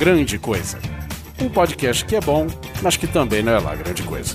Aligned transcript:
Grande 0.00 0.38
Coisa. 0.38 0.78
Um 1.38 1.50
podcast 1.50 2.06
que 2.06 2.16
é 2.16 2.22
bom, 2.22 2.46
mas 2.80 2.96
que 2.96 3.06
também 3.06 3.42
não 3.42 3.52
é 3.52 3.58
lá 3.58 3.74
grande 3.74 4.02
coisa. 4.02 4.34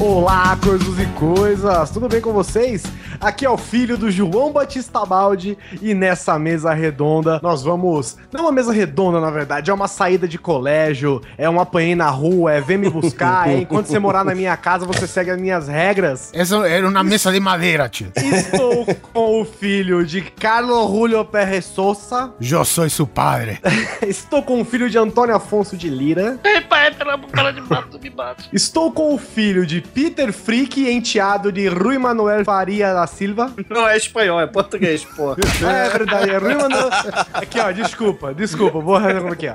Olá, 0.00 0.56
coisas 0.64 0.98
e 0.98 1.06
coisas, 1.08 1.90
tudo 1.90 2.08
bem 2.08 2.22
com 2.22 2.32
vocês? 2.32 2.84
Aqui 3.20 3.44
é 3.44 3.50
o 3.50 3.58
filho 3.58 3.98
do 3.98 4.10
João 4.10 4.52
Batista 4.52 5.04
Baldi 5.04 5.58
e 5.82 5.92
nessa 5.92 6.38
mesa 6.38 6.72
redonda 6.72 7.40
nós 7.42 7.62
vamos. 7.62 8.16
Não 8.32 8.42
uma 8.42 8.52
mesa 8.52 8.72
redonda, 8.72 9.20
na 9.20 9.30
verdade, 9.30 9.70
é 9.70 9.74
uma 9.74 9.88
saída 9.88 10.28
de 10.28 10.38
colégio, 10.38 11.20
é 11.36 11.50
um 11.50 11.60
apanhei 11.60 11.96
na 11.96 12.08
rua, 12.10 12.52
é 12.52 12.60
vem 12.60 12.78
me 12.78 12.88
buscar, 12.88 13.48
é 13.48 13.58
enquanto 13.58 13.86
você 13.86 13.98
morar 13.98 14.24
na 14.24 14.34
minha 14.34 14.56
casa 14.56 14.86
você 14.86 15.06
segue 15.06 15.30
as 15.30 15.40
minhas 15.40 15.66
regras. 15.66 16.30
Essa 16.32 16.56
era 16.68 16.88
uma 16.88 17.02
mesa 17.02 17.32
de 17.32 17.40
madeira, 17.40 17.88
tio. 17.88 18.12
Estou 18.16 18.86
com 19.12 19.40
o 19.40 19.44
filho 19.44 20.06
de 20.06 20.22
Carlos 20.22 20.88
Julio 20.88 21.24
Perre 21.24 21.60
Sousa. 21.60 22.32
Eu 22.40 22.64
sou 22.64 22.88
seu 22.88 23.06
padre. 23.06 23.58
Estou 24.06 24.42
com 24.42 24.60
o 24.60 24.64
filho 24.64 24.88
de 24.88 24.96
Antônio 24.96 25.34
Afonso 25.34 25.76
de 25.76 25.88
Lira. 25.88 26.38
Ei, 26.44 26.60
pai, 26.60 26.94
pela 26.94 27.18
cara 27.18 27.52
de 27.52 27.60
bato, 27.62 27.98
me 28.00 28.10
bate. 28.10 28.48
Estou 28.52 28.92
com 28.92 29.12
o 29.12 29.18
filho 29.18 29.66
de 29.66 29.80
Peter 29.80 30.32
Frick, 30.32 30.88
enteado 30.88 31.50
de 31.50 31.66
Rui 31.66 31.98
Manuel 31.98 32.44
Faria 32.44 32.94
da 32.94 33.07
Silva. 33.08 33.52
Não 33.68 33.88
é 33.88 33.96
espanhol, 33.96 34.40
é 34.40 34.46
português, 34.46 35.04
pô. 35.04 35.32
É 35.32 35.88
verdade, 35.90 36.30
é 36.30 36.38
Rui 36.38 36.54
Manuel. 36.54 36.88
Aqui, 37.32 37.58
ó, 37.58 37.72
desculpa, 37.72 38.32
desculpa, 38.32 38.78
vou 38.78 38.94
arranjar 38.94 39.20
como 39.20 39.32
aqui, 39.32 39.48
ó. 39.48 39.54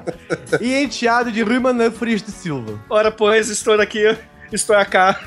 E 0.59 0.73
enteado 0.83 1.31
de 1.31 1.41
Rui 1.41 1.59
Manuel 1.59 1.91
Frias 1.91 2.21
de 2.21 2.31
Silva. 2.31 2.79
Ora, 2.89 3.11
pois, 3.11 3.49
estou 3.49 3.79
aqui, 3.79 4.15
estou 4.51 4.75
cá. 4.85 5.19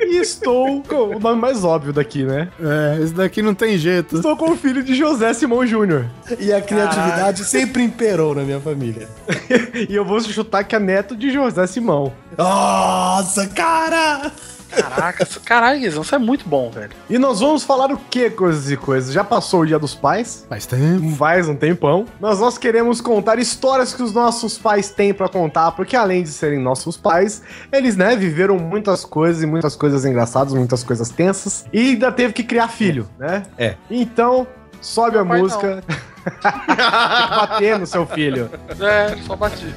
E 0.00 0.16
estou 0.16 0.82
com 0.82 1.16
o 1.16 1.20
nome 1.20 1.40
mais 1.40 1.64
óbvio 1.64 1.92
daqui, 1.92 2.24
né? 2.24 2.48
É, 2.60 3.02
esse 3.02 3.12
daqui 3.14 3.42
não 3.42 3.54
tem 3.54 3.78
jeito. 3.78 4.16
Estou 4.16 4.36
com 4.36 4.50
o 4.50 4.56
filho 4.56 4.82
de 4.82 4.94
José 4.94 5.32
Simão 5.32 5.64
Júnior. 5.66 6.06
E 6.38 6.52
a 6.52 6.60
criatividade 6.60 7.44
sempre 7.44 7.82
imperou 7.82 8.34
na 8.34 8.42
minha 8.42 8.60
família. 8.60 9.08
E 9.88 9.94
eu 9.94 10.04
vou 10.04 10.20
chutar 10.20 10.64
que 10.64 10.74
é 10.76 10.78
neto 10.78 11.16
de 11.16 11.30
José 11.30 11.66
Simão. 11.66 12.12
Nossa, 12.36 13.46
cara! 13.48 14.30
Caraca, 14.70 15.26
caralho, 15.44 15.80
Guizão, 15.80 16.02
você 16.02 16.14
é 16.14 16.18
muito 16.18 16.48
bom, 16.48 16.70
velho. 16.70 16.90
E 17.08 17.18
nós 17.18 17.40
vamos 17.40 17.62
falar 17.62 17.90
o 17.92 17.96
que, 17.96 18.30
coisas 18.30 18.70
e 18.70 18.76
coisas? 18.76 19.12
Já 19.12 19.24
passou 19.24 19.60
o 19.60 19.66
dia 19.66 19.78
dos 19.78 19.94
pais? 19.94 20.46
Faz 20.48 20.66
tempo. 20.66 21.16
Faz 21.16 21.48
um 21.48 21.56
tempão. 21.56 22.06
Mas 22.20 22.40
nós 22.40 22.56
queremos 22.58 23.00
contar 23.00 23.38
histórias 23.38 23.94
que 23.94 24.02
os 24.02 24.12
nossos 24.12 24.58
pais 24.58 24.90
têm 24.90 25.12
pra 25.12 25.28
contar, 25.28 25.72
porque 25.72 25.96
além 25.96 26.22
de 26.22 26.30
serem 26.30 26.58
nossos 26.58 26.96
pais, 26.96 27.42
eles, 27.72 27.96
né, 27.96 28.16
viveram 28.16 28.58
muitas 28.58 29.04
coisas 29.04 29.42
e 29.42 29.46
muitas 29.46 29.76
coisas 29.76 30.04
engraçadas, 30.04 30.54
muitas 30.54 30.82
coisas 30.82 31.08
tensas, 31.10 31.64
e 31.72 31.90
ainda 31.90 32.12
teve 32.12 32.32
que 32.32 32.44
criar 32.44 32.68
filho, 32.68 33.08
né? 33.18 33.42
É. 33.58 33.76
Então, 33.90 34.46
sobe 34.80 35.18
a 35.18 35.24
pai 35.24 35.40
música. 35.40 35.82
Tem 36.20 36.76
que 36.76 37.34
bater 37.34 37.78
no 37.78 37.86
seu 37.86 38.06
filho. 38.06 38.50
É, 38.78 39.16
só 39.26 39.34
bati. 39.34 39.74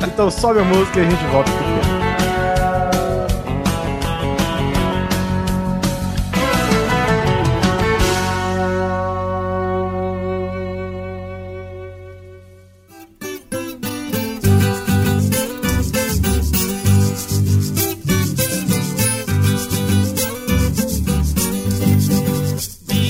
Então 0.00 0.30
sobe 0.30 0.60
a 0.60 0.64
música 0.64 1.00
e 1.00 1.06
a 1.06 1.10
gente 1.10 1.24
volta 1.26 1.50
pro 1.50 1.64
filme. 1.64 2.05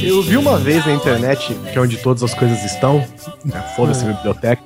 Eu 0.07 0.23
vi 0.23 0.37
uma 0.37 0.59
vez 0.59 0.85
na 0.87 0.93
internet, 0.93 1.55
que 1.73 1.79
é 1.79 1.81
onde 1.81 1.97
todas 1.99 2.23
as 2.23 2.33
coisas 2.35 2.65
estão, 2.65 3.05
foda-se 3.75 4.05
a 4.05 4.13
biblioteca, 4.13 4.63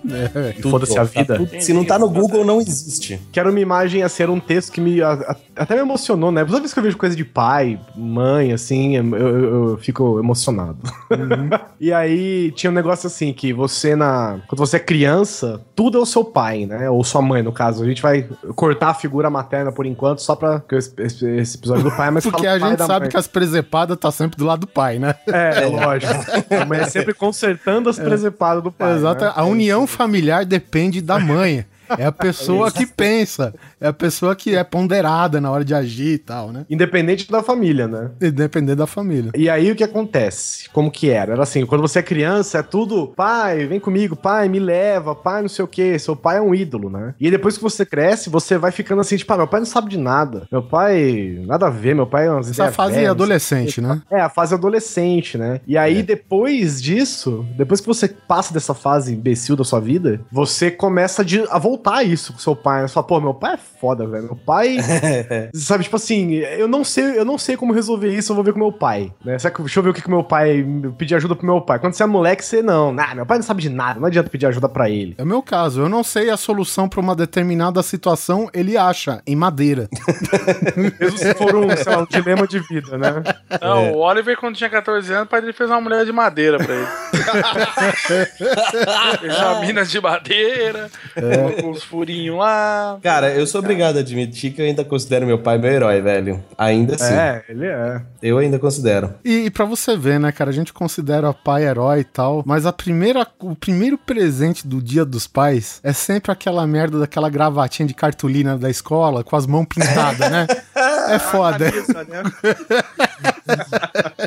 e 0.59 0.63
foda-se 0.63 0.99
a 0.99 1.05
vida, 1.05 1.41
Se 1.61 1.73
não 1.73 1.85
tá 1.85 1.99
no 1.99 2.09
Google, 2.09 2.45
não 2.45 2.61
existe. 2.61 3.21
que 3.33 3.39
era 3.41 3.49
uma 3.51 3.61
imagem 3.61 4.03
a 4.03 4.09
ser 4.09 4.29
um 4.31 4.39
texto 4.41 4.73
que 4.73 4.81
me 4.81 5.01
a- 5.03 5.13
a- 5.13 5.37
até 5.57 5.75
me 5.75 5.81
emocionou, 5.81 6.31
né? 6.33 6.45
Toda 6.45 6.61
vez 6.61 6.73
que 6.73 6.79
eu 6.79 6.83
vejo 6.83 6.97
coisa 6.97 7.15
de 7.17 7.25
pai, 7.25 7.79
mãe, 7.97 8.53
assim, 8.53 8.97
eu, 8.97 9.17
eu- 9.17 9.71
eu 9.71 9.79
fico 9.79 10.19
emocionado. 10.19 10.79
e 11.81 11.93
aí 11.93 12.51
tinha 12.53 12.71
um 12.71 12.75
negócio 12.75 13.07
assim, 13.07 13.33
que 13.33 13.53
você 13.53 13.95
na. 13.97 14.41
Quando 14.49 14.59
você 14.59 14.77
é 14.77 14.81
criança, 14.81 15.61
tudo 15.75 15.99
é 15.99 16.01
o 16.01 16.07
seu 16.07 16.25
pai, 16.25 16.67
né? 16.67 16.89
Ou 16.91 17.03
sua 17.05 17.23
mãe, 17.23 17.43
no 17.43 17.53
caso. 17.53 17.83
A 17.83 17.87
gente 17.87 18.03
vai 18.03 18.29
cortar 18.55 18.89
a 18.91 18.95
figura 18.95 19.29
materna 19.31 19.73
por 19.73 19.87
enquanto, 19.87 20.21
só 20.21 20.35
pra. 20.37 20.63
esse, 20.73 20.93
esse- 20.99 21.55
episódio 21.61 21.85
do 21.85 21.91
pai, 21.97 22.11
mas 22.11 22.25
Porque 22.25 22.47
a 22.47 22.59
gente 22.59 22.79
sabe 22.79 23.01
mãe. 23.01 23.09
que 23.09 23.17
as 23.17 23.27
presepadas 23.27 23.97
tá 23.99 24.11
sempre 24.11 24.37
do 24.39 24.45
lado 24.45 24.61
do 24.61 24.67
pai, 24.67 24.99
né? 24.99 25.15
É, 25.33 25.67
lógico. 25.67 26.13
A 26.61 26.65
mãe 26.65 26.81
é 26.81 26.87
sempre 26.87 27.15
consertando 27.15 27.89
as 27.89 27.99
presepadas 27.99 28.63
do 28.63 28.73
pai. 28.73 28.97
Exato. 28.97 29.25
né? 29.25 29.33
A 29.35 29.45
união 29.45 29.87
familiar 29.87 30.45
depende 30.45 31.01
da 31.01 31.19
mãe. 31.19 31.65
É 31.99 32.05
a 32.07 32.13
pessoa 32.13 32.71
que 32.71 32.87
pensa. 32.87 33.55
É 33.81 33.89
a 33.89 33.93
pessoa 33.93 34.35
que 34.37 34.55
é 34.55 34.63
ponderada 34.65 35.41
na 35.41 35.51
hora 35.51 35.65
de 35.65 35.75
agir 35.75 36.15
e 36.15 36.19
tal, 36.19 36.53
né? 36.53 36.65
Independente 36.71 37.31
da 37.31 37.43
família, 37.43 37.87
né? 37.89 38.11
Depender 38.31 38.75
da 38.75 38.87
família. 38.87 39.31
E 39.35 39.49
aí 39.49 39.71
o 39.71 39.77
que 39.77 39.85
acontece? 39.85 40.69
Como 40.71 40.91
que 40.91 41.11
era? 41.11 41.33
Era 41.33 41.43
assim, 41.43 41.65
quando 41.67 41.81
você 41.81 41.99
é 41.99 42.03
criança, 42.03 42.59
é 42.59 42.63
tudo, 42.63 43.09
pai, 43.17 43.67
vem 43.67 43.81
comigo, 43.81 44.15
pai, 44.17 44.49
me 44.49 44.59
leva, 44.59 45.15
pai, 45.15 45.43
não 45.43 45.49
sei 45.49 45.65
o 45.65 45.69
quê. 45.69 45.99
Seu 45.99 46.15
pai 46.17 46.39
é 46.39 46.41
um 46.41 46.55
ídolo, 46.55 46.91
né? 46.91 47.15
E 47.21 47.31
depois 47.31 47.57
que 47.57 47.63
você 47.63 47.85
cresce, 47.87 48.29
você 48.31 48.57
vai 48.59 48.71
ficando 48.73 49.01
assim, 49.01 49.17
tipo, 49.17 49.33
ah, 49.33 49.37
meu 49.39 49.47
pai 49.49 49.61
não 49.61 49.67
sabe 49.67 49.89
de 49.91 49.99
nada. 49.99 50.47
Meu 50.51 50.63
pai, 50.63 51.43
nada 51.47 51.67
a 51.67 51.71
ver, 51.71 51.95
meu 51.95 52.07
pai 52.07 52.27
é 52.27 52.31
umas 52.31 52.51
Essa 52.51 52.71
fase 52.73 52.95
velhas, 52.97 53.11
adolescente, 53.11 53.81
né? 53.81 54.03
É, 54.11 54.21
a 54.21 54.29
fase 54.29 54.55
adolescente, 54.55 55.37
né? 55.39 55.61
E 55.67 55.77
aí, 55.77 56.03
depois 56.03 56.81
disso, 56.83 57.45
depois 57.57 57.81
que 57.81 57.87
você 57.87 58.09
passa 58.09 58.53
dessa 58.53 58.75
fase 58.75 59.15
imbecil 59.15 59.57
da 59.57 59.65
sua 59.65 59.81
vida, 59.81 60.21
você 60.31 60.71
começa 60.71 61.25
de- 61.25 61.45
a 61.51 61.59
voltar 61.59 61.80
a 61.89 62.03
isso 62.03 62.33
com 62.33 62.39
seu 62.39 62.57
pai. 62.57 62.83
Né? 62.83 62.89
Você 62.89 62.95
fala, 62.95 63.07
pô, 63.07 63.21
meu 63.21 63.35
pai 63.35 63.55
é 63.55 63.57
foda, 63.57 64.07
velho. 64.07 64.25
Meu 64.25 64.37
pai. 64.37 64.77
sabe, 65.55 65.85
tipo 65.85 65.97
assim, 65.97 66.35
eu 66.35 66.69
não 66.69 66.85
sei, 66.85 67.19
eu 67.19 67.25
não 67.25 67.39
sei 67.39 67.57
como 67.57 67.73
resolver 67.73 68.13
isso, 68.15 68.33
eu 68.33 68.37
vou 68.37 68.45
ver 68.45 68.53
com 68.53 68.59
meu 68.59 68.73
pai. 68.73 69.13
Né? 69.25 69.39
Será 69.39 69.55
que- 69.55 69.61
Deixa 69.63 69.79
eu 69.79 69.83
ver 69.85 69.91
o 69.91 69.95
que, 69.95 70.03
que 70.03 70.11
meu 70.11 70.25
pai. 70.25 70.65
Pedir 70.99 71.15
ajuda 71.15 71.37
pro 71.37 71.47
meu 71.47 71.61
pai. 71.61 71.79
Quando 71.79 71.95
você 71.95 72.03
é 72.03 72.07
moleque, 72.07 72.45
você 72.45 72.63
não. 72.63 72.93
Nah, 72.93 73.15
meu 73.15 73.27
pai 73.27 73.39
não 73.39 73.45
sabe 73.45 73.63
de 73.63 73.69
nada, 73.69 74.01
não 74.01 74.07
adianta 74.07 74.31
pedir 74.31 74.47
ajuda 74.47 74.69
pra 74.69 74.89
ele. 74.91 75.15
É 75.19 75.23
o 75.23 75.27
meu 75.27 75.43
caso. 75.43 75.83
Eu 75.83 75.89
não 75.89 76.03
sei 76.03 76.31
a 76.31 76.37
solução 76.37 76.89
pra 76.89 77.01
uma 77.01 77.15
determinada 77.15 77.83
situação, 77.83 78.49
ele 78.53 78.77
acha 78.77 79.23
em 79.27 79.37
madeira. 79.37 79.89
Mesmo 80.77 81.19
se 81.19 81.35
for 81.35 81.55
um, 81.55 81.69
sei 81.77 81.95
lá, 81.95 82.03
um 82.03 82.07
dilema 82.07 82.47
de 82.47 82.59
vida, 82.61 82.97
né? 82.99 83.23
Não, 83.61 83.93
o 83.93 83.99
Oliver, 83.99 84.37
quando 84.39 84.57
tinha 84.57 84.71
14 84.71 85.13
anos, 85.13 85.27
o 85.27 85.29
pai 85.29 85.41
dele 85.41 85.53
fez 85.53 85.69
uma 85.71 85.81
mulher 85.81 86.05
de 86.05 86.13
madeira 86.13 86.59
pra 86.59 86.75
ele. 86.75 86.87
fez 89.21 89.39
uma 89.39 89.61
mina 89.61 89.85
de 89.85 90.01
madeira, 90.01 90.91
colocou 91.15 91.70
uns 91.71 91.83
furinhos 91.83 92.37
lá. 92.37 92.99
Cara, 93.03 93.33
eu 93.33 93.47
sou 93.47 93.61
obrigado 93.61 93.97
a 93.97 94.01
admitir 94.01 94.53
que 94.53 94.61
eu 94.61 94.67
ainda 94.67 94.85
considero 94.85 95.27
meu 95.27 95.39
pai 95.39 95.59
meu 95.59 95.71
herói, 95.71 96.01
velho. 96.01 96.43
Ainda 96.57 96.95
assim. 96.95 97.15
É, 97.15 97.45
ele 97.49 97.67
é. 97.67 98.03
Eu 98.23 98.39
ainda 98.39 98.59
considero. 98.59 99.15
E, 99.25 99.47
e 99.47 99.51
para 99.51 99.65
você 99.65 99.97
ver, 99.97 100.19
né, 100.21 100.33
cara, 100.33 100.51
a 100.51 100.53
gente 100.53 100.73
considera 100.73 101.33
pai 101.33 101.65
herói 101.65 102.01
e 102.01 102.05
tal, 102.05 102.43
mas 102.47 102.67
a 102.67 102.73
primeira, 102.73 103.27
o 103.39 103.55
primeiro 103.55 103.97
presente 103.97 104.67
do 104.67 104.83
Dia 104.83 105.05
dos 105.05 105.27
Pais 105.27 105.81
é 105.83 105.93
sempre 105.93 106.33
aquela 106.33 106.67
merda 106.67 106.99
daquela 106.99 107.29
gravatinha 107.29 107.87
de 107.87 107.95
cartolina 107.95 108.59
da 108.59 108.69
escola 108.69 109.25
com 109.25 109.37
as 109.37 109.47
mãos 109.47 109.67
pintadas, 109.67 110.31
né? 110.31 110.47
É 111.11 111.19
foda. 111.19 111.71
Camisa, 111.71 112.05
né? 112.05 112.23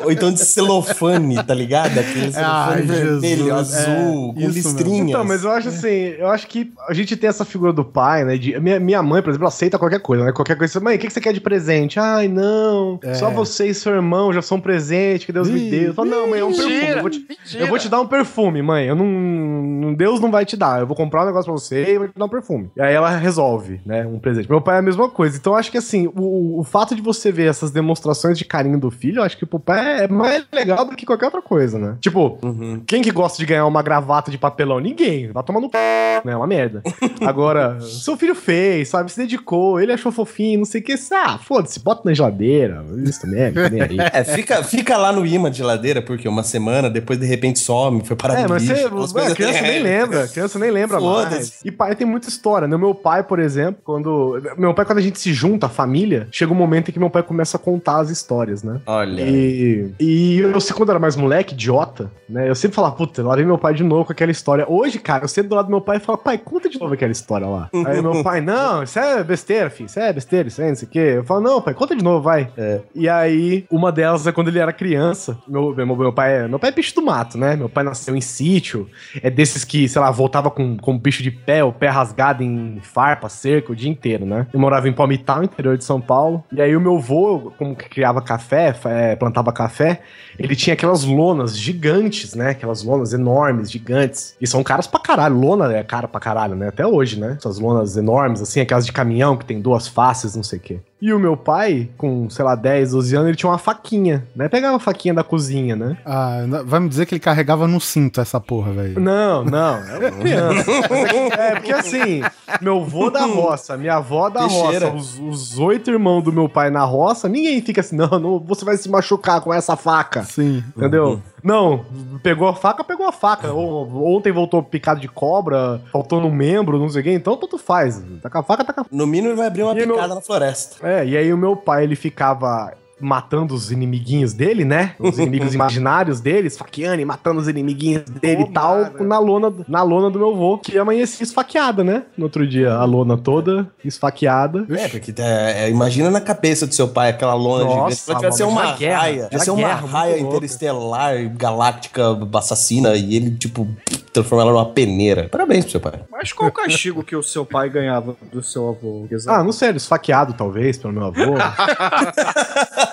Ou 0.03 0.11
então 0.11 0.31
de 0.31 0.39
celofane, 0.39 1.41
tá 1.43 1.53
ligado? 1.53 1.97
Aquele 1.97 2.31
celofane 2.31 2.75
Ai, 2.75 2.81
vermelho, 2.81 3.45
Jesus, 3.45 3.51
azul, 3.77 4.33
é, 4.37 4.41
com 4.41 4.47
listrinhas. 4.49 5.09
Então, 5.09 5.23
mas 5.25 5.43
eu 5.43 5.51
acho 5.51 5.69
assim, 5.69 5.87
eu 6.17 6.27
acho 6.27 6.47
que 6.47 6.71
a 6.87 6.93
gente 6.93 7.15
tem 7.15 7.29
essa 7.29 7.45
figura 7.45 7.71
do 7.73 7.85
pai, 7.85 8.23
né? 8.25 8.37
De, 8.37 8.59
minha, 8.59 8.79
minha 8.79 9.01
mãe, 9.03 9.21
por 9.21 9.29
exemplo, 9.29 9.47
aceita 9.47 9.77
qualquer 9.79 9.99
coisa, 9.99 10.25
né? 10.25 10.31
Qualquer 10.31 10.57
coisa. 10.57 10.79
Mãe, 10.79 10.95
o 10.95 10.99
que, 10.99 11.07
que 11.07 11.13
você 11.13 11.21
quer 11.21 11.33
de 11.33 11.41
presente? 11.41 11.99
Ai, 11.99 12.27
não. 12.27 12.99
Só 13.15 13.29
você 13.29 13.67
e 13.67 13.73
seu 13.73 13.93
irmão 13.93 14.33
já 14.33 14.41
são 14.41 14.57
um 14.57 14.61
presente, 14.61 15.25
que 15.25 15.31
Deus 15.31 15.49
me 15.49 15.69
deu. 15.69 15.83
Eu 15.87 15.93
falo, 15.93 16.09
não, 16.09 16.29
mãe, 16.29 16.39
é 16.39 16.45
um 16.45 16.51
perfume. 16.51 16.73
Mentira, 16.73 16.97
Eu 16.97 17.01
vou, 17.01 17.09
te, 17.09 17.27
eu 17.59 17.67
vou 17.67 17.79
te 17.79 17.89
dar 17.89 18.01
um 18.01 18.07
perfume, 18.07 18.61
mãe. 18.61 18.85
Eu 18.87 18.95
não, 18.95 19.05
não- 19.05 19.93
Deus 19.93 20.19
não 20.19 20.31
vai 20.31 20.45
te 20.45 20.57
dar. 20.57 20.79
Eu 20.79 20.87
vou 20.87 20.95
comprar 20.95 21.23
um 21.23 21.25
negócio 21.27 21.45
pra 21.51 21.53
você 21.53 21.93
e 21.93 21.97
vou 21.97 22.07
te 22.07 22.17
dar 22.17 22.25
um 22.25 22.29
perfume. 22.29 22.69
E 22.75 22.81
aí 22.81 22.93
ela 22.93 23.09
resolve, 23.15 23.79
né? 23.85 24.05
Um 24.05 24.19
presente. 24.19 24.49
Meu 24.49 24.61
pai 24.61 24.77
é 24.77 24.79
a 24.79 24.81
mesma 24.81 25.07
coisa. 25.09 25.37
Então 25.37 25.53
eu 25.53 25.57
acho 25.59 25.71
que 25.71 25.77
assim, 25.77 26.07
o, 26.15 26.59
o 26.59 26.63
fato 26.63 26.95
de 26.95 27.01
você 27.01 27.31
ver 27.31 27.47
essas 27.49 27.69
demonstrações 27.71 28.37
de 28.37 28.45
carinho 28.45 28.79
do 28.79 28.89
filho, 28.89 29.02
eu 29.17 29.23
acho 29.23 29.37
que 29.37 29.45
pro 29.45 29.59
pai 29.59 30.03
é 30.03 30.07
mais 30.07 30.45
legal 30.51 30.85
do 30.85 30.95
que 30.95 31.05
qualquer 31.05 31.25
outra 31.25 31.41
coisa, 31.41 31.77
né? 31.77 31.95
Tipo, 31.99 32.37
Uhum. 32.43 32.81
quem 32.85 33.01
que 33.01 33.11
gosta 33.11 33.37
de 33.37 33.45
ganhar 33.45 33.65
uma 33.65 33.81
gravata 33.81 34.29
de 34.31 34.37
papelão? 34.37 34.79
Ninguém. 34.79 35.31
Vai 35.31 35.43
tomar 35.43 35.59
no 35.59 35.69
p, 35.69 35.77
né? 36.23 36.31
É 36.33 36.35
uma 36.35 36.47
merda. 36.47 36.81
Agora, 37.21 37.79
seu 37.81 38.15
filho 38.17 38.35
fez, 38.35 38.89
sabe? 38.89 39.11
Se 39.11 39.17
dedicou, 39.19 39.79
ele 39.79 39.91
achou 39.91 40.11
fofinho, 40.11 40.59
não 40.59 40.65
sei 40.65 40.81
o 40.81 40.83
que. 40.83 40.95
Ah, 41.11 41.37
foda-se, 41.37 41.79
bota 41.79 42.01
na 42.05 42.13
geladeira. 42.13 42.83
Isso 43.03 43.21
também, 43.21 43.51
nem 43.71 43.81
aí. 43.81 43.97
É, 44.13 44.23
fica, 44.23 44.63
fica 44.63 44.97
lá 44.97 45.11
no 45.11 45.25
imã 45.25 45.49
de 45.49 45.57
geladeira, 45.57 46.01
porque 46.01 46.27
uma 46.27 46.43
semana, 46.43 46.89
depois 46.89 47.17
de 47.19 47.25
repente 47.25 47.59
some, 47.59 48.03
foi 48.05 48.15
parar 48.15 48.39
É, 48.39 48.43
no 48.43 48.49
mas 48.49 48.63
lixo. 48.63 48.89
você, 48.89 49.13
coisas- 49.13 49.33
criança 49.33 49.61
nem 49.61 49.77
É. 49.79 49.81
lembra, 49.83 50.27
criança 50.27 50.59
nem 50.59 50.71
lembra 50.71 50.99
mais. 50.99 51.59
E 51.65 51.71
pai 51.71 51.95
tem 51.95 52.05
muita 52.05 52.29
história, 52.29 52.67
né? 52.67 52.77
Meu 52.77 52.93
pai, 52.93 53.23
por 53.23 53.39
exemplo, 53.39 53.81
quando. 53.83 54.39
Meu 54.57 54.73
pai, 54.73 54.85
quando 54.85 54.97
a 54.99 55.01
gente 55.01 55.19
se 55.19 55.33
junta, 55.33 55.65
a 55.67 55.69
família, 55.69 56.27
chega 56.31 56.51
um 56.51 56.55
momento 56.55 56.89
em 56.89 56.91
que 56.91 56.99
meu 56.99 57.09
pai 57.09 57.23
começa 57.23 57.57
a 57.57 57.59
contar 57.59 57.99
as 57.99 58.09
histórias, 58.09 58.61
né? 58.63 58.79
Olha. 58.93 59.21
E, 59.21 59.93
e 59.99 60.39
eu, 60.39 60.59
sei 60.59 60.75
quando 60.75 60.89
era 60.89 60.99
mais 60.99 61.15
moleque, 61.15 61.53
idiota, 61.53 62.11
né? 62.27 62.49
Eu 62.49 62.55
sempre 62.55 62.75
falava, 62.75 62.95
puta, 62.95 63.23
lá 63.23 63.35
vem 63.35 63.45
meu 63.45 63.57
pai 63.57 63.73
de 63.73 63.83
novo 63.83 64.05
com 64.05 64.11
aquela 64.11 64.31
história. 64.31 64.65
Hoje, 64.67 64.99
cara, 64.99 65.23
eu 65.23 65.27
sento 65.27 65.49
do 65.49 65.55
lado 65.55 65.65
do 65.65 65.71
meu 65.71 65.81
pai 65.81 65.97
e 65.97 65.99
falo, 65.99 66.17
pai, 66.17 66.37
conta 66.37 66.69
de 66.69 66.79
novo 66.79 66.93
aquela 66.93 67.11
história 67.11 67.47
lá. 67.47 67.69
Aí 67.85 68.01
meu 68.01 68.23
pai, 68.23 68.41
não, 68.41 68.83
isso 68.83 68.99
é 68.99 69.23
besteira, 69.23 69.69
filho, 69.69 69.87
isso 69.87 69.99
é 69.99 70.13
besteira, 70.13 70.47
isso 70.47 70.61
é 70.61 70.69
não 70.69 70.75
sei 70.75 70.87
o 70.87 70.91
quê. 70.91 71.13
Eu 71.17 71.23
falo, 71.23 71.41
não, 71.41 71.61
pai, 71.61 71.73
conta 71.73 71.95
de 71.95 72.03
novo, 72.03 72.21
vai. 72.21 72.49
E 72.93 73.09
aí, 73.09 73.65
uma 73.69 73.91
delas 73.91 74.25
é 74.27 74.31
quando 74.31 74.47
ele 74.49 74.59
era 74.59 74.73
criança. 74.73 75.37
Meu, 75.47 75.73
meu, 75.73 75.85
meu 75.95 76.13
pai, 76.13 76.47
meu 76.47 76.59
pai 76.59 76.69
é 76.69 76.73
bicho 76.73 76.95
do 76.95 77.01
mato, 77.01 77.37
né? 77.37 77.55
Meu 77.55 77.69
pai 77.69 77.83
nasceu 77.83 78.15
em 78.15 78.21
sítio. 78.21 78.89
É 79.21 79.29
desses 79.29 79.63
que, 79.63 79.87
sei 79.87 80.01
lá, 80.01 80.11
voltava 80.11 80.49
com, 80.49 80.77
com 80.77 80.97
bicho 80.97 81.23
de 81.23 81.31
pé, 81.31 81.63
o 81.63 81.71
pé 81.71 81.89
rasgado 81.89 82.43
em 82.43 82.79
farpa, 82.81 83.29
cerca, 83.29 83.71
o 83.71 83.75
dia 83.75 83.89
inteiro, 83.89 84.25
né? 84.25 84.47
Eu 84.53 84.59
morava 84.59 84.87
em 84.87 84.93
Palmital, 84.93 85.43
interior 85.43 85.77
de 85.77 85.83
São 85.83 85.99
Paulo. 85.99 86.43
E 86.51 86.61
aí 86.61 86.75
o 86.75 86.81
meu 86.81 86.97
avô, 86.97 87.51
como 87.57 87.75
que 87.75 87.89
criava 87.89 88.21
café, 88.21 88.73
é, 88.89 89.15
plantava 89.15 89.51
café, 89.51 90.01
ele 90.37 90.55
tinha 90.55 90.73
aquelas 90.73 91.03
lonas 91.03 91.57
gigantes, 91.57 92.33
né? 92.35 92.51
Aquelas 92.51 92.83
lonas 92.83 93.13
enormes, 93.13 93.71
gigantes. 93.71 94.35
E 94.39 94.47
são 94.47 94.63
caras 94.63 94.87
pra 94.87 94.99
caralho. 94.99 95.37
Lona 95.37 95.73
é 95.73 95.83
cara 95.83 96.07
pra 96.07 96.19
caralho, 96.19 96.55
né? 96.55 96.69
Até 96.69 96.85
hoje, 96.85 97.19
né? 97.19 97.35
Essas 97.37 97.59
lonas 97.59 97.97
enormes, 97.97 98.41
assim, 98.41 98.61
aquelas 98.61 98.85
de 98.85 98.91
caminhão 98.91 99.37
que 99.37 99.45
tem 99.45 99.61
duas 99.61 99.87
faces, 99.87 100.35
não 100.35 100.43
sei 100.43 100.59
o 100.59 100.61
quê. 100.61 100.79
E 101.03 101.11
o 101.11 101.19
meu 101.19 101.35
pai, 101.35 101.89
com, 101.97 102.29
sei 102.29 102.45
lá, 102.45 102.55
10, 102.55 102.91
12 102.91 103.13
anos, 103.13 103.27
ele 103.27 103.35
tinha 103.35 103.49
uma 103.49 103.57
faquinha, 103.57 104.25
né? 104.33 104.47
Pegava 104.47 104.77
a 104.77 104.79
faquinha 104.79 105.13
da 105.13 105.21
cozinha, 105.21 105.75
né? 105.75 105.97
Ah, 106.05 106.45
vai 106.63 106.79
me 106.79 106.87
dizer 106.87 107.05
que 107.05 107.13
ele 107.13 107.19
carregava 107.19 107.67
no 107.67 107.81
cinto 107.81 108.21
essa 108.21 108.39
porra, 108.39 108.71
velho. 108.71 109.01
Não, 109.01 109.43
não, 109.43 109.79
é 109.79 110.11
criança. 110.11 110.71
é, 111.37 111.55
porque 111.55 111.73
assim, 111.73 112.21
meu 112.61 112.83
avô 112.83 113.09
da 113.09 113.25
roça, 113.25 113.75
minha 113.75 113.95
avó 113.95 114.29
da 114.29 114.47
Teixeira. 114.47 114.91
roça, 114.91 115.19
os, 115.19 115.19
os 115.19 115.59
oito 115.59 115.91
irmãos 115.91 116.21
do 116.21 116.31
meu 116.31 116.47
pai 116.47 116.69
na 116.69 116.85
roça, 116.85 117.27
ninguém 117.27 117.61
fica 117.61 117.81
assim, 117.81 117.97
não, 117.97 118.17
não, 118.17 118.39
você 118.39 118.63
vai 118.63 118.77
se 118.77 118.87
machucar 118.87 119.41
com 119.41 119.53
essa 119.53 119.75
faca. 119.75 120.23
Sim. 120.23 120.63
Entendeu? 120.77 121.21
Não, 121.43 121.85
pegou 122.23 122.47
a 122.47 122.55
faca, 122.55 122.85
pegou 122.85 123.05
a 123.05 123.11
faca. 123.11 123.53
Ontem 123.53 124.31
voltou 124.31 124.63
picado 124.63 125.01
de 125.01 125.09
cobra, 125.09 125.81
faltou 125.91 126.21
no 126.21 126.31
membro, 126.31 126.79
não 126.79 126.87
sei 126.87 127.01
o 127.01 127.03
quê, 127.03 127.11
então 127.11 127.35
tanto 127.35 127.57
faz. 127.57 128.01
Tá 128.21 128.29
com 128.29 128.37
a 128.37 128.43
faca, 128.43 128.63
tá 128.63 128.71
com 128.71 128.81
a 128.81 128.85
No 128.89 129.05
mínimo 129.05 129.29
ele 129.29 129.35
vai 129.35 129.47
abrir 129.47 129.63
uma 129.63 129.77
E 129.77 129.85
picada 129.85 130.15
na 130.15 130.21
floresta. 130.21 130.87
É, 130.87 130.92
e 131.05 131.17
aí 131.17 131.33
o 131.33 131.37
meu 131.37 131.55
pai, 131.55 131.83
ele 131.83 131.95
ficava 131.95 132.73
matando 133.03 133.53
os 133.53 133.71
inimiguinhos 133.71 134.33
dele, 134.33 134.65
né? 134.65 134.95
Os 134.99 135.17
inimigos 135.19 135.53
imaginários 135.55 136.19
dele, 136.19 136.47
esfaqueando 136.47 137.01
e 137.01 137.05
matando 137.05 137.39
os 137.39 137.47
inimiguinhos 137.47 138.03
dele 138.03 138.43
e 138.43 138.51
tal, 138.51 138.91
na 138.99 139.19
lona, 139.19 139.53
na 139.67 139.83
lona 139.83 140.09
do 140.09 140.19
meu 140.19 140.31
avô, 140.31 140.57
que 140.57 140.77
amanhecia 140.77 141.23
esfaqueada, 141.23 141.83
né? 141.83 142.03
No 142.17 142.25
outro 142.25 142.47
dia, 142.47 142.73
a 142.73 142.85
lona 142.85 143.17
toda 143.17 143.67
esfaqueada. 143.83 144.65
É, 144.69 144.87
porque 144.87 145.13
é, 145.17 145.65
é, 145.65 145.69
imagina 145.69 146.09
na 146.09 146.21
cabeça 146.21 146.65
do 146.65 146.73
seu 146.73 146.87
pai 146.87 147.09
aquela 147.09 147.33
lona 147.33 147.65
Nossa, 147.65 147.95
gigante. 147.95 148.21
Vai 148.21 148.31
ser 148.31 148.43
uma 148.43 148.75
guerra, 148.75 148.99
raia. 148.99 149.29
Vai 149.31 149.39
ser 149.39 149.51
uma 149.51 149.67
guerra 149.67 149.87
raia 149.87 150.21
louca. 150.21 150.37
interestelar, 150.37 151.29
galáctica, 151.35 152.03
assassina, 152.33 152.95
e 152.95 153.15
ele, 153.15 153.31
tipo, 153.31 153.67
transforma 154.11 154.43
ela 154.43 154.51
numa 154.53 154.65
peneira. 154.65 155.27
Parabéns 155.29 155.65
pro 155.65 155.71
seu 155.71 155.81
pai. 155.81 156.01
Mas 156.11 156.31
qual 156.31 156.49
o 156.49 156.51
castigo 156.51 157.03
que 157.03 157.15
o 157.15 157.23
seu 157.23 157.45
pai 157.45 157.69
ganhava 157.69 158.15
do 158.31 158.41
seu 158.41 158.69
avô? 158.69 159.05
Guizão? 159.09 159.33
Ah, 159.33 159.43
não 159.43 159.51
sei, 159.51 159.71
esfaqueado 159.71 160.33
talvez, 160.33 160.77
pelo 160.77 160.93
meu 160.93 161.05
avô. 161.05 161.33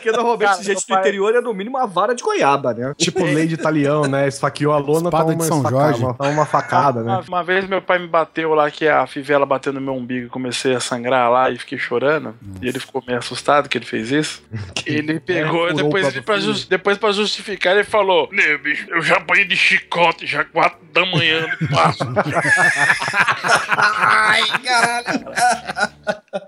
porque 0.00 0.10
normalmente 0.16 0.48
Cara, 0.50 0.62
gente 0.62 0.80
do 0.80 0.86
pai- 0.86 1.00
interior 1.00 1.34
é 1.34 1.40
no 1.40 1.52
mínimo 1.54 1.76
uma 1.76 1.86
vara 1.86 2.14
de 2.14 2.22
goiaba, 2.22 2.72
né? 2.74 2.94
tipo 2.96 3.22
lei 3.22 3.46
de 3.46 3.54
italião, 3.54 4.02
né? 4.06 4.26
Esfaqueou 4.26 4.72
a 4.72 4.78
lona, 4.78 5.08
Espada 5.08 5.24
toma 5.24 5.36
de 5.36 5.42
uma, 5.42 5.44
São 5.44 5.70
Jorge. 5.70 6.04
uma, 6.04 6.46
facada, 6.46 7.02
né? 7.02 7.12
Uma, 7.12 7.20
uma 7.20 7.44
vez 7.44 7.68
meu 7.68 7.80
pai 7.82 7.98
me 7.98 8.06
bateu 8.08 8.54
lá, 8.54 8.70
que 8.70 8.88
a 8.88 9.06
fivela 9.06 9.44
bateu 9.46 9.72
no 9.72 9.80
meu 9.80 9.94
umbigo 9.94 10.26
e 10.26 10.30
comecei 10.30 10.74
a 10.74 10.80
sangrar 10.80 11.30
lá 11.30 11.50
e 11.50 11.58
fiquei 11.58 11.78
chorando. 11.78 12.34
E 12.60 12.68
ele 12.68 12.78
ficou 12.80 13.02
meio 13.06 13.18
assustado 13.18 13.68
que 13.68 13.76
ele 13.78 13.84
fez 13.84 14.10
isso. 14.10 14.42
ele 14.86 15.20
pegou, 15.20 15.68
furou 15.68 15.74
depois, 15.74 16.06
ele, 16.08 16.14
pra 16.22 16.34
próprio 16.34 16.40
jus- 16.42 16.64
depois 16.66 16.98
pra 16.98 17.12
justificar, 17.12 17.74
ele 17.74 17.84
falou: 17.84 18.28
Né, 18.32 18.56
bicho, 18.58 18.86
eu 18.90 19.02
já 19.02 19.16
apanhei 19.16 19.44
de 19.44 19.56
chicote, 19.56 20.26
já 20.26 20.44
quatro 20.44 20.78
da 20.92 21.04
manhã 21.06 21.46
no 21.60 21.68
passo. 21.68 21.98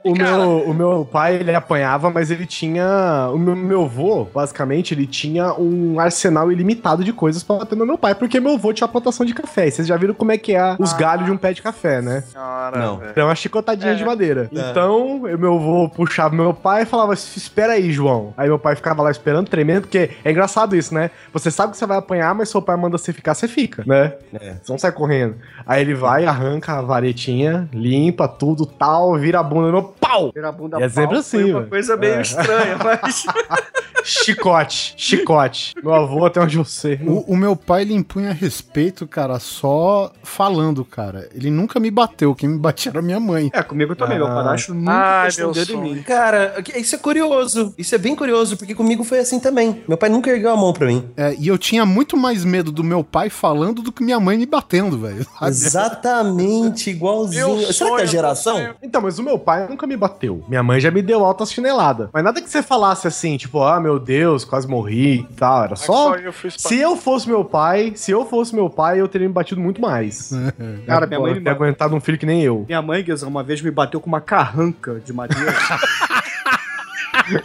O 0.04 0.12
meu, 0.14 0.58
o 0.66 0.75
meu 0.75 1.04
pai, 1.10 1.37
ele 1.37 1.54
apanhava, 1.54 2.08
mas 2.10 2.31
ele 2.31 2.46
tinha. 2.46 3.28
Meu, 3.42 3.56
meu 3.56 3.84
avô, 3.84 4.24
basicamente, 4.24 4.94
ele 4.94 5.06
tinha 5.06 5.52
um 5.54 5.98
arsenal 5.98 6.50
ilimitado 6.52 7.02
de 7.04 7.12
coisas 7.12 7.42
pra 7.42 7.56
bater 7.56 7.76
no 7.76 7.84
meu 7.86 7.98
pai, 7.98 8.14
porque 8.14 8.38
meu 8.40 8.54
avô 8.54 8.72
tinha 8.72 8.86
plantação 8.88 9.26
de 9.26 9.34
café. 9.34 9.66
E 9.68 9.70
vocês 9.70 9.86
já 9.88 9.96
viram 9.96 10.14
como 10.14 10.32
é 10.32 10.38
que 10.38 10.54
é 10.54 10.76
os 10.78 10.92
galhos 10.92 11.26
de 11.26 11.32
um 11.32 11.36
pé 11.36 11.52
de 11.52 11.60
café, 11.62 12.00
né? 12.00 12.20
Senhora, 12.22 12.78
Não. 12.78 12.98
velho. 12.98 13.12
É 13.16 13.24
uma 13.24 13.34
chicotadinha 13.34 13.92
É. 13.92 13.94
de 13.94 14.04
madeira. 14.04 14.48
Então, 14.52 15.26
eu- 15.26 15.38
meu 15.38 15.54
avô 15.54 15.88
puxava 15.88 16.34
meu 16.34 16.54
pai 16.54 16.82
e 16.82 16.86
falava: 16.86 17.14
Espera 17.14 17.72
aí, 17.74 17.90
João. 17.92 18.32
Aí 18.36 18.48
meu 18.48 18.58
pai 18.58 18.76
ficava 18.76 19.02
lá 19.02 19.10
esperando, 19.10 19.48
tremendo, 19.48 19.82
porque 19.82 20.10
é 20.24 20.30
engraçado 20.30 20.76
isso, 20.76 20.94
né? 20.94 21.10
Você 21.32 21.50
sabe 21.50 21.72
que 21.72 21.78
você 21.78 21.86
vai 21.86 21.98
apanhar, 21.98 22.34
mas 22.34 22.48
seu 22.48 22.62
pai 22.62 22.76
manda 22.76 22.96
você 22.96 23.12
ficar, 23.12 23.34
você 23.34 23.48
fica, 23.48 23.82
né? 23.86 24.14
É. 24.34 24.54
Você 24.62 24.70
não 24.72 24.78
sai 24.78 24.92
correndo. 24.92 25.36
Aí 25.66 25.80
ele 25.80 25.94
vai, 25.94 26.24
arranca 26.26 26.74
a 26.78 26.82
varetinha, 26.82 27.68
limpa 27.72 28.28
tudo 28.28 28.64
tal, 28.66 29.16
vira 29.18 29.40
a 29.40 29.42
bunda 29.42 29.66
no 29.66 29.72
meu 29.72 29.82
pau! 29.82 30.30
Virar 30.34 30.48
a 30.50 30.52
bunda 30.52 30.78
E 30.78 30.82
é 30.82 30.88
sempre 30.88 31.16
assim, 31.18 31.40
foi 31.42 31.52
uma 31.52 31.62
coisa 31.64 31.96
meio 31.96 32.14
É. 32.14 32.20
estranha, 32.22 32.76
mas... 32.82 33.24
Chicote, 34.05 34.94
chicote. 34.96 35.75
Meu 35.81 35.94
avô 35.94 36.26
até 36.26 36.40
onde 36.40 36.58
eu 36.58 36.64
sei. 36.64 36.99
O, 37.06 37.32
o 37.34 37.37
meu 37.37 37.55
pai, 37.55 37.82
ele 37.82 37.94
impunha 37.94 38.32
respeito, 38.32 39.06
cara, 39.06 39.38
só 39.38 40.11
falando, 40.25 40.84
cara. 40.84 41.29
Ele 41.32 41.52
nunca 41.52 41.79
me 41.79 41.88
bateu. 41.88 42.34
Quem 42.34 42.49
me 42.49 42.58
batia 42.58 42.90
era 42.90 43.00
minha 43.00 43.20
mãe. 43.20 43.49
É, 43.55 43.62
comigo 43.62 43.94
também, 43.94 44.19
meu 44.19 44.26
Ah. 44.26 44.34
padrasto 44.34 44.75
nunca 44.75 45.29
meu 45.38 45.50
em 45.52 45.55
sonho. 45.64 45.81
mim. 45.82 46.02
Cara, 46.02 46.55
isso 46.75 46.96
é 46.96 46.99
curioso. 46.99 47.73
Isso 47.79 47.94
é 47.94 47.99
bem 47.99 48.17
curioso, 48.17 48.56
porque 48.56 48.75
comigo 48.75 49.05
foi 49.05 49.20
assim 49.20 49.38
também. 49.38 49.85
Meu 49.87 49.96
pai 49.96 50.08
nunca 50.08 50.31
ergueu 50.31 50.50
a 50.50 50.56
mão 50.56 50.73
pra 50.73 50.88
mim. 50.88 51.08
É, 51.17 51.37
e 51.38 51.46
eu 51.46 51.56
tinha 51.56 51.87
muito 51.87 52.17
mais 52.17 52.44
medo 52.44 52.73
do 52.73 52.82
meu 52.82 53.05
pai 53.05 53.31
falando 53.31 53.82
do 53.82 53.93
que 53.93 54.02
minha 54.02 54.19
mãe 54.19 54.37
me 54.37 54.46
batendo, 54.46 54.99
velho. 54.99 55.25
Exatamente, 55.43 56.90
igualzinho. 56.90 57.56
Meu 57.56 57.73
Será 57.73 57.90
que 57.90 57.94
é 57.94 57.99
sonho, 57.99 58.06
geração? 58.06 58.58
meu. 58.58 58.75
Então, 58.82 59.00
mas 59.00 59.19
o 59.19 59.23
meu 59.23 59.38
pai 59.38 59.69
nunca 59.69 59.87
me 59.87 59.96
bateu. 59.96 60.44
Minha 60.49 60.62
mãe 60.62 60.81
já 60.81 60.90
me 60.90 61.02
deu 61.02 61.25
altas 61.25 61.52
chineladas. 61.52 62.08
Mas 62.12 62.25
nada 62.25 62.40
que 62.40 62.50
você 62.50 62.62
falasse 62.62 63.06
assim, 63.06 63.21
tipo, 63.36 63.62
ah, 63.62 63.80
meu 63.80 63.98
Deus, 63.98 64.44
quase 64.44 64.66
morri 64.66 65.20
e 65.20 65.34
tal. 65.34 65.64
Era 65.64 65.76
só. 65.76 66.14
eu 66.16 66.32
Se 66.32 66.76
eu 66.78 66.97
fosse 66.97 67.28
meu 67.28 67.44
pai, 67.44 67.92
se 67.94 68.11
eu 68.11 68.26
fosse 68.26 68.54
meu 68.54 68.68
pai, 68.68 69.00
eu 69.00 69.08
teria 69.08 69.28
me 69.28 69.35
batido 69.35 69.61
muito 69.61 69.80
mais. 69.80 70.32
Cara, 70.87 71.06
minha 71.06 71.20
mãe 71.20 71.35
me 71.35 71.40
me 71.40 71.50
aguentado 71.50 71.94
um 71.94 72.00
filho 72.00 72.18
que 72.18 72.26
nem 72.26 72.42
eu. 72.42 72.64
Minha 72.66 72.82
mãe, 72.82 73.02
Guizão, 73.02 73.28
uma 73.28 73.42
vez 73.42 73.61
me 73.61 73.70
bateu 73.70 74.00
com 74.00 74.08
uma 74.08 74.20
carranca 74.20 75.00
de 75.04 75.12
madeira. 75.12 75.52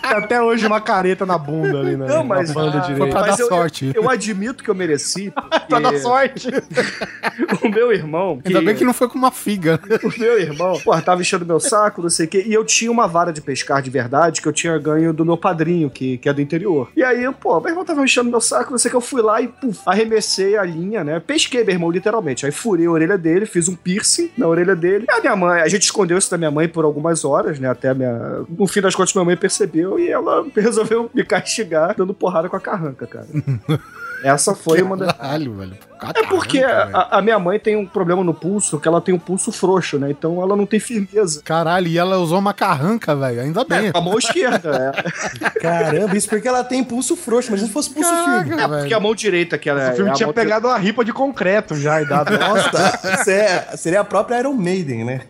Até 0.03 0.41
hoje 0.41 0.65
uma 0.65 0.81
careta 0.81 1.25
na 1.25 1.37
bunda 1.37 1.79
ali, 1.79 1.95
né? 1.97 2.05
Não, 2.07 2.23
mas- 2.23 2.49
na 2.49 2.53
banda 2.55 2.79
ah, 2.79 2.83
Foi 2.83 2.93
direita. 2.93 3.11
pra 3.11 3.21
Mas 3.27 3.37
dar 3.37 3.43
eu- 3.43 3.47
sorte. 3.49 3.91
Eu 3.95 4.09
admito 4.09 4.63
que 4.63 4.69
eu 4.69 4.75
mereci, 4.75 5.31
Pra 5.35 5.59
porque 5.59 5.81
dar 5.81 5.97
sorte. 5.99 6.47
o 7.63 7.69
meu 7.69 7.91
irmão... 7.91 8.39
Ainda 8.45 8.61
bem 8.61 8.75
que 8.75 8.83
não 8.83 8.93
foi 8.93 9.07
com 9.07 9.17
uma 9.17 9.31
figa. 9.31 9.79
O 10.03 10.19
meu 10.19 10.39
irmão, 10.39 10.79
pô, 10.83 10.99
tava 11.01 11.21
enchendo 11.21 11.45
meu 11.45 11.59
saco, 11.59 12.01
não 12.01 12.09
sei 12.09 12.25
o 12.25 12.29
quê. 12.29 12.43
E 12.45 12.53
eu 12.53 12.63
tinha 12.65 12.91
uma 12.91 13.07
vara 13.07 13.31
de 13.31 13.41
pescar 13.41 13.81
de 13.81 13.89
verdade 13.89 14.41
que 14.41 14.47
eu 14.47 14.53
tinha 14.53 14.77
ganho 14.77 15.13
do 15.13 15.25
meu 15.25 15.37
padrinho, 15.37 15.89
que, 15.89 16.17
que 16.17 16.27
é 16.29 16.33
do 16.33 16.41
interior. 16.41 16.89
E 16.95 17.03
aí, 17.03 17.29
pô, 17.39 17.59
meu 17.59 17.69
irmão 17.69 17.85
tava 17.85 18.03
enchendo 18.03 18.29
meu 18.29 18.41
saco, 18.41 18.71
não 18.71 18.77
sei 18.77 18.89
o 18.89 18.91
que. 18.91 18.97
Eu 18.97 19.01
fui 19.01 19.21
lá 19.21 19.41
e, 19.41 19.47
puf, 19.47 19.79
arremessei 19.85 20.57
a 20.57 20.63
linha, 20.63 21.03
né? 21.03 21.19
Pesquei 21.19 21.63
meu 21.63 21.73
irmão, 21.75 21.91
literalmente. 21.91 22.45
Aí 22.45 22.51
furei 22.51 22.85
a 22.87 22.91
orelha 22.91 23.17
dele, 23.17 23.45
fiz 23.45 23.67
um 23.67 23.75
piercing 23.75 24.31
na 24.37 24.47
orelha 24.47 24.75
dele. 24.75 25.05
E 25.07 25.11
a 25.11 25.19
minha 25.21 25.35
mãe, 25.35 25.61
a 25.61 25.67
gente 25.67 25.83
escondeu 25.83 26.17
isso 26.17 26.31
da 26.31 26.37
minha 26.37 26.51
mãe 26.51 26.67
por 26.67 26.83
algumas 26.85 27.23
horas, 27.23 27.59
né? 27.59 27.69
Até 27.69 27.89
a 27.89 27.93
minha. 27.93 28.43
No 28.49 28.67
fim 28.67 28.81
das 28.81 28.95
contas, 28.95 29.13
minha 29.13 29.25
mãe 29.25 29.37
percebeu 29.37 29.66
e 29.99 30.09
ela 30.09 30.45
resolveu 30.55 31.09
me 31.13 31.23
castigar 31.23 31.95
dando 31.95 32.13
porrada 32.13 32.49
com 32.49 32.55
a 32.55 32.59
carranca, 32.61 33.07
cara. 33.07 33.27
Essa 34.23 34.55
foi 34.55 34.81
uma 34.81 34.97
das. 34.97 35.11
Caralho, 35.13 35.53
velho. 35.99 36.13
É 36.15 36.23
porque 36.27 36.63
a, 36.63 37.17
a 37.17 37.21
minha 37.21 37.39
mãe 37.39 37.59
tem 37.59 37.75
um 37.75 37.85
problema 37.85 38.23
no 38.23 38.33
pulso, 38.33 38.79
que 38.79 38.87
ela 38.87 39.01
tem 39.01 39.13
um 39.13 39.19
pulso 39.19 39.51
frouxo, 39.51 39.97
né? 39.97 40.11
Então 40.11 40.41
ela 40.41 40.55
não 40.55 40.65
tem 40.65 40.79
firmeza. 40.79 41.41
Caralho, 41.43 41.87
e 41.87 41.97
ela 41.97 42.17
usou 42.17 42.39
uma 42.39 42.53
carranca, 42.53 43.15
velho. 43.15 43.41
Ainda 43.41 43.63
bem. 43.63 43.91
Com 43.91 43.97
a 43.97 44.01
mão 44.01 44.17
esquerda, 44.17 44.93
é. 44.95 45.49
Caramba, 45.59 46.15
isso 46.17 46.29
porque 46.29 46.47
ela 46.47 46.63
tem 46.63 46.83
pulso 46.83 47.15
frouxo, 47.15 47.51
mas 47.51 47.61
se 47.61 47.69
fosse 47.69 47.89
pulso 47.89 48.09
firme. 48.09 48.49
Caraca, 48.55 48.75
É 48.75 48.79
porque 48.79 48.93
a 48.93 48.99
mão 48.99 49.13
direita 49.15 49.57
que 49.57 49.69
ela 49.69 49.81
é. 49.83 49.91
O 49.91 49.95
filme 49.95 50.11
é 50.11 50.13
tinha 50.13 50.31
pegado 50.33 50.67
uma 50.67 50.77
ripa 50.77 51.03
de 51.03 51.11
concreto 51.13 51.75
já 51.75 52.01
e 52.01 52.05
dado. 52.07 52.37
Nossa, 52.37 52.99
isso 53.21 53.29
é- 53.29 53.75
seria 53.77 54.01
a 54.01 54.03
própria 54.03 54.39
Iron 54.39 54.53
Maiden, 54.53 55.03
né? 55.05 55.21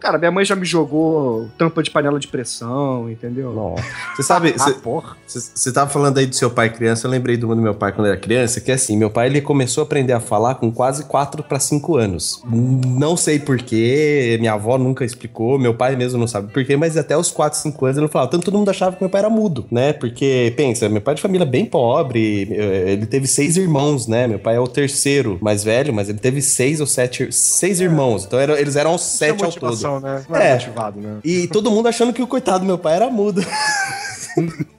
Cara, 0.00 0.18
minha 0.18 0.30
mãe 0.30 0.44
já 0.44 0.54
me 0.56 0.64
jogou 0.64 1.48
tampa 1.58 1.82
de 1.82 1.90
panela 1.90 2.18
de 2.18 2.28
pressão, 2.28 3.10
entendeu? 3.10 3.52
Nossa. 3.52 3.84
Você 4.16 4.22
sabe, 4.22 4.54
Ah, 4.58 4.62
você- 4.64 4.72
porra. 4.74 5.16
Você 5.26 5.40
você 5.54 5.72
tava 5.72 5.90
falando 5.90 6.18
aí 6.18 6.26
do 6.26 6.34
seu 6.34 6.50
pai 6.50 6.70
criança, 6.70 7.06
eu 7.06 7.10
lembrei 7.10 7.36
do 7.36 7.54
do 7.54 7.56
meu 7.62 7.74
pai 7.74 7.92
quando 7.92 8.06
era 8.08 8.16
criança, 8.16 8.60
que 8.60 8.70
é 8.70 8.74
assim, 8.74 8.96
meu 8.96 9.10
pai 9.10 9.26
ele 9.26 9.40
começou 9.40 9.82
a 9.82 9.84
aprender 9.84 10.12
a 10.14 10.20
falar 10.20 10.54
com 10.56 10.70
quase 10.72 11.04
4 11.04 11.42
para 11.42 11.58
5 11.60 11.96
anos. 11.96 12.42
Não 12.50 13.16
sei 13.16 13.38
porquê, 13.38 14.36
minha 14.40 14.52
avó 14.54 14.78
nunca 14.78 15.04
explicou, 15.04 15.58
meu 15.58 15.74
pai 15.74 15.96
mesmo 15.96 16.18
não 16.18 16.26
sabe 16.26 16.52
porquê, 16.52 16.76
mas 16.76 16.96
até 16.96 17.16
os 17.16 17.30
4, 17.30 17.58
5 17.58 17.84
anos 17.84 17.96
ele 17.96 18.06
não 18.06 18.10
falava. 18.12 18.30
Tanto 18.30 18.44
todo 18.44 18.58
mundo 18.58 18.68
achava 18.70 18.96
que 18.96 19.02
meu 19.02 19.10
pai 19.10 19.20
era 19.20 19.30
mudo, 19.30 19.66
né? 19.70 19.92
Porque, 19.92 20.52
pensa, 20.56 20.88
meu 20.88 21.00
pai 21.02 21.12
é 21.12 21.16
de 21.16 21.22
família 21.22 21.46
bem 21.46 21.64
pobre, 21.64 22.48
eh, 22.50 22.92
ele 22.92 23.06
teve 23.06 23.26
seis 23.26 23.56
irmãos, 23.56 24.06
né? 24.06 24.26
Meu 24.26 24.38
pai 24.38 24.56
é 24.56 24.60
o 24.60 24.66
terceiro 24.68 25.38
mais 25.40 25.62
velho, 25.64 25.92
mas 25.92 26.08
ele 26.08 26.18
teve 26.18 26.40
seis 26.42 26.80
ou 26.80 26.86
sete, 26.86 27.28
seis 27.32 27.80
irmãos, 27.80 28.24
então 28.24 28.38
era- 28.38 28.60
eles 28.60 28.76
eram 28.76 28.96
sete 28.98 29.44
ao 29.44 29.52
todo. 29.52 30.00
né? 30.00 30.24
Não 30.28 30.36
É. 30.36 30.50
é 30.50 30.52
motivado, 30.54 31.00
né? 31.00 31.16
E 31.24 31.46
todo 31.48 31.70
mundo 31.70 31.88
achando 31.88 32.12
que 32.12 32.22
o 32.22 32.26
coitado 32.26 32.60
do 32.60 32.66
meu 32.66 32.78
pai 32.78 32.94
era 32.96 33.10
mudo. 33.10 33.44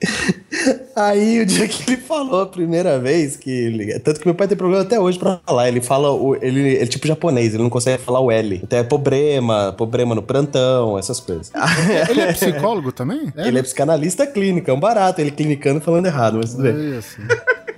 Aí 0.95 1.41
o 1.41 1.45
dia 1.45 1.67
que 1.67 1.91
ele 1.91 2.01
falou 2.01 2.41
a 2.41 2.45
primeira 2.45 2.97
vez 2.99 3.35
que 3.35 3.49
ele, 3.49 3.99
tanto 3.99 4.19
que 4.19 4.25
meu 4.25 4.35
pai 4.35 4.47
tem 4.47 4.57
problema 4.57 4.83
até 4.83 4.99
hoje 4.99 5.19
pra 5.25 5.39
falar, 5.45 5.67
ele 5.67 5.81
fala 5.81 6.11
o 6.11 6.35
ele, 6.35 6.59
ele 6.59 6.83
é 6.83 6.85
tipo 6.85 7.07
japonês, 7.07 7.53
ele 7.53 7.63
não 7.63 7.69
consegue 7.69 8.01
falar 8.01 8.19
o 8.19 8.31
L. 8.31 8.59
Então 8.63 8.79
é 8.79 8.83
problema, 8.83 9.73
problema 9.75 10.13
no 10.13 10.21
plantão, 10.21 10.97
essas 10.97 11.19
coisas. 11.19 11.51
Ele 12.09 12.21
é 12.21 12.33
psicólogo 12.33 12.91
também? 12.91 13.31
Ele 13.35 13.59
é 13.59 13.61
psicanalista 13.61 14.27
clínico, 14.27 14.69
é 14.69 14.73
um 14.73 14.79
barato, 14.79 15.21
ele 15.21 15.31
clinicando 15.31 15.81
falando 15.81 16.05
errado, 16.05 16.37
mas 16.37 16.51
tudo 16.51 16.63
bem. 16.63 16.73
É 16.73 16.97
isso. 16.99 17.17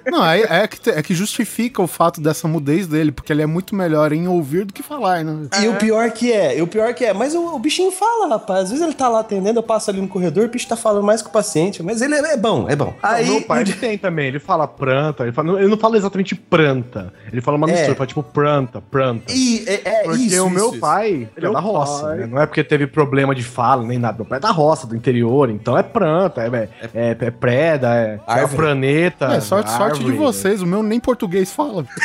Não, 0.10 0.26
é, 0.26 0.42
é, 0.42 0.68
que, 0.68 0.90
é 0.90 1.02
que 1.02 1.14
justifica 1.14 1.82
o 1.82 1.88
fato 1.88 2.22
dessa 2.22 2.48
mudez 2.48 2.88
dele, 2.88 3.12
porque 3.12 3.32
ele 3.32 3.42
é 3.42 3.46
muito 3.46 3.76
melhor 3.76 4.12
em 4.14 4.28
ouvir 4.28 4.66
do 4.66 4.74
que 4.74 4.82
falar, 4.82 5.24
né? 5.24 5.48
E 5.62 5.68
o 5.68 5.76
pior 5.76 6.10
que 6.12 6.32
é, 6.32 6.58
e 6.58 6.62
o 6.62 6.68
pior 6.68 6.94
que 6.94 7.06
é, 7.06 7.14
mas 7.14 7.36
o, 7.36 7.56
o 7.56 7.60
bichinho 7.60 7.92
fala, 7.92 8.28
rapaz. 8.28 8.64
Às 8.64 8.70
vezes 8.72 8.84
ele 8.84 8.94
tá 8.94 9.08
lá 9.08 9.20
atendendo, 9.20 9.60
eu 9.60 9.64
passo 9.64 9.90
ali 9.90 10.02
no 10.02 10.08
corredor, 10.08 10.46
o 10.46 10.50
bicho 10.50 10.68
tá 10.68 10.76
falando 10.76 11.04
mais 11.04 11.22
com 11.22 11.30
o 11.30 11.32
paciente, 11.32 11.84
mas 11.84 12.02
ele 12.02 12.16
é, 12.16 12.34
é 12.34 12.38
bom, 12.38 12.66
é 12.70 12.76
bom. 12.76 12.94
Aí, 13.02 13.30
meu 13.30 13.42
pai 13.42 13.62
ele 13.62 13.74
tem 13.74 13.98
também, 13.98 14.28
ele 14.28 14.40
fala 14.40 14.68
planta, 14.68 15.24
ele, 15.24 15.32
fala, 15.32 15.60
ele 15.60 15.68
não 15.70 15.78
fala 15.78 15.98
exatamente 15.98 16.36
planta, 16.36 17.14
ele 17.32 17.42
fala 17.42 17.58
uma 17.58 17.68
É. 17.68 17.72
mistura, 17.72 17.90
ele 17.90 17.96
fala 17.96 18.08
tipo 18.08 18.24
planta, 18.24 18.82
planta. 18.82 19.34
E, 19.34 19.64
é, 19.68 19.82
é 19.84 20.04
Porque 20.04 20.24
isso, 20.24 20.46
o 20.46 20.50
meu 20.50 20.70
isso, 20.72 20.80
pai, 20.80 21.30
ele 21.36 21.48
é 21.48 21.52
da 21.52 21.60
roça, 21.60 22.16
né? 22.16 22.28
Não 22.28 22.42
é 22.42 22.46
porque 22.46 22.64
teve 22.64 22.88
problema 22.88 23.36
de 23.36 23.44
fala 23.44 23.84
nem 23.84 23.98
nada. 23.98 24.18
Meu 24.18 24.26
pai 24.26 24.38
é 24.38 24.42
da 24.42 24.52
roça, 24.52 24.88
do 24.88 24.96
interior, 24.96 25.50
então 25.50 25.78
é 25.78 25.84
planta, 25.84 26.42
é, 26.42 26.48
é, 26.48 26.70
é, 26.94 27.18
é 27.20 27.32
preda, 27.32 27.96
é, 27.96 28.20
é 28.28 28.48
planeta. 28.48 29.26
É, 29.34 29.42
sorte, 29.42 29.72
sorte 29.72 29.97
de 30.00 30.12
árvore. 30.12 30.18
vocês, 30.18 30.62
o 30.62 30.66
meu 30.66 30.82
nem 30.84 31.00
português 31.00 31.52
fala. 31.52 31.86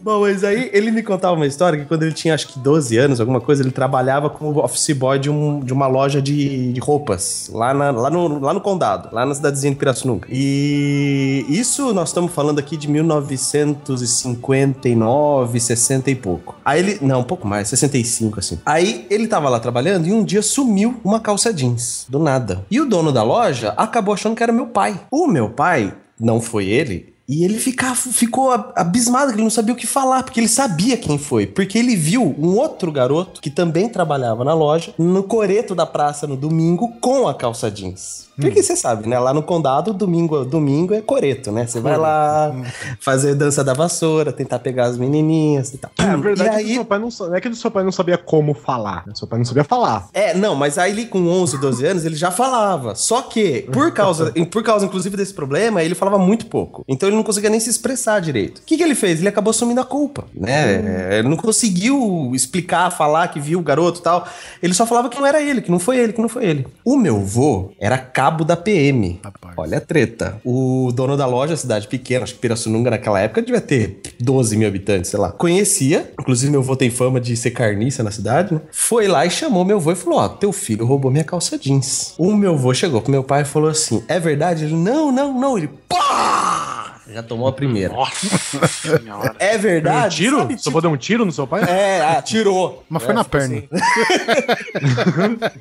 Bom, 0.00 0.20
mas 0.22 0.42
aí 0.44 0.70
ele 0.72 0.90
me 0.90 1.02
contava 1.02 1.34
uma 1.34 1.46
história 1.46 1.78
que 1.78 1.84
quando 1.84 2.04
ele 2.04 2.12
tinha 2.12 2.34
acho 2.34 2.48
que 2.48 2.58
12 2.58 2.96
anos, 2.96 3.20
alguma 3.20 3.40
coisa, 3.40 3.62
ele 3.62 3.70
trabalhava 3.70 4.30
como 4.30 4.58
office 4.60 4.92
boy 4.96 5.18
de, 5.18 5.28
um, 5.28 5.60
de 5.60 5.72
uma 5.74 5.86
loja 5.86 6.22
de, 6.22 6.72
de 6.72 6.80
roupas 6.80 7.50
lá, 7.52 7.74
na- 7.74 7.90
lá, 7.90 8.08
no, 8.10 8.40
lá 8.40 8.54
no 8.54 8.60
condado, 8.60 9.08
lá 9.12 9.26
na 9.26 9.34
cidadezinha 9.34 9.72
de 9.72 9.78
Pirassununga. 9.78 10.26
E 10.30 11.44
isso 11.48 11.92
nós 11.92 12.08
estamos 12.08 12.32
falando 12.32 12.58
aqui 12.58 12.76
de 12.76 12.88
1959, 12.88 15.60
60 15.60 16.10
e 16.10 16.14
pouco. 16.14 16.56
Aí 16.64 16.80
ele, 16.80 16.98
não, 17.02 17.20
um 17.20 17.24
pouco 17.24 17.46
mais, 17.46 17.68
65 17.68 18.38
assim. 18.40 18.58
Aí 18.64 19.06
ele 19.10 19.26
tava 19.26 19.48
lá 19.48 19.60
trabalhando 19.60 20.06
e 20.06 20.12
um 20.12 20.24
dia 20.24 20.42
sumiu 20.42 20.94
uma 21.04 21.20
calça 21.20 21.52
jeans, 21.52 22.06
do 22.08 22.18
nada. 22.18 22.64
E 22.70 22.80
o 22.80 22.86
dono 22.86 23.12
da 23.12 23.22
loja 23.22 23.74
acabou 23.76 24.14
achando 24.14 24.34
que 24.36 24.42
era 24.42 24.52
meu 24.52 24.66
pai. 24.66 25.00
O 25.10 25.26
meu 25.26 25.50
pai, 25.50 25.94
não 26.18 26.40
foi 26.40 26.66
ele, 26.66 27.13
e 27.26 27.44
ele 27.44 27.58
ficava, 27.58 27.94
ficou 27.94 28.50
abismado, 28.76 29.28
que 29.28 29.36
ele 29.36 29.42
não 29.42 29.50
sabia 29.50 29.72
o 29.72 29.76
que 29.76 29.86
falar, 29.86 30.22
porque 30.22 30.38
ele 30.38 30.48
sabia 30.48 30.96
quem 30.96 31.16
foi. 31.16 31.46
Porque 31.46 31.78
ele 31.78 31.96
viu 31.96 32.22
um 32.38 32.56
outro 32.56 32.92
garoto 32.92 33.40
que 33.40 33.48
também 33.48 33.88
trabalhava 33.88 34.44
na 34.44 34.52
loja, 34.52 34.94
no 34.98 35.22
coreto 35.22 35.74
da 35.74 35.86
praça 35.86 36.26
no 36.26 36.36
domingo, 36.36 36.92
com 37.00 37.26
a 37.26 37.34
calça 37.34 37.70
jeans. 37.70 38.26
Porque 38.36 38.62
você 38.62 38.76
sabe, 38.76 39.08
né? 39.08 39.18
Lá 39.18 39.32
no 39.32 39.42
condado, 39.42 39.92
domingo, 39.92 40.44
domingo 40.44 40.94
é 40.94 41.00
coreto, 41.00 41.52
né? 41.52 41.66
Você 41.66 41.80
vai 41.80 41.96
lá 41.96 42.54
fazer 43.00 43.34
dança 43.34 43.62
da 43.62 43.72
vassoura, 43.72 44.32
tentar 44.32 44.58
pegar 44.58 44.86
as 44.86 44.96
menininhas 44.96 45.72
e 45.72 45.78
tal. 45.78 45.90
É, 45.98 46.04
a 46.04 46.16
verdade 46.16 46.48
e 46.48 46.48
é 46.48 46.50
que 46.50 46.56
aí, 46.56 46.72
o 46.72 46.74
seu 46.74 46.84
pai 46.84 46.98
não, 46.98 47.34
é 47.34 47.40
que 47.40 47.48
o 47.48 47.54
seu 47.54 47.70
pai 47.70 47.84
não 47.84 47.92
sabia 47.92 48.18
como 48.18 48.54
falar, 48.54 49.04
né? 49.06 49.12
Seu 49.14 49.26
pai 49.28 49.38
não 49.38 49.46
sabia 49.46 49.64
falar. 49.64 50.08
É, 50.12 50.34
não, 50.34 50.54
mas 50.54 50.78
aí 50.78 50.92
ele 50.92 51.06
com 51.06 51.26
11, 51.26 51.58
12 51.58 51.86
anos, 51.86 52.04
ele 52.04 52.16
já 52.16 52.30
falava. 52.30 52.94
Só 52.94 53.22
que, 53.22 53.62
por 53.72 53.92
causa, 53.92 54.32
por 54.50 54.62
causa 54.62 54.86
inclusive 54.86 55.16
desse 55.16 55.34
problema, 55.34 55.82
ele 55.82 55.94
falava 55.94 56.18
muito 56.18 56.46
pouco. 56.46 56.84
Então 56.88 57.08
ele 57.08 57.16
não 57.16 57.22
conseguia 57.22 57.50
nem 57.50 57.60
se 57.60 57.70
expressar 57.70 58.20
direito. 58.20 58.58
O 58.58 58.62
que, 58.62 58.76
que 58.76 58.82
ele 58.82 58.94
fez? 58.94 59.18
Ele 59.18 59.28
acabou 59.28 59.50
assumindo 59.50 59.80
a 59.80 59.84
culpa, 59.84 60.24
né? 60.34 61.18
Ele 61.18 61.28
não 61.28 61.36
conseguiu 61.36 62.32
explicar, 62.34 62.90
falar 62.90 63.28
que 63.28 63.40
viu 63.40 63.58
o 63.58 63.62
garoto 63.62 64.00
e 64.00 64.02
tal. 64.02 64.26
Ele 64.62 64.74
só 64.74 64.86
falava 64.86 65.08
que 65.08 65.18
não 65.18 65.26
era 65.26 65.42
ele, 65.42 65.60
que 65.60 65.70
não 65.70 65.78
foi 65.78 65.98
ele, 65.98 66.12
que 66.12 66.20
não 66.20 66.28
foi 66.28 66.44
ele. 66.44 66.66
O 66.84 66.96
meu 66.96 67.20
vô 67.20 67.72
era 67.78 67.98
cabo 68.24 68.42
da 68.42 68.56
PM. 68.56 69.20
Rapaz. 69.22 69.54
Olha 69.54 69.76
a 69.76 69.80
treta. 69.82 70.40
O 70.42 70.90
dono 70.94 71.14
da 71.14 71.26
loja, 71.26 71.58
cidade 71.58 71.86
pequena, 71.86 72.24
acho 72.24 72.32
que 72.32 72.40
Pirassununga 72.40 72.90
naquela 72.90 73.20
época 73.20 73.42
devia 73.42 73.60
ter 73.60 74.00
12 74.18 74.56
mil 74.56 74.66
habitantes, 74.66 75.10
sei 75.10 75.20
lá. 75.20 75.30
Conhecia, 75.30 76.10
inclusive 76.18 76.50
meu 76.50 76.62
vô 76.62 76.74
tem 76.74 76.88
fama 76.88 77.20
de 77.20 77.36
ser 77.36 77.50
carniça 77.50 78.02
na 78.02 78.10
cidade, 78.10 78.54
né? 78.54 78.62
Foi 78.72 79.06
lá 79.08 79.26
e 79.26 79.30
chamou 79.30 79.62
meu 79.62 79.78
vô 79.78 79.92
e 79.92 79.94
falou: 79.94 80.20
Ó, 80.20 80.28
teu 80.28 80.52
filho 80.52 80.86
roubou 80.86 81.10
minha 81.10 81.22
calça 81.22 81.58
jeans. 81.58 82.14
O 82.16 82.34
meu 82.34 82.56
vô 82.56 82.72
chegou 82.72 83.02
pro 83.02 83.10
meu 83.10 83.22
pai 83.22 83.42
e 83.42 83.44
falou 83.44 83.68
assim: 83.68 84.02
É 84.08 84.18
verdade? 84.18 84.64
Ele, 84.64 84.74
não, 84.74 85.12
não, 85.12 85.38
não. 85.38 85.58
Ele, 85.58 85.68
pá! 85.86 86.83
Já 87.06 87.22
tomou 87.22 87.46
a 87.48 87.52
primeira. 87.52 87.92
Nossa 87.92 88.66
senhora. 88.66 89.34
É 89.38 89.50
Deu 89.50 89.58
um 89.58 89.62
verdade? 89.62 90.16
tiro? 90.16 90.38
Sabe, 90.38 90.56
tipo- 90.56 90.70
avô 90.70 90.80
deu 90.80 90.90
um 90.90 90.96
tiro 90.96 91.24
no 91.26 91.32
seu 91.32 91.46
pai? 91.46 91.62
É, 91.64 92.00
ah, 92.00 92.22
tirou. 92.22 92.82
Mas 92.88 93.02
foi 93.02 93.12
É, 93.12 93.14
na 93.14 93.24
ficou 93.24 93.40
perna. 93.40 93.56
assim. 93.56 93.68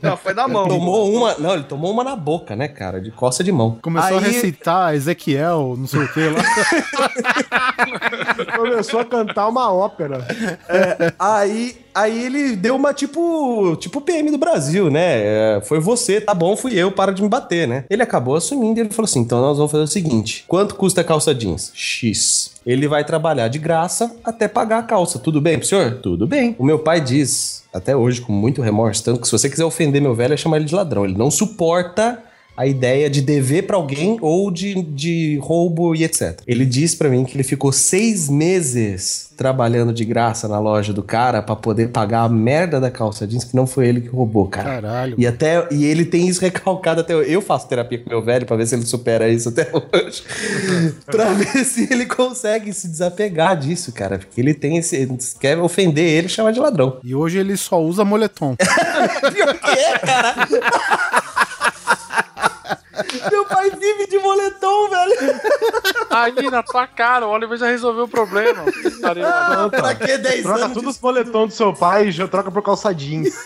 Não, 0.02 0.16
foi 0.18 0.34
na 0.34 0.48
mão. 0.48 0.68
Tomou 0.68 1.14
uma. 1.14 1.36
Não, 1.38 1.54
ele 1.54 1.64
tomou 1.64 1.92
uma 1.92 2.04
na 2.04 2.16
boca, 2.16 2.56
né, 2.56 2.68
cara? 2.70 3.02
De 3.02 3.12
coça 3.12 3.44
de 3.44 3.52
mão. 3.52 3.78
Começou 3.82 4.18
a 4.18 4.22
Aí- 4.22 4.32
recitar 4.32 4.96
Ezequiel, 4.96 5.76
não 5.78 5.86
sei 5.88 6.00
o 6.02 6.14
que 6.14 6.30
lá. 6.30 6.42
Começou 8.56 9.02
a 9.02 9.06
cantar 9.06 9.48
uma 9.50 9.72
ópera. 9.72 10.26
Aí, 11.20 11.83
aí 11.94 12.26
ele 12.26 12.56
deu 12.56 12.76
uma 12.76 12.94
tipo, 12.94 13.76
tipo 13.78 14.02
PM 14.02 14.32
do 14.32 14.38
Brasil, 14.38 14.90
né? 14.90 15.58
É, 15.58 15.62
foi 15.64 15.80
você, 15.80 16.20
tá 16.20 16.34
bom, 16.34 16.56
fui 16.56 16.74
eu, 16.78 16.92
para 16.92 17.12
de 17.12 17.22
me 17.22 17.30
bater, 17.30 17.68
né? 17.68 17.86
Ele 17.90 18.02
acabou 18.02 18.36
assumindo 18.36 18.80
e 18.80 18.82
ele 18.82 18.90
falou 18.90 19.06
assim: 19.06 19.20
então 19.20 19.42
nós 19.42 19.58
vamos 19.58 19.72
fazer 19.72 19.84
o 19.84 19.88
seguinte: 19.88 20.46
quanto 20.48 20.76
custa 20.76 21.02
a 21.02 21.04
calça 21.04 21.34
jeans? 21.34 21.72
X. 21.74 22.52
Ele 22.66 22.88
vai 22.88 23.04
trabalhar 23.04 23.48
de 23.48 23.60
graça 23.60 24.16
até 24.24 24.48
pagar 24.48 24.80
a 24.80 24.84
calça. 24.84 25.20
Tudo 25.20 25.42
bem 25.42 25.58
pro 25.58 25.68
senhor? 25.68 26.00
Tudo 26.02 26.26
bem. 26.26 26.56
O 26.58 26.64
meu 26.64 26.80
pai 26.80 27.02
diz, 27.02 27.64
até 27.74 27.96
hoje, 27.96 28.22
com 28.22 28.32
muito 28.32 28.62
remorso, 28.62 29.04
tanto 29.04 29.20
que 29.20 29.28
se 29.28 29.32
você 29.32 29.50
quiser 29.50 29.66
ofender 29.66 30.02
meu 30.02 30.16
velho, 30.16 30.34
é 30.34 30.38
chamar 30.38 30.58
ele 30.58 30.66
de 30.66 30.76
ladrão. 30.76 31.04
Ele 31.04 31.18
não 31.18 31.30
suporta 31.30 32.20
a 32.56 32.66
ideia 32.68 33.10
de 33.10 33.22
dever 33.22 33.64
pra 33.64 33.78
alguém 33.78 34.18
ou 34.22 34.52
de, 34.52 34.82
de 34.82 35.38
roubo 35.42 35.96
e 35.96 36.04
etc. 36.04 36.40
Ele 36.46 36.66
diz 36.66 36.96
pra 36.96 37.10
mim 37.10 37.26
que 37.26 37.36
ele 37.36 37.44
ficou 37.44 37.72
seis 37.72 38.30
meses 38.30 39.32
trabalhando 39.36 39.92
de 39.92 40.06
graça 40.06 40.48
na 40.48 40.60
loja 40.60 40.94
do 40.94 41.02
cara 41.02 41.42
pra 41.42 41.56
poder 41.56 41.90
pagar 41.90 42.22
a 42.22 42.30
merda 42.30 42.80
da 42.80 42.92
calça 42.92 43.26
jeans 43.26 43.44
que 43.44 43.56
não 43.56 43.66
foi 43.66 43.88
ele 43.88 44.02
que 44.02 44.10
roubou, 44.10 44.48
cara. 44.48 44.82
Caralho. 44.82 45.16
E 45.18 45.26
até 45.26 45.68
e 45.72 45.86
ele 45.86 46.06
tem 46.06 46.28
isso 46.28 46.42
recalcado 46.42 47.02
até 47.02 47.16
hoje. 47.16 47.32
Eu 47.32 47.42
faço 47.42 47.68
terapia 47.68 47.98
com 48.00 48.10
meu 48.10 48.22
velho 48.22 48.46
pra 48.46 48.56
ver 48.56 48.68
se 48.68 48.76
ele 48.76 48.86
supera 48.86 49.28
isso 49.30 49.50
até 49.50 49.70
hoje. 49.74 50.24
pra 51.06 51.34
ver 51.34 51.66
se 51.66 51.92
ele 51.92 52.06
consegue 52.06 52.72
se 52.74 52.88
desapegar 52.88 53.58
disso, 53.58 53.92
cara. 53.92 54.20
Porque 54.20 54.40
ele 54.40 54.54
tem 54.54 54.78
esse. 54.78 55.08
Quer 55.40 55.58
ofender 55.58 56.06
ele, 56.06 56.30
chama 56.30 56.54
de 56.54 56.60
ladrão. 56.60 56.98
E 57.04 57.16
hoje 57.16 57.40
ele 57.40 57.58
só 57.58 57.82
usa 57.82 58.06
moletom. 58.06 58.56
Pior 59.34 59.54
que 59.60 59.72
é, 59.72 59.98
cara. 60.00 61.23
Meu 63.32 63.46
pai 63.46 63.70
vive 63.72 64.08
de 64.08 64.18
moletom, 64.20 64.90
velho. 64.90 65.14
Aí 66.10 66.50
na 66.50 66.64
tua 66.64 66.88
cara, 66.88 67.28
o 67.28 67.32
Oliver 67.32 67.58
já 67.58 67.68
resolveu 67.68 68.06
o 68.06 68.08
problema. 68.08 68.64
Putaria, 68.64 69.28
mano. 69.30 69.70
pra 69.70 69.94
que 69.96 70.18
10 70.18 70.44
Troca 70.44 70.66
anos? 70.66 70.74
tudo 70.78 70.90
os 70.90 71.00
moletons 71.00 71.50
do 71.50 71.54
seu 71.56 71.74
pai 71.74 72.08
e 72.08 72.12
já 72.12 72.28
troca 72.28 72.50
por 72.52 72.62
calça 72.62 72.94
jeans. 72.94 73.34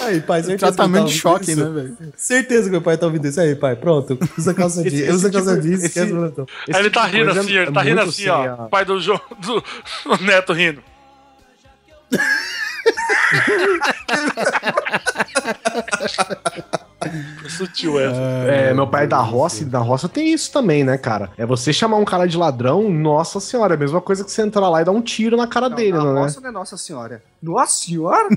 Aí, 0.00 0.22
pai, 0.22 0.42
certeza 0.42 0.72
Tratamento 0.72 1.08
de 1.08 1.12
tá 1.14 1.20
choque, 1.20 1.50
isso. 1.52 1.62
né, 1.62 1.68
velho? 1.82 1.98
Certeza 2.16 2.64
que 2.64 2.70
meu 2.70 2.80
pai 2.80 2.96
tá 2.96 3.04
ouvindo 3.04 3.26
isso 3.28 3.38
aí, 3.38 3.54
pai. 3.54 3.76
Pronto, 3.76 4.18
usa 4.38 4.54
calça 4.54 4.80
Esse- 4.80 4.88
jeans. 4.88 5.02
esse 5.02 5.12
Usa 5.16 5.30
calça 5.30 5.50
tipo- 5.50 5.62
jeans, 5.64 5.74
esse- 5.80 5.86
esquece 5.88 6.12
o 6.12 6.16
moletom. 6.16 6.46
Esse 6.66 6.76
Aí 6.78 6.82
ele 6.82 6.88
tipo 6.90 7.00
tá 7.02 7.06
rindo 7.06 7.30
assim, 7.30 7.50
ele 7.50 7.58
é 7.68 7.72
tá 7.72 7.82
rindo 7.82 8.00
assim, 8.00 8.28
ó. 8.30 8.42
a- 8.42 8.54
O 8.64 8.68
pai 8.70 8.86
do 8.86 8.98
João, 8.98 9.20
do 9.38 9.62
o 10.06 10.16
Neto 10.24 10.54
rindo. 10.54 10.82
Tio 17.72 17.98
essa. 17.98 18.20
É, 18.20 18.72
meu 18.72 18.86
pai 18.86 19.04
é 19.04 19.06
da 19.06 19.18
roça, 19.18 19.62
e 19.62 19.66
da 19.66 19.80
roça 19.80 20.08
tem 20.08 20.32
isso 20.32 20.52
também, 20.52 20.84
né, 20.84 20.96
cara? 20.96 21.30
É 21.36 21.44
você 21.44 21.72
chamar 21.72 21.96
um 21.96 22.04
cara 22.04 22.26
de 22.26 22.36
ladrão, 22.36 22.90
nossa 22.90 23.40
senhora, 23.40 23.74
é 23.74 23.76
a 23.76 23.78
mesma 23.78 24.00
coisa 24.00 24.24
que 24.24 24.30
você 24.30 24.42
entrar 24.42 24.68
lá 24.68 24.80
e 24.80 24.84
dar 24.84 24.92
um 24.92 25.02
tiro 25.02 25.36
na 25.36 25.46
cara 25.46 25.68
dele, 25.68 25.92
não, 25.92 26.04
não, 26.06 26.14
né? 26.14 26.20
Nossa, 26.22 26.40
não 26.40 26.48
é 26.48 26.52
Nossa 26.52 26.76
Senhora. 26.76 27.22
Nossa 27.42 27.72
Senhora? 27.72 28.28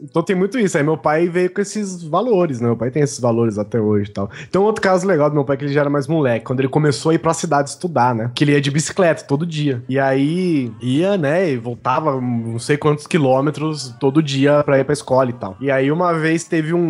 Então 0.00 0.22
tem 0.22 0.36
muito 0.36 0.58
isso. 0.58 0.76
Aí 0.76 0.82
meu 0.84 0.96
pai 0.96 1.28
veio 1.28 1.50
com 1.50 1.60
esses 1.60 2.02
valores, 2.02 2.60
né? 2.60 2.66
Meu 2.66 2.76
pai 2.76 2.90
tem 2.90 3.02
esses 3.02 3.18
valores 3.20 3.58
até 3.58 3.80
hoje 3.80 4.10
e 4.10 4.12
tal. 4.12 4.30
Então, 4.48 4.62
outro 4.62 4.82
caso 4.82 5.06
legal 5.06 5.28
do 5.28 5.34
meu 5.34 5.44
pai 5.44 5.54
é 5.54 5.58
que 5.58 5.64
ele 5.64 5.72
já 5.72 5.80
era 5.80 5.90
mais 5.90 6.06
moleque, 6.06 6.44
quando 6.44 6.60
ele 6.60 6.68
começou 6.68 7.10
a 7.10 7.14
ir 7.14 7.18
pra 7.18 7.34
cidade 7.34 7.70
estudar, 7.70 8.14
né? 8.14 8.30
Que 8.34 8.44
ele 8.44 8.52
ia 8.52 8.60
de 8.60 8.70
bicicleta 8.70 9.24
todo 9.24 9.46
dia. 9.46 9.82
E 9.88 9.98
aí 9.98 10.72
ia, 10.80 11.16
né? 11.16 11.50
E 11.50 11.56
voltava 11.56 12.20
não 12.20 12.58
sei 12.58 12.76
quantos 12.76 13.06
quilômetros 13.06 13.94
todo 14.00 14.22
dia 14.22 14.49
pra 14.64 14.78
ir 14.78 14.84
pra 14.84 14.92
escola 14.92 15.30
e 15.30 15.32
tal. 15.32 15.56
E 15.60 15.70
aí 15.70 15.90
uma 15.90 16.12
vez 16.12 16.44
teve 16.44 16.72
um, 16.74 16.80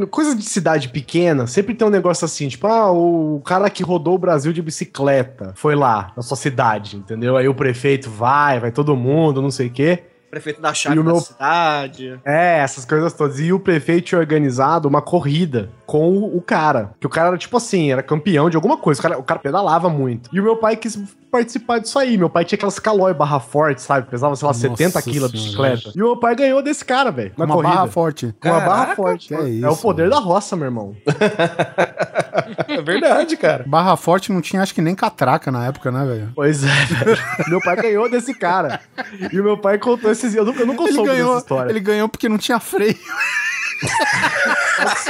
um- 0.00 0.06
coisa 0.06 0.34
de 0.34 0.42
cidade 0.44 0.88
pequena, 0.88 1.46
sempre 1.46 1.74
tem 1.74 1.86
um 1.86 1.90
negócio 1.90 2.24
assim, 2.24 2.48
tipo, 2.48 2.66
ah, 2.66 2.90
o 2.92 3.40
cara 3.44 3.68
que 3.70 3.82
rodou 3.82 4.14
o 4.14 4.18
Brasil 4.18 4.52
de 4.52 4.62
bicicleta 4.62 5.52
foi 5.56 5.74
lá 5.74 6.12
na 6.16 6.22
sua 6.22 6.36
cidade, 6.36 6.96
entendeu? 6.96 7.36
Aí 7.36 7.48
o 7.48 7.54
prefeito 7.54 8.10
vai, 8.10 8.60
vai 8.60 8.70
todo 8.70 8.96
mundo, 8.96 9.42
não 9.42 9.50
sei 9.50 9.66
o 9.68 9.70
quê. 9.70 10.04
Prefeito 10.30 10.60
da 10.60 10.74
chave 10.74 10.96
da 10.96 11.02
meu- 11.02 11.20
cidade. 11.20 12.20
É, 12.24 12.58
essas 12.58 12.84
coisas 12.84 13.12
todas. 13.14 13.38
E 13.40 13.52
o 13.52 13.60
prefeito 13.60 14.06
tinha 14.06 14.18
organizado 14.18 14.88
uma 14.88 15.00
corrida 15.00 15.70
com 15.86 16.18
o, 16.18 16.40
cara. 16.42 16.90
Que 17.00 17.06
o 17.06 17.10
cara 17.10 17.28
era 17.28 17.38
tipo 17.38 17.56
assim, 17.56 17.92
era 17.92 18.02
campeão 18.02 18.50
de 18.50 18.56
alguma 18.56 18.76
coisa. 18.76 18.98
O 19.00 19.02
cara, 19.02 19.18
o 19.18 19.22
cara 19.22 19.40
pedalava 19.40 19.88
muito. 19.88 20.28
E 20.32 20.40
o 20.40 20.42
meu 20.42 20.56
pai 20.56 20.76
quis 20.76 20.98
participar 21.30 21.78
disso 21.78 21.98
aí. 21.98 22.16
Meu 22.18 22.28
pai 22.28 22.44
tinha 22.44 22.56
aquelas 22.56 22.78
calói 22.78 23.14
barra 23.14 23.38
forte, 23.38 23.80
sabe? 23.82 24.08
Pesava, 24.08 24.34
sei 24.36 24.46
lá, 24.46 24.52
Nossa 24.52 24.68
70 24.68 25.02
quilos 25.02 25.30
de 25.30 25.38
bicicleta. 25.38 25.92
E 25.94 26.02
o 26.02 26.06
meu 26.06 26.16
pai 26.16 26.34
ganhou 26.34 26.62
desse 26.62 26.84
cara, 26.84 27.10
velho. 27.10 27.32
Na 27.36 27.44
Uma 27.44 27.54
corrida. 27.54 27.74
barra 27.74 27.86
forte. 27.88 28.34
Com 28.40 28.48
uma 28.48 28.60
barra 28.60 28.96
forte. 28.96 29.34
é 29.34 29.48
isso, 29.48 29.68
o 29.68 29.76
poder 29.76 30.10
da 30.10 30.18
roça, 30.18 30.56
meu 30.56 30.66
irmão. 30.66 30.96
É 32.68 32.82
verdade, 32.82 33.36
cara. 33.36 33.64
Barra 33.66 33.96
forte 33.96 34.30
não 34.32 34.40
tinha, 34.40 34.62
acho 34.62 34.74
que 34.74 34.82
nem 34.82 34.94
catraca 34.94 35.50
na 35.50 35.66
época, 35.66 35.90
né, 35.90 36.04
velho? 36.04 36.32
Pois 36.34 36.62
é, 36.62 36.66
velho. 36.66 37.18
meu 37.48 37.60
pai 37.60 37.76
ganhou 37.76 38.10
desse 38.10 38.34
cara. 38.34 38.80
E 39.32 39.40
o 39.40 39.42
meu 39.44 39.56
pai 39.56 39.78
contou 39.78 40.10
esses. 40.10 40.34
Eu 40.34 40.44
nunca, 40.44 40.60
eu 40.60 40.66
nunca 40.66 40.84
Ele 40.84 40.92
soube 40.92 41.08
ganhou, 41.10 41.28
dessa 41.34 41.44
história. 41.44 41.70
ele 41.70 41.80
ganhou 41.80 42.08
porque 42.08 42.28
não 42.28 42.38
tinha 42.38 42.60
freio. 42.60 42.96
That's 44.78 45.08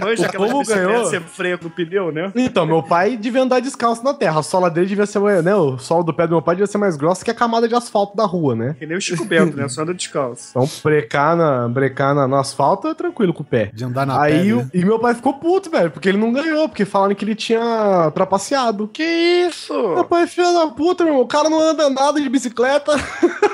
Manja 0.00 0.22
O 0.22 0.26
aquela 0.26 0.46
povo 0.46 0.58
bicicleta 0.60 0.88
ganhou. 0.88 1.06
sem 1.06 1.20
freio 1.20 1.58
no 1.62 1.70
pneu, 1.70 2.12
né? 2.12 2.32
Então, 2.36 2.66
meu 2.66 2.82
pai 2.82 3.16
devia 3.16 3.42
andar 3.42 3.60
descalço 3.60 4.02
na 4.04 4.14
terra. 4.14 4.40
A 4.40 4.42
sola 4.42 4.70
dele 4.70 4.86
devia 4.86 5.06
ser, 5.06 5.20
né? 5.42 5.54
O 5.54 5.78
solo 5.78 6.02
do 6.04 6.14
pé 6.14 6.26
do 6.26 6.30
meu 6.32 6.42
pai 6.42 6.54
devia 6.56 6.66
ser 6.66 6.78
mais 6.78 6.96
grossa 6.96 7.24
que 7.24 7.30
a 7.30 7.34
camada 7.34 7.66
de 7.68 7.74
asfalto 7.74 8.16
da 8.16 8.24
rua, 8.24 8.54
né? 8.54 8.76
Que 8.78 8.86
nem 8.86 8.96
o 8.96 9.00
Chico 9.00 9.24
Bento, 9.24 9.56
né? 9.56 9.68
Só 9.68 9.82
anda 9.82 9.94
descalço. 9.94 10.50
Então, 10.50 10.68
brecar, 10.82 11.36
na, 11.36 11.68
brecar 11.68 12.14
na, 12.14 12.26
no 12.28 12.36
asfalto 12.36 12.88
é 12.88 12.94
tranquilo 12.94 13.32
com 13.32 13.42
o 13.42 13.46
pé. 13.46 13.70
De 13.72 13.84
andar 13.84 14.06
na 14.06 14.20
Aí, 14.20 14.48
pedra. 14.52 14.56
o- 14.58 14.70
e 14.72 14.84
meu 14.84 14.98
pai 14.98 15.14
ficou 15.14 15.34
puto, 15.34 15.70
velho, 15.70 15.90
porque 15.90 16.08
ele 16.08 16.18
não 16.18 16.32
ganhou, 16.32 16.68
porque 16.68 16.84
falaram 16.84 17.14
que 17.14 17.24
ele 17.24 17.34
tinha 17.34 18.10
trapaceado. 18.14 18.88
Que 18.88 19.02
isso? 19.48 19.72
Meu 19.72 20.04
pai 20.04 20.24
é 20.24 20.26
filho 20.26 20.52
da 20.52 20.66
puta, 20.68 21.04
meu 21.04 21.12
irmão. 21.12 21.24
O 21.24 21.28
cara 21.28 21.48
não 21.50 21.60
anda 21.60 21.88
nada 21.90 22.20
de 22.20 22.28
bicicleta. 22.28 22.92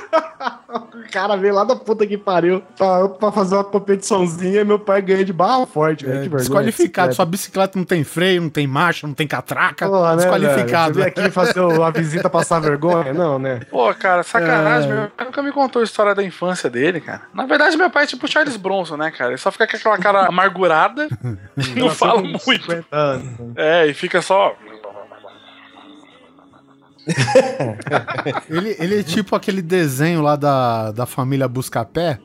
o 0.72 1.10
cara 1.12 1.36
veio 1.36 1.54
lá 1.54 1.64
da 1.64 1.76
puta 1.76 2.06
que 2.06 2.16
pariu 2.18 2.62
pra, 2.76 3.08
pra 3.08 3.32
fazer 3.32 3.54
uma 3.54 3.64
competiçãozinha 3.64 4.60
e 4.60 4.64
meu 4.64 4.78
pai 4.78 5.00
ganha 5.02 5.24
de 5.24 5.32
barra 5.32 5.66
forte, 5.66 6.04
velho. 6.04 6.18
É, 6.18 6.22
vergonha. 6.32 6.64
desqualificado. 6.64 7.08
bicicleta. 7.08 7.12
Sua 7.12 7.24
bicicleta 7.24 7.78
não 7.78 7.84
tem 7.84 8.04
freio, 8.04 8.42
não 8.42 8.50
tem 8.50 8.66
marcha, 8.66 9.06
não 9.06 9.14
tem 9.14 9.26
catraca. 9.26 9.88
Porra, 9.88 10.10
né, 10.10 10.16
desqualificado. 10.16 10.94
veio 10.94 11.06
aqui 11.06 11.30
fazer 11.30 11.60
uma 11.60 11.90
visita 11.90 12.28
passar 12.28 12.60
vergonha? 12.60 13.12
Não, 13.12 13.38
né? 13.38 13.60
Pô, 13.70 13.92
cara, 13.94 14.22
sacanagem. 14.22 14.90
É. 14.90 14.94
Meu 14.94 15.08
pai 15.08 15.26
nunca 15.26 15.42
me 15.42 15.52
contou 15.52 15.80
a 15.80 15.84
história 15.84 16.14
da 16.14 16.22
infância 16.22 16.68
dele, 16.68 17.00
cara. 17.00 17.22
Na 17.34 17.46
verdade, 17.46 17.76
meu 17.76 17.90
pai 17.90 18.04
é 18.04 18.06
tipo 18.06 18.26
o 18.26 18.28
Charles 18.28 18.56
Bronson, 18.56 18.96
né, 18.96 19.10
cara? 19.10 19.30
Ele 19.30 19.38
só 19.38 19.50
fica 19.50 19.66
com 19.66 19.76
aquela 19.76 19.98
cara 19.98 20.26
amargurada, 20.26 21.08
não 21.76 21.90
fala 21.90 22.20
muito. 22.20 22.42
50 22.42 22.86
anos. 22.90 23.24
É, 23.56 23.86
e 23.86 23.94
fica 23.94 24.20
só. 24.22 24.54
Ele, 28.48 28.76
ele 28.78 29.00
é 29.00 29.02
tipo 29.02 29.34
aquele 29.34 29.60
desenho 29.60 30.22
lá 30.22 30.36
da, 30.36 30.92
da 30.92 31.06
família 31.06 31.48
Buscapé. 31.48 32.18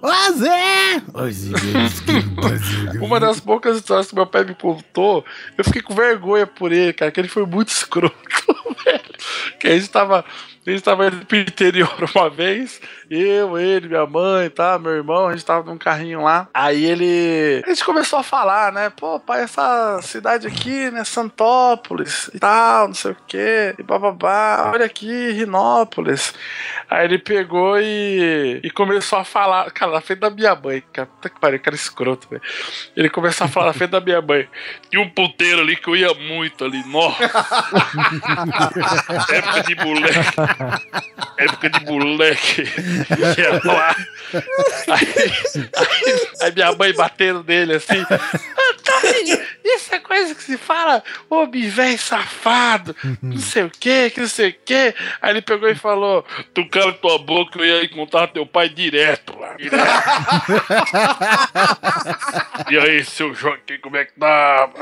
Uma 3.01 3.19
das 3.19 3.39
poucas 3.39 3.77
histórias 3.77 4.07
que 4.07 4.15
meu 4.15 4.27
pai 4.27 4.43
me 4.43 4.55
contou, 4.55 5.25
eu 5.57 5.63
fiquei 5.63 5.81
com 5.81 5.95
vergonha 5.95 6.45
por 6.45 6.71
ele, 6.71 6.93
cara, 6.93 7.11
que 7.11 7.19
ele 7.19 7.27
foi 7.27 7.45
muito 7.45 7.69
escroto, 7.73 8.15
velho. 8.85 9.01
Que 9.59 9.67
a 9.67 9.77
gente 9.77 9.89
tava. 9.89 10.23
A 10.65 10.69
gente 10.69 10.83
tava 10.83 11.07
indo 11.07 11.25
pro 11.25 11.37
interior 11.37 11.95
uma 12.13 12.29
vez, 12.29 12.81
eu, 13.09 13.57
ele, 13.57 13.87
minha 13.87 14.05
mãe, 14.05 14.49
tá, 14.49 14.77
meu 14.77 14.91
irmão, 14.91 15.27
a 15.27 15.31
gente 15.31 15.45
tava 15.45 15.69
num 15.69 15.77
carrinho 15.77 16.23
lá. 16.23 16.47
Aí 16.53 16.85
ele. 16.85 17.63
A 17.65 17.69
gente 17.69 17.85
começou 17.85 18.19
a 18.19 18.23
falar, 18.23 18.71
né? 18.71 18.89
Pô, 18.89 19.19
pai, 19.19 19.43
essa 19.43 19.99
cidade 20.01 20.45
aqui, 20.47 20.91
né? 20.91 21.03
Santópolis 21.03 22.29
e 22.33 22.39
tal, 22.39 22.87
não 22.87 22.93
sei 22.93 23.11
o 23.11 23.17
quê. 23.27 23.75
E 23.79 23.83
bababá, 23.83 24.71
olha 24.73 24.85
aqui, 24.85 25.31
Rinópolis. 25.31 26.33
Aí 26.89 27.05
ele 27.05 27.17
pegou 27.17 27.79
e, 27.79 28.59
e 28.63 28.69
começou 28.71 29.19
a 29.19 29.23
falar, 29.23 29.69
cara, 29.71 29.91
na 29.91 30.01
frente 30.01 30.19
da 30.19 30.29
minha 30.29 30.55
mãe, 30.55 30.83
cara, 30.93 31.07
puta 31.07 31.29
que 31.29 31.39
pariu, 31.39 31.59
cara 31.59 31.75
escroto, 31.75 32.27
velho. 32.29 32.41
Ele 32.95 33.09
começou 33.09 33.45
a 33.45 33.47
falar 33.47 33.67
na 33.67 33.73
frente 33.73 33.91
da 33.91 34.01
minha 34.01 34.21
mãe. 34.21 34.47
Tinha 34.89 35.01
um 35.01 35.09
puteiro 35.09 35.61
ali 35.61 35.75
que 35.75 35.87
eu 35.87 35.95
ia 35.95 36.13
muito 36.13 36.65
ali, 36.65 36.83
nossa. 36.87 37.23
Época 39.33 39.63
de 39.63 39.75
moleque. 39.75 40.19
Época 41.37 41.69
de 41.69 41.85
moleque. 41.85 42.96
Ia 43.37 43.61
lá. 43.63 43.95
Aí, 44.87 45.07
aí, 45.75 46.27
aí 46.41 46.51
minha 46.53 46.71
mãe 46.73 46.93
batendo 46.93 47.43
nele 47.43 47.75
assim. 47.75 48.03
Isso 49.63 49.93
é 49.93 49.99
coisa 49.99 50.33
que 50.33 50.43
se 50.43 50.57
fala, 50.57 51.03
ô 51.29 51.45
velho 51.47 51.97
safado, 51.97 52.95
não 53.21 53.37
sei 53.37 53.63
o 53.63 53.69
que, 53.69 54.09
que 54.09 54.21
não 54.21 54.27
sei 54.27 54.49
o 54.49 54.55
que. 54.65 54.93
Aí 55.21 55.31
ele 55.31 55.41
pegou 55.41 55.69
e 55.69 55.75
falou: 55.75 56.25
Tu 56.53 56.67
cala 56.69 56.93
tua 56.93 57.19
boca, 57.19 57.59
eu 57.59 57.65
ia 57.65 57.85
encontrar 57.85 58.27
teu 58.27 58.45
pai 58.45 58.69
direto 58.69 59.37
lá. 59.37 59.55
E 62.69 62.77
aí, 62.77 63.03
seu 63.03 63.33
Joaquim, 63.33 63.79
como 63.79 63.97
é 63.97 64.05
que 64.05 64.13
tá? 64.13 64.69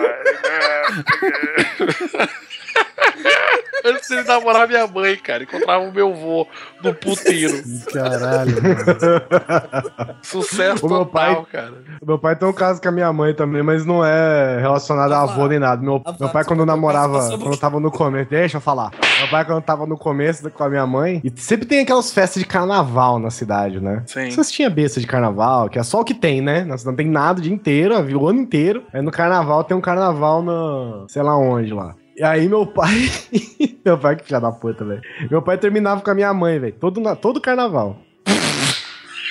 Antes 3.84 4.10
de 4.10 4.23
namorar 4.23 4.67
minha 4.67 4.88
mãe, 4.88 5.15
cara, 5.15 5.43
encontrava 5.43 5.84
o 5.84 5.91
meu 5.91 6.13
vô 6.13 6.47
no 6.82 6.93
puteiro. 6.93 7.62
Caralho, 8.10 8.56
mano. 8.63 10.15
Sucesso 10.22 10.86
O 10.86 10.89
meu 10.89 11.00
total, 11.06 11.12
pai- 11.12 11.46
cara. 11.52 11.74
Meu 12.06 12.20
pai 12.20 12.36
tem 12.36 12.48
um 12.48 12.54
caso 12.54 12.82
com 12.82 12.88
a 12.88 12.91
minha 12.91 13.12
mãe 13.12 13.34
também, 13.34 13.63
mas 13.63 13.86
não 13.86 14.04
é 14.04 14.60
relacionado 14.60 15.12
a 15.13 15.22
avô 15.24 15.48
nem 15.48 15.60
nada. 15.60 15.82
Meu, 15.82 16.02
meu 16.20 16.30
pai, 16.30 16.44
quando 16.44 16.60
contou 16.60 16.65
namorava, 16.65 17.30
quando 17.38 17.52
eu 17.54 17.58
tava 17.58 17.80
no 17.80 17.91
começo, 17.91 18.30
deixa 18.30 18.58
eu 18.58 18.62
falar. 18.62 18.91
Meu 19.20 19.28
pai, 19.30 19.46
quando 19.46 19.62
tava 19.63 19.86
no 19.86 19.98
começo 19.98 20.50
com 20.50 20.63
a 20.63 20.70
minha 20.70 20.86
mãe, 20.86 21.22
e 21.24 21.32
sempre 21.41 21.65
tem 21.65 21.80
aquelas 21.82 22.12
festas 22.12 22.41
de 22.41 22.48
carnaval 22.48 23.20
na 23.20 23.30
cidade, 23.30 23.80
né? 23.80 24.04
Sim. 24.06 24.30
Vocês 24.32 24.52
tinham 24.52 24.72
besta 24.72 25.00
de 25.00 25.08
carnaval, 25.08 25.70
que 25.70 25.80
é 25.80 25.84
só 25.84 26.02
o 26.02 26.04
que 26.04 26.13
tem, 26.13 26.41
né? 26.41 26.65
Não 26.86 26.96
tem 26.96 27.08
nada 27.08 27.39
o 27.39 27.41
dia 27.41 27.54
inteiro, 27.54 27.96
o 28.18 28.28
ano 28.28 28.39
inteiro. 28.39 28.84
Aí 28.94 29.02
no 29.02 29.12
carnaval 29.12 29.63
tem 29.63 29.76
um 29.76 29.82
carnaval 29.82 30.41
no. 30.41 31.06
sei 31.10 31.22
lá 31.24 31.38
onde 31.38 31.74
lá. 31.74 31.96
E 32.18 32.24
aí 32.24 32.48
meu 32.48 32.65
pai. 32.65 32.94
meu 33.86 33.98
pai, 33.98 34.15
que 34.15 34.26
filha 34.26 34.39
da 34.39 34.52
puta, 34.52 34.84
velho. 34.84 35.02
Meu 35.30 35.41
pai 35.41 35.58
terminava 35.58 36.02
com 36.02 36.10
a 36.10 36.15
minha 36.15 36.34
mãe, 36.34 36.60
velho. 36.60 36.74
Todo, 36.74 37.15
todo 37.17 37.39
carnaval. 37.39 38.05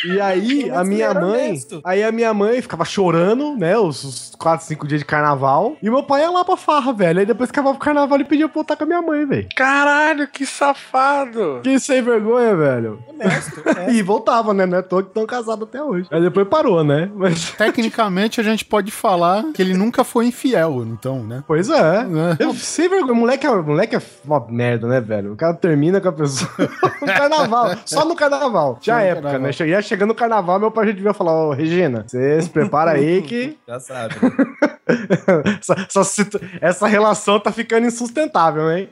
E 0.06 0.20
aí, 0.20 0.70
a 0.70 0.84
minha 0.84 1.12
mãe. 1.14 1.24
honesto. 1.50 1.80
Aí 1.84 2.02
a 2.02 2.12
minha 2.12 2.32
mãe 2.34 2.60
ficava 2.60 2.84
chorando, 2.84 3.56
né? 3.56 3.76
Os, 3.76 4.04
os 4.04 4.32
4, 4.38 4.66
5 4.66 4.86
dias 4.86 5.00
de 5.00 5.04
carnaval. 5.06 5.76
E 5.82 5.88
meu 5.90 6.02
pai 6.02 6.22
ia 6.22 6.30
lá 6.30 6.44
pra 6.44 6.56
farra, 6.56 6.92
velho. 6.92 7.20
Aí 7.20 7.26
depois 7.26 7.50
que 7.50 7.58
acabava 7.58 7.76
o 7.76 7.80
carnaval, 7.80 8.16
ele 8.16 8.24
pedia 8.24 8.48
pra 8.48 8.54
voltar 8.54 8.76
com 8.76 8.84
a 8.84 8.86
minha 8.86 9.02
mãe, 9.02 9.24
velho. 9.26 9.48
Caralho, 9.56 10.28
que 10.28 10.44
safado! 10.46 11.60
Que 11.62 11.78
sem 11.78 12.02
vergonha, 12.02 12.54
velho. 12.56 12.98
Honesto, 13.08 13.62
é. 13.68 13.92
E 13.94 14.02
voltava, 14.02 14.52
né? 14.52 14.66
Não 14.66 14.78
é 14.78 14.82
todo 14.82 15.06
que 15.06 15.14
tão 15.14 15.26
casado 15.26 15.64
até 15.64 15.82
hoje. 15.82 16.08
Aí 16.10 16.20
depois 16.20 16.46
parou, 16.48 16.82
né? 16.84 17.10
Mas. 17.14 17.50
Tecnicamente, 17.56 18.40
a 18.40 18.44
gente 18.44 18.64
pode 18.64 18.90
falar 18.90 19.44
que 19.52 19.62
ele 19.62 19.74
nunca 19.74 20.02
foi 20.04 20.26
infiel, 20.26 20.82
então, 20.86 21.22
né? 21.22 21.42
Pois 21.46 21.68
é. 21.70 21.74
É. 22.40 22.44
Eu, 22.44 22.54
sem 22.54 22.88
vergonha. 22.88 23.14
Moleque, 23.14 23.46
é- 23.46 23.54
moleque 23.54 23.96
é 23.96 24.02
uma 24.24 24.44
merda, 24.48 24.86
né, 24.88 25.00
velho? 25.00 25.32
O 25.32 25.36
cara 25.36 25.54
termina 25.54 26.00
com 26.00 26.08
a 26.08 26.12
pessoa 26.12 26.50
no 27.00 27.06
carnaval. 27.06 27.70
Só 27.84 28.04
no 28.04 28.14
carnaval. 28.16 28.78
Tinha 28.80 28.96
Só 28.96 29.00
no 29.00 29.06
época, 29.06 29.22
carnaval. 29.30 29.52
né? 29.60 29.68
Ia 29.68 29.82
chegando 29.94 30.08
no 30.08 30.14
carnaval, 30.14 30.58
meu 30.58 30.70
pai 30.70 30.86
já 30.86 30.92
devia 30.92 31.14
falar, 31.14 31.32
ô, 31.46 31.52
Regina, 31.52 32.04
você 32.06 32.42
se 32.42 32.50
prepara 32.50 32.92
aí 32.92 33.22
que 33.22 33.56
Já 33.66 33.78
sabe. 33.80 34.14
essa, 35.60 35.74
essa 35.88 36.04
situ- 36.04 36.40
essa 36.60 36.86
relação 36.86 37.38
tá 37.40 37.50
ficando 37.52 37.86
insustentável, 37.86 38.70
hein? 38.70 38.88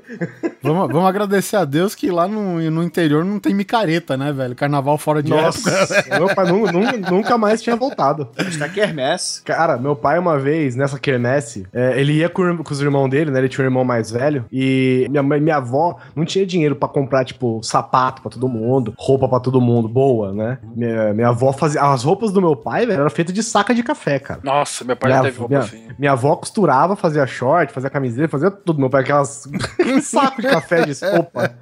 Vamos, 0.62 0.88
vamos 0.92 1.08
agradecer 1.08 1.56
a 1.56 1.64
Deus 1.64 1.94
que 1.94 2.10
lá 2.10 2.26
no, 2.28 2.58
no 2.70 2.82
interior 2.82 3.24
não 3.24 3.38
tem 3.38 3.52
micareta, 3.54 4.16
né, 4.16 4.32
velho? 4.32 4.54
Carnaval 4.54 4.96
fora 4.96 5.22
de 5.22 5.32
época. 5.32 5.70
Nossa, 5.70 6.18
meu 6.18 6.34
pai 6.34 6.46
nu- 6.50 6.66
nu- 6.72 7.10
nunca 7.10 7.36
mais 7.36 7.60
tinha 7.60 7.76
voltado. 7.76 8.28
Está 8.38 8.68
quermesse. 8.68 9.42
Cara, 9.42 9.76
meu 9.76 9.94
pai, 9.96 10.18
uma 10.18 10.38
vez, 10.38 10.76
nessa 10.76 10.98
quermesse, 10.98 11.66
é, 11.72 12.00
ele 12.00 12.12
ia 12.14 12.28
com, 12.28 12.58
com 12.58 12.72
os 12.72 12.80
irmãos 12.80 13.08
dele, 13.08 13.30
né? 13.30 13.40
Ele 13.40 13.48
tinha 13.48 13.64
um 13.64 13.68
irmão 13.68 13.84
mais 13.84 14.10
velho. 14.10 14.44
E 14.52 15.06
minha 15.10 15.22
mãe, 15.22 15.40
minha 15.40 15.56
avó 15.56 15.98
não 16.16 16.24
tinha 16.24 16.46
dinheiro 16.46 16.76
pra 16.76 16.88
comprar, 16.88 17.24
tipo, 17.24 17.60
sapato 17.62 18.22
pra 18.22 18.30
todo 18.30 18.48
mundo, 18.48 18.94
roupa 18.96 19.28
pra 19.28 19.40
todo 19.40 19.60
mundo, 19.60 19.88
boa, 19.88 20.32
né? 20.32 20.58
Minha, 20.74 20.91
Minha, 20.92 21.14
minha 21.14 21.28
avó 21.28 21.52
fazia. 21.52 21.80
As 21.82 22.02
roupas 22.04 22.30
do 22.32 22.40
meu 22.40 22.54
pai, 22.54 22.86
velho, 22.86 23.00
eram 23.00 23.10
feitas 23.10 23.34
de 23.34 23.42
saca 23.42 23.74
de 23.74 23.82
café, 23.82 24.18
cara. 24.18 24.40
Nossa, 24.42 24.84
meu 24.84 24.96
pai 24.96 25.10
Minha, 25.10 25.18
já 25.18 25.24
teve 25.24 25.38
roupa 25.38 25.54
minha, 25.54 25.64
assim. 25.64 25.88
minha 25.98 26.12
avó 26.12 26.36
costurava, 26.36 26.94
fazia 26.96 27.26
short, 27.26 27.72
fazia 27.72 27.90
camiseta, 27.90 28.28
fazia 28.28 28.50
tudo. 28.50 28.78
Meu 28.80 28.90
pai, 28.90 29.02
aquelas. 29.02 29.48
um 29.84 30.00
saco 30.00 30.40
de 30.42 30.48
café 30.48 30.84
de 30.84 30.94
sopa. 30.94 31.54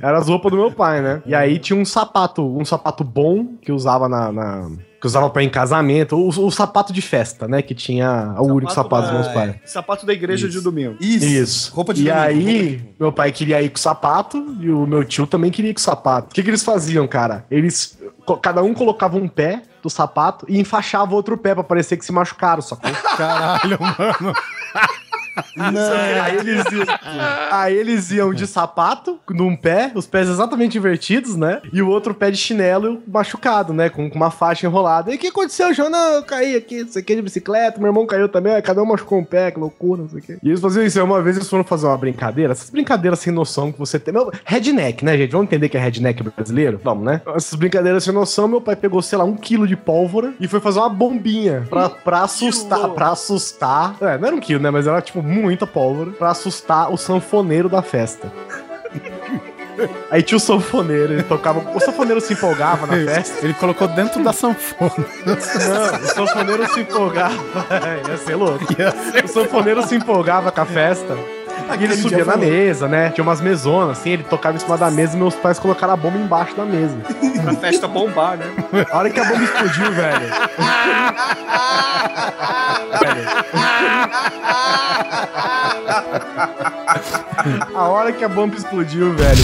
Era 0.00 0.18
as 0.18 0.28
roupas 0.28 0.50
do 0.50 0.56
meu 0.58 0.70
pai, 0.70 1.00
né? 1.00 1.22
E 1.26 1.34
aí 1.34 1.58
tinha 1.58 1.78
um 1.78 1.84
sapato, 1.84 2.42
um 2.56 2.64
sapato 2.64 3.02
bom 3.04 3.56
que 3.60 3.72
usava 3.72 4.08
na. 4.08 4.32
na- 4.32 4.70
que 5.00 5.06
usava 5.06 5.30
pra 5.30 5.42
ir 5.42 5.46
em 5.46 5.50
casamento, 5.50 6.16
o, 6.16 6.28
o 6.28 6.50
sapato 6.50 6.92
de 6.92 7.00
festa, 7.00 7.46
né? 7.46 7.62
Que 7.62 7.74
tinha 7.74 8.34
o 8.38 8.46
único 8.52 8.72
sapato 8.72 9.04
dos 9.06 9.12
meus 9.12 9.28
pais. 9.28 9.54
Sapato 9.64 10.04
da 10.04 10.12
igreja 10.12 10.48
de 10.48 10.60
domingo. 10.60 10.96
Isso. 11.00 11.24
Isso. 11.26 11.74
Roupa 11.74 11.94
de 11.94 12.02
E 12.02 12.04
domingo. 12.12 12.20
aí, 12.26 12.82
meu 12.98 13.12
pai 13.12 13.30
queria 13.30 13.62
ir 13.62 13.68
com 13.70 13.76
o 13.76 13.80
sapato 13.80 14.56
e 14.60 14.70
o 14.70 14.86
meu 14.86 15.04
tio 15.04 15.26
também 15.26 15.50
queria 15.50 15.70
ir 15.70 15.74
com 15.74 15.80
o 15.80 15.82
sapato. 15.82 16.28
O 16.30 16.34
que, 16.34 16.42
que 16.42 16.50
eles 16.50 16.62
faziam, 16.64 17.06
cara? 17.06 17.44
Eles. 17.50 17.96
Cada 18.42 18.62
um 18.62 18.74
colocava 18.74 19.16
um 19.16 19.26
pé 19.28 19.62
do 19.82 19.88
sapato 19.88 20.44
e 20.48 20.58
enfaixava 20.58 21.14
outro 21.14 21.38
pé 21.38 21.54
pra 21.54 21.64
parecer 21.64 21.96
que 21.96 22.04
se 22.04 22.12
machucaram, 22.12 22.60
sacou? 22.60 22.90
Caralho, 23.16 23.78
mano. 23.80 24.34
Aí 25.56 26.36
eles, 26.36 26.64
iam, 26.72 26.86
aí 27.50 27.74
eles 27.74 28.10
iam 28.10 28.32
de 28.32 28.46
sapato, 28.46 29.18
num 29.30 29.56
pé, 29.56 29.92
os 29.94 30.06
pés 30.06 30.28
exatamente 30.28 30.78
invertidos, 30.78 31.36
né? 31.36 31.60
E 31.72 31.82
o 31.82 31.88
outro 31.88 32.14
pé 32.14 32.30
de 32.30 32.36
chinelo 32.36 33.02
machucado, 33.06 33.72
né? 33.72 33.88
Com, 33.88 34.08
com 34.08 34.16
uma 34.16 34.30
faixa 34.30 34.66
enrolada. 34.66 35.12
E 35.12 35.16
o 35.16 35.18
que 35.18 35.28
aconteceu, 35.28 35.72
João? 35.72 35.90
Não, 35.90 36.14
eu 36.14 36.22
caí 36.22 36.56
aqui, 36.56 36.82
não 36.82 36.88
sei 36.92 37.02
o 37.02 37.04
que, 37.04 37.14
de 37.14 37.22
bicicleta, 37.22 37.78
meu 37.78 37.88
irmão 37.88 38.06
caiu 38.06 38.28
também, 38.28 38.60
cada 38.62 38.82
um 38.82 38.86
machucou 38.86 39.18
um 39.18 39.24
pé, 39.24 39.50
que 39.50 39.58
loucura, 39.58 40.02
não 40.02 40.08
sei 40.08 40.18
o 40.18 40.22
que. 40.22 40.38
E 40.42 40.48
eles 40.48 40.60
faziam 40.60 40.84
isso. 40.84 41.02
Uma 41.02 41.22
vez 41.22 41.36
eles 41.36 41.48
foram 41.48 41.64
fazer 41.64 41.86
uma 41.86 41.96
brincadeira, 41.96 42.52
essas 42.52 42.70
brincadeiras 42.70 43.18
sem 43.20 43.32
noção 43.32 43.72
que 43.72 43.78
você 43.78 43.98
tem. 43.98 44.12
Meu, 44.12 44.30
redneck, 44.44 45.04
né, 45.04 45.16
gente? 45.16 45.30
Vamos 45.32 45.46
entender 45.46 45.68
que 45.68 45.76
é 45.76 45.80
redneck 45.80 46.22
brasileiro? 46.22 46.80
Vamos, 46.82 47.04
né? 47.04 47.22
Essas 47.34 47.54
brincadeiras 47.54 48.04
sem 48.04 48.12
noção, 48.12 48.48
meu 48.48 48.60
pai 48.60 48.76
pegou, 48.76 49.00
sei 49.00 49.18
lá, 49.18 49.24
um 49.24 49.36
quilo 49.36 49.66
de 49.66 49.76
pólvora 49.76 50.34
e 50.40 50.48
foi 50.48 50.60
fazer 50.60 50.78
uma 50.80 50.88
bombinha 50.88 51.66
pra, 51.68 51.88
pra 51.88 52.22
assustar, 52.22 52.88
pra 52.90 53.10
assustar. 53.10 53.96
É, 54.00 54.18
não 54.18 54.26
era 54.28 54.36
um 54.36 54.40
quilo, 54.40 54.60
né? 54.60 54.70
Mas 54.70 54.86
era, 54.86 55.00
tipo, 55.00 55.22
muita 55.28 55.66
pólvora 55.66 56.10
pra 56.10 56.30
assustar 56.30 56.92
o 56.92 56.96
sanfoneiro 56.96 57.68
da 57.68 57.82
festa. 57.82 58.32
Aí 60.10 60.22
tinha 60.22 60.38
o 60.38 60.40
sanfoneiro, 60.40 61.12
ele 61.12 61.22
tocava. 61.22 61.60
O 61.72 61.78
sanfoneiro 61.78 62.20
se 62.20 62.32
empolgava 62.32 62.86
na 62.86 62.94
festa. 62.94 63.44
Ele 63.44 63.54
colocou 63.54 63.86
dentro 63.86 64.22
da 64.24 64.32
sanfona. 64.32 64.92
Não, 65.24 65.34
o 65.34 66.06
sanfoneiro 66.06 66.68
se 66.74 66.80
empolgava. 66.80 67.36
Ia 68.08 68.16
ser 68.16 68.34
louco. 68.34 68.64
O 69.24 69.28
sanfoneiro 69.28 69.86
se 69.86 69.94
empolgava 69.94 70.50
com 70.50 70.60
a 70.60 70.66
festa. 70.66 71.16
E 71.78 71.84
ele 71.84 71.96
subia 71.96 72.24
na 72.24 72.36
mesa, 72.36 72.88
né? 72.88 73.10
Tinha 73.10 73.22
umas 73.22 73.40
mesonas, 73.40 73.98
assim, 73.98 74.10
ele 74.10 74.24
tocava 74.24 74.56
em 74.56 74.60
cima 74.60 74.76
da 74.76 74.90
mesa 74.90 75.16
e 75.16 75.18
meus 75.18 75.34
pais 75.34 75.58
colocaram 75.58 75.92
a 75.92 75.96
bomba 75.96 76.18
embaixo 76.18 76.54
da 76.56 76.64
mesa. 76.64 76.96
Pra 77.42 77.52
festa 77.54 77.86
bombar, 77.86 78.36
né? 78.36 78.46
A 78.90 78.98
hora 78.98 79.10
que 79.10 79.20
a 79.20 79.24
bomba 79.24 79.44
explodiu, 79.44 79.92
velho. 79.92 80.28
A 87.74 87.88
hora 87.88 88.12
que 88.12 88.24
a 88.24 88.28
bomba 88.28 88.56
explodiu, 88.56 89.14
velho, 89.14 89.42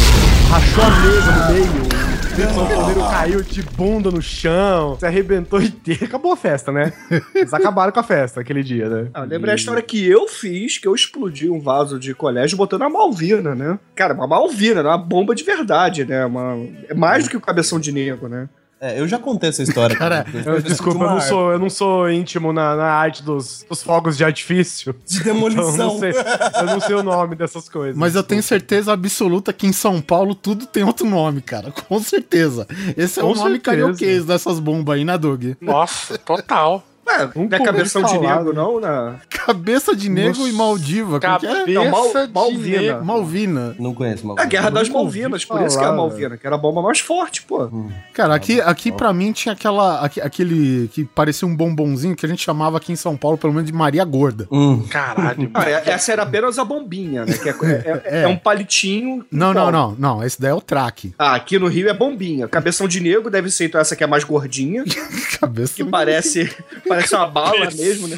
rachou 0.51 0.85
a 0.85 0.91
mesa 0.91 1.33
no 1.33 1.53
meio. 1.53 2.14
O 2.35 2.37
sanfoneiro 2.37 3.01
caiu 3.01 3.43
de 3.43 3.63
bunda 3.63 4.11
no 4.11 4.21
chão, 4.21 4.99
se 4.99 5.07
arrebentou 5.07 5.63
inteiro. 5.63 6.05
Acabou 6.05 6.33
a 6.33 6.37
festa, 6.37 6.73
né? 6.73 6.93
Eles 7.33 7.55
acabaram 7.55 7.93
com 7.93 8.01
a 8.01 8.03
festa 8.03 8.41
aquele 8.41 8.65
dia, 8.65 8.89
né? 8.89 9.09
Ah, 9.15 9.21
eu 9.21 9.27
lembrei 9.27 9.53
a 9.53 9.57
história 9.57 9.81
que 9.81 10.05
eu 10.05 10.27
fiz, 10.27 10.77
que 10.77 10.89
eu 10.89 10.95
explodi 10.95 11.49
um 11.49 11.61
vaso 11.61 11.97
de 11.99 12.13
colégio 12.13 12.59
botando 12.59 12.83
a 12.83 12.91
Malvina, 12.91 13.55
né? 13.55 13.79
Cara, 13.95 14.15
uma 14.15 14.27
Malvina, 14.27 14.83
né? 14.83 14.89
uma 14.89 14.99
bomba 14.99 15.33
de 15.33 15.45
verdade, 15.45 16.05
né? 16.05 16.27
Uma... 16.27 16.57
É 16.89 16.95
mais 16.95 17.25
do 17.25 17.31
que 17.31 17.37
o 17.37 17.41
cabeção 17.41 17.79
de 17.79 17.93
negro, 17.93 18.29
né? 18.29 18.49
É, 18.81 19.01
eu 19.01 19.09
já 19.09 19.19
contei 19.19 19.49
essa 19.49 19.63
história. 19.63 19.97
Cara, 19.97 20.27
Eu- 20.45 20.61
desculpa, 20.61 21.05
eu 21.05 21.11
não, 21.11 21.21
sou, 21.21 21.53
eu 21.53 21.59
não 21.59 21.71
sou 21.71 22.11
íntimo 22.11 22.53
na, 22.53 22.77
na 22.77 22.85
arte 22.93 23.23
dos, 23.23 23.65
dos 23.69 23.83
fogos 23.83 24.17
de 24.17 24.25
artifício. 24.25 24.95
De 25.07 25.17
Então, 25.21 25.29
eu, 25.31 25.35
demolição. 25.35 25.77
não 25.77 25.99
sei, 25.99 26.11
eu 26.11 26.67
não 26.67 26.81
sei 26.81 26.95
o 26.97 27.03
nome 27.03 27.35
dessas 27.35 27.69
coisas. 27.69 27.97
Mas 27.97 28.15
eu 28.15 28.23
tenho 28.23 28.43
certeza 28.43 28.93
absoluta 28.93 29.53
que 29.53 29.67
em 29.67 29.73
São 29.73 30.01
Paulo 30.03 30.35
tudo 30.35 30.67
tem 30.67 30.85
outro 30.85 31.07
nome, 31.09 31.41
cara. 31.41 31.71
Com 31.89 31.99
certeza. 32.01 32.67
Esse 32.97 33.21
é 33.21 33.23
Com 33.23 33.31
o 33.31 33.35
nome 33.35 33.51
certeza. 33.53 33.61
carioquês 33.63 34.25
dessas 34.27 34.59
bombas 34.61 34.97
aí, 34.97 35.05
né, 35.05 35.17
Doug? 35.17 35.45
Nossa, 35.61 36.19
total. 36.19 36.85
Ué, 37.21 37.31
não 37.35 37.49
é 37.51 37.65
cabeção 37.65 38.03
de 38.03 38.19
negro, 38.19 38.45
né? 38.47 38.53
não, 38.55 38.81
né? 38.81 39.15
Cabeça 39.29 39.95
de 39.95 40.09
negro 40.09 40.47
e 40.49 40.53
Maldiva. 40.53 41.17
É? 41.17 41.21
Cabeça 41.21 41.65
Não, 41.67 41.91
Mal- 41.91 42.09
de 42.27 42.33
Malvina. 42.33 42.81
negro. 42.81 43.05
Malvina. 43.05 43.77
Não 43.79 43.95
conheço, 43.95 44.27
mal. 44.27 44.37
A 44.39 44.45
Guerra 44.45 44.71
das 44.71 44.89
Malvinas, 44.89 45.45
por 45.45 45.61
isso 45.63 45.79
que 45.79 45.85
é 45.85 45.89
a 45.89 45.93
Malvina, 45.93 46.37
que 46.37 46.47
era 46.47 46.57
a 46.57 46.59
bomba 46.59 46.81
mais 46.83 47.01
forte, 47.01 47.43
pô. 47.43 47.69
Cara, 48.13 48.35
aqui, 48.35 48.61
aqui 48.61 48.91
pra 48.93 49.13
mim 49.13 49.33
tinha 49.33 49.53
aquela, 49.53 50.01
aque- 50.05 50.21
aquele 50.21 50.89
que 50.89 51.05
parecia 51.05 51.47
um 51.47 51.55
bombonzinho 51.55 52.17
que 52.17 52.25
a 52.25 52.29
gente 52.29 52.43
chamava 52.43 52.77
aqui 52.79 52.93
em 52.93 52.97
São 52.97 53.17
Paulo, 53.17 53.37
pelo 53.37 53.53
menos 53.53 53.67
de 53.71 53.73
Maria 53.77 54.05
Gorda. 54.05 54.47
Hum. 54.51 54.83
Caralho. 54.89 55.51
Ah, 55.55 55.69
é- 55.69 55.83
essa 55.91 56.13
era 56.13 56.23
apenas 56.23 56.59
a 56.59 56.65
bombinha, 56.65 57.25
né? 57.25 57.33
Que 57.35 57.49
é, 57.49 57.53
é- 57.53 58.03
é- 58.05 58.23
é 58.25 58.29
um 58.29 58.37
palitinho. 58.37 59.25
Não, 59.31 59.53
não, 59.53 59.71
não, 59.71 59.95
não. 59.99 60.23
Esse 60.25 60.41
daí 60.41 60.51
é 60.51 60.55
o 60.55 60.61
traque. 60.61 61.15
Ah, 61.19 61.35
aqui 61.35 61.59
no 61.59 61.67
Rio 61.67 61.89
é 61.89 61.95
bombinha. 61.95 62.49
Cabeção 62.49 62.89
de 62.89 63.01
negro 63.01 63.31
deve 63.31 63.51
ser 63.51 63.67
então 63.67 63.81
essa 63.81 63.95
que 63.95 64.03
é 64.05 64.07
mais 64.07 64.25
gordinha, 64.25 64.85
Cabeça. 65.41 65.75
que 65.75 65.85
parece, 65.85 66.51
parece 66.89 67.04
uma 67.13 67.27
bala 67.27 67.69
mesmo, 67.71 68.09
né? 68.09 68.17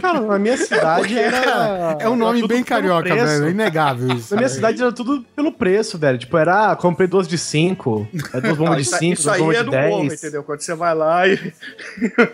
Cara, 0.00 0.20
na 0.20 0.38
minha 0.38 0.56
cidade 0.56 1.18
era. 1.18 1.96
É 2.00 2.08
um 2.08 2.16
nome 2.16 2.38
era 2.38 2.48
bem 2.48 2.62
carioca, 2.62 3.14
velho. 3.14 3.46
É 3.46 3.50
inegável 3.50 4.16
isso. 4.16 4.34
Na 4.34 4.38
minha 4.40 4.48
cidade 4.48 4.82
era 4.82 4.92
tudo 4.92 5.24
pelo 5.34 5.52
preço, 5.52 5.98
velho. 5.98 6.18
Tipo, 6.18 6.36
era. 6.36 6.72
ah, 6.72 6.76
Comprei 6.76 7.08
duas 7.08 7.26
de 7.26 7.38
5, 7.38 8.08
duas 8.12 8.56
bombas 8.56 8.58
Não, 8.58 8.76
de 8.76 8.82
isso, 8.82 8.98
5, 8.98 9.12
isso 9.14 9.22
duas 9.24 9.34
aí 9.34 9.40
bombas 9.40 9.56
é 9.56 9.60
de 9.60 9.66
no 9.66 9.72
morro, 9.72 10.08
10. 10.08 10.12
entendeu? 10.22 10.42
Quando 10.42 10.60
você 10.60 10.74
vai 10.74 10.94
lá 10.94 11.26
e 11.28 11.36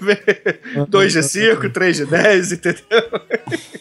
vê 0.00 0.60
2 0.88 1.12
de 1.12 1.22
5, 1.22 1.70
3 1.70 1.96
de 1.96 2.06
10, 2.06 2.52
entendeu? 2.52 2.82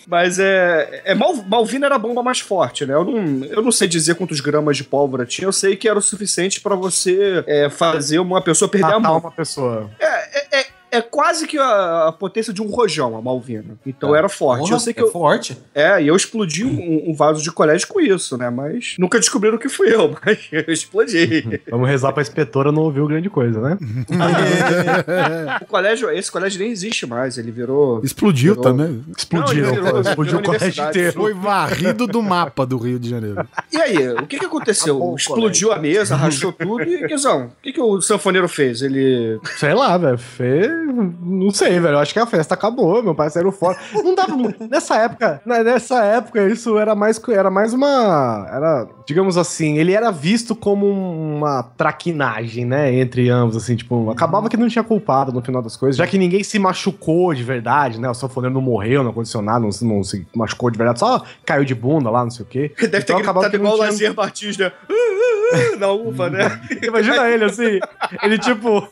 Mas 0.08 0.39
é. 0.39 1.02
é 1.06 1.15
Mal, 1.15 1.36
Malvina 1.48 1.86
era 1.86 1.96
a 1.96 2.00
bomba 2.00 2.22
mais 2.24 2.39
forte, 2.39 2.86
né? 2.86 2.94
Eu 2.94 3.04
não, 3.06 3.46
eu 3.46 3.62
não 3.62 3.72
sei 3.72 3.88
dizer 3.88 4.15
quantos 4.15 4.39
gramas 4.39 4.78
de 4.78 4.84
pólvora 4.84 5.26
tinha, 5.26 5.48
eu 5.48 5.52
sei 5.54 5.76
que 5.76 5.88
era 5.88 5.98
o 5.98 6.02
suficiente 6.02 6.60
pra 6.62 6.76
você 6.76 7.44
é, 7.48 7.70
fazer 7.70 8.20
uma 8.20 8.41
pessoa 8.41 8.70
perder 8.70 8.94
a 8.94 9.00
mão. 9.00 9.20
uma 9.20 9.32
pessoa. 9.32 9.89
É, 10.00 10.58
é, 10.58 10.60
é 10.62 10.65
quase 10.99 11.47
que 11.47 11.58
a, 11.58 12.08
a 12.08 12.12
potência 12.12 12.51
de 12.51 12.62
um 12.62 12.67
rojão, 12.67 13.15
a 13.15 13.21
Malvina. 13.21 13.77
Então 13.86 14.15
era 14.15 14.27
forte. 14.27 14.62
Porra, 14.62 14.73
eu 14.73 14.80
sei 14.80 14.93
que 14.93 14.99
é 14.99 15.04
eu. 15.04 15.12
forte. 15.12 15.56
É, 15.75 16.01
e 16.01 16.08
eu 16.08 16.15
explodi 16.15 16.65
um, 16.65 17.12
um 17.12 17.13
vaso 17.13 17.41
de 17.41 17.51
colégio 17.51 17.88
com 17.88 18.01
isso, 18.01 18.36
né? 18.38 18.49
Mas 18.49 18.95
nunca 18.97 19.19
descobriram 19.19 19.58
que 19.58 19.69
fui 19.69 19.93
eu, 19.93 20.15
mas 20.25 20.39
eu 20.51 20.65
explodi. 20.73 21.62
Vamos 21.69 21.88
rezar 21.88 22.12
pra 22.12 22.21
inspetora 22.21 22.71
não 22.71 22.82
ouvir 22.82 23.01
grande 23.12 23.30
coisa, 23.30 23.60
né? 23.62 23.77
o 25.62 25.65
colégio, 25.65 26.10
esse 26.12 26.32
colégio 26.32 26.60
nem 26.60 26.71
existe 26.71 27.06
mais, 27.06 27.38
ele 27.38 27.51
virou. 27.51 28.01
Explodiu 28.04 28.56
Virou- 28.56 28.63
também. 28.63 29.04
Explodiu. 29.15 29.65
Não, 29.65 29.71
ele 29.73 29.82
virou- 29.82 30.01
explodiu 30.01 30.38
o 30.38 30.41
virou 30.41 30.58
colégio 30.60 30.84
inteiro. 30.86 31.13
Foi 31.13 31.34
varrido 31.34 32.08
do 32.08 32.21
mapa 32.21 32.65
do 32.65 32.77
Rio 32.77 32.99
de 32.99 33.10
Janeiro. 33.10 33.47
E 33.71 33.77
aí, 33.77 34.10
o 34.13 34.25
que 34.25 34.39
que 34.39 34.45
aconteceu? 34.45 34.95
Acabou 34.95 35.13
o 35.13 35.15
Explodiu 35.15 35.71
a 35.71 35.80
mesa, 35.80 36.15
rachou 36.15 36.51
tudo 36.51 36.84
e, 36.84 37.08
Guizão, 37.08 37.45
o 37.47 37.62
que 37.62 37.73
que 37.73 37.82
o 37.82 38.01
sanfoneiro 38.01 38.47
fez? 38.47 38.82
Ele... 38.82 39.39
Sei 39.58 39.73
lá, 39.73 39.97
velho. 39.97 40.17
Fe... 40.17 40.81
Não 41.22 41.52
sei, 41.52 41.80
velho. 41.80 41.96
Eu 41.96 42.00
acho 42.00 42.13
que 42.13 42.20
a 42.20 42.26
festa 42.26 42.54
acabou. 42.54 43.02
Meu 43.04 43.13
pai 43.15 43.30
saiu 43.30 43.52
fora. 43.52 43.78
Não 43.94 44.15
dava. 44.15 44.36
nessa 44.70 44.96
época, 44.98 45.41
na- 45.46 45.63
nessa 45.63 46.04
época, 46.04 46.48
isso 46.48 46.78
era 46.78 46.96
mais, 46.96 47.22
era 47.30 47.50
mais 47.50 47.74
uma. 47.74 48.48
Era, 48.52 48.88
digamos 49.08 49.38
assim, 49.38 49.78
ele 49.78 49.94
era 49.94 50.12
visto 50.12 50.56
como 50.56 50.88
uma 50.88 51.63
traquinagem, 51.63 52.65
né? 52.65 52.94
Entre 52.94 53.30
ambos, 53.30 53.56
assim, 53.56 53.76
tipo, 53.76 54.10
acabava 54.10 54.50
que 54.50 54.58
não 54.58 54.67
tinha 54.67 54.84
culpado 54.84 55.32
no 55.32 55.41
final 55.41 55.62
das 55.62 55.76
coisas, 55.78 55.98
já 55.98 56.08
que 56.08 56.17
ninguém 56.17 56.44
se 56.44 56.58
machucou 56.60 57.34
de 57.34 57.44
verdade, 57.44 58.00
né? 58.00 58.10
O 58.10 58.13
sanfoneiro 58.13 58.54
não 58.54 58.62
morreu, 58.62 59.04
não 59.04 59.12
aconteceu 59.12 59.41
nada, 59.41 59.60
não, 59.60 59.72
se- 59.72 59.86
não 59.86 60.04
se 60.04 60.26
machucou 60.36 60.70
de 60.70 60.78
verdade, 60.78 61.00
só 61.00 61.24
caiu 61.46 61.63
de 61.65 61.76
bunda 61.76 62.10
lá, 62.10 62.24
não 62.24 62.32
sei 62.32 62.44
o 62.46 62.48
quê. 62.48 62.72
Deve 62.78 62.89
ter 62.89 63.02
Então 63.04 63.17
acabava 63.17 63.50
gritado 63.50 63.63
igual 63.63 63.74
o 63.74 63.78
tinha- 63.96 64.13
Lazier 64.15 64.60
né? 64.60 64.72
Uh, 64.89 64.94
uh, 64.94 65.76
uh, 65.76 65.80
Na 65.80 65.88
uva, 65.91 66.30
né? 66.30 66.62
Imagina 66.82 67.30
ele 67.30 67.46
assim, 67.46 67.80
ele 68.24 68.38
tipo. 68.38 68.88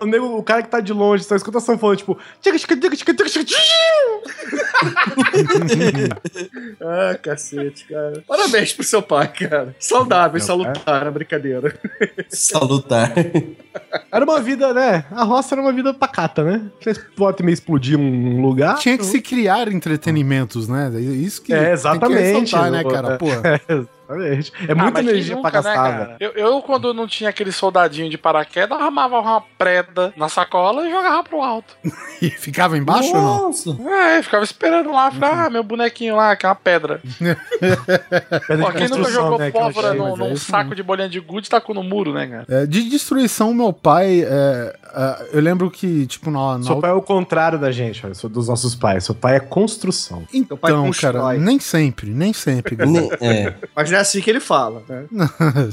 O, 0.00 0.06
nego, 0.06 0.36
o 0.36 0.42
cara 0.42 0.62
que 0.62 0.68
tá 0.68 0.80
de 0.80 0.92
longe, 0.92 1.24
só 1.24 1.36
escuta 1.36 1.58
a 1.58 1.60
sanfona, 1.60 1.96
tipo. 1.96 2.16
Ah, 6.80 7.18
cacete, 7.20 7.86
cara. 7.86 8.22
Parabéns 8.26 8.72
pro 8.72 8.84
seu 8.84 9.02
pai, 9.02 9.28
cara. 9.28 9.74
Saudável, 9.78 10.38
Meu 10.38 10.46
salutar, 10.46 11.06
a 11.06 11.10
brincadeira. 11.10 11.74
Salutar. 12.28 13.12
Era 14.12 14.24
uma 14.24 14.40
vida, 14.40 14.72
né? 14.74 15.04
A 15.10 15.24
roça 15.24 15.54
era 15.54 15.62
uma 15.62 15.72
vida 15.72 15.92
pacata, 15.94 16.44
né? 16.44 16.62
Vocês 16.80 16.98
podem 17.16 17.46
meio 17.46 17.54
explodir 17.54 17.98
um 17.98 18.42
lugar. 18.42 18.78
Tinha 18.78 18.96
que 18.98 19.04
se 19.04 19.20
criar 19.20 19.68
entretenimentos, 19.68 20.68
né? 20.68 20.90
Isso 21.00 21.42
que. 21.42 21.52
É, 21.52 21.56
tem 21.56 21.66
que 21.66 21.72
exatamente. 21.72 22.20
ressaltar, 22.20 22.70
né, 22.70 22.84
cara? 22.84 23.18
é. 23.68 23.86
Exatamente. 24.08 24.52
É 24.68 24.72
Ah, 24.72 24.74
muita 24.76 25.00
energia 25.00 25.34
nunca, 25.36 25.50
pra 25.50 25.62
né, 25.62 25.74
gastar, 25.76 25.90
cara? 25.92 26.04
velho. 26.06 26.16
eu, 26.20 26.30
eu, 26.32 26.62
quando 26.62 26.94
não 26.94 27.06
tinha 27.06 27.30
aquele 27.30 27.52
soldadinho 27.52 28.08
de 28.10 28.16
paraquedas, 28.18 28.80
armava 28.80 29.20
uma 29.20 29.40
preda 29.58 30.12
na 30.16 30.28
sacola 30.28 30.86
e 30.86 30.90
jogava 30.90 31.22
pro 31.24 31.42
alto. 31.42 31.74
E 32.22 32.30
ficava 32.30 32.78
embaixo 32.78 33.14
ou 33.14 33.20
não? 33.20 33.42
Nossa. 33.48 33.76
É, 33.90 34.22
ficava 34.22 34.42
esperando 34.42 34.90
lá, 34.90 35.10
falava, 35.10 35.42
ah, 35.46 35.50
meu 35.50 35.62
bonequinho 35.62 36.16
lá, 36.16 36.34
que 36.34 36.46
é 36.46 36.48
uma 36.48 36.54
pedra. 36.54 36.98
Pedra 38.48 38.72
quem 38.72 38.88
nunca 38.88 39.10
jogou 39.10 39.38
né, 39.38 39.50
pólvora 39.50 39.88
chama, 39.88 40.08
num, 40.08 40.14
é 40.14 40.18
num 40.18 40.32
isso 40.32 40.46
saco 40.50 40.74
de 40.74 40.82
bolinha 40.82 41.08
de 41.08 41.20
gude 41.20 41.48
tacou 41.48 41.74
no 41.74 41.82
muro, 41.82 42.12
né, 42.14 42.26
cara? 42.26 42.46
É, 42.48 42.66
de 42.66 42.88
destruição, 42.88 43.52
meu 43.52 43.70
pai, 43.72 44.22
é, 44.22 44.76
é, 44.94 45.28
eu 45.32 45.40
lembro 45.40 45.70
que, 45.70 46.06
tipo, 46.06 46.30
na, 46.30 46.58
na 46.58 46.64
Seu 46.64 46.80
pai 46.80 46.90
é 46.90 46.94
o 46.94 47.02
contrário 47.02 47.58
da 47.58 47.70
gente, 47.70 48.04
olha, 48.04 48.14
sou 48.14 48.30
dos 48.30 48.48
nossos 48.48 48.74
pais. 48.74 49.04
Seu 49.04 49.14
pai 49.14 49.36
é 49.36 49.40
construção. 49.40 50.24
Teu 50.46 50.56
pai 50.56 50.70
Então, 50.72 50.84
constrói. 50.86 51.12
cara, 51.12 51.38
nem 51.38 51.58
sempre, 51.60 52.10
nem 52.10 52.32
sempre. 52.32 52.76
É. 53.20 53.54
Mas 53.74 53.88
é 53.96 54.00
assim 54.00 54.20
que 54.20 54.30
ele 54.30 54.40
fala, 54.40 54.82
né? 54.88 55.04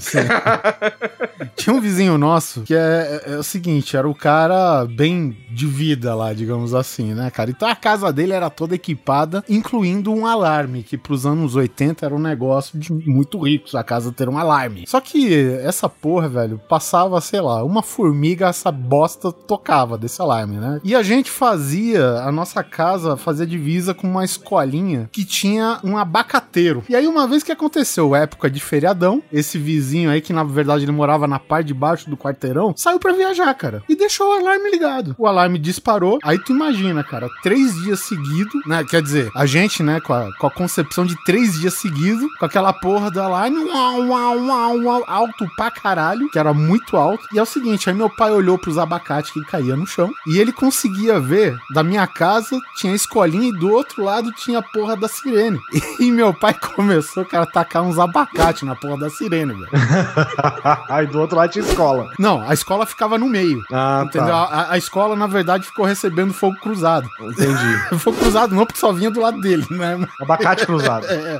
Tinha 1.55 1.75
um 1.75 1.81
vizinho 1.81 2.17
nosso 2.17 2.62
que 2.62 2.73
é, 2.73 3.21
é- 3.25 3.33
é 3.33 3.38
o 3.38 3.43
seguinte, 3.43 3.95
era 3.95 4.07
o 4.07 4.15
cara 4.15 4.86
bem 4.86 5.36
de 5.51 5.67
vida 5.67 6.13
lá, 6.15 6.33
digamos 6.33 6.73
assim, 6.73 7.13
né, 7.13 7.29
cara? 7.29 7.51
Então 7.51 7.67
a 7.67 7.75
casa 7.75 8.12
dele 8.12 8.33
era 8.33 8.49
toda 8.49 8.75
equipada, 8.75 9.43
incluindo 9.47 10.12
um 10.13 10.25
alarme, 10.25 10.83
que 10.83 10.97
pros 10.97 11.25
anos 11.25 11.55
80 11.55 12.05
era 12.05 12.15
um 12.15 12.19
negócio 12.19 12.77
de 12.77 12.91
muito 12.93 13.39
ricos 13.43 13.75
a 13.75 13.83
casa 13.83 14.12
ter 14.12 14.27
um 14.29 14.38
alarme. 14.38 14.86
Só 14.88 14.99
que 14.99 15.33
essa 15.63 15.88
porra, 15.88 16.27
velho, 16.27 16.59
passava, 16.69 17.19
sei 17.21 17.41
lá, 17.41 17.63
uma 17.63 17.83
formiga, 17.83 18.47
essa 18.47 18.71
bosta 18.71 19.31
tocava 19.31 19.97
desse 19.97 20.21
alarme, 20.21 20.57
né? 20.57 20.79
E 20.83 20.95
a 20.95 21.03
gente 21.03 21.29
fazia, 21.29 22.19
a 22.21 22.31
nossa 22.31 22.63
casa 22.63 23.15
fazia 23.17 23.45
divisa 23.45 23.93
com 23.93 24.07
uma 24.07 24.23
escolinha 24.25 25.09
que 25.12 25.23
tinha 25.25 25.79
um 25.83 25.97
abacateiro. 25.97 26.83
E 26.89 26.95
aí, 26.95 27.07
uma 27.07 27.27
vez 27.27 27.43
que 27.43 27.51
aconteceu, 27.51 28.12
época 28.19 28.49
de 28.49 28.60
feriadão, 28.60 29.21
esse 29.32 29.58
vizinho 29.58 30.10
aí, 30.10 30.21
que 30.21 30.34
na 30.34 30.43
verdade 30.43 30.86
ele 30.86 30.91
morava 30.91 31.28
na 31.28 31.39
parte 31.39 31.67
de 31.67 31.73
baixo 31.73 32.10
do 32.10 32.17
quarteirão, 32.17 32.73
saiu 32.76 32.99
pra 32.99 33.13
viajar, 33.13 33.54
cara. 33.54 33.84
E 33.88 33.95
deixou 33.95 34.28
o 34.28 34.39
alarme 34.39 34.71
ligado. 34.71 35.15
O 35.17 35.28
alarme 35.28 35.60
disparou. 35.60 36.19
Aí 36.23 36.38
tu 36.39 36.52
imagina, 36.52 37.04
cara, 37.04 37.30
três 37.41 37.73
dias 37.84 38.02
seguidos, 38.02 38.65
né? 38.65 38.84
Quer 38.84 39.02
dizer, 39.02 39.30
a 39.36 39.45
gente, 39.45 39.82
né, 39.84 39.99
com 39.99 40.13
a, 40.13 40.36
com 40.38 40.47
a 40.47 40.52
concepção 40.52 41.06
de 41.06 41.15
três 41.23 41.60
dias 41.60 41.76
seguidos, 41.76 42.28
com 42.38 42.45
aquela 42.45 42.73
porra 42.73 43.10
do 43.10 43.21
alarme, 43.21 43.58
uau, 43.65 44.08
uau, 44.08 44.38
uau, 44.38 44.78
uau, 44.80 45.04
alto 45.08 45.47
pra 45.56 45.71
caralho, 45.71 46.30
que 46.30 46.39
era 46.39 46.54
muito 46.54 46.97
alto. 46.97 47.23
E 47.34 47.39
é 47.39 47.41
o 47.41 47.45
seguinte, 47.45 47.89
aí 47.89 47.95
meu 47.95 48.10
pai 48.10 48.32
olhou 48.32 48.58
pros 48.58 48.78
abacates 48.78 49.32
que 49.32 49.43
caía 49.45 49.76
no 49.76 49.86
chão 49.86 50.12
e 50.28 50.38
ele 50.38 50.52
conseguia 50.52 51.19
ver 51.19 51.56
da 51.73 51.84
minha 51.84 52.08
casa 52.08 52.60
tinha 52.76 52.93
a 52.93 52.95
escolinha 52.95 53.49
e 53.49 53.58
do 53.58 53.71
outro 53.71 54.04
lado 54.04 54.32
tinha 54.32 54.60
a 54.60 54.63
porra 54.63 54.95
da 54.95 55.08
sirene. 55.08 55.60
E 55.99 56.12
meu 56.12 56.34
pai 56.34 56.54
começou, 56.54 57.23
cara, 57.23 57.43
a 57.43 57.47
tacar 57.47 57.84
uns 57.84 57.99
abacates 58.03 58.63
na 58.63 58.75
porra 58.75 58.97
da 58.97 59.09
sirene, 59.09 59.53
velho. 59.53 59.69
Aí 60.89 61.07
do 61.07 61.19
outro 61.19 61.37
lado 61.37 61.51
tinha 61.51 61.65
escola. 61.65 62.11
Não, 62.19 62.41
a 62.47 62.53
escola 62.53 62.85
ficava 62.85 63.17
no 63.17 63.27
meio. 63.27 63.63
Ah, 63.71 64.03
Entendeu? 64.05 64.27
tá. 64.29 64.43
A, 64.43 64.71
a 64.73 64.77
escola, 64.77 65.15
na 65.15 65.27
verdade, 65.27 65.65
ficou 65.65 65.85
recebendo 65.85 66.33
fogo 66.33 66.57
cruzado. 66.59 67.09
Entendi. 67.21 67.97
Fogo 68.03 68.17
cruzado 68.17 68.55
não, 68.55 68.65
porque 68.65 68.79
só 68.79 68.91
vinha 68.91 69.09
do 69.09 69.21
lado 69.21 69.39
dele, 69.39 69.65
né? 69.69 70.05
Abacate 70.21 70.65
cruzado. 70.65 71.05
É. 71.13 71.39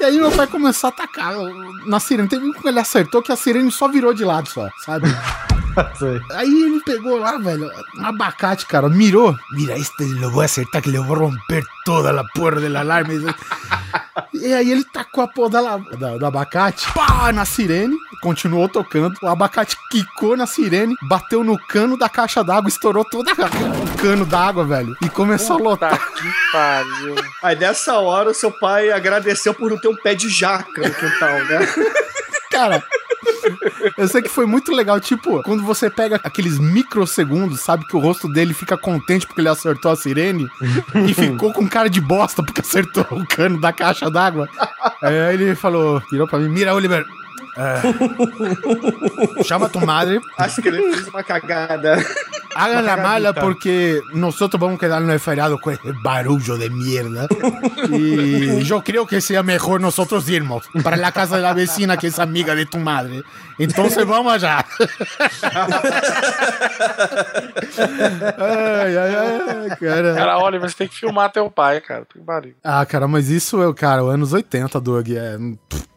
E 0.00 0.04
aí 0.04 0.18
meu 0.18 0.32
pai 0.32 0.46
começou 0.46 0.88
a 0.88 0.90
atacar 0.92 1.34
na 1.86 2.00
sirene. 2.00 2.28
Teve 2.28 2.46
um 2.46 2.52
que 2.52 2.66
ele 2.66 2.78
acertou 2.78 3.22
que 3.22 3.30
a 3.30 3.36
sirene 3.36 3.70
só 3.70 3.88
virou 3.88 4.12
de 4.12 4.24
lado 4.24 4.48
só, 4.48 4.68
sabe? 4.84 5.06
Aí 6.34 6.62
ele 6.64 6.80
pegou 6.84 7.18
lá, 7.18 7.36
velho, 7.38 7.70
um 7.98 8.04
abacate, 8.06 8.66
cara, 8.66 8.88
mirou. 8.88 9.36
Mira, 9.52 9.78
este 9.78 10.04
lo 10.04 10.30
vou 10.30 10.42
acertar 10.42 10.82
que 10.82 10.90
le 10.90 10.98
vou 10.98 11.16
romper 11.18 11.64
toda 11.84 12.18
a 12.18 12.24
porra 12.34 12.60
do 12.60 12.76
alarme. 12.76 13.20
E 14.34 14.52
aí 14.52 14.70
ele 14.70 14.84
tacou 14.84 15.24
a 15.24 15.28
porra 15.28 15.50
da, 15.50 15.76
da- 15.76 16.16
do 16.18 16.26
abacate, 16.26 16.86
pá, 16.92 17.32
na 17.32 17.44
sirene, 17.44 17.96
continuou 18.22 18.68
tocando. 18.68 19.16
O 19.22 19.28
abacate 19.28 19.76
quicou 19.90 20.36
na 20.36 20.46
sirene, 20.46 20.94
bateu 21.02 21.42
no 21.42 21.58
cano 21.58 21.96
da 21.98 22.08
caixa 22.08 22.42
d'água, 22.44 22.68
estourou 22.68 23.04
todo 23.04 23.28
o 23.30 23.96
cano 23.98 24.24
d'água, 24.26 24.64
velho. 24.64 24.96
E 25.02 25.08
começou 25.08 25.56
a 25.56 25.60
lotar. 25.60 25.98
Que 26.14 26.28
pariu. 26.52 27.14
Aí 27.42 27.56
nessa 27.56 27.98
hora 27.98 28.30
o 28.30 28.34
seu 28.34 28.50
pai 28.52 28.90
agradeceu 28.90 29.54
por 29.54 29.70
não 29.70 29.78
ter 29.78 29.88
um 29.88 29.96
pé 29.96 30.14
de 30.14 30.28
jaca 30.28 30.80
no 30.88 30.94
quintal, 30.94 31.44
né? 31.44 31.68
Cara, 32.50 32.82
eu 33.96 34.08
sei 34.08 34.22
que 34.22 34.28
foi 34.28 34.46
muito 34.46 34.72
legal. 34.72 35.00
Tipo, 35.00 35.42
quando 35.42 35.62
você 35.62 35.90
pega 35.90 36.20
aqueles 36.22 36.58
microsegundos, 36.58 37.60
sabe 37.60 37.86
que 37.86 37.96
o 37.96 38.00
rosto 38.00 38.28
dele 38.28 38.54
fica 38.54 38.76
contente 38.76 39.26
porque 39.26 39.40
ele 39.40 39.48
acertou 39.48 39.90
a 39.90 39.96
sirene 39.96 40.48
e 41.08 41.14
ficou 41.14 41.52
com 41.52 41.68
cara 41.68 41.88
de 41.88 42.00
bosta 42.00 42.42
porque 42.42 42.60
acertou 42.60 43.06
o 43.10 43.26
cano 43.26 43.60
da 43.60 43.72
caixa 43.72 44.10
d'água. 44.10 44.48
Aí 45.02 45.34
ele 45.34 45.54
falou, 45.54 46.02
virou 46.10 46.26
pra 46.26 46.38
mim: 46.38 46.48
Mira, 46.48 46.74
Oliver. 46.74 47.04
Eh, 47.60 49.42
chama 49.44 49.68
tu 49.68 49.80
madre, 49.80 50.20
Acho 50.38 50.62
que 50.62 50.68
ele 50.68 50.82
fez 50.94 51.08
uma 51.08 51.22
cagada. 51.22 51.98
hagan 52.54 52.84
la 52.84 52.96
mala 52.96 53.32
porque 53.32 54.00
nosotros 54.12 54.60
vamos 54.60 54.78
quedar 54.78 55.02
no 55.02 55.18
feriado 55.18 55.60
con 55.60 55.74
ese 55.74 55.92
barullo 56.02 56.56
de 56.56 56.70
mierda. 56.70 57.28
Y 57.90 58.62
yo 58.62 58.82
creo 58.82 59.06
que 59.06 59.20
sea 59.20 59.42
mejor 59.42 59.80
nosotros 59.80 60.28
irnos 60.28 60.64
para 60.82 60.96
la 60.96 61.12
casa 61.12 61.36
de 61.36 61.42
la 61.42 61.52
vecina 61.54 61.96
que 61.96 62.08
es 62.08 62.18
amiga 62.18 62.54
de 62.54 62.66
tu 62.66 62.78
madre. 62.78 63.22
Entonces 63.58 64.06
vamos 64.06 64.32
allá. 64.32 64.64
ai, 68.38 68.96
ai, 68.96 69.14
ai, 69.16 69.76
cara. 69.76 70.14
Cara, 70.14 70.38
olha, 70.38 70.58
você 70.58 70.74
tem 70.74 70.88
que 70.88 70.96
filmar 70.96 71.30
teu 71.30 71.50
pai, 71.50 71.80
cara. 71.80 72.06
Tem 72.12 72.22
pariu. 72.22 72.54
Ah, 72.64 72.84
cara, 72.86 73.06
mas 73.06 73.28
isso 73.28 73.62
é, 73.62 73.72
cara, 73.74 74.02
anos 74.02 74.32
80, 74.32 74.80
Doug. 74.80 75.08
É, 75.10 75.36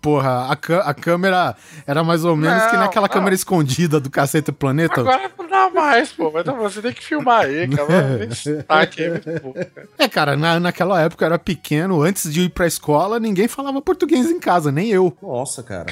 porra, 0.02 0.50
a, 0.50 0.90
a 0.90 0.94
câmera 0.94 1.53
era 1.86 2.04
mais 2.04 2.24
ou 2.26 2.36
menos 2.36 2.64
que 2.66 2.74
Não, 2.74 2.80
naquela 2.82 3.08
não. 3.08 3.14
câmera 3.14 3.36
escondida 3.36 4.00
do 4.00 4.10
Cacete 4.10 4.52
Planeta. 4.52 5.02
Agora 5.02 5.32
não 5.38 5.48
dá 5.48 5.70
mais, 5.70 6.12
pô. 6.12 6.32
Mas 6.32 6.46
não, 6.46 6.58
você 6.58 6.82
tem 6.82 6.94
que 6.94 7.04
filmar 7.04 7.46
aí, 7.46 7.68
cara. 7.76 8.18
Tem 8.20 8.28
destaque 8.30 9.04
aí, 9.04 9.10
muito 9.12 9.42
bom. 9.42 9.54
cara. 9.54 9.88
É, 9.98 10.08
cara, 10.08 10.36
na, 10.38 10.60
naquela 10.60 11.02
época 11.02 11.24
eu 11.24 11.28
era 11.28 11.40
pequeno, 11.40 12.02
antes 12.02 12.32
de 12.32 12.42
ir 12.42 12.50
pra 12.50 12.68
escola, 12.68 13.20
ninguém 13.20 13.48
falava 13.48 13.82
português 13.82 14.30
em 14.30 14.40
casa, 14.40 14.72
nem 14.72 14.90
eu. 14.90 15.16
Nossa, 15.22 15.64
cara. 15.64 15.86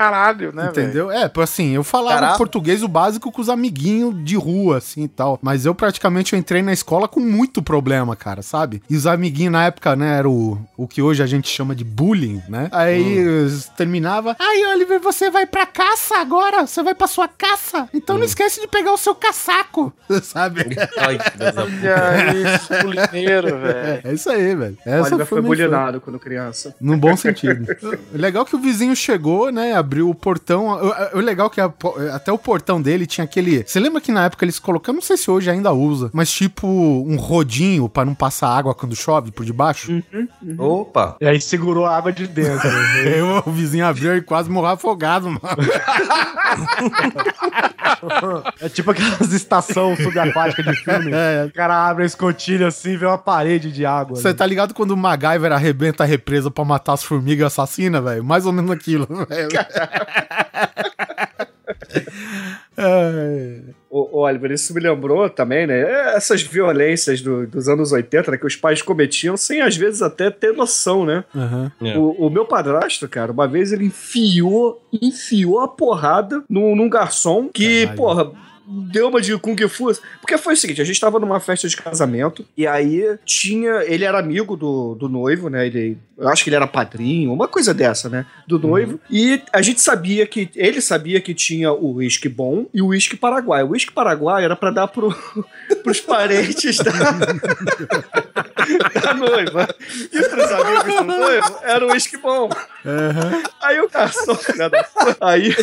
Caralho, 0.00 0.50
né? 0.54 0.68
Entendeu? 0.70 1.10
É, 1.10 1.28
pô, 1.28 1.42
assim, 1.42 1.74
eu 1.74 1.84
falava 1.84 2.20
Caraca. 2.20 2.38
português 2.38 2.82
o 2.82 2.88
básico 2.88 3.30
com 3.30 3.42
os 3.42 3.50
amiguinhos 3.50 4.14
de 4.24 4.34
rua, 4.34 4.78
assim 4.78 5.02
e 5.02 5.08
tal. 5.08 5.38
Mas 5.42 5.66
eu 5.66 5.74
praticamente 5.74 6.32
eu 6.32 6.38
entrei 6.38 6.62
na 6.62 6.72
escola 6.72 7.06
com 7.06 7.20
muito 7.20 7.62
problema, 7.62 8.16
cara, 8.16 8.40
sabe? 8.40 8.82
E 8.88 8.96
os 8.96 9.06
amiguinhos 9.06 9.52
na 9.52 9.66
época, 9.66 9.94
né, 9.94 10.16
era 10.16 10.26
o, 10.26 10.58
o 10.74 10.88
que 10.88 11.02
hoje 11.02 11.22
a 11.22 11.26
gente 11.26 11.50
chama 11.50 11.74
de 11.74 11.84
bullying, 11.84 12.40
né? 12.48 12.70
Aí 12.72 13.18
eles 13.18 13.70
terminava. 13.76 14.34
Ai, 14.38 14.64
Oliver, 14.72 15.00
você 15.00 15.30
vai 15.30 15.44
pra 15.44 15.66
caça 15.66 16.16
agora? 16.16 16.66
Você 16.66 16.82
vai 16.82 16.94
pra 16.94 17.06
sua 17.06 17.28
caça? 17.28 17.86
Então 17.92 18.16
não 18.16 18.24
esquece 18.24 18.58
de 18.58 18.68
pegar 18.68 18.94
o 18.94 18.96
seu 18.96 19.14
casaco, 19.14 19.92
sabe? 20.22 20.60
Ai, 20.96 21.18
que 21.18 21.36
Deus 21.36 21.56
Olha 21.58 22.30
isso, 22.32 22.72
velho. 23.58 24.00
É 24.02 24.12
isso 24.14 24.30
aí, 24.30 24.54
velho. 24.54 24.78
Oliver 24.86 25.26
foi 25.26 25.42
bulinado 25.42 26.00
quando 26.00 26.18
criança. 26.18 26.74
Num 26.80 26.98
bom 26.98 27.14
sentido. 27.18 27.66
legal 28.14 28.46
que 28.46 28.56
o 28.56 28.58
vizinho 28.58 28.96
chegou, 28.96 29.52
né? 29.52 29.74
Abriu 29.90 30.08
o 30.08 30.14
portão. 30.14 30.68
O, 31.14 31.18
legal 31.18 31.50
que 31.50 31.60
a- 31.60 31.72
até 32.14 32.30
o 32.32 32.38
portão 32.38 32.80
dele 32.80 33.08
tinha 33.08 33.24
aquele. 33.24 33.64
Você 33.66 33.80
lembra 33.80 34.00
que 34.00 34.12
na 34.12 34.26
época 34.26 34.44
eles 34.44 34.60
colocaram, 34.60 34.94
não 34.94 35.02
sei 35.02 35.16
se 35.16 35.28
hoje 35.28 35.50
ainda 35.50 35.72
usa, 35.72 36.10
mas 36.12 36.30
tipo 36.30 36.68
um 36.68 37.16
rodinho 37.16 37.88
pra 37.88 38.04
não 38.04 38.14
passar 38.14 38.56
água 38.56 38.72
quando 38.72 38.94
chove 38.94 39.32
por 39.32 39.44
debaixo? 39.44 40.00
Opa. 40.56 41.16
E 41.20 41.26
aí 41.26 41.40
segurou 41.40 41.86
a 41.86 41.96
água 41.96 42.12
de 42.12 42.28
dentro. 42.28 42.70
Aí 43.00 43.20
o, 43.20 43.42
o 43.46 43.50
vizinho 43.50 43.84
abriu 43.84 44.16
e 44.16 44.22
quase 44.22 44.48
morreu 44.48 44.70
afogado, 44.70 45.26
mano. 45.28 45.40
É 48.60 48.68
tipo 48.68 48.90
aquelas 48.90 49.32
estações 49.32 50.02
subaquáticas 50.02 50.64
de 50.64 50.76
filme. 50.82 51.10
É. 51.12 51.44
O 51.46 51.52
cara 51.52 51.88
abre 51.88 52.02
a 52.04 52.06
escotilha 52.06 52.68
assim 52.68 52.90
e 52.90 52.96
vê 52.96 53.06
uma 53.06 53.18
parede 53.18 53.70
de 53.72 53.84
água. 53.86 54.16
Você 54.16 54.32
tá 54.34 54.46
ligado 54.46 54.74
quando 54.74 54.92
o 54.92 54.96
MacGyver 54.96 55.52
arrebenta 55.52 56.04
a 56.04 56.06
represa 56.06 56.50
pra 56.50 56.64
matar 56.64 56.94
as 56.94 57.02
formigas 57.02 57.46
assassinas, 57.52 58.02
velho? 58.02 58.24
Mais 58.24 58.46
ou 58.46 58.52
menos 58.52 58.70
aquilo. 58.70 59.06
velho. 59.06 59.48
É. 62.76 63.60
Ô, 63.90 64.18
ô, 64.18 64.20
Oliver, 64.22 64.52
isso 64.52 64.72
me 64.72 64.80
lembrou 64.80 65.28
também, 65.28 65.66
né? 65.66 66.14
Essas 66.14 66.42
violências 66.42 67.20
do- 67.20 67.44
dos 67.46 67.68
anos 67.68 67.90
80, 67.90 68.30
né? 68.30 68.36
Que 68.36 68.46
os 68.46 68.54
pais 68.54 68.80
cometiam 68.80 69.36
sem, 69.36 69.60
às 69.60 69.76
vezes, 69.76 70.00
até 70.00 70.30
ter 70.30 70.52
noção, 70.52 71.04
né? 71.04 71.24
É. 71.82 71.98
O, 71.98 72.12
o 72.26 72.30
meu 72.30 72.44
padrasto, 72.44 73.08
cara, 73.08 73.32
uma 73.32 73.48
vez 73.48 73.72
ele 73.72 73.86
enfiou, 73.86 74.80
enfiou 74.92 75.58
a 75.60 75.66
porrada 75.66 76.42
num, 76.48 76.76
num 76.76 76.88
garçom 76.88 77.48
que, 77.48 77.80
Caralho. 77.82 77.96
porra, 77.96 78.32
deu 78.66 79.08
uma 79.08 79.20
de 79.20 79.36
Kung 79.38 79.56
Fu. 79.68 79.92
Porque 80.20 80.38
foi 80.38 80.54
o 80.54 80.56
seguinte, 80.56 80.80
a 80.80 80.84
gente 80.84 81.00
tava 81.00 81.18
numa 81.18 81.40
festa 81.40 81.68
de 81.68 81.76
casamento 81.76 82.44
e 82.56 82.66
aí 82.66 83.18
tinha... 83.24 83.82
Ele 83.84 84.04
era 84.04 84.18
amigo 84.18 84.56
do, 84.56 84.94
do 84.94 85.08
noivo, 85.08 85.48
né? 85.48 85.66
Ele, 85.66 85.98
eu 86.16 86.28
acho 86.28 86.44
que 86.44 86.50
ele 86.50 86.56
era 86.56 86.66
padrinho, 86.66 87.32
uma 87.32 87.48
coisa 87.48 87.74
dessa, 87.74 88.08
né? 88.08 88.26
Do 88.46 88.58
noivo. 88.58 89.00
E 89.10 89.42
a 89.52 89.62
gente 89.62 89.80
sabia 89.80 90.26
que... 90.26 90.50
Ele 90.54 90.80
sabia 90.80 91.20
que 91.20 91.34
tinha 91.34 91.72
o 91.72 91.96
uísque 91.96 92.28
bom 92.28 92.66
e 92.72 92.80
o 92.80 92.88
uísque 92.88 93.16
paraguai. 93.16 93.62
O 93.62 93.70
uísque 93.70 93.92
paraguai 93.92 94.44
era 94.44 94.56
pra 94.56 94.70
dar 94.70 94.88
pro, 94.88 95.14
pros 95.82 96.00
parentes 96.00 96.78
da... 96.78 96.92
da 99.00 99.14
noiva. 99.14 99.68
E 100.12 100.22
pros 100.22 100.52
amigos 100.52 100.94
do 100.94 101.04
noivo 101.04 101.58
era 101.62 101.86
o 101.86 101.92
uísque 101.92 102.16
bom. 102.16 102.48
Aí 103.60 103.80
o 103.80 103.88
garçom, 103.88 104.38
aí, 105.20 105.54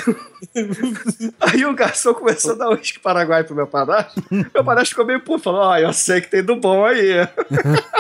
aí 1.40 1.66
o 1.66 1.74
garçom 1.74 2.14
começou 2.14 2.52
a 2.52 2.56
dar 2.56 2.70
um 2.70 2.78
uísque 2.88 3.00
Paraguai 3.00 3.44
pro 3.44 3.56
meu 3.56 3.68
padrasto, 3.68 4.24
meu 4.32 4.64
padrasto 4.64 4.90
ficou 4.90 5.06
meio 5.06 5.20
puto, 5.22 5.44
falou, 5.44 5.62
ó, 5.62 5.78
eu 5.78 5.92
sei 5.94 6.22
que 6.22 6.30
tem 6.30 6.44
do 6.44 6.56
bom 6.56 6.86
aí. 6.86 7.28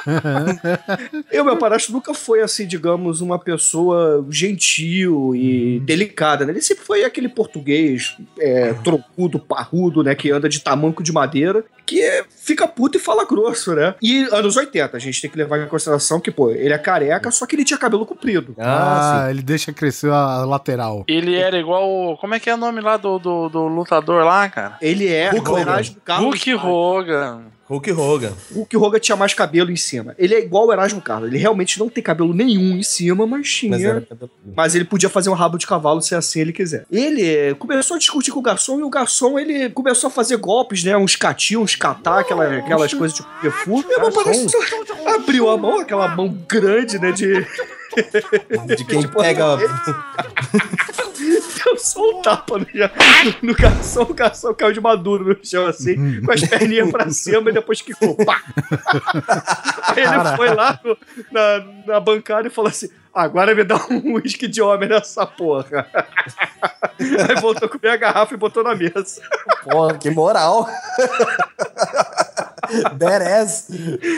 e 1.32 1.39
o 1.39 1.45
meu 1.45 1.58
padrasto 1.58 1.91
nunca 1.91 2.13
foi, 2.13 2.41
assim, 2.41 2.65
digamos, 2.65 3.21
uma 3.21 3.38
pessoa 3.39 4.26
gentil 4.30 5.36
e 5.36 5.80
delicada, 5.82 6.45
né? 6.45 6.52
Ele 6.54 6.62
sempre 6.62 6.84
foi 6.86 7.04
aquele 7.04 7.30
português 7.30 8.15
é, 8.39 8.73
troncudo, 8.73 9.39
parrudo, 9.39 10.04
né? 10.04 10.15
Que 10.15 10.32
anda 10.32 10.47
de 10.50 10.60
tamanco 10.60 11.04
de 11.04 11.12
madeira, 11.12 11.63
que 11.86 12.02
é- 12.02 12.23
fica 12.30 12.67
puto 12.67 12.97
e 12.97 13.02
fala 13.02 13.26
grosso, 13.26 13.73
né? 13.76 13.95
E 14.02 14.23
anos 14.32 14.56
80, 14.58 14.95
a 14.95 15.00
gente 15.00 15.21
tem 15.21 15.30
que 15.30 15.38
levar 15.38 15.60
em 15.60 15.67
consideração 15.67 16.19
que, 16.19 16.32
pô, 16.32 16.50
ele 16.52 16.73
é 16.73 16.78
careca, 16.78 17.30
só 17.32 17.45
que 17.45 17.56
ele 17.56 17.63
tinha 17.65 17.78
cabelo 17.78 18.06
comprido. 18.06 18.56
Ah, 18.58 19.28
ele 19.30 19.41
deixa 19.41 19.73
crescer 19.73 20.10
a 20.12 20.43
lateral. 20.45 21.04
Ele 21.08 21.36
era 21.36 21.58
igual. 21.58 21.89
o- 21.89 22.17
Como 22.17 22.34
é 22.36 22.39
que 22.39 22.50
é 22.50 22.54
o 22.54 22.58
nome 22.58 22.82
lá 22.82 22.97
do, 22.97 23.19
do, 23.19 23.50
do 23.50 23.67
lutador 23.67 24.23
lá, 24.23 24.47
cara? 24.50 24.77
Ele 24.82 25.08
é 25.08 25.30
Hulk 25.32 25.50
o 25.50 25.54
Hogan. 25.54 25.62
Erasmo 25.62 25.96
Carlos. 26.04 26.26
Hulk 26.26 26.54
Hogan. 26.56 27.42
Hulk 27.70 27.92
Hogan. 27.92 28.34
Hulk 28.54 28.78
Hogan 28.78 29.00
tinha 29.00 29.16
mais 29.18 29.34
cabelo 29.34 29.70
em 29.70 29.76
cima. 29.76 30.16
Ele 30.18 30.34
é 30.34 30.40
igual 30.40 30.68
o 30.68 30.72
Erasmo 30.72 31.02
Carlos. 31.02 31.28
Ele 31.30 31.38
realmente 31.38 31.78
não 31.78 31.90
tem 31.90 32.02
cabelo 32.02 32.34
nenhum 32.34 32.78
em 32.78 32.84
cima, 32.84 33.28
mas 33.28 33.52
tinha. 33.52 33.78
Mas 33.78 34.20
Mas, 34.56 34.76
ele 34.76 34.86
podia 34.86 35.10
fazer 35.10 35.30
um 35.30 35.34
rabo 35.34 35.58
de 35.58 35.68
cavalo 35.68 36.02
se 36.02 36.16
assim 36.16 36.40
ele 36.40 36.54
quiser. 36.54 36.86
Ele 36.90 37.26
eh, 37.26 37.54
começou 37.56 37.96
a 37.96 37.98
discutir 38.00 38.32
com 38.32 38.40
o 38.40 38.42
garçom 38.44 38.80
e 38.80 38.84
o 38.84 38.90
garçom 38.90 39.38
ele 39.38 39.70
começou 39.70 40.08
a 40.08 40.12
fazer 40.12 40.38
golpes, 40.38 40.84
né? 40.84 40.96
Uns 40.96 41.18
catinhos, 41.18 41.63
uns 41.63 41.76
catar, 41.76 42.20
aquela, 42.20 42.58
aquelas 42.58 42.94
coisas 42.94 43.18
tipo 43.18 43.30
perfume. 43.42 43.84
E 45.04 45.08
abriu 45.10 45.50
a 45.50 45.58
mão, 45.58 45.82
aquela 45.82 46.08
mão 46.08 46.30
grande, 46.48 46.98
né? 47.00 47.12
De. 47.12 47.46
De 48.78 48.86
quem 48.86 49.08
pega. 49.08 49.58
Só 51.75 52.01
um 52.19 52.21
tapa 52.21 52.58
no, 52.60 52.65
no 53.41 53.53
garçom, 53.56 54.03
o 54.03 54.13
garçom 54.13 54.53
caiu 54.53 54.71
de 54.73 54.80
maduro 54.82 55.25
no 55.25 55.38
chão 55.45 55.65
assim, 55.65 56.21
com 56.21 56.32
as 56.32 56.41
perninhas 56.41 56.89
pra 56.91 57.10
cima 57.10 57.49
e 57.49 57.53
depois 57.53 57.82
quicou. 57.82 58.15
Pá! 58.25 58.41
Aí 59.89 60.03
ele 60.03 60.36
foi 60.38 60.53
lá 60.53 60.80
no- 60.84 60.97
na, 61.32 61.65
na 61.88 61.99
bancada 61.99 62.47
e 62.47 62.51
falou 62.51 62.69
assim: 62.69 62.89
agora 63.13 63.53
me 63.56 63.63
dá 63.63 63.75
um 63.89 64.13
uísque 64.13 64.47
de 64.47 64.62
homem 64.62 64.88
nessa 64.89 65.25
porra. 65.25 65.88
Aí 66.99 67.41
voltou 67.41 67.67
com 67.69 67.77
a 67.77 67.80
minha 67.82 67.97
garrafa 67.97 68.34
e 68.34 68.38
botou 68.38 68.63
na 68.63 68.73
mesa. 68.75 69.21
Porra, 69.63 69.97
que 69.97 70.10
moral. 70.10 70.67
Badass. 72.93 73.67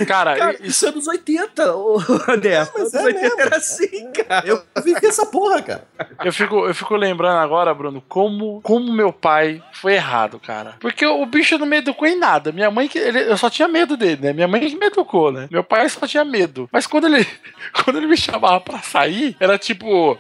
Cara, 0.08 0.36
Cara, 0.38 0.54
isso. 0.54 0.64
isso 0.66 0.86
é 0.86 0.90
anos 0.90 1.08
80, 1.08 1.76
ô, 1.76 2.00
André. 2.28 2.58
Anos 2.58 2.94
é 2.94 3.04
80 3.04 3.22
mesmo. 3.22 3.42
era 3.42 3.58
assim, 3.58 3.99
cara. 4.24 4.48
Eu 4.48 4.62
vivi 4.84 5.06
essa 5.06 5.26
porra, 5.26 5.62
cara. 5.62 5.88
Eu 6.24 6.32
fico, 6.34 6.68
eu 6.68 6.74
fico 6.74 6.96
lembrando 6.96 7.38
agora, 7.38 7.74
Bruno, 7.74 8.04
como, 8.08 8.62
como 8.62 8.94
meu 8.94 9.12
pai 9.12 9.62
foi 9.74 9.94
errado, 9.94 10.40
cara. 10.40 10.76
Porque 10.80 11.06
o 11.06 11.26
bicho 11.26 11.58
não 11.58 11.66
me 11.66 11.78
educou 11.78 12.08
em 12.08 12.18
nada. 12.18 12.52
Minha 12.52 12.72
mãe, 12.72 12.88
que 12.88 12.98
ele, 12.98 13.20
eu 13.22 13.38
só 13.38 13.50
tinha 13.50 13.68
medo 13.68 13.96
dele, 13.96 14.22
né? 14.22 14.34
Minha 14.34 14.48
mãe 14.48 14.62
que 14.62 14.76
me 14.76 14.88
educou, 14.88 15.32
né? 15.32 15.48
Meu 15.52 15.64
pai 15.64 15.88
só 15.90 16.08
tinha 16.08 16.26
medo. 16.26 16.70
Mas 16.72 16.88
quando 16.88 17.08
ele, 17.08 17.26
quando 17.84 17.98
ele 17.98 18.08
me 18.08 18.18
chamava 18.18 18.60
pra 18.60 18.80
sair, 18.80 19.36
era 19.40 19.58
tipo. 19.58 20.18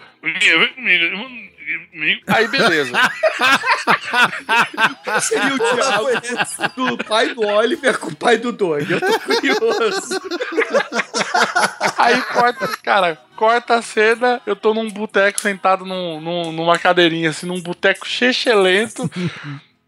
Aí 2.28 2.48
beleza. 2.48 2.92
Seria 5.22 5.54
o 5.54 5.58
diálogo 5.58 6.10
do 6.76 6.98
pai 7.04 7.34
do 7.34 7.42
Oliver 7.46 7.98
com 8.00 8.08
o 8.10 8.16
pai 8.16 8.38
do 8.38 8.52
Doug. 8.52 8.90
Eu 8.90 9.00
tô 9.00 9.20
curioso. 9.20 10.22
Aí 11.98 12.22
corta, 12.22 12.68
cara, 12.84 13.16
corta 13.36 13.76
a 13.76 13.82
cena, 13.82 14.42
eu 14.46 14.56
tô 14.56 14.74
num 14.74 14.90
boteco 14.90 15.40
sentado 15.40 15.86
num, 15.86 16.20
num- 16.22 16.52
numa 16.52 16.78
cadeirinha, 16.80 17.30
assim, 17.30 17.46
num 17.48 17.62
boteco 17.62 18.08
chechelento. 18.08 19.10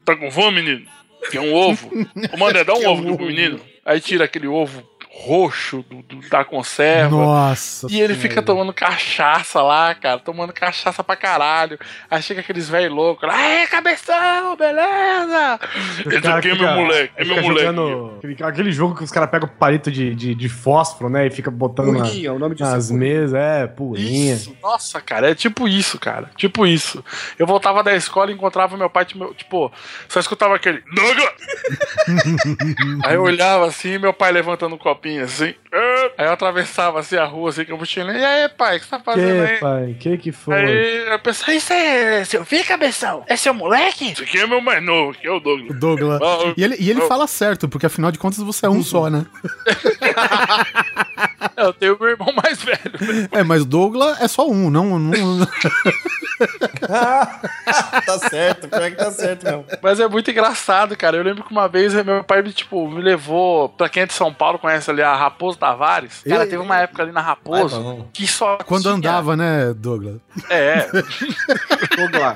Tá 0.05 0.15
com 0.15 0.31
fome, 0.31 0.61
menino? 0.61 0.85
Quer 1.29 1.41
um 1.41 1.53
ovo? 1.53 1.91
Ô, 2.33 2.37
Mané, 2.37 2.63
dá 2.63 2.73
um 2.73 2.87
ovo 2.87 3.15
pro 3.15 3.25
menino. 3.27 3.59
Aí 3.85 3.99
tira 4.01 4.25
aquele 4.25 4.47
ovo 4.47 4.87
roxo 5.13 5.83
do, 5.89 6.01
do- 6.01 6.29
da 6.29 6.43
conserva. 6.45 7.09
Nossa. 7.15 7.85
E 7.89 7.99
ele 7.99 8.13
Senhora. 8.13 8.29
fica 8.29 8.41
tomando 8.41 8.71
cachaça 8.73 9.61
lá, 9.61 9.93
cara, 9.93 10.19
tomando 10.19 10.53
cachaça 10.53 11.03
pra 11.03 11.17
caralho. 11.17 11.77
Aí 12.09 12.21
chega 12.23 12.39
aqueles 12.39 12.69
velhos 12.69 12.93
loucos 12.95 13.27
lá, 13.27 13.35
Aê, 13.35 13.67
cabeção, 13.67 14.55
beleza? 14.55 15.59
Esse 16.07 16.27
aqui 16.27 16.49
é 16.51 16.55
meu 16.55 16.71
moleque, 16.73 17.13
é 17.17 17.25
meu 17.25 17.41
moleque. 17.43 17.65
jogando- 17.67 18.13
Aquele, 18.17 18.43
aquele 18.43 18.71
jogo 18.71 18.95
que 18.95 19.03
os 19.03 19.11
caras 19.11 19.29
pegam 19.29 19.49
palito 19.49 19.91
de, 19.91 20.15
de, 20.15 20.33
de 20.33 20.49
fósforo, 20.49 21.09
né? 21.09 21.27
E 21.27 21.29
fica 21.29 21.51
botando 21.51 21.91
na- 21.91 22.05
Purinha, 22.05 22.29
é 22.29 22.31
o 22.31 22.39
nome 22.39 22.55
disso. 22.55 22.71
nas 22.71 22.89
mesas, 22.89 23.33
é, 23.33 23.67
purinha. 23.67 24.33
Isso, 24.35 24.55
nossa, 24.63 25.01
cara, 25.01 25.29
é 25.31 25.35
tipo 25.35 25.67
isso, 25.67 25.99
cara. 25.99 26.31
Tipo 26.37 26.65
isso. 26.65 27.03
Eu 27.37 27.45
voltava 27.45 27.83
da 27.83 27.93
escola 27.93 28.31
e 28.31 28.33
encontrava 28.33 28.77
meu 28.77 28.89
pai, 28.89 29.03
tipo, 29.05 29.33
tipo, 29.33 29.71
só 30.07 30.19
escutava 30.21 30.55
aquele. 30.55 30.81
Aí 33.03 33.15
eu 33.15 33.23
olhava 33.23 33.65
assim, 33.67 33.97
meu 33.97 34.13
pai 34.13 34.31
levantando 34.31 34.75
um 34.75 34.77
assim. 35.23 35.53
Aí 36.17 36.25
eu 36.25 36.31
atravessava 36.33 36.99
assim 36.99 37.15
a 37.15 37.25
rua, 37.25 37.49
assim, 37.49 37.65
com 37.65 37.75
a 37.75 37.77
mochilinha. 37.77 38.17
E 38.17 38.25
aí, 38.25 38.49
pai, 38.49 38.77
o 38.77 38.79
que 38.79 38.85
você 38.85 38.91
tá 38.91 38.99
fazendo 38.99 39.45
Que, 39.45 39.51
aí? 39.51 39.57
pai? 39.59 39.95
Que 39.99 40.17
que 40.17 40.31
foi? 40.31 40.55
Aí 40.55 41.07
eu 41.11 41.19
pensei, 41.19 41.55
isso 41.57 41.73
é 41.73 42.23
seu 42.25 42.43
filho, 42.45 42.65
cabeção? 42.65 43.23
É 43.27 43.35
seu 43.35 43.53
moleque? 43.53 44.11
Isso 44.11 44.23
aqui 44.23 44.39
é 44.39 44.47
meu 44.47 44.61
mais 44.61 44.83
novo, 44.83 45.17
que 45.17 45.27
é 45.27 45.31
o 45.31 45.37
O 45.37 45.39
Douglas. 45.39 45.79
Douglas. 45.79 46.21
Ah, 46.21 46.53
E 46.57 46.63
ele, 46.63 46.75
e 46.79 46.89
ele 46.89 47.01
fala 47.01 47.27
certo, 47.27 47.67
porque 47.69 47.85
afinal 47.85 48.11
de 48.11 48.19
contas 48.19 48.39
você 48.39 48.65
é 48.65 48.69
um 48.69 48.83
só, 48.83 49.09
né? 49.09 49.25
Eu 51.57 51.73
tenho 51.73 51.97
meu 51.99 52.09
irmão 52.09 52.33
mais 52.43 52.61
velho. 52.63 53.27
É, 53.31 53.43
mas 53.43 53.65
Douglas 53.65 54.19
é 54.21 54.27
só 54.27 54.47
um, 54.47 54.69
não. 54.69 54.99
não 54.99 55.11
tá 56.87 58.19
certo, 58.29 58.67
pior 58.67 58.89
que 58.89 58.95
tá 58.97 59.11
certo 59.11 59.43
mesmo. 59.43 59.65
Mas 59.81 59.99
é 59.99 60.07
muito 60.07 60.29
engraçado, 60.31 60.95
cara. 60.97 61.17
Eu 61.17 61.23
lembro 61.23 61.43
que 61.43 61.51
uma 61.51 61.67
vez 61.67 61.93
meu 61.93 62.23
pai 62.23 62.41
me, 62.41 62.51
tipo, 62.51 62.89
me 62.89 63.01
levou. 63.01 63.69
Pra 63.69 63.89
quem 63.89 64.03
é 64.03 64.05
de 64.05 64.13
São 64.13 64.33
Paulo, 64.33 64.59
conhece 64.59 64.89
ali 64.89 65.01
a 65.01 65.15
Raposo 65.15 65.57
Tavares. 65.57 66.21
Cara, 66.27 66.43
Ei. 66.43 66.49
teve 66.49 66.61
uma 66.61 66.77
época 66.77 67.03
ali 67.03 67.11
na 67.11 67.21
Raposo 67.21 67.79
bom. 67.81 68.07
que 68.13 68.27
só. 68.27 68.57
Quando 68.57 68.83
tinha- 68.83 68.95
andava, 68.95 69.35
né, 69.35 69.73
Douglas? 69.75 70.17
É. 70.49 70.81
Tô 70.81 72.19
lá. 72.19 72.33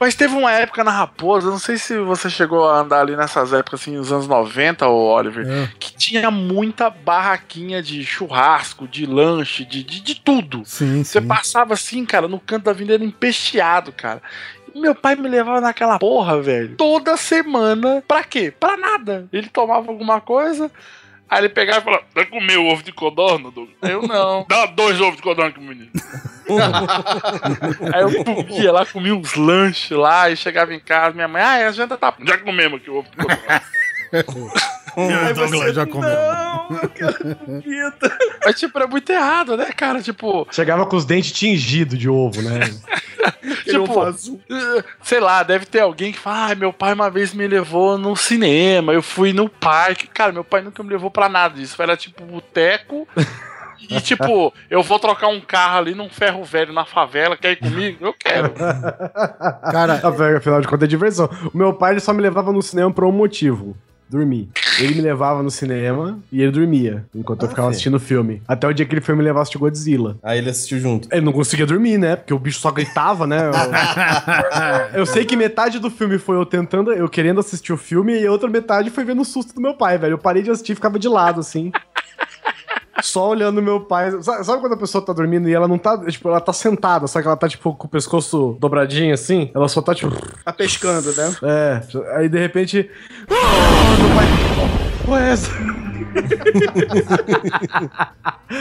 Mas 0.00 0.14
teve 0.14 0.34
uma 0.34 0.50
época 0.50 0.82
na 0.82 0.90
Raposa, 0.90 1.50
não 1.50 1.58
sei 1.58 1.76
se 1.76 1.98
você 1.98 2.30
chegou 2.30 2.66
a 2.66 2.78
andar 2.80 3.00
ali 3.02 3.14
nessas 3.14 3.52
épocas, 3.52 3.82
assim, 3.82 3.96
nos 3.98 4.10
anos 4.10 4.26
90, 4.26 4.88
ô 4.88 5.12
Oliver, 5.14 5.46
É. 5.46 5.68
que 5.78 5.92
tinha 5.94 6.30
muita 6.30 6.88
barraquinha 6.88 7.82
de 7.82 8.02
churrasco, 8.02 8.88
de 8.88 9.04
lanche, 9.04 9.62
de, 9.64 9.82
de, 9.84 10.00
de 10.00 10.14
tudo. 10.14 10.62
Sim, 10.64 11.04
Você 11.04 11.20
sim. 11.20 11.26
passava 11.28 11.74
assim, 11.74 12.06
cara, 12.06 12.26
no 12.26 12.40
canto 12.40 12.64
da 12.64 12.70
avenida 12.70 13.04
empesteado, 13.04 13.92
cara. 13.92 14.22
E 14.74 14.80
meu 14.80 14.94
pai 14.94 15.16
me 15.16 15.28
levava 15.28 15.60
naquela 15.60 15.98
porra, 15.98 16.40
velho. 16.40 16.76
Toda 16.76 17.16
semana. 17.16 18.02
Pra 18.08 18.22
quê? 18.24 18.50
Pra 18.58 18.76
nada. 18.76 19.26
Ele 19.32 19.48
tomava 19.48 19.90
alguma 19.90 20.20
coisa. 20.20 20.70
Aí 21.30 21.40
ele 21.42 21.48
pegava 21.48 21.78
e 21.78 21.84
falava: 21.84 22.02
Vai 22.12 22.26
comer 22.26 22.58
o 22.58 22.66
ovo 22.66 22.82
de 22.82 22.92
codorna, 22.92 23.50
Douglas? 23.50 23.76
Eu 23.82 24.02
não. 24.02 24.44
Dá 24.48 24.66
dois 24.66 25.00
ovos 25.00 25.16
de 25.16 25.22
codorna 25.22 25.50
aqui, 25.50 25.60
menino. 25.60 25.90
Aí 27.94 28.02
eu 28.02 28.24
pum, 28.24 28.44
ia 28.50 28.72
lá, 28.72 28.84
comia 28.84 29.14
uns 29.14 29.34
lanches 29.36 29.96
lá 29.96 30.28
e 30.28 30.36
chegava 30.36 30.74
em 30.74 30.80
casa. 30.80 31.14
Minha 31.14 31.28
mãe, 31.28 31.40
ah, 31.40 31.68
a 31.68 31.72
janta 31.72 31.96
tá. 31.96 32.12
Já 32.26 32.38
comemos 32.38 32.80
aqui 32.80 32.90
o 32.90 32.96
ovo 32.96 33.08
de 33.08 33.16
codorna. 33.16 33.62
Aí 34.96 35.34
Douglas 35.34 35.74
já 35.74 35.86
comeu. 35.86 36.10
Não, 36.10 36.78
eu 36.82 36.88
quero 36.88 37.36
vida. 37.60 38.18
Mas, 38.44 38.58
tipo, 38.58 38.78
é 38.78 38.86
muito 38.86 39.10
errado, 39.10 39.56
né, 39.56 39.66
cara? 39.66 40.02
Tipo, 40.02 40.46
Chegava 40.50 40.84
com 40.86 40.96
os 40.96 41.04
dentes 41.04 41.32
tingidos 41.32 41.98
de 41.98 42.08
ovo, 42.08 42.42
né? 42.42 42.60
Aquele 43.20 43.84
Tipo, 43.86 44.00
azul. 44.00 44.40
Eh, 44.50 44.84
sei 45.02 45.20
lá, 45.20 45.42
deve 45.42 45.66
ter 45.66 45.80
alguém 45.80 46.12
que 46.12 46.18
fala, 46.18 46.52
ah, 46.52 46.54
meu 46.54 46.72
pai 46.72 46.94
uma 46.94 47.10
vez 47.10 47.34
me 47.34 47.46
levou 47.46 47.98
no 47.98 48.16
cinema, 48.16 48.92
eu 48.92 49.02
fui 49.02 49.32
no 49.32 49.48
parque. 49.48 50.06
Cara, 50.06 50.32
meu 50.32 50.44
pai 50.44 50.62
nunca 50.62 50.82
me 50.82 50.90
levou 50.90 51.10
pra 51.10 51.28
nada 51.28 51.54
disso. 51.54 51.80
Era 51.82 51.96
tipo 51.96 52.24
boteco. 52.24 53.06
E 53.88 54.00
tipo, 54.00 54.52
eu 54.70 54.82
vou 54.82 54.98
trocar 54.98 55.28
um 55.28 55.40
carro 55.40 55.78
ali 55.78 55.94
num 55.94 56.08
ferro 56.08 56.42
velho 56.44 56.72
na 56.72 56.84
favela, 56.84 57.36
quer 57.36 57.52
ir 57.52 57.56
comigo? 57.56 58.06
Eu 58.06 58.14
quero. 58.14 58.52
Cara, 59.70 60.00
Afinal 60.36 60.60
de 60.60 60.68
contas 60.68 60.84
é 60.84 60.88
diversão. 60.88 61.28
O 61.52 61.56
meu 61.56 61.74
pai 61.74 61.92
ele 61.92 62.00
só 62.00 62.12
me 62.12 62.22
levava 62.22 62.52
no 62.52 62.62
cinema 62.62 62.90
por 62.90 63.04
um 63.04 63.12
motivo. 63.12 63.76
Dormir. 64.10 64.48
Ele 64.80 64.94
me 64.94 65.00
levava 65.00 65.42
no 65.42 65.50
cinema 65.50 66.18
e 66.32 66.42
ele 66.42 66.50
dormia 66.50 67.04
enquanto 67.14 67.42
eu 67.42 67.48
ficava 67.48 67.68
sim. 67.68 67.70
assistindo 67.72 67.94
o 67.94 68.00
filme. 68.00 68.42
Até 68.46 68.66
o 68.66 68.72
dia 68.72 68.84
que 68.84 68.92
ele 68.92 69.00
foi 69.00 69.14
me 69.14 69.22
levar 69.22 69.40
a 69.40 69.42
assistir 69.42 69.58
Godzilla. 69.58 70.18
Aí 70.22 70.38
ele 70.38 70.50
assistiu 70.50 70.80
junto. 70.80 71.08
Ele 71.12 71.20
não 71.20 71.32
conseguia 71.32 71.66
dormir, 71.66 71.98
né? 71.98 72.16
Porque 72.16 72.34
o 72.34 72.38
bicho 72.38 72.58
só 72.58 72.70
gritava, 72.70 73.26
né? 73.26 73.38
Eu, 74.92 75.00
eu 75.00 75.06
sei 75.06 75.24
que 75.24 75.36
metade 75.36 75.78
do 75.78 75.90
filme 75.90 76.18
foi 76.18 76.36
eu 76.36 76.44
tentando, 76.44 76.92
eu 76.92 77.08
querendo 77.08 77.40
assistir 77.40 77.72
o 77.72 77.76
filme, 77.76 78.18
e 78.18 78.26
a 78.26 78.32
outra 78.32 78.48
metade 78.48 78.90
foi 78.90 79.04
vendo 79.04 79.22
o 79.22 79.24
susto 79.24 79.54
do 79.54 79.60
meu 79.60 79.74
pai, 79.74 79.98
velho. 79.98 80.14
Eu 80.14 80.18
parei 80.18 80.42
de 80.42 80.50
assistir 80.50 80.72
e 80.72 80.74
ficava 80.74 80.98
de 80.98 81.08
lado, 81.08 81.40
assim. 81.40 81.72
Só 83.02 83.28
olhando 83.28 83.62
meu 83.62 83.80
pai. 83.80 84.10
Sabe, 84.22 84.44
sabe 84.44 84.60
quando 84.60 84.74
a 84.74 84.76
pessoa 84.76 85.04
tá 85.04 85.12
dormindo 85.12 85.48
e 85.48 85.54
ela 85.54 85.68
não 85.68 85.78
tá. 85.78 85.98
Tipo, 86.06 86.28
ela 86.28 86.40
tá 86.40 86.52
sentada, 86.52 87.06
só 87.06 87.20
que 87.20 87.26
ela 87.26 87.36
tá, 87.36 87.48
tipo, 87.48 87.74
com 87.74 87.86
o 87.86 87.90
pescoço 87.90 88.56
dobradinho 88.60 89.14
assim? 89.14 89.50
Ela 89.54 89.68
só 89.68 89.80
tá, 89.82 89.94
tipo. 89.94 90.10
Tá 90.44 90.52
pescando, 90.52 91.12
né? 91.12 91.36
É. 91.42 91.80
Aí 92.16 92.28
de 92.28 92.38
repente. 92.38 92.90
Ah, 93.28 93.96
meu 94.00 94.16
pai. 94.16 94.39
Qual 95.10 95.20
é 95.20 95.32
essa? 95.32 95.50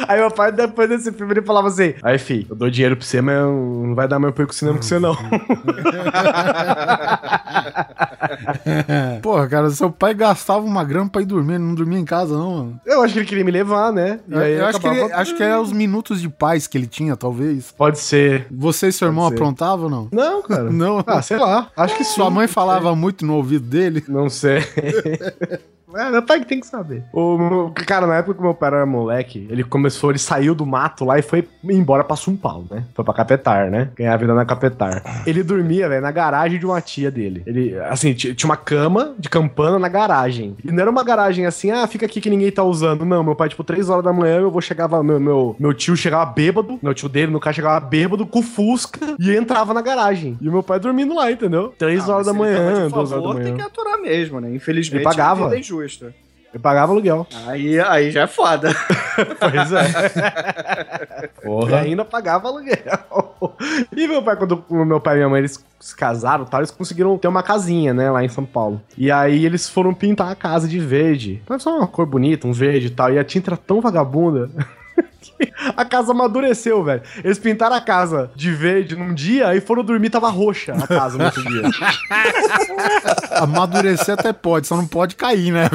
Aí 0.07 0.19
meu 0.19 0.31
pai, 0.31 0.51
depois 0.51 0.89
desse 0.89 1.11
filme, 1.11 1.33
ele 1.33 1.43
falava 1.43 1.67
assim: 1.67 1.93
Aí, 2.01 2.17
fi, 2.17 2.47
eu 2.49 2.55
dou 2.55 2.71
dinheiro 2.71 2.97
pra 2.97 3.05
você, 3.05 3.21
mas 3.21 3.35
não 3.35 3.93
vai 3.93 4.07
dar 4.07 4.17
meu 4.17 4.29
apoio 4.29 4.47
com 4.47 4.51
o 4.51 4.55
cinema 4.55 4.77
com 4.77 4.81
você, 4.83 4.97
não. 4.97 5.15
Porra, 9.21 9.47
cara, 9.47 9.69
seu 9.69 9.91
pai 9.91 10.15
gastava 10.15 10.65
uma 10.65 10.83
grana 10.83 11.07
pra 11.07 11.21
ir 11.21 11.25
dormir, 11.25 11.53
ele 11.53 11.65
não 11.65 11.75
dormia 11.75 11.99
em 11.99 12.05
casa, 12.05 12.35
não, 12.35 12.51
mano. 12.51 12.81
Eu 12.83 13.03
acho 13.03 13.13
que 13.13 13.19
ele 13.19 13.27
queria 13.27 13.45
me 13.45 13.51
levar, 13.51 13.93
né? 13.93 14.19
E 14.27 14.33
Eu, 14.33 14.39
aí 14.39 14.53
eu 14.53 14.65
acho, 14.65 14.79
que 14.79 14.87
ele, 14.87 15.13
acho 15.13 15.37
que 15.37 15.43
era 15.43 15.61
os 15.61 15.71
minutos 15.71 16.19
de 16.19 16.29
paz 16.29 16.65
que 16.65 16.79
ele 16.79 16.87
tinha, 16.87 17.15
talvez. 17.15 17.71
Pode 17.77 17.99
ser. 17.99 18.47
Você 18.49 18.87
e 18.87 18.91
seu 18.91 19.07
irmão 19.07 19.27
ser. 19.27 19.35
aprontavam 19.35 19.85
ou 19.85 19.91
não? 19.91 20.07
Não, 20.11 20.41
cara. 20.41 20.63
Não. 20.73 21.03
Ah, 21.05 21.21
sei 21.21 21.37
lá. 21.37 21.69
Acho 21.77 21.95
que 21.95 22.03
Sua 22.03 22.31
mãe 22.31 22.47
falava 22.47 22.95
muito 22.95 23.23
no 23.23 23.35
ouvido 23.35 23.67
dele. 23.67 24.03
Não 24.07 24.29
sei. 24.29 24.63
É, 25.95 26.09
meu 26.11 26.21
pai 26.21 26.39
que 26.39 26.45
tem 26.45 26.59
que 26.59 26.67
saber. 26.67 27.03
O, 27.13 27.71
cara, 27.85 28.05
na 28.05 28.17
época 28.17 28.35
que 28.35 28.41
meu 28.41 28.53
pai 28.53 28.67
era 28.69 28.85
moleque, 28.85 29.47
ele 29.49 29.63
começou, 29.63 30.11
ele 30.11 30.19
saiu 30.19 30.53
do 30.53 30.65
mato 30.65 31.03
lá 31.05 31.17
e 31.17 31.21
foi 31.21 31.47
embora 31.63 32.03
pra 32.03 32.15
São 32.15 32.35
Paulo, 32.35 32.65
né? 32.69 32.83
Foi 32.93 33.03
pra 33.03 33.13
Capetar, 33.13 33.69
né? 33.71 33.89
Ganhar 33.95 34.13
a 34.13 34.17
vida 34.17 34.33
na 34.33 34.45
Capetar. 34.45 35.01
Ele 35.25 35.41
dormia, 35.43 35.89
velho, 35.89 36.01
na 36.01 36.11
garagem 36.11 36.59
de 36.59 36.65
uma 36.65 36.79
tia 36.81 37.09
dele. 37.09 37.43
Ele, 37.45 37.77
assim, 37.79 38.13
ti- 38.13 38.33
tinha 38.35 38.49
uma 38.49 38.55
cama 38.57 39.13
de 39.17 39.29
campana 39.29 39.79
na 39.79 39.87
garagem. 39.89 40.55
E 40.63 40.71
não 40.71 40.81
era 40.81 40.89
uma 40.91 41.03
garagem 41.03 41.45
assim, 41.45 41.71
ah, 41.71 41.85
fica 41.87 42.05
aqui 42.05 42.21
que 42.21 42.29
ninguém 42.29 42.51
tá 42.51 42.63
usando. 42.63 43.03
Não, 43.05 43.23
meu 43.23 43.35
pai, 43.35 43.49
tipo, 43.49 43.63
três 43.63 43.89
horas 43.89 44.03
da 44.03 44.13
manhã, 44.13 44.39
eu 44.39 44.51
vou 44.51 44.61
chegava, 44.61 45.01
meu, 45.03 45.19
meu, 45.19 45.55
meu 45.59 45.73
tio 45.73 45.95
chegava 45.97 46.25
bêbado, 46.31 46.77
meu 46.81 46.93
tio 46.93 47.09
dele, 47.09 47.31
no 47.31 47.39
caso, 47.39 47.55
chegava 47.55 47.79
bêbado 47.85 48.25
com 48.25 48.41
Fusca 48.41 49.15
e 49.19 49.35
entrava 49.35 49.73
na 49.73 49.81
garagem. 49.81 50.37
E 50.39 50.47
o 50.47 50.51
meu 50.51 50.61
pai 50.63 50.79
dormindo 50.79 51.15
lá, 51.15 51.31
entendeu? 51.31 51.73
Três 51.77 52.07
Ah, 52.07 52.13
horas 52.13 52.25
da 52.27 52.31
ele 52.31 52.39
manhã, 52.39 52.87
duas 52.89 53.11
horas 53.11 53.23
da 53.23 53.33
manhã. 53.33 53.43
Tem 53.45 53.55
que 53.55 53.61
aturar 53.61 53.99
mesmo, 53.99 54.39
né? 54.39 54.53
Infelizmente, 54.53 54.97
Ele 54.97 55.03
pagava. 55.03 55.47
a 55.47 55.49
Eu 56.53 56.59
pagava 56.59 56.91
aluguel. 56.91 57.27
Aí, 57.45 57.79
aí 57.79 58.11
já 58.11 58.21
é 58.23 58.27
foda. 58.27 58.69
Pois 59.39 59.71
é. 59.73 59.83
E 61.69 61.73
ainda 61.73 62.05
pagava 62.05 62.47
aluguel. 62.47 62.77
E 63.95 64.07
meu 64.07 64.23
pai, 64.23 64.37
quando 64.37 64.63
o 64.69 64.85
meu 64.85 64.99
pai 64.99 65.15
e 65.15 65.17
minha 65.17 65.29
mãe 65.29 65.39
eles 65.39 65.63
se 65.79 65.95
casaram, 65.95 66.45
tal, 66.45 66.61
eles 66.61 66.71
conseguiram 66.71 67.17
ter 67.17 67.27
uma 67.27 67.43
casinha, 67.43 67.93
né, 67.93 68.09
lá 68.09 68.23
em 68.23 68.29
São 68.29 68.45
Paulo. 68.45 68.81
E 68.97 69.11
aí 69.11 69.45
eles 69.45 69.67
foram 69.67 69.93
pintar 69.93 70.31
a 70.31 70.35
casa 70.35 70.67
de 70.67 70.79
verde. 70.79 71.41
Mas 71.47 71.63
só 71.63 71.77
uma 71.77 71.87
cor 71.87 72.05
bonita, 72.05 72.47
um 72.47 72.53
verde 72.53 72.87
e 72.87 72.91
tal. 72.91 73.11
E 73.11 73.19
a 73.19 73.23
tinta 73.23 73.51
era 73.51 73.57
tão 73.57 73.81
vagabunda. 73.81 74.49
A 75.75 75.85
casa 75.85 76.11
amadureceu, 76.11 76.83
velho. 76.83 77.01
Eles 77.23 77.39
pintaram 77.39 77.75
a 77.75 77.81
casa 77.81 78.31
de 78.35 78.51
verde 78.51 78.95
num 78.95 79.13
dia 79.13 79.55
e 79.55 79.61
foram 79.61 79.83
dormir, 79.83 80.09
tava 80.09 80.29
roxa 80.29 80.73
a 80.73 80.87
casa 80.87 81.17
no 81.17 81.25
outro 81.25 81.43
dia. 81.43 81.61
Amadurecer 83.39 84.13
até 84.13 84.33
pode, 84.33 84.67
só 84.67 84.75
não 84.75 84.87
pode 84.87 85.15
cair, 85.15 85.51
né? 85.51 85.69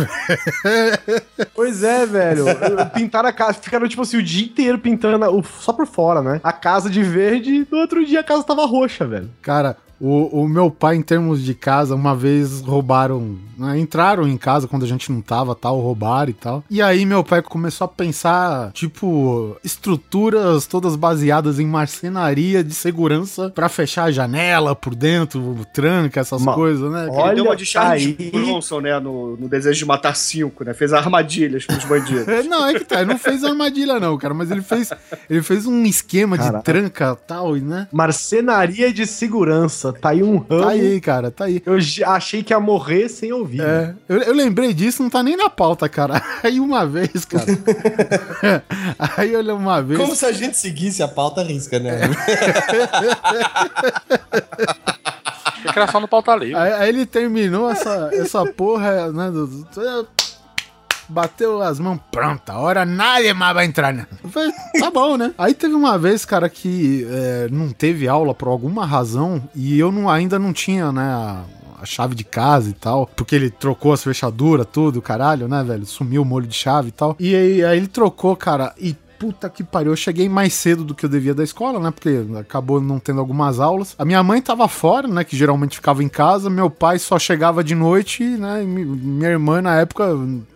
Pois 1.54 1.82
é, 1.82 2.04
velho. 2.06 2.44
Pintaram 2.92 3.28
a 3.28 3.32
casa, 3.32 3.54
ficaram, 3.54 3.88
tipo 3.88 4.02
assim, 4.02 4.18
o 4.18 4.22
dia 4.22 4.44
inteiro 4.44 4.78
pintando, 4.78 5.42
só 5.60 5.72
por 5.72 5.86
fora, 5.86 6.22
né? 6.22 6.40
A 6.42 6.52
casa 6.52 6.90
de 6.90 7.02
verde 7.02 7.54
e 7.54 7.68
no 7.70 7.78
outro 7.78 8.04
dia 8.04 8.20
a 8.20 8.24
casa 8.24 8.44
tava 8.44 8.66
roxa, 8.66 9.06
velho. 9.06 9.30
Cara, 9.40 9.76
o, 10.00 10.42
o 10.42 10.48
meu 10.48 10.70
pai, 10.70 10.96
em 10.96 11.02
termos 11.02 11.42
de 11.42 11.54
casa, 11.54 11.94
uma 11.94 12.14
vez 12.14 12.60
roubaram. 12.60 13.36
né, 13.56 13.78
entraram 13.78 14.26
em 14.26 14.36
casa 14.36 14.66
quando 14.68 14.82
a 14.84 14.88
gente 14.88 15.10
não 15.12 15.20
tava, 15.20 15.54
tal, 15.54 15.80
roubaram 15.80 16.30
e 16.30 16.34
tal. 16.34 16.64
E 16.70 16.82
aí 16.82 17.04
meu 17.06 17.22
pai 17.24 17.40
começou 17.42 17.84
a 17.84 17.88
pensar, 17.88 18.70
tipo, 18.72 19.56
estruturas 19.64 20.66
todas 20.66 20.96
baseadas 20.96 21.58
em 21.58 21.66
marcenaria 21.66 22.62
de 22.64 22.74
segurança 22.74 23.50
pra 23.50 23.68
fechar 23.68 24.04
a 24.04 24.10
janela 24.10 24.74
por 24.74 24.94
dentro, 24.94 25.56
tranca, 25.72 26.20
essas 26.20 26.42
Ma- 26.42 26.54
coisas, 26.54 26.90
né? 26.90 27.06
Olha 27.10 27.26
Ele 27.28 27.34
deu 27.36 27.44
uma 27.44 27.56
de 27.56 27.64
Charles 27.66 28.16
aí. 28.18 28.30
Bronson, 28.30 28.80
né? 28.80 28.98
No, 28.98 29.36
no 29.36 29.48
Desejo 29.48 29.78
de 29.78 29.84
Matar 29.86 30.16
Cinco, 30.16 30.64
né? 30.64 30.74
Fez 30.74 30.92
armadilhas 30.92 31.64
pros 31.66 31.84
bandidos. 31.84 32.24
Não, 32.48 32.66
é 32.66 32.74
que 32.74 32.84
tá, 32.84 33.00
ele 33.00 33.10
não 33.10 33.18
fez 33.18 33.42
armadilha 33.44 33.98
não, 33.98 34.16
cara, 34.18 34.34
mas 34.34 34.50
ele 34.50 34.62
fez, 34.62 34.90
ele 35.28 35.42
fez 35.42 35.66
um 35.66 35.84
esquema 35.84 36.36
de 36.36 36.44
Caraca. 36.44 36.62
tranca 36.64 37.14
tal, 37.26 37.54
né? 37.56 37.88
Marcenaria 37.92 38.92
de 38.92 39.06
segurança. 39.06 39.83
Tá 39.92 40.10
aí 40.10 40.22
um 40.22 40.38
ramo. 40.38 40.62
Tá 40.62 40.68
aí, 40.70 41.00
cara, 41.00 41.30
tá 41.30 41.44
aí. 41.44 41.62
Eu 41.64 41.76
achei 42.06 42.42
que 42.42 42.52
ia 42.52 42.60
morrer 42.60 43.08
sem 43.08 43.32
ouvir. 43.32 43.60
É, 43.62 43.94
eu, 44.08 44.18
eu 44.18 44.32
lembrei 44.34 44.72
disso, 44.72 45.02
não 45.02 45.10
tá 45.10 45.22
nem 45.22 45.36
na 45.36 45.48
pauta, 45.50 45.88
cara. 45.88 46.22
Aí 46.42 46.60
uma 46.60 46.86
vez, 46.86 47.24
cara. 47.24 47.44
aí 49.16 49.34
olha 49.34 49.54
uma 49.54 49.82
vez. 49.82 49.98
Como 49.98 50.14
se 50.14 50.26
a 50.26 50.32
gente 50.32 50.56
seguisse 50.58 51.02
a 51.02 51.08
pauta 51.08 51.42
risca, 51.42 51.78
né? 51.78 52.00
Tem 55.64 55.72
que 55.72 55.78
era 55.78 55.90
só 55.90 55.98
no 55.98 56.06
pauta 56.06 56.34
livre. 56.36 56.54
Aí, 56.56 56.72
aí 56.74 56.88
ele 56.90 57.06
terminou 57.06 57.70
essa, 57.70 58.10
essa 58.12 58.44
porra, 58.52 59.10
né? 59.12 59.30
do- 59.30 59.46
do- 59.46 60.08
Bateu 61.08 61.62
as 61.62 61.78
mãos, 61.78 61.98
pronto, 62.10 62.50
agora 62.50 62.84
nada 62.84 63.34
mais 63.34 63.54
vai 63.54 63.66
entrar, 63.66 63.92
né? 63.92 64.06
Eu 64.22 64.30
falei, 64.30 64.52
tá 64.78 64.90
bom, 64.90 65.16
né? 65.16 65.34
Aí 65.36 65.54
teve 65.54 65.74
uma 65.74 65.98
vez, 65.98 66.24
cara, 66.24 66.48
que 66.48 67.06
é, 67.10 67.48
não 67.50 67.70
teve 67.70 68.08
aula 68.08 68.34
por 68.34 68.48
alguma 68.48 68.86
razão 68.86 69.42
e 69.54 69.78
eu 69.78 69.92
não, 69.92 70.08
ainda 70.08 70.38
não 70.38 70.52
tinha, 70.52 70.90
né, 70.92 71.02
a, 71.02 71.44
a 71.80 71.86
chave 71.86 72.14
de 72.14 72.24
casa 72.24 72.70
e 72.70 72.72
tal, 72.72 73.06
porque 73.06 73.34
ele 73.34 73.50
trocou 73.50 73.92
as 73.92 74.02
fechaduras, 74.02 74.66
tudo, 74.72 75.02
caralho, 75.02 75.46
né, 75.46 75.62
velho? 75.62 75.84
Sumiu 75.84 76.22
o 76.22 76.24
molho 76.24 76.46
de 76.46 76.54
chave 76.54 76.88
e 76.88 76.92
tal. 76.92 77.14
E 77.20 77.34
aí, 77.34 77.64
aí 77.64 77.76
ele 77.76 77.86
trocou, 77.86 78.34
cara, 78.34 78.74
e 78.78 78.96
puta 79.24 79.48
que 79.48 79.64
pariu, 79.64 79.92
eu 79.92 79.96
cheguei 79.96 80.28
mais 80.28 80.52
cedo 80.52 80.84
do 80.84 80.94
que 80.94 81.06
eu 81.06 81.08
devia 81.08 81.34
da 81.34 81.42
escola, 81.42 81.80
né? 81.80 81.90
Porque 81.90 82.22
acabou 82.38 82.78
não 82.80 82.98
tendo 82.98 83.20
algumas 83.20 83.58
aulas. 83.58 83.94
A 83.98 84.04
minha 84.04 84.22
mãe 84.22 84.42
tava 84.42 84.68
fora, 84.68 85.08
né? 85.08 85.24
Que 85.24 85.34
geralmente 85.36 85.76
ficava 85.76 86.02
em 86.04 86.08
casa. 86.08 86.50
Meu 86.50 86.68
pai 86.68 86.98
só 86.98 87.18
chegava 87.18 87.64
de 87.64 87.74
noite, 87.74 88.22
né? 88.22 88.62
E 88.62 88.66
mi- 88.66 88.84
minha 88.84 89.30
irmã, 89.30 89.62
na 89.62 89.76
época, 89.76 90.04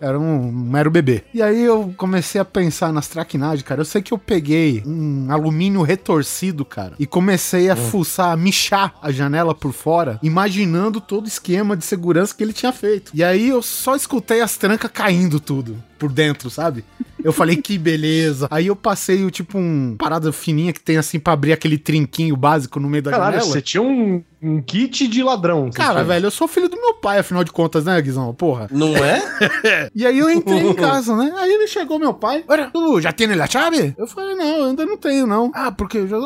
era 0.00 0.18
um 0.18 0.52
mero 0.52 0.90
bebê. 0.90 1.24
E 1.32 1.40
aí 1.42 1.62
eu 1.64 1.94
comecei 1.96 2.38
a 2.40 2.44
pensar 2.44 2.92
nas 2.92 3.08
traquinagens, 3.08 3.62
cara. 3.62 3.80
Eu 3.80 3.84
sei 3.86 4.02
que 4.02 4.12
eu 4.12 4.18
peguei 4.18 4.82
um 4.86 5.28
alumínio 5.30 5.80
retorcido, 5.82 6.64
cara, 6.64 6.92
e 6.98 7.06
comecei 7.06 7.70
a 7.70 7.76
fuçar, 7.76 8.32
a 8.32 8.36
michar 8.36 8.94
a 9.00 9.10
janela 9.10 9.54
por 9.54 9.72
fora, 9.72 10.18
imaginando 10.22 11.00
todo 11.00 11.24
o 11.24 11.28
esquema 11.28 11.74
de 11.76 11.84
segurança 11.86 12.34
que 12.34 12.42
ele 12.42 12.52
tinha 12.52 12.72
feito. 12.72 13.10
E 13.14 13.24
aí 13.24 13.48
eu 13.48 13.62
só 13.62 13.96
escutei 13.96 14.42
as 14.42 14.56
trancas 14.58 14.90
caindo 14.92 15.40
tudo 15.40 15.76
por 15.98 16.10
dentro, 16.12 16.48
sabe? 16.50 16.84
Eu 17.22 17.32
falei, 17.32 17.56
que 17.56 17.76
beleza. 17.76 18.46
Aí 18.50 18.68
eu 18.68 18.76
passei 18.76 19.24
o 19.24 19.30
tipo 19.30 19.58
um 19.58 19.96
parada 19.98 20.32
fininha 20.32 20.72
que 20.72 20.80
tem 20.80 20.96
assim 20.96 21.18
pra 21.18 21.32
abrir 21.32 21.52
aquele 21.52 21.76
trinquinho 21.76 22.36
básico 22.36 22.78
no 22.78 22.88
meio 22.88 23.02
da 23.02 23.10
Caralho, 23.10 23.32
janela. 23.34 23.50
você 23.52 23.60
tinha 23.60 23.82
um, 23.82 24.22
um 24.40 24.62
kit 24.62 25.08
de 25.08 25.22
ladrão. 25.22 25.68
Cara, 25.70 25.94
tinha. 25.94 26.04
velho, 26.04 26.26
eu 26.26 26.30
sou 26.30 26.46
filho 26.46 26.68
do 26.68 26.76
meu 26.80 26.94
pai, 26.94 27.18
afinal 27.18 27.42
de 27.42 27.50
contas, 27.50 27.84
né, 27.84 28.00
Guizão? 28.00 28.32
Porra. 28.34 28.68
Não 28.70 28.96
é? 28.96 29.20
E 29.94 30.06
aí 30.06 30.18
eu 30.18 30.30
entrei 30.30 30.60
em 30.60 30.74
casa, 30.74 31.16
né? 31.16 31.32
Aí 31.36 31.52
ele 31.52 31.66
chegou, 31.66 31.98
meu 31.98 32.14
pai. 32.14 32.44
Olha, 32.46 32.70
tu 32.72 33.00
já 33.00 33.12
tem 33.12 33.28
a 33.32 33.46
chave? 33.46 33.94
Eu 33.98 34.06
falei, 34.06 34.36
não, 34.36 34.58
eu 34.58 34.64
ainda 34.66 34.86
não 34.86 34.96
tenho, 34.96 35.26
não. 35.26 35.50
Ah, 35.54 35.72
porque 35.72 35.98
eu 35.98 36.06
já. 36.08 36.16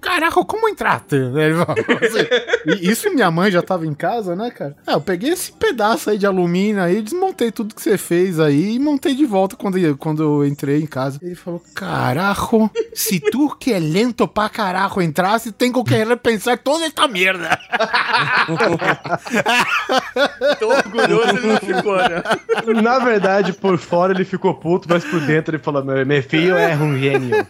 Caraca, 0.00 0.44
como 0.44 0.68
entraste? 0.68 1.16
Ele 1.36 1.54
falou 1.54 1.74
assim. 2.02 2.26
E 2.66 2.90
isso 2.90 3.10
minha 3.12 3.30
mãe 3.30 3.50
já 3.50 3.62
tava 3.62 3.86
em 3.86 3.94
casa, 3.94 4.36
né, 4.36 4.50
cara? 4.50 4.76
Ah, 4.86 4.92
eu 4.92 5.00
peguei 5.00 5.30
esse 5.30 5.52
pedaço 5.52 6.10
aí 6.10 6.18
de 6.18 6.26
alumínio 6.26 6.82
aí, 6.82 7.02
desmontei 7.02 7.50
tudo 7.50 7.74
que 7.74 7.82
você 7.82 7.98
fez 7.98 8.38
aí 8.38 8.74
e 8.74 8.78
montei 8.78 9.14
de 9.14 9.26
volta 9.26 9.56
quando, 9.56 9.96
quando 9.96 10.22
eu 10.22 10.46
entrei 10.46 10.80
em 10.80 10.86
casa. 10.86 11.18
Ele 11.22 11.34
falou: 11.34 11.62
Carajo, 11.74 12.70
se 12.94 13.20
tu 13.20 13.56
que 13.56 13.72
é 13.72 13.78
lento 13.78 14.28
pra 14.28 14.48
carajo 14.48 15.00
entrasse, 15.00 15.52
tem 15.52 15.72
que 15.72 15.94
repensar 15.94 16.58
toda 16.58 16.84
esta 16.84 17.08
merda. 17.08 17.58
Tão 20.58 20.68
orgulhoso 20.68 21.36
ele 21.36 21.46
não 21.46 21.56
ficou, 21.56 21.96
né? 21.96 22.22
Na 22.82 22.98
verdade, 22.98 23.52
por 23.52 23.78
fora 23.78 24.12
ele 24.12 24.24
ficou 24.24 24.54
puto, 24.54 24.88
mas 24.88 25.04
por 25.04 25.20
dentro 25.20 25.54
ele 25.54 25.62
falou: 25.62 25.84
meu, 25.84 26.04
meu 26.04 26.22
filho 26.22 26.56
é 26.56 26.74
um 26.76 26.98
gênio. 26.98 27.46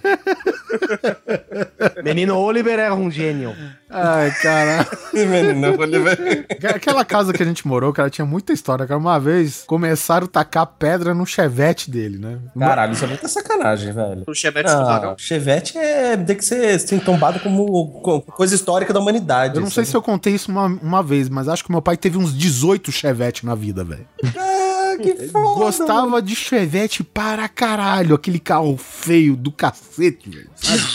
Menino 2.05 2.37
Oliver 2.39 2.79
é 2.79 2.93
um 2.93 3.11
gênio. 3.11 3.55
Ai, 3.91 4.31
cara. 4.43 4.87
Menino, 5.13 5.79
Oliver. 5.81 6.47
Aquela 6.75 7.05
casa 7.05 7.33
que 7.33 7.43
a 7.43 7.47
gente 7.47 7.67
morou, 7.67 7.93
cara, 7.93 8.11
tinha 8.11 8.25
muita 8.25 8.53
história. 8.53 8.87
Cara, 8.87 8.99
uma 8.99 9.19
vez 9.19 9.65
começaram 9.67 10.27
a 10.27 10.29
tacar 10.29 10.67
pedra 10.67 11.15
no 11.15 11.25
chevette 11.27 11.91
dele, 11.91 12.19
né? 12.19 12.39
Caralho, 12.59 12.93
isso 12.93 13.05
é 13.05 13.09
muita 13.09 13.29
sacanagem, 13.29 13.93
velho. 13.93 14.25
O 14.27 14.35
Chevette 14.35 14.71
Ah, 14.71 14.77
Tubarão. 14.79 15.15
Chevette 15.19 15.77
é, 15.79 16.17
tem 16.17 16.37
que 16.37 16.45
ser 16.45 16.75
assim, 16.75 16.99
tombado 16.99 17.41
como 17.41 18.01
co- 18.03 18.21
coisa 18.23 18.55
histórica 18.55 18.93
da 18.93 19.01
humanidade. 19.01 19.57
Eu 19.57 19.63
não 19.63 19.71
sei 19.71 19.85
se 19.85 19.97
eu 19.97 20.03
contei 20.03 20.35
isso 20.35 20.51
uma, 20.51 20.67
uma 20.67 21.03
vez, 21.03 21.29
mas 21.29 21.49
acho 21.49 21.65
que 21.65 21.71
meu 21.71 21.83
pai 21.83 21.97
teve 21.97 22.19
uns 22.19 22.37
18 22.37 22.93
chevette 22.93 23.45
na 23.47 23.55
vida, 23.55 23.83
velho. 23.85 24.07
Ah, 24.37 24.78
que 24.99 25.29
foda. 25.29 25.55
Gostava 25.59 26.21
de 26.23 26.35
chevette 26.35 27.03
para 27.03 27.49
caralho. 27.49 28.15
Aquele 28.15 28.39
carro 28.39 28.77
feio 28.77 29.37
do 29.37 29.51
cacete, 29.53 30.29
velho. 30.31 30.49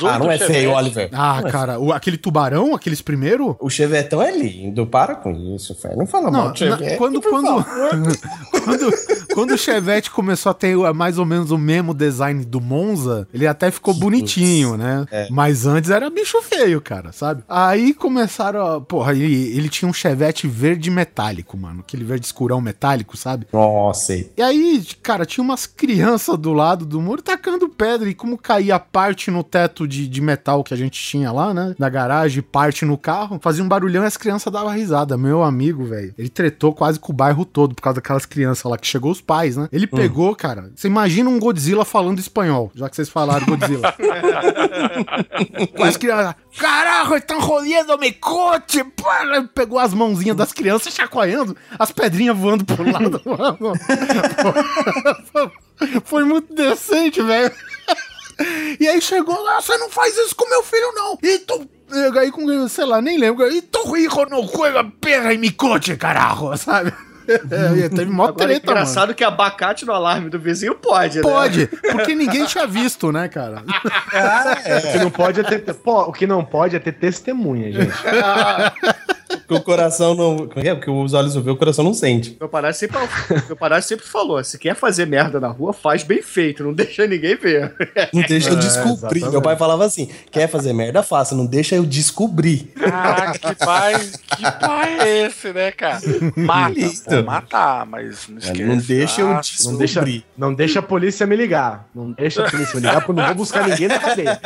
Ah, 0.06 0.20
não 0.20 0.32
é 0.32 0.38
feio, 0.38 0.72
Oliver. 0.72 1.10
Ah, 1.14 1.42
cara, 1.50 1.80
o- 1.80 1.92
aquele 1.94 2.18
tubarão, 2.18 2.76
aqueles 2.76 3.02
primeiro. 3.02 3.56
O 3.60 3.70
Chevetão 3.70 4.22
é 4.22 4.36
lindo, 4.36 4.86
para 4.86 5.16
com 5.16 5.32
isso, 5.56 5.76
velho. 5.82 5.98
Não 5.98 6.06
fala 6.08 6.30
mal 6.30 6.46
Não, 6.46 6.52
do 6.52 6.58
Chevette. 6.60 6.92
na- 6.92 6.98
quando, 6.98 7.22
quando, 7.22 7.64
quando, 8.64 8.94
quando 9.34 9.52
o 9.54 9.58
Chevette 9.58 10.12
começou 10.12 10.50
a 10.50 10.54
ter 10.54 10.76
o- 10.76 10.94
mais 10.94 11.18
ou 11.18 11.26
menos 11.26 11.52
o 11.52 11.58
mesmo 11.58 11.94
design 11.94 12.44
do 12.46 12.60
Monza, 12.62 13.28
ele 13.34 13.48
até 13.48 13.72
ficou 13.72 13.94
bonitinho, 13.94 14.78
né? 14.78 15.06
É. 15.12 15.28
Mas 15.30 15.66
antes 15.66 15.90
era 15.90 16.10
bicho 16.10 16.42
feio, 16.42 16.82
cara, 16.82 17.12
sabe? 17.12 17.44
Aí 17.48 17.94
começaram 17.94 18.66
a. 18.66 18.82
Porra, 18.82 19.14
ele, 19.14 19.56
ele 19.58 19.70
tinha 19.70 19.88
um 19.90 19.94
Chevette 19.94 20.48
verde 20.48 20.90
metálico, 20.90 21.58
mano. 21.58 21.80
Aquele 21.82 22.04
verde 22.04 22.26
escurão 22.26 22.60
metálico, 22.60 23.16
sabe? 23.18 23.48
Nossa 23.54 23.93
Sei. 23.94 24.32
E 24.38 24.42
aí, 24.42 24.84
cara, 25.02 25.26
tinha 25.26 25.44
umas 25.44 25.66
crianças 25.66 26.38
do 26.38 26.54
lado 26.54 26.86
do 26.86 27.02
muro 27.02 27.22
tacando 27.22 27.70
pedra. 27.70 28.10
E 28.10 28.14
como 28.14 28.38
caía 28.38 28.80
parte 28.80 29.30
no 29.32 29.44
teto 29.44 29.88
de, 29.88 30.08
de 30.08 30.22
metal 30.22 30.64
que 30.64 30.74
a 30.74 30.78
gente 30.78 31.02
tinha 31.02 31.32
lá, 31.32 31.54
né? 31.54 31.76
Na 31.78 31.90
garagem, 31.90 32.42
parte 32.42 32.86
no 32.86 32.98
carro, 32.98 33.40
fazia 33.42 33.64
um 33.64 33.68
barulhão 33.68 34.04
e 34.04 34.08
as 34.08 34.18
crianças 34.18 34.52
davam 34.52 34.74
risada. 34.74 35.18
Meu 35.18 35.44
amigo, 35.44 35.86
velho, 35.86 36.14
ele 36.18 36.30
tretou 36.30 36.74
quase 36.74 37.00
com 37.00 37.12
o 37.12 37.16
bairro 37.16 37.46
todo 37.46 37.76
por 37.76 37.82
causa 37.82 37.96
daquelas 37.96 38.26
crianças 38.26 38.64
lá 38.70 38.78
que 38.78 38.88
chegou 38.88 39.12
os 39.12 39.22
pais, 39.22 39.58
né? 39.58 39.68
Ele 39.72 39.88
pegou, 39.88 40.36
cara. 40.36 40.72
Você 40.76 40.88
imagina 40.88 41.30
um 41.30 41.40
Godzilla 41.40 41.86
falando 41.86 42.20
espanhol, 42.20 42.72
já 42.76 42.90
que 42.90 42.96
vocês 42.96 43.10
falaram 43.10 43.46
Godzilla. 43.46 43.94
As 45.82 45.98
crianças. 45.98 46.36
Carajo, 46.58 47.16
estão 47.16 47.40
coche! 48.20 48.84
Pô, 48.96 49.10
ele 49.22 49.48
Pegou 49.54 49.80
as 49.80 49.94
mãozinhas 49.94 50.36
das 50.36 50.52
crianças 50.52 50.94
chacoalhando, 50.94 51.56
as 51.78 51.92
pedrinhas 51.92 52.38
voando 52.38 52.66
pro 52.66 52.90
lado. 52.90 53.22
Mano. 55.34 55.52
Foi 56.06 56.24
muito 56.24 56.54
decente, 56.54 57.22
velho. 57.22 57.52
E 58.80 58.88
aí 58.88 59.02
chegou 59.02 59.40
lá, 59.44 59.62
você 59.62 59.78
não 59.78 59.90
faz 59.90 60.18
isso 60.18 60.36
com 60.36 60.50
meu 60.50 60.64
filho, 60.64 60.92
não. 60.94 61.18
E 61.22 61.40
tu. 61.40 61.68
Aí 62.20 62.32
com, 62.32 62.68
sei 62.68 62.86
lá, 62.86 63.02
nem 63.02 63.20
lembro. 63.20 63.52
E 63.52 63.62
tu 63.62 63.96
hijo 63.96 64.26
no 64.26 64.48
juega 64.48 64.84
perra 64.84 65.34
em 65.34 65.38
mi 65.38 65.52
coche, 65.52 65.96
carajo, 65.96 66.56
sabe? 66.58 66.94
É, 67.26 67.88
teve 67.88 68.12
mó 68.12 68.26
Agora, 68.26 68.44
é 68.44 68.48
treta, 68.48 68.66
mano. 68.68 68.80
engraçado 68.82 69.16
que 69.16 69.24
abacate 69.24 69.86
no 69.86 69.94
alarme 69.94 70.30
do 70.30 70.38
vizinho 70.38 70.76
pode, 70.76 71.18
né? 71.18 71.22
Pode, 71.22 71.68
porque 71.68 72.14
ninguém 72.14 72.46
tinha 72.46 72.68
visto, 72.68 73.14
né, 73.14 73.30
cara? 73.30 73.64
O 74.84 74.92
que 74.92 75.00
não 75.00 75.10
pode 75.10 75.40
é 75.40 75.44
ter, 75.44 75.74
pô, 75.74 76.02
o 76.02 76.12
que 76.12 76.28
não 76.28 76.44
pode 76.44 76.76
é 76.76 76.80
ter 76.80 76.92
testemunha, 76.92 77.72
gente. 77.72 77.94
Porque 79.48 79.54
o 79.56 79.62
coração 79.62 80.16
não. 80.16 80.38
Como 80.48 80.60
é 80.60 80.62
que 80.62 80.70
é? 80.70 80.76
Porque 80.76 80.90
os 80.90 81.14
olhos 81.14 81.36
não 81.36 81.42
vê, 81.42 81.52
o 81.52 81.56
coração 81.58 81.84
não 81.84 81.94
sente. 81.94 82.36
Meu 82.40 82.50
padrasto 82.50 82.80
sempre, 82.80 82.98
meu 83.48 83.56
padrasto 83.56 83.90
sempre 83.90 84.06
falou: 84.06 84.44
se 84.44 84.58
quer 84.58 84.76
fazer 84.76 85.06
merda 85.06 85.40
na 85.40 85.48
rua, 85.50 85.74
faz 85.74 86.04
bem 86.04 86.22
feito, 86.22 86.64
não 86.64 86.74
deixa 86.74 87.06
ninguém 87.08 87.36
ver. 87.36 87.74
Não 88.14 88.22
deixa 88.24 88.50
eu 88.50 88.54
É, 88.58 88.60
descobrir. 88.60 88.96
exatamente. 89.20 89.32
Meu 89.32 89.42
pai 89.42 89.56
falava 89.56 89.86
assim: 89.86 90.10
quer 90.32 90.48
fazer 90.48 90.74
merda, 90.74 91.04
faça, 91.04 91.36
não 91.36 91.46
deixa 91.46 91.76
eu 91.76 91.86
descobrir. 91.86 92.72
Caraca, 92.80 93.40
que 93.40 93.56
pai, 93.66 93.94
que 94.38 94.52
pai 94.60 95.00
é 95.00 95.26
esse, 95.28 95.52
né, 95.54 95.72
cara? 95.72 96.00
Mata, 96.36 96.74
pô, 97.06 97.24
matar, 97.24 97.86
mas 97.86 98.28
não 98.28 98.38
esquece. 98.38 98.64
não 98.64 98.78
deixa 98.78 99.22
eu 99.22 99.28
Ah, 99.28 99.42
Não 99.66 99.78
deixa, 99.78 100.00
descobrir. 100.02 100.26
não 100.38 100.54
deixa 100.54 100.80
a 100.80 100.82
polícia 100.82 101.26
me 101.28 101.36
ligar. 101.36 101.88
Não 101.94 102.12
deixa 102.12 102.46
a 102.46 102.50
polícia 102.50 102.76
me 102.76 102.82
ligar, 102.86 102.96
porque 103.02 103.12
eu 103.12 103.16
não 103.16 103.26
vou 103.26 103.36
buscar 103.36 103.68
ninguém 103.68 103.88
na 103.88 104.00
cadeia. 104.00 104.40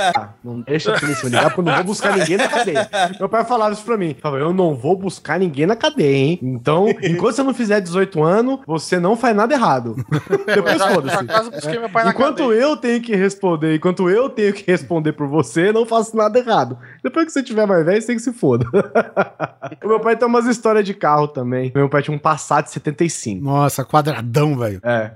Não 0.43 0.61
deixa 0.61 0.95
a 0.95 0.99
polícia 0.99 1.23
me 1.25 1.29
ligar, 1.35 1.45
porque 1.53 1.61
eu 1.61 1.65
não 1.65 1.75
vou 1.75 1.83
buscar 1.83 2.17
ninguém 2.17 2.37
na 2.37 2.47
cadeia. 2.47 2.89
Meu 3.19 3.29
pai 3.29 3.45
falava 3.45 3.73
isso 3.73 3.83
pra 3.83 3.97
mim. 3.97 4.15
Eu 4.23 4.53
não 4.53 4.75
vou 4.75 4.86
buscar 4.95 5.39
ninguém 5.39 5.65
na 5.65 5.75
cadeia, 5.75 6.15
hein? 6.15 6.39
Então, 6.41 6.88
enquanto 7.03 7.35
você 7.35 7.43
não 7.43 7.53
fizer 7.53 7.79
18 7.79 8.23
anos, 8.23 8.59
você 8.65 8.99
não 8.99 9.15
faz 9.15 9.35
nada 9.35 9.53
errado. 9.53 9.95
Depois 10.45 10.81
foda-se. 10.81 11.17
por 11.17 11.23
acaso 11.23 11.51
busquei 11.51 11.79
meu 11.79 11.89
pai 11.89 12.05
na 12.05 12.11
Enquanto 12.11 12.53
eu 12.53 12.77
tenho 12.77 13.01
que 13.01 13.15
responder, 13.15 13.75
enquanto 13.75 14.09
eu 14.09 14.29
tenho 14.29 14.53
que 14.53 14.69
responder 14.69 15.13
por 15.13 15.27
você, 15.27 15.71
não 15.71 15.85
faço 15.85 16.15
nada 16.15 16.38
errado. 16.38 16.77
Depois 17.03 17.25
que 17.25 17.31
você 17.31 17.43
tiver 17.43 17.65
mais 17.65 17.85
velho, 17.85 18.01
você 18.01 18.07
tem 18.07 18.15
que 18.15 18.21
se 18.21 18.33
foda. 18.33 18.65
o 19.83 19.88
meu 19.88 19.99
pai 19.99 20.15
tem 20.15 20.27
umas 20.27 20.45
histórias 20.45 20.85
de 20.85 20.93
carro 20.93 21.27
também. 21.27 21.71
Meu 21.75 21.89
pai 21.89 22.01
tinha 22.01 22.15
um 22.15 22.19
Passat 22.19 22.67
75. 22.67 23.43
Nossa, 23.43 23.83
quadradão, 23.85 24.57
velho. 24.57 24.79
É. 24.83 25.11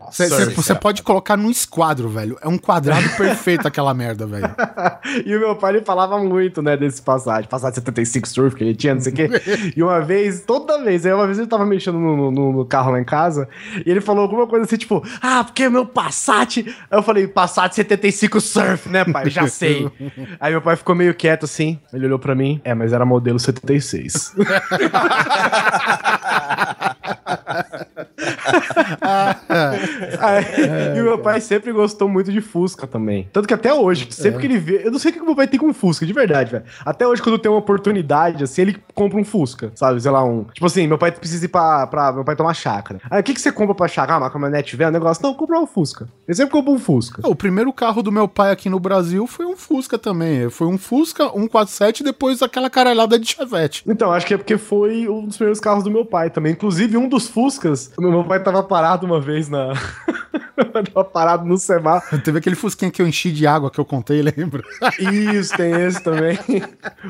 Você 0.55 0.76
pode 0.76 1.03
colocar 1.03 1.38
num 1.38 1.49
esquadro, 1.49 2.09
velho. 2.09 2.38
É 2.41 2.47
um 2.47 2.57
quadrado 2.57 3.07
perfeito 3.17 3.67
aquela 3.67 3.93
merda, 3.93 4.26
velho. 4.26 4.49
E 5.26 5.36
o 5.36 5.39
meu 5.39 5.55
pai 5.55 5.76
ele 5.76 5.86
falava 5.86 6.17
muito, 6.19 6.61
né, 6.61 6.78
desse 6.78 7.01
Passat. 7.01 7.47
Passat 7.47 7.76
75 7.76 8.28
Surf 8.28 8.55
que 8.55 8.63
ele 8.63 8.76
tinha, 8.76 8.93
não 8.93 9.01
sei 9.01 9.11
o 9.11 9.15
quê. 9.15 9.30
E 9.76 9.82
uma 9.84 10.01
vez, 10.01 10.41
toda 10.41 10.84
vez, 10.84 11.05
aí 11.05 11.14
uma 11.14 11.26
vez 11.26 11.38
ele 11.39 11.47
tava 11.47 11.66
mexendo 11.66 11.97
no, 11.99 12.32
no- 12.32 12.51
no 12.53 12.66
carro 12.66 12.91
lá 12.91 12.99
em 12.99 13.03
casa, 13.03 13.47
e 13.86 13.89
ele 13.89 14.01
falou 14.01 14.24
alguma 14.24 14.45
coisa 14.47 14.66
assim, 14.66 14.78
tipo, 14.78 15.03
ah, 15.22 15.43
porque 15.43 15.68
meu 15.70 15.86
Passat... 15.86 16.57
Aí 16.59 16.66
eu 16.91 17.03
falei, 17.03 17.28
Passat 17.28 17.74
75 17.74 18.41
Surf, 18.41 18.89
né, 18.89 19.05
pai? 19.05 19.30
Já 19.30 19.47
sei. 19.49 19.89
Aí 20.39 20.51
meu 20.51 20.62
pai 20.62 20.76
ficou 20.76 20.95
meio 20.95 21.14
quieto 21.14 21.43
assim, 21.45 21.80
ele 21.93 22.05
olhou 22.05 22.20
pra 22.20 22.36
mim, 22.36 22.59
é, 22.64 22.74
mas 22.74 22.91
era 22.93 23.05
modelo 23.05 23.39
76. 23.39 24.36
Aí, 30.19 30.97
e 30.97 31.01
o 31.01 31.03
meu 31.03 31.19
pai 31.19 31.41
sempre 31.41 31.71
gostou 31.71 32.07
muito 32.07 32.31
de 32.31 32.41
Fusca 32.41 32.87
também. 32.87 33.29
Tanto 33.31 33.47
que 33.47 33.53
até 33.53 33.73
hoje, 33.73 34.07
sempre 34.11 34.39
que 34.39 34.47
ele 34.47 34.57
vê. 34.57 34.85
Eu 34.85 34.91
não 34.91 34.99
sei 34.99 35.11
o 35.11 35.13
que 35.13 35.19
o 35.21 35.25
meu 35.25 35.35
pai 35.35 35.47
tem 35.47 35.59
com 35.59 35.73
Fusca, 35.73 36.05
de 36.05 36.13
verdade, 36.13 36.51
velho. 36.51 36.63
Até 36.85 37.07
hoje, 37.07 37.21
quando 37.21 37.37
tem 37.37 37.51
uma 37.51 37.59
oportunidade, 37.59 38.43
assim, 38.43 38.61
ele 38.61 38.81
compra 38.93 39.19
um 39.19 39.23
Fusca, 39.23 39.71
sabe? 39.75 40.01
Sei 40.01 40.11
lá, 40.11 40.23
um. 40.23 40.43
Tipo 40.45 40.65
assim, 40.65 40.87
meu 40.87 40.97
pai 40.97 41.11
precisa 41.11 41.45
ir 41.45 41.49
pra. 41.49 41.87
pra 41.87 42.11
meu 42.11 42.23
pai 42.23 42.35
tomar 42.35 42.53
chácara. 42.53 42.99
Aí 43.09 43.21
o 43.21 43.23
que, 43.23 43.33
que 43.33 43.41
você 43.41 43.51
compra 43.51 43.75
pra 43.75 43.87
chácara? 43.87 44.11
Ah, 44.15 44.17
uma 44.17 44.29
caminhonete 44.29 44.75
velha, 44.75 44.89
um 44.89 44.93
negócio. 44.93 45.23
Não, 45.23 45.33
compra 45.33 45.59
um 45.59 45.67
Fusca. 45.67 46.07
Ele 46.27 46.35
sempre 46.35 46.51
compra 46.51 46.71
um 46.71 46.79
Fusca. 46.79 47.21
O 47.27 47.35
primeiro 47.35 47.71
carro 47.71 48.01
do 48.01 48.11
meu 48.11 48.27
pai 48.27 48.51
aqui 48.51 48.69
no 48.69 48.79
Brasil 48.79 49.25
foi 49.27 49.45
um 49.45 49.55
Fusca 49.55 49.97
também. 49.97 50.49
Foi 50.49 50.67
um 50.67 50.77
Fusca 50.77 51.29
147 51.29 51.99
e 51.99 52.03
depois 52.03 52.41
aquela 52.41 52.69
caralhada 52.69 53.17
de 53.17 53.27
Chevette. 53.27 53.83
Então, 53.87 54.11
acho 54.11 54.25
que 54.25 54.33
é 54.33 54.37
porque 54.37 54.57
foi 54.57 55.07
um 55.07 55.25
dos 55.25 55.37
primeiros 55.37 55.59
carros 55.59 55.83
do 55.83 55.91
meu 55.91 56.05
pai 56.05 56.29
também. 56.32 56.53
Inclusive, 56.53 56.97
um 56.97 57.07
dos 57.07 57.27
Fuscas, 57.27 57.91
meu 57.97 58.23
pai 58.23 58.41
tava 58.41 58.63
parado 58.63 59.05
uma 59.05 59.19
vez 59.19 59.49
na. 59.49 59.73
tava 60.84 61.03
parado 61.03 61.45
no 61.45 61.57
semáforo. 61.57 62.21
Teve 62.21 62.39
aquele 62.39 62.55
Fusquinha 62.55 62.91
que 62.91 63.01
eu 63.01 63.07
enchi 63.07 63.32
de 63.32 63.47
água 63.47 63.71
que 63.71 63.79
eu 63.79 63.86
contei, 63.86 64.21
lembra? 64.23 64.61
Isso, 64.99 65.55
tem 65.55 65.71
esse 65.71 66.01
também. 66.03 66.38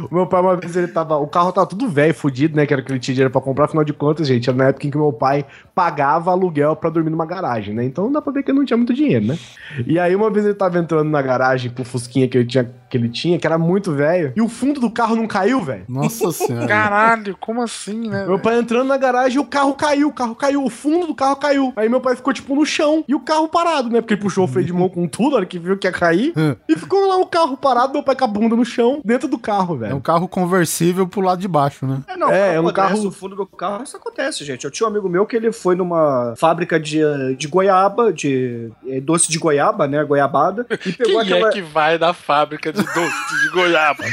O 0.09 0.15
meu 0.15 0.27
pai, 0.27 0.41
uma 0.41 0.55
vez, 0.55 0.75
ele 0.75 0.87
tava. 0.87 1.17
O 1.17 1.27
carro 1.27 1.51
tava 1.51 1.67
tudo 1.67 1.89
velho, 1.89 2.13
fudido, 2.13 2.55
né? 2.55 2.65
Que 2.65 2.73
era 2.73 2.81
que 2.81 2.91
ele 2.91 2.99
tinha 2.99 3.15
dinheiro 3.15 3.31
pra 3.31 3.41
comprar. 3.41 3.65
Afinal 3.65 3.83
de 3.83 3.93
contas, 3.93 4.27
gente, 4.27 4.49
era 4.49 4.57
na 4.57 4.65
época 4.65 4.87
em 4.87 4.91
que 4.91 4.97
meu 4.97 5.13
pai 5.13 5.45
pagava 5.73 6.31
aluguel 6.31 6.75
pra 6.75 6.89
dormir 6.89 7.09
numa 7.09 7.25
garagem, 7.25 7.73
né? 7.73 7.83
Então 7.83 8.11
dá 8.11 8.21
pra 8.21 8.33
ver 8.33 8.43
que 8.43 8.51
ele 8.51 8.59
não 8.59 8.65
tinha 8.65 8.77
muito 8.77 8.93
dinheiro, 8.93 9.25
né? 9.25 9.37
E 9.85 9.99
aí, 9.99 10.15
uma 10.15 10.29
vez 10.29 10.45
ele 10.45 10.55
tava 10.55 10.77
entrando 10.77 11.09
na 11.09 11.21
garagem 11.21 11.71
com 11.71 11.81
o 11.81 11.85
Fusquinha 11.85 12.27
que 12.27 12.37
ele 12.37 12.47
tinha, 12.47 12.69
que, 12.89 12.97
ele 12.97 13.09
tinha, 13.09 13.39
que 13.39 13.47
era 13.47 13.57
muito 13.57 13.91
velho, 13.93 14.33
e 14.35 14.41
o 14.41 14.47
fundo 14.47 14.79
do 14.79 14.89
carro 14.89 15.15
não 15.15 15.27
caiu, 15.27 15.61
velho. 15.61 15.85
Nossa 15.87 16.31
senhora. 16.33 16.67
Caralho, 16.67 17.35
como 17.39 17.61
assim, 17.61 18.09
né? 18.09 18.25
Meu 18.25 18.39
pai 18.39 18.59
entrando 18.59 18.87
na 18.87 18.97
garagem 19.01 19.35
e 19.37 19.39
o 19.39 19.45
carro 19.45 19.73
caiu, 19.73 20.07
o 20.07 20.13
carro 20.13 20.35
caiu, 20.35 20.63
o 20.63 20.69
fundo 20.69 21.07
do 21.07 21.15
carro 21.15 21.35
caiu. 21.35 21.73
Aí 21.75 21.89
meu 21.89 21.99
pai 21.99 22.15
ficou, 22.15 22.31
tipo, 22.31 22.55
no 22.55 22.65
chão 22.65 23.03
e 23.07 23.13
o 23.15 23.19
carro 23.19 23.47
parado, 23.49 23.89
né? 23.89 23.99
Porque 23.99 24.13
ele 24.13 24.21
puxou 24.21 24.45
o 24.45 24.47
freio 24.47 24.65
de 24.65 24.71
mão 24.73 24.87
com 24.87 25.07
tudo, 25.07 25.31
na 25.31 25.37
hora 25.37 25.45
que 25.45 25.59
viu 25.59 25.77
que 25.77 25.87
ia 25.87 25.91
cair. 25.91 26.33
e 26.69 26.75
ficou 26.77 27.05
lá 27.07 27.17
o 27.17 27.25
carro 27.25 27.57
parado, 27.57 27.93
meu 27.93 28.03
pai 28.03 28.15
com 28.15 28.23
a 28.23 28.27
bunda 28.27 28.55
no 28.55 28.63
chão, 28.63 29.01
dentro 29.03 29.27
do 29.27 29.37
carro, 29.37 29.73
É 29.73 29.75
um 29.75 29.79
velho. 29.79 30.01
carro 30.01 30.27
conversível 30.27 31.07
pro 31.07 31.21
lado 31.21 31.39
de 31.41 31.47
baixo, 31.47 31.85
né? 31.85 32.01
É, 32.07 32.15
não, 32.15 32.29
É, 32.31 32.55
é 32.55 32.61
um 32.61 32.67
acontece, 32.67 32.93
carro- 32.95 33.07
O 33.07 33.11
fundo 33.11 33.35
do 33.35 33.45
carro, 33.47 33.83
isso 33.83 33.97
acontece, 33.97 34.45
gente. 34.45 34.63
Eu 34.63 34.71
tinha 34.71 34.87
um 34.87 34.91
amigo 34.91 35.09
meu 35.09 35.25
que 35.25 35.35
ele 35.35 35.51
foi 35.51 35.75
numa 35.75 36.33
fábrica 36.37 36.79
de, 36.79 37.01
de 37.37 37.47
goiaba, 37.47 38.13
de 38.13 38.69
é, 38.87 38.99
doce 39.01 39.29
de 39.31 39.37
goiaba, 39.39 39.87
né? 39.87 40.03
Goiabada. 40.03 40.65
E 40.85 40.91
pegou 40.93 41.21
Quem 41.23 41.33
aquela. 41.33 41.49
é 41.49 41.51
que 41.51 41.61
vai 41.61 41.97
na 41.97 42.13
fábrica 42.13 42.71
de 42.71 42.83
doce 42.83 43.41
de 43.43 43.49
goiaba? 43.53 44.03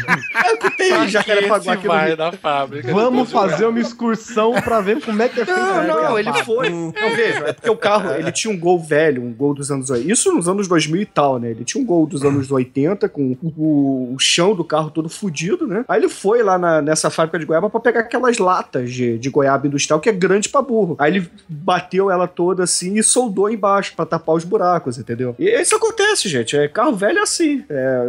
É 0.49 0.57
que 0.57 0.71
tem 0.77 1.09
Jacarepaguá 1.09 1.61
que 1.61 1.71
aqui 1.71 1.87
no 1.89 1.93
vai 1.93 2.09
Rio. 2.09 2.17
na 2.17 2.33
fábrica 2.33 2.93
Vamos 2.93 3.31
fazer 3.31 3.67
uma 3.67 3.79
excursão 3.81 4.53
pra 4.63 4.78
ver 4.83 5.01
como 5.05 5.23
é 5.23 5.29
que 5.29 5.41
é 5.41 5.45
feito. 5.45 5.59
Não, 5.61 5.77
né, 5.83 5.87
não, 5.89 5.97
cara? 6.03 6.21
ele 6.21 6.33
foi. 6.45 6.69
Não, 6.71 6.93
veja, 6.93 7.39
é 7.49 7.53
porque 7.53 7.71
o 7.71 7.77
carro, 7.77 8.11
ele 8.13 8.33
tinha 8.33 8.53
um 8.53 8.59
gol 8.59 8.79
velho, 8.79 9.23
um 9.23 9.33
gol 9.33 9.55
dos 9.55 9.71
anos 9.71 9.91
80. 9.91 10.13
Isso 10.13 10.33
nos 10.33 10.49
anos 10.49 10.67
2000 10.69 11.03
e 11.03 11.07
tal, 11.07 11.39
né? 11.39 11.51
Ele 11.51 11.65
tinha 11.65 11.83
um 11.83 11.87
gol 11.87 12.07
dos 12.07 12.25
anos 12.25 12.51
80, 12.51 13.09
com 13.09 13.37
o, 13.43 14.15
o 14.15 14.19
chão 14.19 14.55
do 14.55 14.65
carro 14.65 14.91
todo 14.91 15.09
fudido, 15.09 15.67
né? 15.67 15.85
Aí 15.89 16.01
ele 16.01 16.09
foi 16.09 16.43
lá 16.43 16.59
na- 16.59 16.83
nessa 16.83 17.11
fábrica 17.11 17.39
de 17.39 17.45
goiaba 17.45 17.69
pra 17.71 17.81
pegar 17.81 18.01
aquelas 18.01 18.39
latas 18.39 18.93
de, 18.93 19.19
de 19.19 19.31
goiaba 19.31 19.67
industrial 19.67 20.01
que 20.01 20.09
é 20.09 20.13
grande 20.13 20.49
pra 20.49 20.63
burro. 20.63 20.97
Aí 20.99 21.13
ele 21.17 21.31
bateu 21.49 22.11
ela 22.11 22.27
toda 22.27 22.63
assim 22.65 22.97
e 22.99 23.03
soldou 23.03 23.49
embaixo 23.51 23.95
pra 23.97 24.07
tapar 24.07 24.35
os 24.35 24.45
buracos, 24.45 24.99
entendeu? 24.99 25.35
E 25.39 25.49
isso 25.61 25.75
acontece, 25.77 26.29
gente. 26.29 26.57
É 26.57 26.69
carro 26.69 26.95
velho 26.95 27.19
é 27.19 27.23
assim. 27.23 27.65
É. 27.69 28.09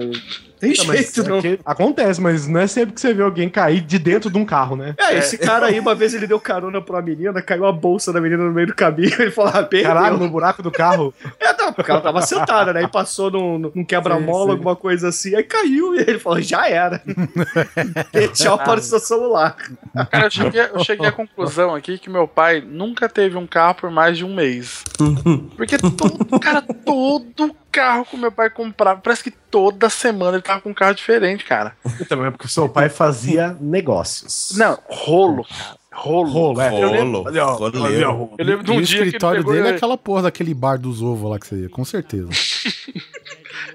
Tem 0.60 0.74
Não, 0.76 0.94
jeito, 0.94 1.24
não. 1.24 1.38
é 1.38 1.42
que 1.42 1.60
Acontece, 1.66 2.20
mas 2.20 2.46
não 2.46 2.60
é 2.60 2.68
sempre 2.68 2.94
que 2.94 3.00
você 3.00 3.14
vê 3.14 3.24
alguém 3.24 3.50
cair 3.50 3.80
de 3.80 3.98
dentro 3.98 4.30
de 4.30 4.38
um 4.38 4.44
carro, 4.46 4.76
né? 4.76 4.94
É, 4.98 5.18
esse 5.18 5.38
cara 5.38 5.68
aí, 5.68 5.80
uma 5.80 5.96
vez 5.96 6.14
ele 6.14 6.28
deu 6.28 6.40
carona 6.40 6.82
pra 6.82 6.98
uma 6.98 7.02
menina, 7.02 7.42
caiu 7.42 7.66
a 7.66 7.72
bolsa 7.72 8.12
da 8.12 8.20
menina 8.20 8.44
no 8.44 8.52
meio 8.52 8.68
do 8.68 8.76
caminho, 8.76 9.14
ele 9.22 9.32
falou, 9.32 9.52
ah, 9.56 9.64
perdeu. 9.64 9.88
Caralho, 9.88 10.18
no 10.18 10.30
buraco 10.30 10.62
do 10.62 10.72
carro. 10.72 11.14
É, 11.40 11.56
não, 11.58 11.72
porque 11.72 11.90
ela 11.90 12.02
tava 12.02 12.22
sentada, 12.22 12.74
né? 12.74 12.84
E 12.84 12.88
passou 12.88 13.32
num, 13.32 13.72
num 13.74 13.86
quebra-mola, 13.86 14.52
alguma 14.52 14.76
coisa 14.76 15.08
assim, 15.08 15.36
aí 15.36 15.44
caiu 15.44 15.96
e 15.96 16.00
ele 16.00 16.20
falou, 16.20 16.42
já 16.42 16.68
era. 16.68 17.02
e 18.14 18.28
tchau 18.30 18.58
para 18.58 18.80
o 18.80 18.84
seu 18.84 19.00
celular. 19.00 19.56
Cara, 20.12 20.26
eu 20.26 20.32
cheguei, 20.32 20.62
eu 20.62 20.84
cheguei 20.84 21.08
à 21.08 21.12
conclusão 21.12 21.74
aqui 21.74 21.98
que 21.98 22.10
meu 22.10 22.28
pai 22.28 22.62
nunca 22.66 23.08
teve 23.08 23.38
um 23.38 23.48
carro 23.48 23.76
por 23.76 23.92
mais 23.92 24.18
de 24.18 24.26
um 24.26 24.34
mês. 24.34 24.84
Porque 25.56 25.78
todo, 25.78 26.40
cara, 26.40 26.62
todo 26.62 27.56
carro 27.80 28.06
que 28.06 28.18
meu 28.18 28.32
pai 28.32 28.50
comprava, 28.50 29.00
parece 29.00 29.24
que 29.24 29.32
toda 29.32 29.90
semana 29.90 30.36
ele 30.36 30.42
tava 30.42 30.60
com 30.60 30.70
um 30.70 30.74
carro 30.74 30.94
diferente, 30.94 31.46
cara. 31.46 31.76
Também 32.10 32.28
é 32.28 32.32
porque 32.32 32.46
o 32.46 32.50
seu 32.50 32.68
pai 32.68 32.90
fazia 32.90 33.56
negócios. 33.62 34.52
Não, 34.58 34.78
rolo, 34.90 35.46
cara. 35.46 35.80
Rolo. 35.92 36.30
Rolo, 36.30 36.62
é. 36.62 36.84
Eu 36.84 36.92
lembro, 36.92 37.24
eu 38.38 38.46
lembro 38.46 38.64
de 38.64 38.72
e 38.72 38.76
um 38.76 38.78
o 38.78 38.82
dia 38.82 38.98
que 38.98 39.02
ele 39.02 39.08
escritório 39.08 39.40
pegou 39.42 39.54
dele 39.54 39.68
é 39.70 39.72
aquela 39.76 39.98
porra 39.98 40.24
daquele 40.24 40.54
bar 40.54 40.78
dos 40.78 41.02
ovos 41.02 41.32
lá 41.32 41.40
que 41.40 41.48
você 41.48 41.56
ia, 41.56 41.70
com 41.70 41.86
certeza. 41.86 42.30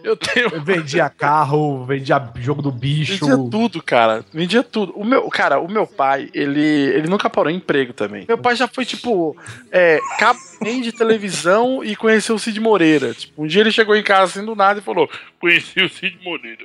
Eu 0.05 0.17
tenho. 0.17 0.49
Eu 0.49 0.63
vendia 0.63 1.09
carro, 1.09 1.85
vendia 1.87 2.31
jogo 2.37 2.61
do 2.61 2.71
bicho. 2.71 3.27
Vendia 3.27 3.51
tudo, 3.51 3.83
cara. 3.83 4.23
Vendia 4.33 4.63
tudo. 4.63 4.93
O 4.95 5.05
meu, 5.05 5.27
cara, 5.31 5.59
o 5.59 5.67
meu 5.67 5.87
pai, 5.87 6.29
ele, 6.35 6.61
ele 6.61 7.09
nunca 7.09 7.31
parou 7.31 7.51
em 7.51 7.57
emprego 7.57 7.95
também. 7.95 8.27
Meu 8.29 8.37
pai 8.37 8.55
já 8.55 8.69
foi, 8.69 8.85
tipo, 8.85 9.35
é, 9.73 9.99
capim 10.19 10.83
de 10.85 10.93
televisão 10.93 11.83
e 11.83 11.97
conheceu 11.97 12.35
o 12.35 12.39
Cid 12.39 12.61
Moreira. 12.61 13.15
Tipo, 13.15 13.45
um 13.45 13.47
dia 13.47 13.63
ele 13.63 13.73
chegou 13.73 13.97
em 13.97 14.03
casa 14.03 14.25
assim 14.25 14.47
do 14.47 14.55
nada 14.55 14.79
e 14.81 14.83
falou: 14.83 15.09
Conheci 15.45 15.83
o 15.83 15.91
Cid 15.91 16.19
Moreira. 16.25 16.65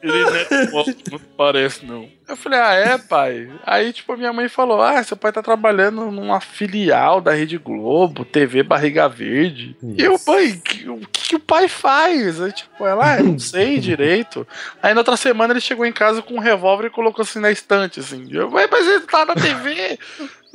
ele 0.00 0.22
não 0.24 0.36
é 0.36 0.44
tão 0.44 0.78
alto 0.78 0.94
quanto 1.10 1.24
parece, 1.36 1.84
não. 1.84 2.08
Eu 2.28 2.36
falei, 2.36 2.58
ah, 2.60 2.72
é, 2.72 2.98
pai? 2.98 3.50
Aí, 3.66 3.92
tipo, 3.92 4.12
a 4.12 4.16
minha 4.16 4.32
mãe 4.32 4.48
falou: 4.48 4.80
Ah, 4.80 5.02
seu 5.02 5.16
pai 5.16 5.32
tá 5.32 5.42
trabalhando 5.42 6.08
numa 6.10 6.40
filial 6.40 7.20
da 7.20 7.32
Rede 7.32 7.58
Globo, 7.58 8.24
TV 8.24 8.62
Barriga 8.62 9.08
Verde. 9.08 9.76
E 9.82 10.00
eu, 10.02 10.16
mãe, 10.26 10.56
que- 10.64 10.88
o 10.88 10.98
que, 11.10 11.28
que 11.30 11.36
o 11.36 11.40
pai 11.40 11.66
faz? 11.66 12.40
Aí, 12.40 12.52
tipo, 12.52 12.86
ela, 12.86 13.14
ah, 13.14 13.18
eu 13.18 13.24
não 13.24 13.38
sei 13.40 13.80
direito. 13.80 14.46
Aí 14.80 14.94
na 14.94 15.00
outra 15.00 15.16
semana 15.16 15.52
ele 15.52 15.60
chegou 15.60 15.84
em 15.84 15.92
casa 15.92 16.22
com 16.22 16.34
um 16.34 16.38
revólver 16.40 16.86
e 16.86 16.90
colocou 16.90 17.22
assim 17.24 17.40
na 17.40 17.50
estante, 17.50 17.98
assim. 17.98 18.26
Eu, 18.30 18.50
"Ué, 18.52 18.68
mas 18.70 18.86
ele 18.86 19.00
tá 19.00 19.24
na 19.26 19.34
TV. 19.34 19.98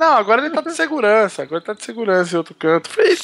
não, 0.00 0.16
agora 0.16 0.40
ele 0.44 0.54
tá 0.54 0.62
de 0.62 0.72
segurança, 0.74 1.42
agora 1.42 1.58
ele 1.58 1.66
tá 1.66 1.74
de 1.74 1.84
segurança 1.84 2.34
em 2.34 2.38
outro 2.38 2.54
canto. 2.54 2.88
Falei, 2.88 3.16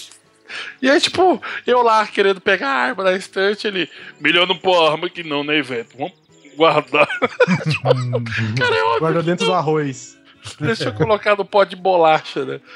e 0.80 0.90
aí, 0.90 1.00
tipo, 1.00 1.40
eu 1.66 1.82
lá 1.82 2.06
querendo 2.06 2.40
pegar 2.40 2.68
a 2.68 2.82
arma 2.88 3.04
da 3.04 3.16
estante, 3.16 3.66
ele, 3.66 3.88
melhor 4.20 4.46
não 4.46 4.56
pôr 4.56 4.74
a 4.74 4.92
arma 4.92 5.06
aqui 5.06 5.22
não, 5.22 5.44
né, 5.44 5.58
Ivete? 5.58 5.96
Vamos 5.96 6.12
guardar. 6.56 7.08
Cara, 8.58 8.76
é 8.76 8.84
óbvio. 8.84 9.00
Guardou 9.00 9.22
dentro 9.22 9.46
do 9.46 9.54
arroz. 9.54 10.18
Deixa 10.60 10.84
eu 10.84 10.92
colocar 10.92 11.36
no 11.36 11.44
pó 11.44 11.64
de 11.64 11.74
bolacha, 11.74 12.44
né? 12.44 12.60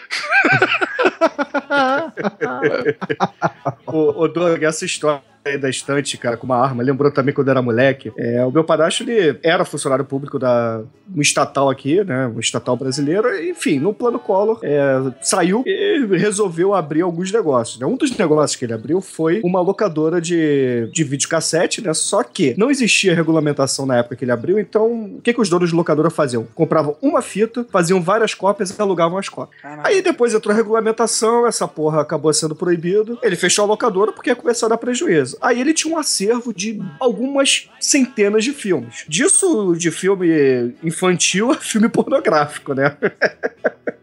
Ô, 3.87 4.23
ô 4.23 4.29
Doug, 4.29 4.63
essa 4.63 4.87
história 4.87 5.23
aí 5.49 5.59
da 5.59 5.69
estante, 5.69 6.17
cara, 6.17 6.37
com 6.37 6.47
uma 6.47 6.57
arma, 6.57 6.83
lembrou 6.83 7.11
também 7.11 7.35
quando 7.35 7.49
eu 7.49 7.53
era 7.53 7.63
moleque. 7.63 8.13
É, 8.17 8.45
o 8.45 8.51
meu 8.51 8.65
padrasto, 8.65 9.03
ele 9.03 9.39
era 9.43 9.65
funcionário 9.65 10.05
público 10.05 10.39
da 10.39 10.83
um 11.15 11.21
estatal 11.21 11.71
aqui, 11.71 12.05
né? 12.05 12.27
Um 12.27 12.41
estatal 12.41 12.77
brasileiro. 12.77 13.29
Enfim, 13.43 13.79
no 13.79 13.95
plano 13.95 14.19
Collor, 14.19 14.61
é, 14.63 15.13
saiu 15.23 15.63
e 15.67 16.07
resolveu 16.17 16.75
abrir 16.75 17.03
alguns 17.03 17.33
negócios. 17.33 17.79
Né? 17.79 17.87
Um 17.87 17.97
dos 17.97 18.17
negócios 18.17 18.57
que 18.57 18.65
ele 18.65 18.75
abriu 18.75 19.01
foi 19.01 19.41
uma 19.43 19.61
locadora 19.61 20.21
de, 20.21 20.91
de 20.93 21.05
videocassete, 21.05 21.81
né? 21.81 21.95
Só 21.95 22.23
que 22.23 22.55
não 22.59 22.71
existia 22.71 23.15
regulamentação 23.15 23.87
na 23.87 23.97
época 23.97 24.17
que 24.17 24.25
ele 24.25 24.33
abriu, 24.33 24.59
então 24.59 25.17
o 25.17 25.21
que, 25.23 25.33
que 25.33 25.41
os 25.41 25.49
donos 25.49 25.71
de 25.71 25.75
locadora 25.75 26.11
faziam? 26.11 26.47
Compravam 26.55 26.97
uma 27.01 27.23
fita, 27.23 27.67
faziam 27.71 28.01
várias 28.01 28.35
cópias 28.35 28.71
e 28.71 28.81
alugavam 28.81 29.19
as 29.19 29.29
cópias. 29.29 29.61
Aí 29.83 30.03
depois 30.03 30.35
entrou 30.35 30.53
a 30.53 30.57
regulamentação, 30.57 31.47
essa 31.47 31.67
porra 31.67 32.03
acabou 32.03 32.33
sendo 32.33 32.55
proibido. 32.55 33.19
Ele 33.23 33.37
fechou 33.37 33.65
a 33.65 33.69
locadora 33.69 34.13
porque 34.13 34.31
ia 34.31 34.37
começar 34.37 34.67
a 34.67 34.71
dar 34.71 34.79
prejuízo. 34.79 35.38
Aí 35.41 35.61
ele 35.61 35.75
tinha 35.75 35.95
um 35.95 35.99
acervo 35.99 36.53
de 36.53 36.81
algumas 37.01 37.69
centenas 37.81 38.45
de 38.45 38.53
filmes. 38.53 39.05
Disso 39.09 39.75
de 39.77 39.91
filme 39.91 40.75
infantil 40.83 41.51
a 41.51 41.55
filme 41.57 41.89
pornográfico, 41.89 42.75
né? 42.75 42.97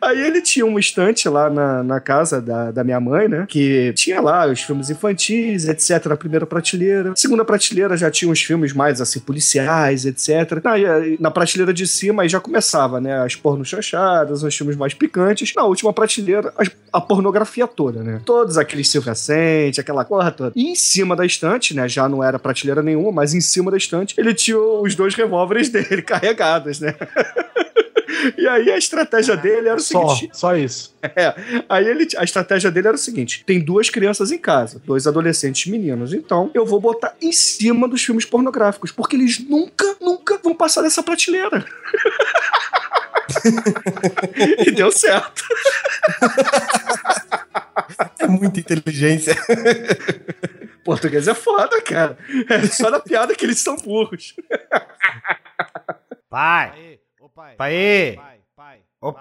Aí 0.00 0.20
ele 0.20 0.40
tinha 0.40 0.64
uma 0.64 0.80
estante 0.80 1.28
lá 1.28 1.50
na, 1.50 1.82
na 1.82 2.00
casa 2.00 2.40
da, 2.40 2.70
da 2.70 2.84
minha 2.84 3.00
mãe, 3.00 3.28
né? 3.28 3.44
Que 3.48 3.92
tinha 3.94 4.20
lá 4.20 4.46
os 4.46 4.60
filmes 4.62 4.90
infantis, 4.90 5.68
etc. 5.68 6.06
Na 6.06 6.16
primeira 6.16 6.46
prateleira. 6.46 7.12
Segunda 7.16 7.44
prateleira 7.44 7.96
já 7.96 8.10
tinha 8.10 8.30
uns 8.30 8.42
filmes 8.42 8.72
mais 8.72 9.00
assim, 9.00 9.20
policiais, 9.20 10.04
etc. 10.06 10.62
Na, 10.64 10.72
na 11.20 11.30
prateleira 11.30 11.72
de 11.72 11.86
cima 11.86 12.22
aí 12.22 12.28
já 12.28 12.40
começava, 12.40 13.00
né? 13.00 13.22
As 13.22 13.34
pornos 13.36 13.68
chanchadas, 13.68 14.42
os 14.42 14.56
filmes 14.56 14.76
mais 14.76 14.94
picantes. 14.94 15.52
Na 15.54 15.64
última 15.64 15.92
prateleira, 15.92 16.52
as- 16.56 16.70
a 16.92 17.00
pornografia 17.00 17.66
toda, 17.66 18.02
né? 18.02 18.20
Todos 18.24 18.56
aqueles 18.56 18.88
Silvia 18.88 19.14
Sente, 19.14 19.80
aquela 19.80 20.04
porra 20.04 20.30
toda. 20.30 20.52
E 20.56 20.70
em 20.70 20.74
cima 20.74 21.14
da 21.14 21.26
estante, 21.26 21.74
né? 21.74 21.88
Já 21.88 22.08
não 22.08 22.22
era 22.24 22.38
prateleira 22.38 22.82
nenhuma, 22.82 23.12
mas 23.12 23.34
em 23.34 23.40
cima 23.40 23.70
da 23.70 23.76
estante, 23.76 24.14
ele 24.16 24.32
tinha 24.34 24.58
os 24.58 24.94
dois 24.94 25.14
revólveres 25.14 25.68
dele 25.70 26.02
carregados, 26.02 26.80
né? 26.80 26.94
E 28.36 28.46
aí 28.48 28.70
a 28.70 28.78
estratégia 28.78 29.36
dele 29.36 29.68
era 29.68 29.76
o 29.76 29.80
Só, 29.80 30.08
seguinte: 30.08 30.36
só 30.36 30.56
isso. 30.56 30.96
é, 31.02 31.34
aí 31.68 31.86
ele, 31.86 32.08
a 32.16 32.24
estratégia 32.24 32.70
dele 32.70 32.88
era 32.88 32.96
o 32.96 33.00
seguinte: 33.00 33.44
tem 33.44 33.60
duas 33.60 33.90
crianças 33.90 34.30
em 34.30 34.38
casa, 34.38 34.80
dois 34.84 35.06
adolescentes 35.06 35.70
meninos. 35.70 36.12
Então 36.12 36.50
eu 36.54 36.64
vou 36.64 36.80
botar 36.80 37.14
em 37.20 37.32
cima 37.32 37.86
dos 37.86 38.02
filmes 38.02 38.24
pornográficos, 38.24 38.90
porque 38.90 39.16
eles 39.16 39.38
nunca, 39.38 39.84
nunca 40.00 40.38
vão 40.38 40.54
passar 40.54 40.82
dessa 40.82 41.02
prateleira. 41.02 41.64
e 44.66 44.70
deu 44.70 44.90
certo. 44.90 45.44
É 48.18 48.26
muita 48.26 48.60
inteligência. 48.60 49.36
Português 50.84 51.28
é 51.28 51.34
foda, 51.34 51.80
cara. 51.82 52.16
É 52.48 52.66
só 52.66 52.90
na 52.90 53.00
piada 53.00 53.34
que 53.34 53.44
eles 53.44 53.58
são 53.58 53.76
burros. 53.76 54.34
Pai! 56.30 56.98
Pai! 57.38 57.54
Ô 59.00 59.12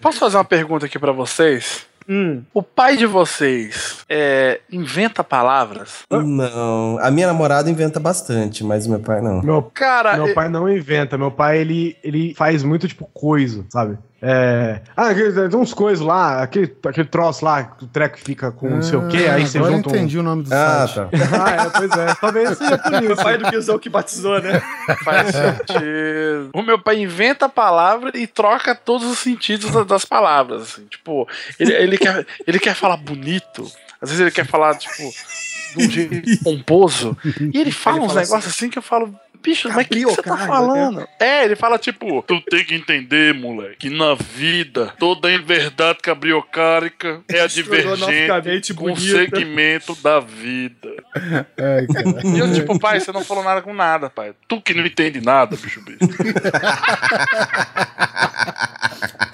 Posso 0.00 0.18
fazer 0.18 0.38
uma 0.38 0.44
pergunta 0.44 0.86
aqui 0.86 0.98
pra 0.98 1.12
vocês? 1.12 1.86
Hum. 2.08 2.42
O 2.54 2.62
pai 2.62 2.96
de 2.96 3.04
vocês 3.04 4.02
é, 4.08 4.60
inventa 4.72 5.22
palavras? 5.22 6.04
Não. 6.10 6.98
A 6.98 7.10
minha 7.10 7.26
namorada 7.26 7.70
inventa 7.70 8.00
bastante, 8.00 8.64
mas 8.64 8.86
meu 8.86 8.98
pai 8.98 9.20
não. 9.20 9.42
Meu, 9.42 9.62
Cara, 9.62 10.16
meu 10.16 10.28
eu- 10.28 10.34
pai 10.34 10.48
não 10.48 10.66
inventa. 10.68 11.18
Meu 11.18 11.30
pai, 11.30 11.58
ele, 11.58 11.96
ele 12.02 12.34
faz 12.34 12.62
muito, 12.64 12.88
tipo, 12.88 13.04
coisa, 13.12 13.64
sabe? 13.68 13.98
É. 14.22 14.80
Ah, 14.96 15.08
aquele- 15.08 15.48
tem 15.48 15.58
uns 15.58 15.72
coisas 15.72 16.04
lá, 16.04 16.42
aquele, 16.42 16.74
aquele 16.86 17.08
troço 17.08 17.42
lá, 17.44 17.64
que 17.64 17.84
o 17.84 17.86
treco 17.88 18.18
fica 18.18 18.52
com 18.52 18.68
não 18.68 18.82
sei 18.82 18.98
o 18.98 19.08
quê, 19.08 19.26
aí 19.28 19.46
você 19.46 19.56
Ah, 19.56 19.60
Agora 19.62 19.72
eu 19.72 19.76
junta 19.78 19.88
um... 19.88 19.92
entendi 19.92 20.18
o 20.18 20.22
nome 20.22 20.42
do 20.42 20.52
Ah, 20.52 20.86
site. 20.86 20.94
tá. 20.94 21.08
Ah, 21.42 21.50
é, 21.64 21.70
pois 21.70 21.90
é. 21.92 22.14
Talvez 22.20 22.58
seja 22.58 22.78
por 22.78 22.92
O 22.92 23.12
isso. 23.12 23.22
pai 23.22 23.38
do 23.38 23.50
Guizão 23.50 23.78
que 23.78 23.88
batizou, 23.88 24.40
né? 24.42 24.60
Faz 25.04 25.28
sentido. 25.34 26.50
O 26.54 26.62
meu 26.62 26.78
pai 26.78 27.00
inventa 27.00 27.46
a 27.46 27.48
palavra 27.48 28.10
e 28.14 28.26
troca 28.26 28.74
todos 28.74 29.06
os 29.10 29.18
sentidos 29.18 29.70
da- 29.70 29.84
das 29.84 30.04
palavras. 30.04 30.62
assim. 30.62 30.84
Tipo, 30.84 31.26
ele, 31.58 31.72
ele, 31.72 31.96
quer, 31.98 32.26
ele 32.46 32.58
quer 32.58 32.74
falar 32.74 32.96
bonito, 32.98 33.62
às 34.02 34.10
vezes 34.10 34.20
ele 34.20 34.30
quer 34.30 34.46
falar, 34.46 34.74
tipo, 34.76 35.02
de 35.76 35.86
um 35.86 35.90
jeito 35.90 36.22
pomposo. 36.44 37.16
E 37.54 37.58
ele 37.58 37.70
fala 37.72 37.96
Ele 37.98 38.06
uns 38.06 38.14
negócios 38.14 38.46
assim 38.54 38.68
que 38.68 38.76
eu 38.78 38.82
falo. 38.82 39.14
Bicho, 39.42 39.68
mas 39.68 39.86
o 39.86 39.88
que, 39.88 39.94
que 39.96 40.04
você 40.04 40.16
tá 40.16 40.36
Cabriocarga, 40.36 40.52
falando? 40.52 41.08
É, 41.18 41.44
ele 41.44 41.56
fala 41.56 41.78
tipo, 41.78 42.22
tu 42.22 42.40
tem 42.42 42.64
que 42.64 42.74
entender, 42.74 43.32
moleque, 43.34 43.76
que 43.88 43.90
na 43.90 44.14
vida 44.14 44.92
toda 44.98 45.32
inverdade 45.32 45.98
cabriocárica 46.02 47.20
é 47.28 47.40
a 47.40 47.46
divergente 47.46 48.74
com 48.74 48.92
o 48.92 48.96
segmento 48.96 49.94
da 50.02 50.20
vida. 50.20 50.90
É, 51.56 51.86
cara. 51.86 52.26
E 52.26 52.38
eu, 52.38 52.52
tipo, 52.52 52.78
pai, 52.78 53.00
você 53.00 53.12
não 53.12 53.24
falou 53.24 53.42
nada 53.44 53.60
com 53.62 53.72
nada, 53.74 54.08
pai. 54.08 54.32
Tu 54.48 54.60
que 54.60 54.72
não 54.74 54.86
entende 54.86 55.20
nada, 55.20 55.56
bicho 55.56 55.80
bicho. 55.80 55.98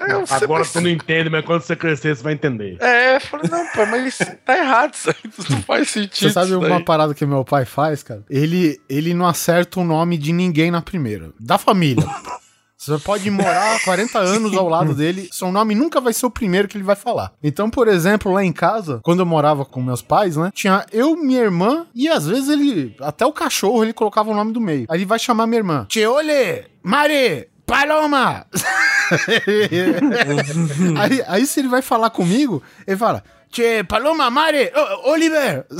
Eu, 0.07 0.23
Agora 0.29 0.61
precisa- 0.61 0.79
tu 0.79 0.83
não 0.83 0.89
entende, 0.89 1.29
mas 1.29 1.43
quando 1.43 1.61
você 1.61 1.75
crescer, 1.75 2.15
você 2.15 2.23
vai 2.23 2.31
entender. 2.33 2.77
É, 2.79 3.17
eu 3.17 3.21
falei, 3.21 3.49
não, 3.49 3.65
pai, 3.73 3.85
mas 3.87 4.17
tá 4.45 4.57
errado 4.57 4.93
isso 4.93 5.09
aí. 5.09 5.15
Isso 5.37 5.51
não 5.51 5.61
faz 5.63 5.89
sentido. 5.89 6.29
Você 6.29 6.33
sabe 6.33 6.53
uma 6.55 6.81
parada 6.83 7.13
que 7.13 7.25
meu 7.25 7.43
pai 7.43 7.65
faz, 7.65 8.03
cara? 8.03 8.23
Ele, 8.29 8.79
ele 8.89 9.13
não 9.13 9.25
acerta 9.27 9.79
o 9.81 9.83
nome 9.83 9.96
de 10.05 10.33
ninguém 10.33 10.69
na 10.69 10.81
primeira. 10.81 11.31
Da 11.39 11.57
família. 11.57 12.05
Você 12.77 12.95
pode 12.99 13.29
morar 13.31 13.83
40 13.83 14.19
anos 14.19 14.55
ao 14.55 14.69
lado 14.69 14.93
dele, 14.93 15.27
seu 15.31 15.51
nome 15.51 15.73
nunca 15.73 15.99
vai 15.99 16.13
ser 16.13 16.27
o 16.27 16.31
primeiro 16.31 16.67
que 16.67 16.77
ele 16.77 16.83
vai 16.83 16.95
falar. 16.95 17.33
Então, 17.41 17.71
por 17.71 17.87
exemplo, 17.87 18.31
lá 18.31 18.43
em 18.43 18.53
casa, 18.53 18.99
quando 19.03 19.21
eu 19.21 19.25
morava 19.25 19.65
com 19.65 19.81
meus 19.81 20.03
pais, 20.03 20.37
né? 20.37 20.51
Tinha 20.53 20.85
eu, 20.91 21.17
minha 21.17 21.41
irmã, 21.41 21.87
e 21.95 22.07
às 22.07 22.27
vezes 22.27 22.49
ele, 22.49 22.95
até 23.01 23.25
o 23.25 23.33
cachorro, 23.33 23.83
ele 23.83 23.93
colocava 23.93 24.29
o 24.29 24.35
nome 24.35 24.53
do 24.53 24.61
meio. 24.61 24.85
Aí 24.89 24.99
ele 24.99 25.05
vai 25.05 25.17
chamar 25.17 25.47
minha 25.47 25.59
irmã. 25.59 25.85
Tcheole, 25.89 26.65
Mari, 26.83 27.47
Paloma! 27.65 28.45
aí, 30.99 31.23
aí 31.27 31.45
se 31.45 31.59
ele 31.59 31.67
vai 31.67 31.81
falar 31.81 32.09
comigo, 32.09 32.61
ele 32.85 32.97
fala. 32.97 33.23
Tchê, 33.49 33.83
Paloma, 33.83 34.29
Mari, 34.29 34.71
ô, 35.03 35.11
Oliver, 35.11 35.65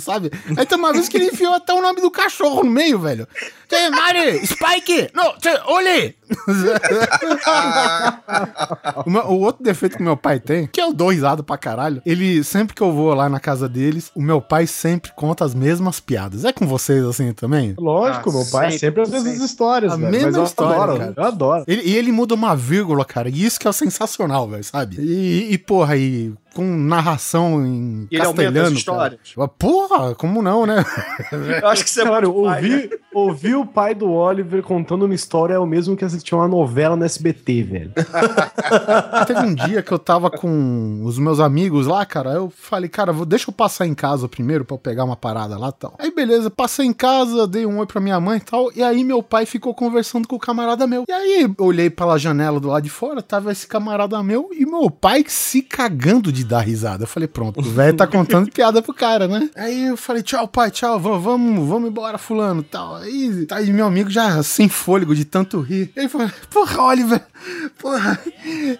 sabe? 0.00 0.30
Aí 0.56 0.66
tem 0.66 0.78
uma 0.78 0.92
vez 0.92 1.08
que 1.08 1.16
ele 1.16 1.26
enfiou 1.26 1.54
até 1.54 1.72
o 1.72 1.82
nome 1.82 2.00
do 2.00 2.10
cachorro 2.10 2.64
no 2.64 2.70
meio, 2.70 2.98
velho. 2.98 3.28
Tchê, 3.68 3.90
Mari, 3.90 4.46
Spike, 4.46 5.08
não, 5.14 5.36
tchê, 5.38 5.50
Oli. 5.66 6.16
o, 9.28 9.34
outro 9.40 9.62
defeito 9.62 9.96
que 9.96 10.02
meu 10.02 10.16
pai 10.16 10.40
tem, 10.40 10.66
que 10.66 10.80
eu 10.80 10.92
dou 10.92 11.10
risada 11.10 11.42
pra 11.42 11.56
caralho, 11.58 12.02
ele, 12.04 12.42
sempre 12.44 12.74
que 12.74 12.82
eu 12.82 12.92
vou 12.92 13.14
lá 13.14 13.28
na 13.28 13.40
casa 13.40 13.68
deles, 13.68 14.10
o 14.14 14.22
meu 14.22 14.40
pai 14.40 14.66
sempre 14.66 15.12
conta 15.14 15.44
as 15.44 15.54
mesmas 15.54 16.00
piadas. 16.00 16.44
É 16.44 16.52
com 16.52 16.66
vocês 16.66 17.04
assim 17.04 17.32
também? 17.32 17.74
Lógico, 17.78 18.30
Ah, 18.30 18.32
meu 18.32 18.46
pai 18.50 18.64
sempre, 18.72 18.78
sempre 18.78 19.02
as 19.02 19.10
mesmas 19.10 19.32
sempre. 19.32 19.46
histórias, 19.46 19.92
A 19.92 19.96
velho. 19.96 20.10
mesma 20.10 20.26
Mas 20.28 20.36
eu 20.36 20.44
história, 20.44 20.82
adoro, 20.82 20.98
cara. 20.98 21.14
eu 21.16 21.24
adoro. 21.24 21.64
Ele- 21.66 21.82
e 21.82 21.96
ele 21.96 22.12
muda 22.12 22.34
uma 22.34 22.54
vírgula, 22.56 23.04
cara. 23.04 23.28
E 23.28 23.44
isso 23.44 23.58
que 23.60 23.68
é 23.68 23.72
sensacional, 23.72 24.48
velho, 24.48 24.64
sabe? 24.64 24.96
E, 25.00 25.52
e, 25.52 25.58
porra, 25.58 25.94
aí 25.94 26.32
com 26.52 26.64
narração 26.64 27.64
em 27.66 28.08
E 28.10 28.16
ele 28.16 28.24
aumenta 28.24 28.48
as 28.48 28.52
castelhano. 28.54 28.76
histórias? 28.76 29.20
cara. 29.34 29.48
Porra, 29.48 30.14
como 30.14 30.42
não, 30.42 30.66
né? 30.66 30.84
Eu 31.62 31.68
acho 31.68 31.84
que 31.84 31.90
você 31.90 32.02
é 32.02 32.04
Cara, 32.40 32.60
né? 32.60 32.68
ouvir, 32.72 33.00
ouvir 33.14 33.54
o 33.54 33.66
pai 33.66 33.94
do 33.94 34.10
Oliver 34.10 34.62
contando 34.62 35.04
uma 35.04 35.14
história 35.14 35.54
é 35.54 35.58
o 35.58 35.66
mesmo 35.66 35.96
que 35.96 36.04
assistir 36.04 36.34
uma 36.34 36.48
novela 36.48 36.96
no 36.96 37.04
SBT, 37.04 37.62
velho. 37.62 37.92
Teve 39.26 39.40
um 39.40 39.54
dia 39.54 39.82
que 39.82 39.92
eu 39.92 39.98
tava 39.98 40.30
com 40.30 41.02
os 41.04 41.18
meus 41.18 41.40
amigos 41.40 41.86
lá, 41.86 42.04
cara. 42.06 42.30
Eu 42.30 42.50
falei, 42.50 42.88
cara, 42.88 43.12
vou, 43.12 43.26
deixa 43.26 43.50
eu 43.50 43.54
passar 43.54 43.86
em 43.86 43.94
casa 43.94 44.28
primeiro 44.28 44.64
pra 44.64 44.74
eu 44.74 44.78
pegar 44.78 45.04
uma 45.04 45.16
parada 45.16 45.58
lá 45.58 45.68
e 45.68 45.72
tal. 45.72 45.94
Aí, 45.98 46.10
beleza, 46.10 46.50
passei 46.50 46.86
em 46.86 46.92
casa, 46.92 47.46
dei 47.46 47.66
um 47.66 47.78
oi 47.78 47.86
pra 47.86 48.00
minha 48.00 48.18
mãe 48.20 48.38
e 48.38 48.40
tal. 48.40 48.70
E 48.74 48.82
aí, 48.82 49.04
meu 49.04 49.22
pai 49.22 49.46
ficou 49.46 49.74
conversando 49.74 50.26
com 50.26 50.36
o 50.36 50.40
camarada 50.40 50.86
meu. 50.86 51.04
E 51.08 51.12
aí, 51.12 51.54
olhei 51.58 51.90
pela 51.90 52.18
janela 52.18 52.58
do 52.58 52.68
lado 52.68 52.82
de 52.82 52.90
fora, 52.90 53.22
tava 53.22 53.52
esse 53.52 53.66
camarada 53.66 54.22
meu 54.22 54.50
e 54.52 54.64
meu 54.64 54.90
pai 54.90 55.24
se 55.26 55.62
cagando 55.62 56.32
de 56.32 56.44
dar 56.44 56.60
risada. 56.60 57.04
Eu 57.04 57.08
falei, 57.08 57.28
pronto, 57.28 57.60
o 57.60 57.62
velho 57.62 57.96
tá 57.96 58.06
contando 58.06 58.50
piada 58.50 58.82
pro 58.82 58.94
cara, 58.94 59.28
né? 59.28 59.50
Aí 59.54 59.86
eu 59.86 59.96
falei, 59.96 60.22
tchau, 60.22 60.46
pai, 60.48 60.70
tchau, 60.70 60.98
vamos, 60.98 61.22
vamos, 61.22 61.68
vamos 61.68 61.90
embora, 61.90 62.18
fulano 62.18 62.62
tal. 62.62 63.01
Aí, 63.02 63.46
tá 63.46 63.56
aí 63.56 63.72
meu 63.72 63.84
amigo 63.84 64.08
já 64.08 64.40
sem 64.44 64.68
fôlego 64.68 65.12
de 65.12 65.24
tanto 65.24 65.60
rir. 65.60 65.92
Aí 65.96 66.08
falou, 66.08 66.30
porra, 66.48 66.84
Oliver, 66.84 67.20
porra, 67.80 68.16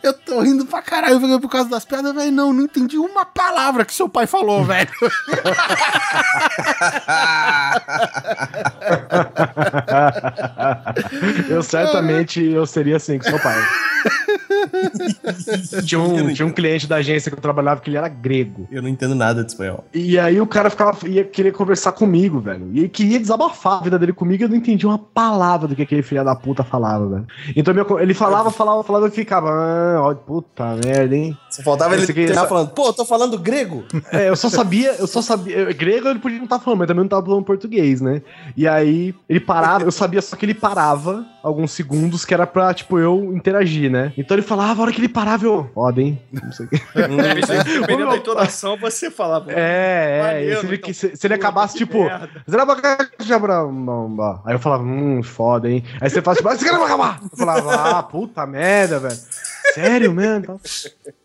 eu 0.00 0.12
tô 0.12 0.40
rindo 0.40 0.64
pra 0.64 0.80
caralho 0.80 1.18
velho, 1.18 1.40
por 1.40 1.50
causa 1.50 1.68
das 1.68 1.84
piadas, 1.84 2.14
velho. 2.14 2.30
Não, 2.30 2.52
não 2.52 2.62
entendi 2.62 2.96
uma 2.96 3.24
palavra 3.24 3.84
que 3.84 3.92
seu 3.92 4.08
pai 4.08 4.28
falou, 4.28 4.64
velho. 4.64 4.88
eu 11.50 11.64
certamente 11.64 12.44
eu 12.44 12.64
seria 12.64 12.98
assim 12.98 13.18
com 13.18 13.24
seu 13.24 13.40
pai. 13.40 13.58
tinha, 15.84 16.00
um, 16.00 16.32
tinha 16.32 16.46
um 16.46 16.52
cliente 16.52 16.86
da 16.86 16.96
agência 16.96 17.30
que 17.30 17.36
eu 17.36 17.40
trabalhava 17.42 17.80
que 17.80 17.90
ele 17.90 17.96
era 17.96 18.08
grego. 18.08 18.66
Eu 18.70 18.82
não 18.82 18.88
entendo 18.88 19.14
nada 19.14 19.42
de 19.42 19.50
espanhol. 19.50 19.84
E 19.92 20.18
aí 20.18 20.40
o 20.40 20.46
cara 20.46 20.70
ficava, 20.70 20.96
ia 21.08 21.24
querer 21.24 21.52
conversar 21.52 21.92
comigo, 21.92 22.40
velho. 22.40 22.68
E 22.72 22.80
ele 22.80 22.88
queria 22.88 23.18
desabafar 23.18 23.80
a 23.80 23.82
vida 23.84 23.98
dele 23.98 24.12
comigo 24.12 24.42
e 24.42 24.44
eu 24.44 24.48
não 24.48 24.56
entendia 24.56 24.88
uma 24.88 24.98
palavra 24.98 25.68
do 25.68 25.76
que 25.76 25.82
aquele 25.82 26.02
filho 26.02 26.24
da 26.24 26.34
puta 26.34 26.62
falava, 26.64 27.06
velho. 27.08 27.26
Então 27.56 27.72
meu- 27.74 27.98
ele 28.00 28.14
falava, 28.14 28.50
falava, 28.50 28.82
falava 28.82 29.08
e 29.08 29.10
ficava, 29.10 29.48
ah, 29.50 30.00
ó, 30.02 30.14
puta 30.14 30.76
merda, 30.84 31.16
hein? 31.16 31.36
Só 31.50 31.62
faltava 31.62 31.94
ele 31.94 32.06
terminar 32.06 32.46
falando, 32.48 32.70
pô, 32.70 32.86
eu 32.86 32.92
tô 32.92 33.04
falando 33.04 33.38
grego. 33.38 33.84
É, 34.12 34.28
eu 34.28 34.36
só 34.36 34.50
sabia, 34.50 34.94
eu 34.98 35.06
só 35.06 35.22
sabia. 35.22 35.56
eu- 35.56 35.74
grego 35.74 36.08
ele 36.08 36.18
podia 36.18 36.36
não 36.36 36.44
estar 36.44 36.58
falando, 36.58 36.80
mas 36.80 36.88
também 36.88 37.02
não 37.04 37.08
tava 37.08 37.24
falando 37.24 37.44
português, 37.44 38.00
né? 38.00 38.20
E 38.56 38.68
aí 38.68 39.14
ele 39.28 39.40
parava, 39.40 39.84
eu 39.84 39.90
sabia 39.92 40.20
só 40.20 40.36
que 40.36 40.44
ele 40.44 40.52
parava 40.54 41.24
alguns 41.42 41.72
segundos 41.72 42.24
que 42.24 42.34
era 42.34 42.46
pra, 42.46 42.74
tipo, 42.74 42.98
eu 42.98 43.32
interagir, 43.34 43.90
né? 43.90 44.12
Então 44.18 44.34
ele 44.36 44.42
falava, 44.56 44.80
a 44.80 44.82
hora 44.82 44.92
que 44.92 45.00
ele 45.00 45.08
parava, 45.08 45.44
eu. 45.44 45.70
Foda, 45.74 46.00
hein? 46.00 46.20
Não 46.30 46.52
sei 46.52 46.66
o 46.66 46.68
quê. 46.68 46.80
Dependendo 46.94 48.10
da 48.10 48.16
entonação, 48.16 48.76
você 48.76 49.10
falava. 49.10 49.50
É, 49.50 50.18
é. 50.18 50.22
Maneiro, 50.22 50.60
se, 50.60 50.66
ele, 50.66 50.76
então, 50.76 50.94
se, 50.94 51.16
se 51.16 51.26
ele 51.26 51.34
acabasse, 51.34 51.72
que 51.72 51.84
tipo. 51.84 52.06
Aí 54.44 54.54
eu 54.54 54.58
falava, 54.58 54.82
hum, 54.82 55.22
foda, 55.22 55.70
hein? 55.70 55.82
Aí 56.00 56.10
você 56.10 56.20
fala, 56.20 56.36
tipo, 56.36 56.48
"Ah, 56.48 56.54
esse 56.54 56.64
cara 56.64 56.78
vai 56.78 56.86
acabar. 56.86 57.20
Eu 57.22 57.38
falava, 57.38 57.74
ah, 57.74 58.02
puta 58.02 58.46
merda, 58.46 58.98
velho. 58.98 59.18
Sério, 59.74 60.12
mesmo? 60.12 60.60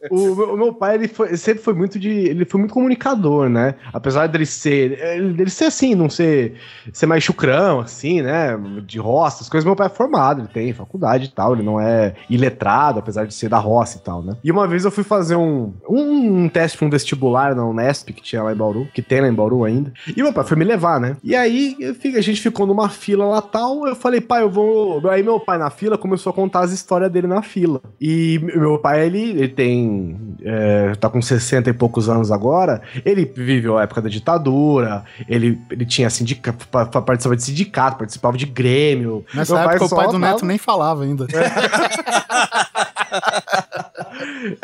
O, 0.10 0.36
meu- 0.36 0.54
o 0.54 0.58
meu 0.58 0.74
pai, 0.74 0.96
ele, 0.96 1.08
foi- 1.08 1.36
sempre 1.36 1.62
foi 1.64 1.74
muito 1.74 2.00
de. 2.00 2.10
Ele 2.10 2.46
foi 2.46 2.60
muito 2.60 2.74
comunicador, 2.74 3.50
né? 3.50 3.76
Apesar 3.92 4.28
dele 4.28 4.46
ser. 4.46 5.00
Ele, 5.02 5.50
ser 5.50 5.66
assim, 5.66 5.96
não 5.96 6.10
ser, 6.10 6.54
ser 6.94 7.06
mais 7.06 7.24
chucrão, 7.24 7.80
assim, 7.82 8.22
né? 8.22 8.58
De 8.86 9.00
roça, 9.00 9.44
as 9.44 9.50
coisas. 9.50 9.66
Meu 9.66 9.76
pai 9.76 9.88
é 9.88 9.90
formado, 9.90 10.42
ele 10.42 10.48
tem 10.48 10.72
faculdade 10.74 11.26
e 11.26 11.30
tal. 11.30 11.54
Ele 11.54 11.64
não 11.64 11.80
é 11.80 12.14
iletrado, 12.30 13.00
apesar 13.00 13.26
de 13.26 13.34
ser 13.34 13.50
da 13.50 13.58
roça 13.58 13.98
e 13.98 14.02
tal, 14.02 14.22
né? 14.22 14.38
E 14.44 14.52
uma 14.52 14.68
vez 14.68 14.86
eu 14.86 14.92
fui 14.92 15.04
fazer 15.04 15.36
um, 15.36 15.74
um, 15.90 16.48
teste 16.48 16.78
pra 16.78 16.88
um 16.88 16.90
vestibular 16.90 17.56
na 17.56 17.66
Unesp, 17.66 18.10
que 18.14 18.22
tinha 18.22 18.44
lá 18.44 18.54
em 18.54 18.56
Bauru, 18.56 18.88
que 18.94 19.02
tem 19.02 19.20
lá 19.22 19.28
em 19.28 19.34
Bauru 19.34 19.64
ainda. 19.66 19.92
E 20.16 20.22
meu 20.22 20.32
pai 20.32 20.44
foi 20.46 20.56
me 20.58 20.64
levar, 20.64 21.00
né? 21.00 21.18
E 21.24 21.36
aí 21.36 21.76
a 22.16 22.22
gente 22.22 22.42
ficou 22.42 22.66
numa 22.66 22.88
fila 22.90 23.26
lá 23.26 23.42
tal. 23.42 23.88
Eu 23.88 23.96
falei, 23.96 24.22
pai, 24.22 24.44
eu 24.44 24.50
vou. 24.50 25.10
Aí 25.10 25.22
meu 25.24 25.40
pai 25.40 25.58
na 25.58 25.70
fila 25.70 25.98
começou 25.98 26.30
a 26.30 26.34
contar 26.34 26.62
as 26.62 26.72
histórias 26.72 27.12
dele 27.12 27.28
na 27.28 27.42
fila. 27.42 27.82
E 28.00 28.27
meu 28.40 28.78
pai, 28.80 29.06
ele, 29.06 29.22
ele 29.32 29.48
tem. 29.48 30.18
é, 30.44 30.94
tá 30.96 31.10
com 31.10 31.22
60 31.22 31.70
e 31.70 31.74
poucos 31.74 32.10
anos 32.10 32.32
agora. 32.32 32.82
Ele 33.06 33.26
viveu 33.26 33.78
a 33.78 33.84
época 33.84 34.02
da 34.02 34.10
ditadura. 34.10 35.04
Ele, 35.28 35.60
ele 35.70 35.86
tinha 35.86 36.10
sindicato, 36.10 36.68
participava 36.68 37.36
de 37.36 37.44
sindicato, 37.44 37.98
participava 37.98 38.38
de 38.38 38.46
grêmio. 38.46 39.24
Nessa 39.34 39.54
Meu 39.56 39.64
pai 39.64 39.76
época 39.76 39.86
o 39.86 39.90
só 39.90 39.96
pai 39.96 40.06
do 40.08 40.12
tava- 40.14 40.26
Neto 40.34 40.46
nem 40.46 40.58
falava 40.58 41.04
ainda. 41.04 41.26
É, 41.26 42.97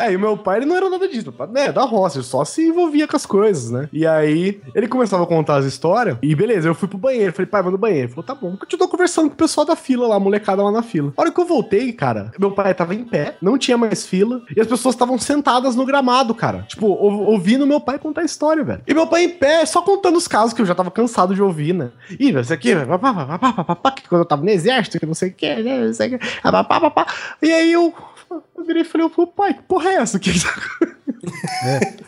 e 0.09 0.15
o 0.15 0.19
meu 0.19 0.37
pai, 0.37 0.57
ele 0.59 0.65
não 0.65 0.75
era 0.75 0.89
nada 0.89 1.07
disso, 1.07 1.33
né, 1.51 1.71
da 1.71 1.83
roça, 1.83 2.17
ele 2.17 2.25
só 2.25 2.43
se 2.45 2.67
envolvia 2.67 3.07
com 3.07 3.15
as 3.15 3.25
coisas, 3.25 3.69
né? 3.71 3.89
E 3.91 4.05
aí, 4.05 4.61
ele 4.75 4.87
começava 4.87 5.23
a 5.23 5.27
contar 5.27 5.57
as 5.57 5.65
histórias, 5.65 6.17
e 6.21 6.35
beleza, 6.35 6.67
eu 6.67 6.75
fui 6.75 6.87
pro 6.87 6.97
banheiro, 6.97 7.33
falei, 7.33 7.45
pai, 7.47 7.61
vou 7.61 7.71
no 7.71 7.77
banheiro. 7.77 8.03
Ele 8.07 8.13
falou, 8.13 8.23
tá 8.23 8.35
bom, 8.35 8.55
tô 8.55 8.87
conversando 8.87 9.27
com 9.29 9.33
o 9.33 9.37
pessoal 9.37 9.65
da 9.65 9.75
fila 9.75 10.07
lá, 10.07 10.15
a 10.15 10.19
molecada 10.19 10.61
lá 10.63 10.71
na 10.71 10.83
fila. 10.83 11.13
A 11.15 11.21
hora 11.21 11.31
que 11.31 11.39
eu 11.39 11.45
voltei, 11.45 11.93
cara, 11.93 12.31
meu 12.39 12.51
pai 12.51 12.73
tava 12.73 12.93
em 12.95 13.03
pé, 13.03 13.35
não 13.41 13.57
tinha 13.57 13.77
mais 13.77 14.05
fila, 14.05 14.41
e 14.55 14.59
as 14.59 14.67
pessoas 14.67 14.95
estavam 14.95 15.17
sentadas 15.17 15.75
no 15.75 15.85
gramado, 15.85 16.33
cara. 16.35 16.63
Tipo, 16.67 16.87
ou- 16.87 17.25
ouvindo 17.31 17.65
meu 17.67 17.79
pai 17.79 17.97
contar 17.99 18.21
a 18.21 18.25
história, 18.25 18.63
velho. 18.63 18.81
E 18.87 18.93
meu 18.93 19.07
pai 19.07 19.23
em 19.23 19.29
pé, 19.29 19.65
só 19.65 19.81
contando 19.81 20.17
os 20.17 20.27
casos 20.27 20.53
que 20.53 20.61
eu 20.61 20.65
já 20.65 20.75
tava 20.75 20.91
cansado 20.91 21.33
de 21.35 21.41
ouvir, 21.41 21.73
né? 21.73 21.91
Ih, 22.19 22.29
isso 22.39 22.53
aqui, 22.53 22.75
papá, 22.75 23.13
papá, 23.13 23.37
papá, 23.37 23.63
papá, 23.63 23.91
que 23.91 24.07
quando 24.07 24.21
eu 24.21 24.25
tava 24.25 24.43
no 24.43 24.49
exército, 24.49 24.99
que 24.99 25.05
não 25.05 25.13
sei 25.13 25.29
o 25.29 25.33
que, 25.33 25.55
né, 25.55 25.85
não 25.85 25.93
sei 25.93 26.15
o 26.15 26.19
que, 26.19 26.41
papá, 26.41 26.79
papá. 26.79 27.05
E 27.41 27.51
aí 27.51 27.71
eu... 27.71 27.93
Oh. 28.35 28.52
Eu 28.63 28.67
virei 28.67 28.81
e 28.83 28.85
falei, 28.85 29.09
pô, 29.09 29.27
pai, 29.27 29.53
que 29.53 29.61
porra 29.63 29.89
é 29.89 29.95
essa? 29.95 30.17
Que 30.23 30.31
tá 30.39 30.53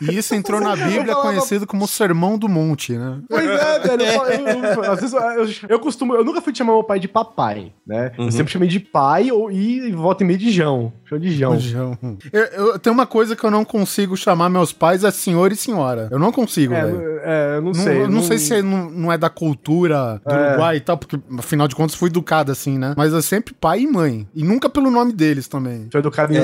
E 0.02 0.18
isso 0.18 0.34
entrou 0.34 0.60
na 0.60 0.74
Bíblia 0.76 1.06
falava- 1.06 1.22
conhecido 1.28 1.66
como 1.66 1.84
o 1.84 1.88
Sermão 1.88 2.36
do 2.38 2.48
Monte, 2.48 2.92
né? 2.92 3.18
Pois 3.28 3.44
é, 3.48 3.78
velho. 3.78 4.02
Eu, 4.04 4.92
às 4.92 5.00
vezes 5.00 5.12
eu, 5.14 5.20
eu- 5.20 5.48
eu 5.70 5.80
costumo. 5.80 6.14
Eu 6.14 6.24
nunca 6.24 6.40
fui 6.42 6.54
chamar 6.54 6.72
meu 6.74 6.84
pai 6.84 6.98
de 7.00 7.08
papai, 7.08 7.72
né? 7.86 8.12
Eu 8.18 8.30
sempre 8.30 8.52
chamei 8.52 8.68
de 8.68 8.78
pai 8.80 9.30
ou, 9.30 9.50
e 9.50 9.90
volta 9.92 10.22
e 10.22 10.26
meio 10.26 10.38
de 10.38 10.50
Jão. 10.50 10.92
Chama 11.06 11.20
de 11.20 11.32
Jão. 11.34 11.58
João. 11.58 11.98
Eu, 12.32 12.42
eu- 12.44 12.78
tem 12.78 12.92
uma 12.92 13.06
coisa 13.06 13.34
que 13.36 13.44
eu 13.44 13.50
não 13.50 13.64
consigo 13.64 14.16
chamar 14.16 14.48
meus 14.50 14.72
pais 14.72 15.04
é 15.04 15.10
senhor 15.10 15.50
e 15.52 15.56
senhora. 15.56 16.08
Eu 16.10 16.18
não 16.18 16.30
consigo, 16.32 16.74
É, 16.74 16.84
velho. 16.84 17.00
é, 17.22 17.56
eu 17.56 17.62
não 17.62 17.72
Não, 17.72 17.74
sei. 17.74 18.02
eu 18.02 18.08
não 18.10 18.22
sei 18.22 18.38
se 18.38 18.54
é- 18.54 18.62
não, 18.62 18.90
não 18.90 19.12
é 19.12 19.16
da 19.18 19.30
cultura 19.30 20.20
do 20.26 20.32
É. 20.34 20.48
Uruguai 20.50 20.76
e 20.76 20.80
tal, 20.80 20.98
porque 20.98 21.18
afinal 21.38 21.68
de 21.68 21.74
contas 21.74 21.94
fui 21.96 22.08
educado 22.10 22.52
assim, 22.52 22.76
né? 22.78 22.94
Mas 22.96 23.14
é 23.14 23.22
sempre 23.22 23.54
pai 23.54 23.80
e 23.80 23.86
mãe. 23.86 24.26
E 24.34 24.42
nunca 24.44 24.68
pelo 24.68 24.90
nome 24.90 25.12
deles 25.12 25.48
também. 25.48 25.88
Foi 25.90 26.00
educado 26.00 26.32
em 26.34 26.36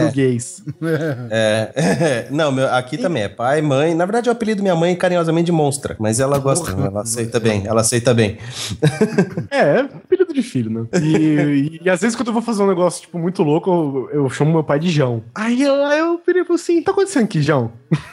É. 0.82 1.72
É, 1.76 2.26
não, 2.30 2.50
meu, 2.52 2.68
aqui 2.72 2.96
também 2.98 3.22
é 3.24 3.28
pai, 3.28 3.60
mãe. 3.62 3.94
Na 3.94 4.04
verdade, 4.04 4.28
eu 4.28 4.32
apelido 4.32 4.62
minha 4.62 4.74
mãe 4.76 4.94
carinhosamente 4.96 5.46
de 5.46 5.52
monstra, 5.52 5.96
mas 5.98 6.20
ela 6.20 6.38
gosta, 6.38 6.70
ela 6.72 7.02
aceita 7.02 7.38
bem, 7.40 7.62
ela 7.66 7.80
aceita 7.80 8.12
bem. 8.14 8.38
É, 9.50 9.82
período 10.08 10.32
de 10.32 10.42
filho, 10.42 10.70
né? 10.70 10.86
E, 11.00 11.16
e- 11.16 11.80
e 11.84 11.90
às 11.90 12.00
vezes 12.00 12.16
quando 12.16 12.28
eu 12.28 12.32
vou 12.32 12.42
fazer 12.42 12.62
um 12.62 12.66
negócio, 12.66 13.02
tipo, 13.02 13.18
muito 13.18 13.42
louco, 13.42 13.70
eu, 14.12 14.22
eu 14.24 14.30
chamo 14.30 14.50
meu 14.52 14.64
pai 14.64 14.78
de 14.78 14.90
Jão. 14.90 15.22
Aí 15.34 15.62
eu, 15.62 15.84
aí 15.84 15.98
eu 15.98 16.20
virei 16.26 16.42
e 16.42 16.44
falei 16.44 16.60
assim, 16.62 16.82
tá 16.82 16.90
acontecendo 16.92 17.24
aqui, 17.24 17.42
Jão? 17.42 17.72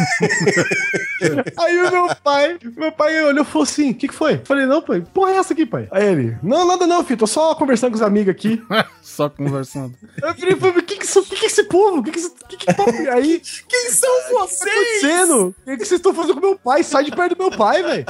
Aí 1.58 1.78
o 1.78 1.90
meu 1.90 2.16
pai, 2.22 2.58
meu 2.76 2.92
pai 2.92 3.22
olhou 3.24 3.42
e 3.42 3.46
falou 3.46 3.62
assim: 3.64 3.90
o 3.90 3.94
que, 3.94 4.08
que 4.08 4.14
foi? 4.14 4.34
Eu 4.34 4.44
falei, 4.46 4.66
não, 4.66 4.80
pai, 4.80 5.02
porra 5.12 5.32
é 5.32 5.36
essa 5.36 5.52
aqui, 5.52 5.66
pai? 5.66 5.86
Aí 5.90 6.06
ele, 6.06 6.36
não, 6.42 6.66
nada 6.66 6.86
não, 6.86 7.04
filho, 7.04 7.18
tô 7.18 7.26
só 7.26 7.54
conversando 7.54 7.90
com 7.90 7.96
os 7.96 8.02
amigos 8.02 8.30
aqui. 8.30 8.62
Só 9.02 9.28
conversando. 9.28 9.94
Eu 10.22 10.56
falei, 10.56 10.76
o 10.78 10.82
que 10.82 10.96
que, 10.96 11.04
isso- 11.04 11.22
que 11.24 11.34
que 11.34 11.44
é 11.44 11.48
esse 11.48 11.64
povo? 11.64 11.98
O 11.98 12.02
que 12.02 12.12
que, 12.12 12.18
isso- 12.20 12.32
que 12.48 12.56
que 12.56 12.66
tá... 12.66 12.84
Aí, 13.12 13.42
Quem 13.68 13.90
são 13.90 14.08
o 14.08 14.22
que 14.22 14.28
tá 14.34 14.34
acontecendo? 14.44 15.46
O 15.48 15.54
que 15.64 15.76
que 15.78 15.84
vocês 15.84 15.98
estão 15.98 16.14
fazendo 16.14 16.34
com 16.34 16.40
meu 16.46 16.56
pai? 16.56 16.82
Sai 16.84 17.04
de 17.04 17.10
perto 17.10 17.34
do 17.34 17.42
meu 17.48 17.50
pai, 17.58 17.82
velho. 17.82 18.04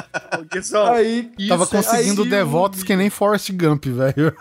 Aí, 0.93 1.31
Tava 1.49 1.63
isso, 1.65 1.73
conseguindo 1.73 2.23
aí- 2.23 2.29
devotos 2.29 2.83
que 2.83 2.95
nem 2.95 3.09
Forrest 3.09 3.51
Gump, 3.53 3.87
velho. 3.87 4.37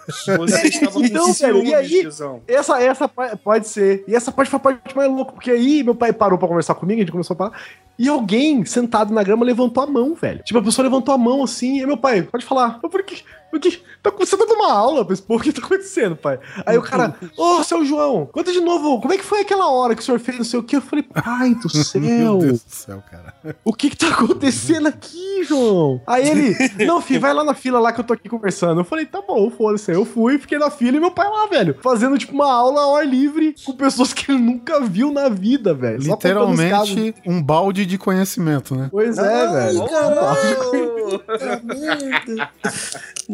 Então, 1.05 1.33
velho, 1.33 1.63
e 1.63 1.73
aí-. 1.73 2.07
Essa, 2.47 2.81
essa 2.81 3.07
pode 3.07 3.67
ser. 3.67 4.03
E 4.07 4.15
essa 4.15 4.31
parte 4.31 4.49
foi 4.49 4.57
a 4.57 4.59
parte 4.59 4.95
mais 4.95 5.09
louca, 5.09 5.31
porque 5.31 5.51
aí 5.51 5.81
meu 5.83 5.95
pai 5.95 6.11
parou 6.11 6.37
pra 6.37 6.47
conversar 6.47 6.75
comigo, 6.75 6.99
a 6.99 7.03
gente 7.03 7.11
começou 7.11 7.33
a 7.35 7.37
falar. 7.39 7.59
E 7.97 8.07
alguém 8.07 8.63
sentado 8.63 9.13
na 9.13 9.23
grama 9.23 9.43
levantou 9.43 9.83
a 9.83 9.87
mão, 9.87 10.15
velho. 10.15 10.41
Tipo, 10.43 10.59
a 10.59 10.63
pessoa 10.63 10.83
levantou 10.83 11.13
a 11.13 11.17
mão 11.17 11.43
assim, 11.43 11.81
e 11.81 11.85
meu 11.85 11.97
pai, 11.97 12.21
pode 12.21 12.45
falar. 12.45 12.79
Falei, 12.79 13.05
que, 13.05 13.23
o 13.51 13.59
que, 13.59 13.81
tá, 14.01 14.11
você 14.11 14.37
tá 14.37 14.45
dando 14.45 14.55
uma 14.55 14.71
aula, 14.71 15.05
mas 15.07 15.19
pô, 15.19 15.35
o 15.35 15.39
que 15.39 15.51
tá 15.51 15.63
acontecendo, 15.63 16.15
pai? 16.15 16.39
Aí 16.65 16.77
o 16.77 16.81
cara, 16.81 17.15
ô, 17.37 17.63
seu 17.63 17.83
João, 17.85 18.25
conta 18.25 18.51
de 18.51 18.59
novo, 18.59 18.99
como 19.01 19.13
é 19.13 19.17
que 19.17 19.23
foi 19.23 19.41
aquela 19.41 19.69
hora 19.69 19.95
que 19.95 20.01
o 20.01 20.05
senhor 20.05 20.19
fez 20.19 20.37
não 20.37 20.45
sei 20.45 20.59
o 20.59 20.63
que? 20.63 20.75
Eu 20.75 20.81
falei, 20.81 21.03
pai 21.03 21.55
do 21.55 21.69
Meu 21.73 21.83
céu, 21.83 22.37
Deus 22.37 22.63
do 22.63 22.71
céu, 22.71 23.03
cara. 23.09 23.33
o 23.63 23.73
que 23.73 23.89
que 23.89 23.97
tá 23.97 24.09
acontecendo 24.09 24.87
aqui, 24.87 25.43
João? 25.43 26.01
Aí 26.05 26.29
ele, 26.29 26.55
não, 26.85 27.01
filho, 27.01 27.19
vai 27.19 27.33
lá 27.33 27.43
na 27.43 27.53
fila 27.53 27.79
lá 27.79 27.91
que 27.91 27.99
eu 27.99 28.03
tô 28.03 28.13
aqui 28.13 28.29
conversando. 28.29 28.81
Eu 28.81 28.85
falei, 28.85 29.05
tá 29.05 29.21
bom, 29.21 29.49
foda-se. 29.49 29.91
Aí 29.91 29.97
Eu 29.97 30.05
fui, 30.05 30.37
fiquei 30.37 30.57
na 30.57 30.69
fila 30.69 30.97
e 30.97 30.99
meu 30.99 31.11
pai 31.11 31.27
lá, 31.29 31.47
velho, 31.47 31.75
fazendo 31.81 32.17
tipo 32.17 32.33
uma 32.33 32.51
aula 32.51 32.81
ao 32.81 32.95
ar 32.95 33.07
livre 33.07 33.55
com 33.65 33.73
pessoas 33.73 34.13
que 34.13 34.31
ele 34.31 34.39
nunca 34.39 34.79
viu 34.81 35.11
na 35.11 35.29
vida, 35.29 35.73
velho. 35.73 35.99
Literalmente 35.99 37.15
um 37.25 37.41
balde 37.41 37.85
de 37.85 37.97
conhecimento, 37.97 38.75
né? 38.75 38.89
Pois 38.91 39.17
é, 39.17 39.47
velho. 39.47 39.79
Puta 41.09 41.61
merda. 41.63 42.49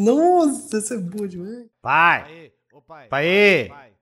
Nossa, 0.06 0.78
isso 0.78 0.94
é 0.94 0.98
boa 0.98 1.28
demais. 1.28 1.68
Pai. 1.82 2.52
Pai. 3.70 3.95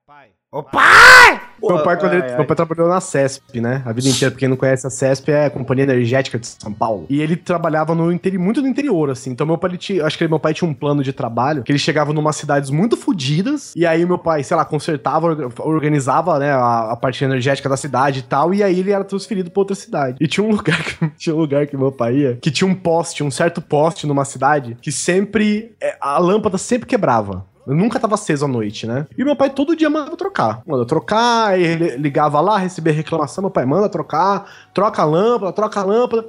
Ô 0.53 0.61
pai! 0.61 1.41
meu 1.63 1.81
pai, 1.81 1.97
quando 1.97 2.13
ele, 2.13 2.35
meu 2.35 2.45
pai 2.45 2.55
trabalhou 2.55 2.87
na 2.87 3.01
CESP, 3.01 3.59
né? 3.59 3.81
A 3.85 3.91
vida 3.93 4.07
inteira. 4.07 4.29
Pra 4.31 4.39
quem 4.39 4.47
não 4.47 4.55
conhece, 4.55 4.85
a 4.85 4.89
CESP 4.91 5.31
é 5.31 5.45
a 5.45 5.49
Companhia 5.49 5.83
Energética 5.85 6.37
de 6.37 6.45
São 6.45 6.71
Paulo. 6.71 7.07
E 7.09 7.19
ele 7.21 7.35
trabalhava 7.35 7.95
no 7.95 8.11
interi- 8.11 8.37
muito 8.37 8.61
no 8.61 8.67
interior, 8.67 9.09
assim. 9.09 9.31
Então, 9.31 9.47
meu 9.47 9.57
pai, 9.57 9.71
ele 9.71 9.77
tinha, 9.79 10.05
acho 10.05 10.15
que 10.15 10.27
meu 10.27 10.39
pai 10.39 10.53
tinha 10.53 10.69
um 10.69 10.73
plano 10.75 11.01
de 11.01 11.11
trabalho 11.11 11.63
que 11.63 11.71
ele 11.71 11.79
chegava 11.79 12.13
numa 12.13 12.31
cidades 12.33 12.69
muito 12.69 12.95
fodidas. 12.95 13.73
E 13.75 13.83
aí, 13.83 14.05
meu 14.05 14.19
pai, 14.19 14.43
sei 14.43 14.55
lá, 14.55 14.63
consertava, 14.63 15.25
orga- 15.25 15.49
organizava, 15.63 16.37
né, 16.37 16.51
a, 16.51 16.91
a 16.91 16.95
parte 16.97 17.23
energética 17.23 17.67
da 17.67 17.77
cidade 17.77 18.19
e 18.19 18.23
tal. 18.23 18.53
E 18.53 18.61
aí, 18.61 18.79
ele 18.79 18.91
era 18.91 19.03
transferido 19.03 19.49
pra 19.49 19.61
outra 19.61 19.75
cidade. 19.75 20.17
E 20.21 20.27
tinha 20.27 20.45
um 20.45 20.51
lugar 20.55 20.83
que, 20.83 21.09
tinha 21.17 21.35
um 21.35 21.39
lugar 21.39 21.65
que 21.65 21.75
meu 21.75 21.91
pai 21.91 22.15
ia, 22.15 22.37
que 22.39 22.51
tinha 22.51 22.69
um 22.69 22.75
poste, 22.75 23.23
um 23.23 23.31
certo 23.31 23.59
poste 23.59 24.05
numa 24.05 24.25
cidade, 24.25 24.77
que 24.81 24.91
sempre. 24.91 25.73
é, 25.81 25.95
a 25.99 26.19
lâmpada 26.19 26.57
sempre 26.59 26.87
quebrava. 26.87 27.45
Eu 27.65 27.75
nunca 27.75 27.99
tava 27.99 28.15
aceso 28.15 28.45
à 28.45 28.47
noite, 28.47 28.85
né? 28.85 29.07
E 29.17 29.23
meu 29.23 29.35
pai 29.35 29.49
todo 29.49 29.75
dia 29.75 29.89
mandava 29.89 30.17
trocar. 30.17 30.61
Manda 30.65 30.85
trocar, 30.85 31.59
ele 31.59 31.97
ligava 31.97 32.39
lá, 32.41 32.57
recebia 32.57 32.93
reclamação, 32.93 33.43
meu 33.43 33.51
pai 33.51 33.65
manda 33.65 33.87
trocar, 33.89 34.45
troca 34.73 35.01
a 35.01 35.05
lâmpada, 35.05 35.53
troca 35.53 35.79
a 35.79 35.83
lâmpada. 35.83 36.25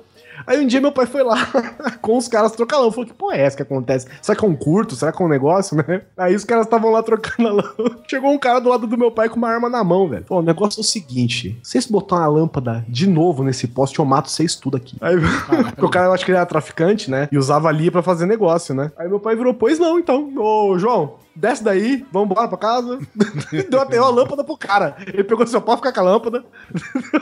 Aí 0.47 0.61
um 0.61 0.66
dia 0.66 0.80
meu 0.80 0.93
pai 0.93 1.07
foi 1.07 1.22
lá 1.22 1.37
com 2.03 2.16
os 2.16 2.28
caras 2.28 2.53
trocar 2.53 2.76
a 2.76 2.80
lâmpada. 2.80 2.95
Falou, 2.95 3.07
que 3.07 3.14
porra 3.14 3.37
é 3.37 3.43
essa 3.43 3.57
que 3.57 3.62
acontece? 3.62 4.07
Será 4.20 4.37
que 4.37 4.45
é 4.45 4.49
um 4.49 4.57
curto? 4.57 4.95
Será 4.95 5.12
que 5.12 5.22
é 5.22 5.24
um 5.24 5.28
negócio, 5.28 5.76
né? 5.76 6.03
Aí 6.16 6.35
os 6.35 6.45
caras 6.45 6.66
estavam 6.66 6.91
lá 6.91 7.03
trocando 7.03 7.49
a 7.49 7.53
lâmpada. 7.53 7.97
Chegou 8.09 8.30
um 8.30 8.39
cara 8.39 8.61
do 8.61 8.68
lado 8.68 8.87
do 8.87 8.99
meu 8.99 9.11
pai 9.11 9.28
com 9.28 9.37
uma 9.37 9.49
arma 9.49 9.68
na 9.68 9.82
mão, 9.82 10.09
velho. 10.09 10.24
Falou, 10.24 10.43
o 10.43 10.47
negócio 10.47 10.80
é 10.80 10.82
o 10.82 10.85
seguinte, 10.85 11.59
se 11.62 11.72
vocês 11.72 11.87
botar 11.87 12.16
uma 12.16 12.26
lâmpada 12.26 12.85
de 12.89 13.07
novo 13.07 13.43
nesse 13.43 13.68
poste, 13.68 13.99
eu 13.99 14.05
mato 14.05 14.30
vocês 14.30 14.55
tudo 14.57 14.76
aqui. 14.76 14.97
Aí 15.01 15.16
porque 15.70 15.85
o 15.85 15.91
cara, 15.91 16.07
eu 16.07 16.12
acho 16.12 16.24
que 16.24 16.30
ele 16.30 16.39
era 16.39 16.47
traficante, 16.47 17.11
né? 17.11 17.28
E 17.30 17.39
usava 17.39 17.68
ali 17.68 17.91
pra 17.91 18.03
fazer 18.03 18.26
negócio, 18.26 18.74
né? 18.74 18.91
Aí 18.97 19.09
meu 19.09 19.20
pai 19.20 19.37
virou, 19.37 19.55
pois 19.55 19.78
não, 19.78 19.99
então. 19.99 20.32
Ô, 20.37 20.78
João, 20.78 21.24
desce 21.35 21.62
daí, 21.62 22.05
vamos 22.12 22.30
embora 22.30 22.49
pra 22.49 22.59
casa. 22.59 22.99
Deu 23.68 23.80
até 23.80 24.01
uma 24.01 24.11
lâmpada 24.11 24.45
pro 24.45 24.57
cara. 24.57 24.97
Ele 25.07 25.24
pegou 25.24 25.47
seu 25.47 25.61
pau, 25.61 25.76
ficar 25.76 25.93
com 25.93 26.01
a 26.01 26.03
lâmpada. 26.03 26.45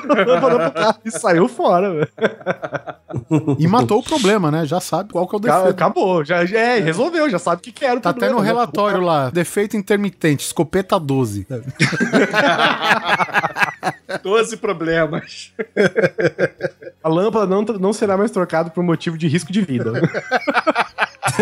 A 0.08 0.14
lâmpada 0.24 0.70
pro 0.70 0.80
cara 0.80 0.96
e 1.04 1.10
saiu 1.10 1.48
fora, 1.48 1.90
velho. 1.92 2.08
E 3.58 3.66
matou 3.66 4.00
o 4.00 4.02
problema, 4.02 4.50
né? 4.50 4.66
Já 4.66 4.80
sabe 4.80 5.12
qual 5.12 5.26
que 5.26 5.34
é 5.34 5.38
o 5.38 5.40
defeito. 5.40 5.68
Acabou, 5.68 6.24
já, 6.24 6.44
já 6.44 6.58
é, 6.58 6.78
resolveu, 6.80 7.28
já 7.30 7.38
sabe 7.38 7.60
o 7.60 7.62
que 7.62 7.72
que 7.72 7.84
era 7.84 7.98
o 7.98 8.00
Tá 8.00 8.10
até 8.10 8.26
problema, 8.26 8.40
no 8.40 8.44
né? 8.44 8.48
relatório 8.52 9.00
lá. 9.00 9.30
Defeito 9.30 9.76
intermitente, 9.76 10.44
escopeta 10.44 10.98
12. 10.98 11.46
12 14.22 14.56
problemas. 14.58 15.52
A 17.02 17.08
lâmpada 17.08 17.46
não, 17.46 17.62
não 17.62 17.92
será 17.92 18.16
mais 18.16 18.30
trocada 18.30 18.70
por 18.70 18.82
motivo 18.82 19.16
de 19.18 19.28
risco 19.28 19.52
de 19.52 19.60
vida. 19.62 19.92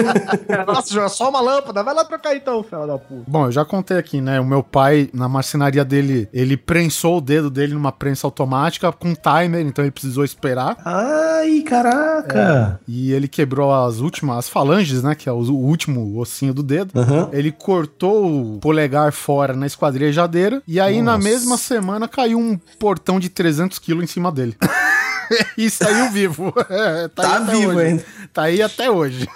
Nossa, 0.66 0.92
João, 0.92 1.06
é 1.06 1.08
só 1.08 1.28
uma 1.28 1.40
lâmpada. 1.40 1.82
Vai 1.82 1.94
lá 1.94 2.04
trocar 2.04 2.34
então, 2.34 2.62
filho 2.62 2.86
da 2.86 2.98
puta. 2.98 3.24
Bom, 3.26 3.46
eu 3.46 3.52
já 3.52 3.64
contei 3.64 3.96
aqui, 3.96 4.20
né? 4.20 4.40
O 4.40 4.44
meu 4.44 4.62
pai, 4.62 5.10
na 5.12 5.28
marcenaria 5.28 5.84
dele, 5.84 6.28
ele 6.32 6.56
prensou 6.56 7.18
o 7.18 7.20
dedo 7.20 7.50
dele 7.50 7.74
numa 7.74 7.92
prensa 7.92 8.26
automática 8.26 8.90
com 8.92 9.14
timer, 9.14 9.60
então 9.66 9.84
ele 9.84 9.92
precisou 9.92 10.24
esperar. 10.24 10.76
Ai, 10.84 11.60
caraca! 11.62 12.80
E 12.86 13.12
ele 13.12 13.28
quebrou 13.28 13.72
as 13.72 13.98
últimas, 13.98 14.38
as 14.38 14.48
falanges, 14.48 15.02
né? 15.02 15.14
Que 15.14 15.28
é 15.28 15.32
o, 15.32 15.40
último 15.50 16.18
ossinho 16.18 16.54
do 16.54 16.62
dedo. 16.62 16.98
Aham. 16.98 17.28
Ele 17.32 17.52
cortou 17.52 18.54
o 18.54 18.58
polegar 18.58 19.12
fora 19.12 19.54
na 19.54 19.66
esquadrejadeira. 19.66 20.62
E 20.66 20.80
aí, 20.80 21.02
na 21.02 21.16
Nossa. 21.16 21.28
mesma 21.28 21.56
semana, 21.56 22.08
caiu 22.08 22.38
um 22.38 22.58
portão 22.78 23.18
de 23.18 23.28
300 23.28 23.78
quilos 23.78 24.04
em 24.04 24.06
cima 24.06 24.30
dele. 24.30 24.56
e 25.56 25.68
saiu 25.70 26.10
vivo. 26.10 26.52
É, 26.70 27.08
Tá 27.08 27.36
até 27.38 27.52
vivo 27.52 27.70
hoje. 27.72 27.80
ainda. 27.86 28.04
Tá 28.32 28.42
aí 28.44 28.62
até 28.62 28.90
hoje. 28.90 29.26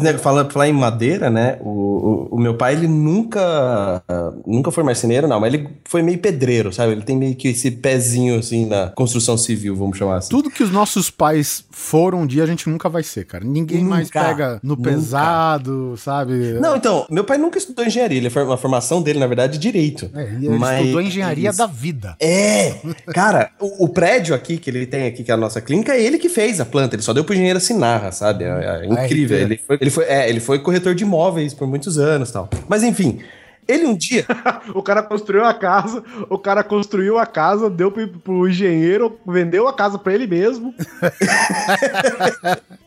Né, 0.00 0.16
Fala, 0.18 0.48
falar 0.48 0.68
em 0.68 0.72
madeira, 0.72 1.28
né? 1.28 1.58
O, 1.60 1.68
o, 1.68 2.28
o 2.32 2.38
meu 2.38 2.56
pai, 2.56 2.74
ele 2.74 2.86
nunca 2.88 4.02
nunca 4.46 4.70
foi 4.70 4.84
marceneiro, 4.84 5.26
não, 5.26 5.40
mas 5.40 5.52
ele 5.52 5.68
foi 5.84 6.02
meio 6.02 6.18
pedreiro, 6.18 6.72
sabe? 6.72 6.92
Ele 6.92 7.02
tem 7.02 7.16
meio 7.16 7.34
que 7.34 7.48
esse 7.48 7.70
pezinho, 7.70 8.38
assim, 8.38 8.66
na 8.66 8.88
construção 8.90 9.36
civil, 9.36 9.74
vamos 9.76 9.98
chamar 9.98 10.16
assim. 10.18 10.30
Tudo 10.30 10.50
que 10.50 10.62
os 10.62 10.70
nossos 10.70 11.10
pais 11.10 11.64
foram 11.70 12.22
um 12.22 12.26
dia, 12.26 12.42
a 12.44 12.46
gente 12.46 12.68
nunca 12.68 12.88
vai 12.88 13.02
ser, 13.02 13.24
cara. 13.26 13.44
Ninguém 13.44 13.82
mais 13.84 14.06
Nunca. 14.08 14.24
pega 14.24 14.60
no 14.62 14.76
Nunca. 14.76 14.90
pesado, 14.90 15.94
sabe? 15.98 16.58
Não, 16.60 16.76
então, 16.76 17.06
meu 17.10 17.24
pai 17.24 17.38
nunca 17.38 17.58
estudou 17.58 17.84
engenharia, 17.84 18.18
ele 18.18 18.30
foi, 18.30 18.42
a 18.50 18.56
formação 18.56 19.02
dele, 19.02 19.18
na 19.18 19.26
verdade, 19.26 19.56
é 19.56 19.60
direito. 19.60 20.10
É, 20.14 20.22
ele 20.22 20.48
Mas- 20.50 20.80
estudou 20.80 21.00
engenharia 21.00 21.52
da 21.52 21.66
vida. 21.66 22.16
É, 22.20 22.74
cara, 23.12 23.50
o, 23.60 23.84
o 23.84 23.88
prédio 23.88 24.34
aqui 24.34 24.58
que 24.58 24.70
ele 24.70 24.86
tem 24.86 25.06
aqui, 25.12 25.24
que 25.24 25.30
é 25.30 25.34
a 25.34 25.36
nossa 25.36 25.60
clínica, 25.60 25.92
é 25.92 26.02
ele 26.02 26.18
que 26.18 26.28
fez 26.28 26.60
a 26.60 26.64
planta. 26.64 26.96
Ele 26.96 27.02
só 27.02 27.12
deu 27.12 27.24
pro 27.24 27.34
engenheiro 27.34 27.58
assinar, 27.58 28.12
sabe? 28.12 28.44
É, 28.44 28.82
é 28.82 28.86
incrível. 28.86 29.38
RT. 29.38 29.44
Ele 29.44 29.56
foi, 29.56 29.78
ele, 29.80 29.90
foi, 29.90 30.04
é, 30.04 30.28
ele 30.28 30.40
foi 30.40 30.58
corretor 30.58 30.94
de 30.94 31.04
imóveis 31.04 31.54
por 31.54 31.68
muitos 31.68 31.98
anos 31.98 32.30
e 32.30 32.32
tal. 32.32 32.48
Mas 32.68 32.82
enfim, 32.82 33.20
ele 33.66 33.86
um 33.86 33.96
dia. 33.96 34.26
O 34.74 34.82
cara 34.82 35.02
construiu 35.02 35.44
a 35.44 35.52
casa, 35.52 36.02
o 36.30 36.38
cara 36.38 36.62
construiu 36.62 37.18
a 37.18 37.26
casa, 37.26 37.68
deu 37.68 37.90
pro, 37.90 38.08
pro 38.08 38.48
engenheiro, 38.48 39.18
vendeu 39.26 39.68
a 39.68 39.72
casa 39.72 39.98
pra 39.98 40.14
ele 40.14 40.26
mesmo. 40.26 40.72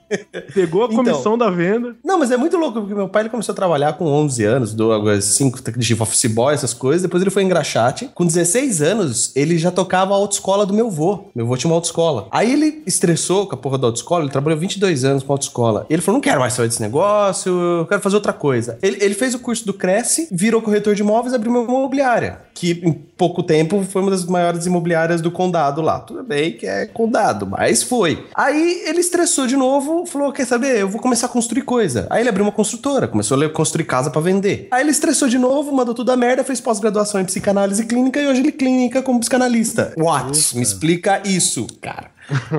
Pegou 0.53 0.83
a 0.83 0.85
Então. 0.85 1.03
comissão 1.03 1.37
da 1.37 1.49
venda. 1.49 1.95
Não, 2.03 2.19
mas 2.19 2.31
é 2.31 2.37
muito 2.37 2.57
louco, 2.57 2.79
porque 2.81 2.93
meu 2.93 3.07
pai 3.09 3.23
ele 3.23 3.29
começou 3.29 3.53
a 3.53 3.55
trabalhar 3.55 3.93
com 3.93 4.05
11 4.05 4.43
anos, 4.43 4.73
do 4.73 4.89
5 5.21 5.71
de 5.77 5.93
office 6.01 6.25
boy, 6.25 6.53
essas 6.53 6.73
coisas. 6.73 7.01
Depois 7.01 7.21
ele 7.21 7.29
foi 7.31 7.43
engraxate. 7.43 8.09
Com 8.13 8.25
16 8.25 8.81
anos, 8.81 9.31
ele 9.35 9.57
já 9.57 9.71
tocava 9.71 10.13
a 10.13 10.17
autoescola 10.17 10.65
do 10.65 10.73
meu 10.73 10.87
avô. 10.87 11.25
Meu 11.35 11.45
avô 11.45 11.57
tinha 11.57 11.69
uma 11.69 11.75
autoescola. 11.75 12.27
Aí 12.31 12.51
ele 12.53 12.83
estressou 12.85 13.47
com 13.47 13.55
a 13.55 13.57
porra 13.57 13.77
da 13.77 13.87
autoescola, 13.87 14.23
ele 14.23 14.31
trabalhou 14.31 14.59
22 14.59 15.03
anos 15.03 15.23
com 15.23 15.31
a 15.31 15.35
autoescola. 15.35 15.85
E 15.89 15.93
ele 15.93 16.01
falou: 16.01 16.17
não 16.17 16.21
quero 16.21 16.39
mais 16.39 16.53
saber 16.53 16.67
desse 16.67 16.81
negócio, 16.81 17.51
eu 17.51 17.85
quero 17.85 18.01
fazer 18.01 18.15
outra 18.15 18.33
coisa. 18.33 18.77
Ele, 18.81 18.97
ele 19.01 19.13
fez 19.13 19.33
o 19.33 19.39
curso 19.39 19.65
do 19.65 19.73
Cresce, 19.73 20.27
virou 20.31 20.61
corretor 20.61 20.95
de 20.95 21.01
imóveis 21.01 21.33
e 21.33 21.35
abriu 21.35 21.51
uma 21.51 21.63
imobiliária. 21.63 22.39
Que 22.53 22.71
em 22.83 22.93
pouco 22.93 23.43
tempo 23.43 23.83
foi 23.83 24.01
uma 24.01 24.11
das 24.11 24.25
maiores 24.25 24.65
imobiliárias 24.65 25.21
do 25.21 25.29
condado 25.31 25.81
lá. 25.81 25.99
Tudo 25.99 26.23
bem 26.23 26.53
que 26.53 26.65
é 26.65 26.85
condado, 26.85 27.45
mas 27.45 27.83
foi. 27.83 28.25
Aí 28.33 28.83
ele 28.85 28.99
estressou 28.99 29.45
de 29.47 29.55
novo, 29.57 29.94
falou: 30.03 30.33
quer 30.33 30.45
saber? 30.45 30.79
Eu 30.79 30.89
vou 30.89 30.99
começar 30.99 31.27
a 31.27 31.29
construir 31.29 31.61
coisa. 31.61 32.07
Aí 32.09 32.21
ele 32.21 32.29
abriu 32.29 32.43
uma 32.43 32.51
construtora, 32.51 33.07
começou 33.07 33.39
a 33.39 33.49
construir 33.49 33.85
casa 33.85 34.09
pra 34.09 34.19
vender. 34.19 34.67
Aí 34.71 34.81
ele 34.81 34.89
estressou 34.89 35.27
de 35.27 35.37
novo, 35.37 35.71
mandou 35.71 35.93
tudo 35.93 36.11
a 36.11 36.17
merda, 36.17 36.43
fez 36.43 36.59
pós-graduação 36.59 37.21
em 37.21 37.25
psicanálise 37.25 37.85
clínica 37.85 38.19
e 38.19 38.27
hoje 38.27 38.41
ele 38.41 38.51
clínica 38.51 39.03
como 39.03 39.19
psicanalista. 39.19 39.93
What? 39.97 40.55
Me 40.55 40.63
explica 40.63 41.21
isso, 41.23 41.67
cara. 41.79 42.09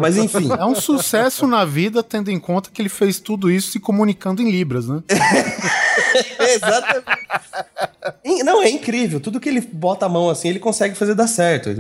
Mas 0.01 0.17
enfim. 0.17 0.49
É 0.57 0.65
um 0.65 0.75
sucesso 0.75 1.47
na 1.47 1.65
vida, 1.65 2.03
tendo 2.03 2.31
em 2.31 2.39
conta 2.39 2.71
que 2.73 2.81
ele 2.81 2.89
fez 2.89 3.19
tudo 3.19 3.51
isso 3.51 3.73
se 3.73 3.81
comunicando 3.81 4.41
em 4.41 4.51
Libras, 4.51 4.87
né? 4.87 5.03
Exatamente. 6.41 7.07
Não, 8.45 8.63
é 8.63 8.71
incrível. 8.71 9.21
Tudo 9.21 9.41
que 9.41 9.49
ele 9.49 9.61
bota 9.61 10.07
a 10.07 10.09
mão 10.09 10.31
assim, 10.31 10.49
ele 10.49 10.59
consegue 10.59 10.95
fazer 10.95 11.15
dar 11.15 11.27
certo. 11.27 11.71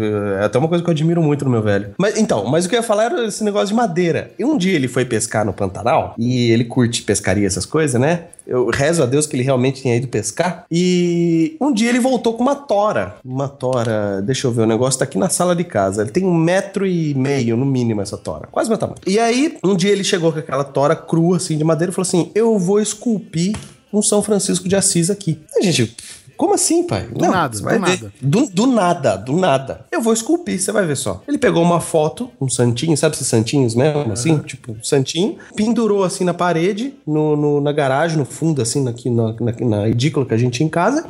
É 0.40 0.44
até 0.44 0.58
uma 0.58 0.68
coisa 0.68 0.82
que 0.82 0.90
eu 0.90 0.92
admiro 0.92 1.22
muito 1.22 1.44
no 1.44 1.50
meu 1.50 1.62
velho. 1.62 1.94
Mas 1.98 2.16
então, 2.16 2.44
mas 2.46 2.66
o 2.66 2.68
que 2.68 2.74
eu 2.74 2.80
ia 2.80 2.82
falar 2.82 3.04
era 3.04 3.26
esse 3.26 3.44
negócio 3.44 3.68
de 3.68 3.74
madeira. 3.74 4.30
E 4.38 4.44
um 4.44 4.56
dia 4.56 4.74
ele 4.74 4.88
foi 4.88 5.04
pescar 5.04 5.44
no 5.44 5.52
Pantanal 5.52 6.14
e 6.18 6.50
ele 6.50 6.64
curte 6.64 7.02
pescaria, 7.02 7.46
essas 7.46 7.66
coisas, 7.66 8.00
né? 8.00 8.24
Eu 8.46 8.70
rezo 8.70 9.02
a 9.02 9.06
Deus 9.06 9.26
que 9.26 9.34
ele 9.34 9.42
realmente 9.42 9.82
tinha 9.82 9.96
ido 9.96 10.06
pescar. 10.06 10.64
E 10.70 11.56
um 11.60 11.72
dia 11.72 11.88
ele 11.88 11.98
voltou 11.98 12.34
com 12.34 12.42
uma 12.42 12.54
tora. 12.54 13.16
Uma 13.24 13.48
tora, 13.48 14.22
deixa 14.22 14.46
eu 14.46 14.52
ver, 14.52 14.62
o 14.62 14.66
negócio 14.66 14.98
tá 15.00 15.04
aqui 15.04 15.18
na 15.18 15.28
sala 15.28 15.56
de 15.56 15.64
casa. 15.64 16.02
Ele 16.02 16.10
tem 16.10 16.24
um 16.24 16.34
metro 16.34 16.86
e 16.86 17.12
meio, 17.14 17.56
no 17.56 17.66
mínimo, 17.66 18.00
essa 18.00 18.16
tora. 18.16 18.48
Quase 18.50 18.68
meu 18.68 18.78
tamanho. 18.78 18.98
E 19.04 19.18
aí, 19.18 19.58
um 19.64 19.74
dia 19.74 19.90
ele 19.90 20.04
chegou 20.04 20.32
com 20.32 20.38
aquela 20.38 20.62
tora 20.62 20.94
crua, 20.94 21.38
assim, 21.38 21.58
de 21.58 21.64
madeira, 21.64 21.90
e 21.90 21.94
falou 21.94 22.06
assim: 22.06 22.30
Eu 22.34 22.56
vou 22.56 22.80
esculpir 22.80 23.56
um 23.92 24.02
São 24.02 24.22
Francisco 24.22 24.68
de 24.68 24.76
Assis 24.76 25.10
aqui. 25.10 25.38
A 25.56 25.62
gente. 25.62 25.94
Como 26.36 26.52
assim, 26.52 26.86
pai? 26.86 27.06
Do 27.10 27.24
nada, 27.30 27.56
você 27.56 27.62
do 27.62 27.78
nada. 27.78 28.12
Do, 28.20 28.46
do 28.48 28.66
nada, 28.66 29.16
do 29.16 29.32
nada. 29.32 29.86
Eu 29.90 30.02
vou 30.02 30.12
esculpir, 30.12 30.60
você 30.60 30.70
vai 30.70 30.84
ver 30.84 30.94
só. 30.96 31.22
Ele 31.26 31.38
pegou 31.38 31.62
uma 31.62 31.80
foto, 31.80 32.30
um 32.38 32.46
santinho, 32.46 32.94
sabe 32.94 33.14
esses 33.14 33.26
santinhos 33.26 33.74
mesmo, 33.74 34.12
assim? 34.12 34.36
Tipo, 34.40 34.72
um 34.72 34.82
santinho. 34.84 35.36
Pendurou 35.54 36.04
assim 36.04 36.24
na 36.24 36.34
parede, 36.34 36.92
no, 37.06 37.34
no- 37.36 37.60
na 37.62 37.72
garagem, 37.72 38.18
no 38.18 38.26
fundo, 38.26 38.60
assim, 38.60 38.86
aqui 38.86 39.08
na, 39.08 39.32
na, 39.40 39.52
na 39.66 39.88
edícula 39.88 40.26
que 40.26 40.34
a 40.34 40.36
gente 40.36 40.52
tinha 40.58 40.66
em 40.66 40.70
casa. 40.70 41.06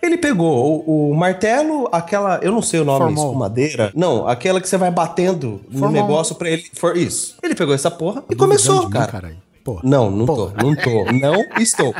Ele 0.00 0.16
pegou 0.16 0.84
o, 0.86 1.10
o 1.10 1.14
martelo, 1.16 1.88
aquela, 1.90 2.38
eu 2.40 2.52
não 2.52 2.62
sei 2.62 2.78
o 2.78 2.84
nome, 2.84 3.00
Formol. 3.06 3.26
escumadeira. 3.26 3.90
Não, 3.96 4.28
aquela 4.28 4.60
que 4.60 4.68
você 4.68 4.76
vai 4.76 4.92
batendo 4.92 5.60
no 5.68 5.90
negócio 5.90 6.36
pra 6.36 6.48
ele. 6.50 6.64
For 6.74 6.96
isso. 6.96 7.34
Ele 7.42 7.56
pegou 7.56 7.74
essa 7.74 7.90
porra 7.90 8.22
e 8.30 8.36
começou, 8.36 8.84
mim, 8.84 8.90
cara. 8.90 9.10
caralho. 9.10 9.36
Pô. 9.68 9.78
Não, 9.84 10.10
não 10.10 10.24
Porra. 10.24 10.54
tô, 10.56 10.64
não 10.64 10.74
tô, 10.74 11.12
não 11.12 11.44
estou. 11.58 11.94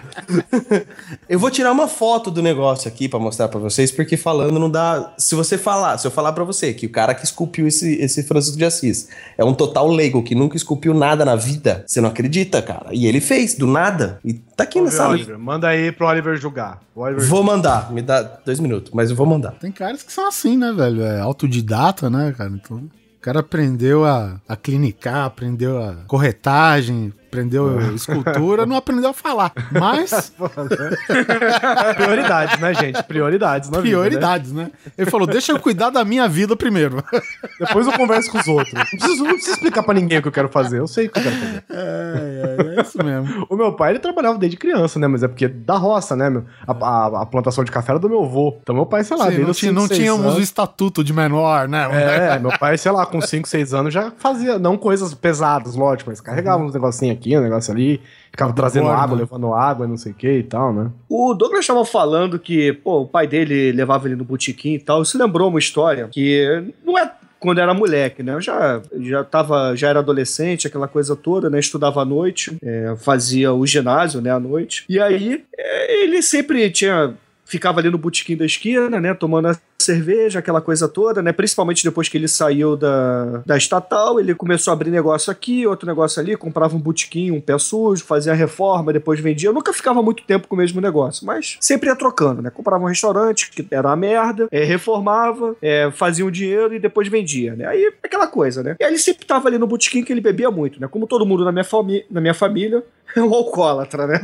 eu 1.28 1.38
vou 1.38 1.50
tirar 1.50 1.70
uma 1.70 1.86
foto 1.86 2.30
do 2.30 2.40
negócio 2.40 2.88
aqui 2.88 3.10
pra 3.10 3.18
mostrar 3.18 3.46
pra 3.48 3.60
vocês, 3.60 3.92
porque 3.92 4.16
falando 4.16 4.58
não 4.58 4.70
dá. 4.70 5.12
Se 5.18 5.34
você 5.34 5.58
falar, 5.58 5.98
se 5.98 6.06
eu 6.06 6.10
falar 6.10 6.32
pra 6.32 6.44
você 6.44 6.72
que 6.72 6.86
o 6.86 6.88
cara 6.88 7.14
que 7.14 7.26
esculpiu 7.26 7.66
esse, 7.66 7.96
esse 7.96 8.22
Francisco 8.22 8.56
de 8.56 8.64
Assis 8.64 9.10
é 9.36 9.44
um 9.44 9.52
total 9.52 9.86
leigo 9.86 10.22
que 10.22 10.34
nunca 10.34 10.56
esculpiu 10.56 10.94
nada 10.94 11.26
na 11.26 11.36
vida, 11.36 11.84
você 11.86 12.00
não 12.00 12.08
acredita, 12.08 12.62
cara. 12.62 12.86
E 12.90 13.06
ele 13.06 13.20
fez, 13.20 13.54
do 13.54 13.66
nada. 13.66 14.18
E 14.24 14.32
tá 14.32 14.64
aqui 14.64 14.80
na 14.80 14.90
sala. 14.90 15.12
Oliver, 15.12 15.38
manda 15.38 15.68
aí 15.68 15.92
pro 15.92 16.06
Oliver 16.06 16.38
julgar. 16.38 16.80
O 16.94 17.02
Oliver 17.02 17.26
Vou 17.26 17.42
mandar, 17.42 17.92
me 17.92 18.00
dá 18.00 18.22
dois 18.22 18.60
minutos, 18.60 18.92
mas 18.94 19.10
eu 19.10 19.16
vou 19.16 19.26
mandar. 19.26 19.52
Tem 19.58 19.70
caras 19.70 20.02
que 20.02 20.10
são 20.10 20.26
assim, 20.26 20.56
né, 20.56 20.72
velho? 20.72 21.02
É 21.02 21.20
autodidata, 21.20 22.08
né, 22.08 22.32
cara? 22.34 22.50
Então, 22.50 22.78
o 22.78 23.20
cara 23.20 23.40
aprendeu 23.40 24.06
a, 24.06 24.40
a 24.48 24.56
clinicar, 24.56 25.26
aprendeu 25.26 25.82
a 25.82 25.96
corretagem, 26.06 27.12
aprendeu 27.28 27.94
escultura, 27.94 28.64
não 28.66 28.76
aprendeu 28.76 29.10
a 29.10 29.14
falar. 29.14 29.52
Mas 29.70 30.32
Prioridades, 31.96 32.58
né, 32.58 32.74
gente? 32.74 33.02
Prioridades 33.04 33.70
na 33.70 33.80
vida, 33.80 33.96
né? 33.96 34.02
prioridades, 34.02 34.52
né? 34.52 34.70
Ele 34.96 35.10
falou: 35.10 35.26
deixa 35.26 35.52
eu 35.52 35.58
cuidar 35.58 35.90
da 35.90 36.04
minha 36.04 36.28
vida 36.28 36.56
primeiro. 36.56 37.02
Depois 37.60 37.86
eu 37.86 37.92
converso 37.92 38.30
com 38.30 38.38
os 38.38 38.48
outros. 38.48 38.72
Não 38.72 38.84
preciso, 38.84 39.24
não 39.24 39.32
preciso 39.34 39.52
explicar 39.54 39.82
pra 39.82 39.94
ninguém 39.94 40.18
o 40.18 40.22
que 40.22 40.28
eu 40.28 40.32
quero 40.32 40.48
fazer. 40.48 40.78
Eu 40.78 40.86
sei 40.86 41.06
o 41.06 41.10
que 41.10 41.18
eu 41.18 41.22
quero 41.22 41.36
fazer. 41.36 41.64
É, 41.70 42.56
é, 42.74 42.78
é 42.78 42.82
isso 42.82 42.98
mesmo. 43.04 43.46
O 43.48 43.56
meu 43.56 43.72
pai, 43.74 43.92
ele 43.92 43.98
trabalhava 43.98 44.38
desde 44.38 44.56
criança, 44.56 44.98
né? 44.98 45.06
Mas 45.06 45.22
é 45.22 45.28
porque 45.28 45.48
da 45.48 45.76
roça, 45.76 46.16
né, 46.16 46.30
meu? 46.30 46.44
A, 46.66 46.72
a- 46.72 47.22
a 47.22 47.26
plantação 47.26 47.64
de 47.64 47.70
café 47.70 47.92
era 47.92 47.98
do 47.98 48.08
meu 48.08 48.24
avô. 48.24 48.56
Então 48.62 48.74
meu 48.74 48.86
pai, 48.86 49.04
sei 49.04 49.16
lá, 49.16 49.24
Sim, 49.24 49.30
desde 49.30 49.46
não, 49.46 49.52
tinha- 49.54 49.72
não 49.72 49.88
tínhamos 49.88 50.26
o 50.26 50.28
anos- 50.30 50.42
estatuto 50.42 51.02
de 51.04 51.12
menor, 51.12 51.68
né? 51.68 51.88
É, 52.34 52.38
meu 52.38 52.56
pai, 52.58 52.78
sei 52.78 52.92
lá, 52.92 53.04
com 53.06 53.20
5, 53.20 53.48
6 53.48 53.74
anos 53.74 53.92
já 53.92 54.12
fazia, 54.18 54.58
não 54.58 54.76
coisas 54.76 55.12
pesadas, 55.14 55.74
lógico, 55.74 56.10
mas 56.10 56.20
carregava 56.20 56.62
uns 56.62 56.72
negocinhos 56.74 57.17
aqui, 57.18 57.36
um 57.36 57.42
negócio 57.42 57.72
ali, 57.72 58.00
ficava 58.30 58.52
trazendo 58.52 58.88
água, 58.88 59.16
né? 59.16 59.22
levando 59.22 59.52
água 59.52 59.86
não 59.86 59.96
sei 59.96 60.12
o 60.12 60.14
que 60.14 60.30
e 60.30 60.42
tal, 60.42 60.72
né? 60.72 60.90
O 61.08 61.34
Douglas 61.34 61.60
estava 61.60 61.84
falando 61.84 62.38
que, 62.38 62.72
pô, 62.72 63.02
o 63.02 63.06
pai 63.06 63.26
dele 63.26 63.72
levava 63.72 64.06
ele 64.06 64.16
no 64.16 64.24
botequim 64.24 64.74
e 64.74 64.78
tal. 64.78 65.02
Isso 65.02 65.18
lembrou 65.18 65.48
uma 65.48 65.58
história 65.58 66.08
que 66.08 66.72
não 66.84 66.96
é 66.98 67.10
quando 67.40 67.60
era 67.60 67.72
moleque, 67.74 68.22
né? 68.22 68.34
Eu 68.34 68.40
já, 68.40 68.82
já 69.00 69.24
tava, 69.24 69.74
já 69.76 69.88
era 69.88 70.00
adolescente, 70.00 70.66
aquela 70.66 70.88
coisa 70.88 71.14
toda, 71.14 71.48
né? 71.48 71.58
Estudava 71.58 72.02
à 72.02 72.04
noite, 72.04 72.56
é, 72.62 72.94
fazia 72.98 73.52
o 73.52 73.66
ginásio, 73.66 74.20
né, 74.20 74.30
à 74.30 74.40
noite. 74.40 74.84
E 74.88 75.00
aí, 75.00 75.44
é, 75.56 76.02
ele 76.02 76.20
sempre 76.22 76.68
tinha 76.70 77.14
ficava 77.48 77.80
ali 77.80 77.90
no 77.90 77.96
botequim 77.96 78.36
da 78.36 78.44
esquina, 78.44 79.00
né, 79.00 79.14
tomando 79.14 79.48
a 79.48 79.56
cerveja, 79.80 80.38
aquela 80.38 80.60
coisa 80.60 80.86
toda, 80.86 81.22
né, 81.22 81.32
principalmente 81.32 81.82
depois 81.82 82.06
que 82.06 82.18
ele 82.18 82.28
saiu 82.28 82.76
da, 82.76 83.42
da 83.46 83.56
estatal, 83.56 84.20
ele 84.20 84.34
começou 84.34 84.70
a 84.70 84.74
abrir 84.74 84.90
negócio 84.90 85.32
aqui, 85.32 85.66
outro 85.66 85.86
negócio 85.86 86.20
ali, 86.20 86.36
comprava 86.36 86.76
um 86.76 86.78
botequim, 86.78 87.30
um 87.30 87.40
pé 87.40 87.56
sujo, 87.58 88.04
fazia 88.04 88.34
reforma, 88.34 88.92
depois 88.92 89.18
vendia. 89.18 89.48
Eu 89.48 89.54
nunca 89.54 89.72
ficava 89.72 90.02
muito 90.02 90.24
tempo 90.24 90.46
com 90.46 90.54
o 90.54 90.58
mesmo 90.58 90.78
negócio, 90.78 91.26
mas 91.26 91.56
sempre 91.58 91.88
ia 91.88 91.96
trocando, 91.96 92.42
né, 92.42 92.50
comprava 92.50 92.84
um 92.84 92.88
restaurante 92.88 93.50
que 93.50 93.66
era 93.70 93.88
uma 93.88 93.96
merda, 93.96 94.46
é, 94.52 94.62
reformava, 94.62 95.56
é, 95.62 95.90
fazia 95.90 96.26
um 96.26 96.30
dinheiro 96.30 96.74
e 96.74 96.78
depois 96.78 97.08
vendia, 97.08 97.56
né, 97.56 97.66
aí 97.66 97.90
aquela 98.02 98.26
coisa, 98.26 98.62
né. 98.62 98.76
E 98.78 98.84
aí 98.84 98.90
ele 98.90 98.98
sempre 98.98 99.24
tava 99.24 99.48
ali 99.48 99.56
no 99.56 99.66
botequim 99.66 100.04
que 100.04 100.12
ele 100.12 100.20
bebia 100.20 100.50
muito, 100.50 100.78
né, 100.78 100.86
como 100.86 101.06
todo 101.06 101.24
mundo 101.24 101.46
na 101.46 101.52
minha, 101.52 101.64
fami 101.64 102.04
na 102.10 102.20
minha 102.20 102.34
família, 102.34 102.84
é 103.16 103.22
um 103.22 103.32
alcoólatra, 103.32 104.06
né. 104.06 104.20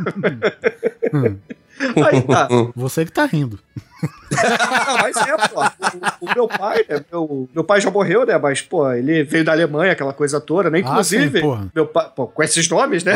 Aí 1.81 2.23
tá. 2.23 2.49
Você 2.75 3.05
que 3.05 3.13
tá 3.13 3.25
rindo. 3.27 3.59
Ah, 4.61 4.99
mas 5.03 5.17
é, 5.17 5.37
pô. 5.49 5.61
O, 6.21 6.31
o 6.31 6.35
meu 6.35 6.49
pai, 6.49 6.85
né, 6.89 7.05
meu, 7.11 7.49
meu 7.55 7.65
pai 7.65 7.81
já 7.81 7.91
morreu, 7.91 8.27
né? 8.27 8.37
Mas, 8.39 8.61
pô, 8.61 8.91
ele 8.93 9.25
veio 9.25 9.45
da 9.45 9.53
Alemanha, 9.53 9.93
aquela 9.93 10.13
coisa 10.13 10.41
toda, 10.41 10.69
né? 10.71 10.81
Inclusive, 10.81 11.39
Ah, 11.39 11.43
sim, 11.63 11.71
meu 11.75 11.87
pai, 11.87 12.11
pô, 12.15 12.27
com 12.27 12.43
esses 12.43 12.69
nomes, 12.69 13.03
né? 13.05 13.15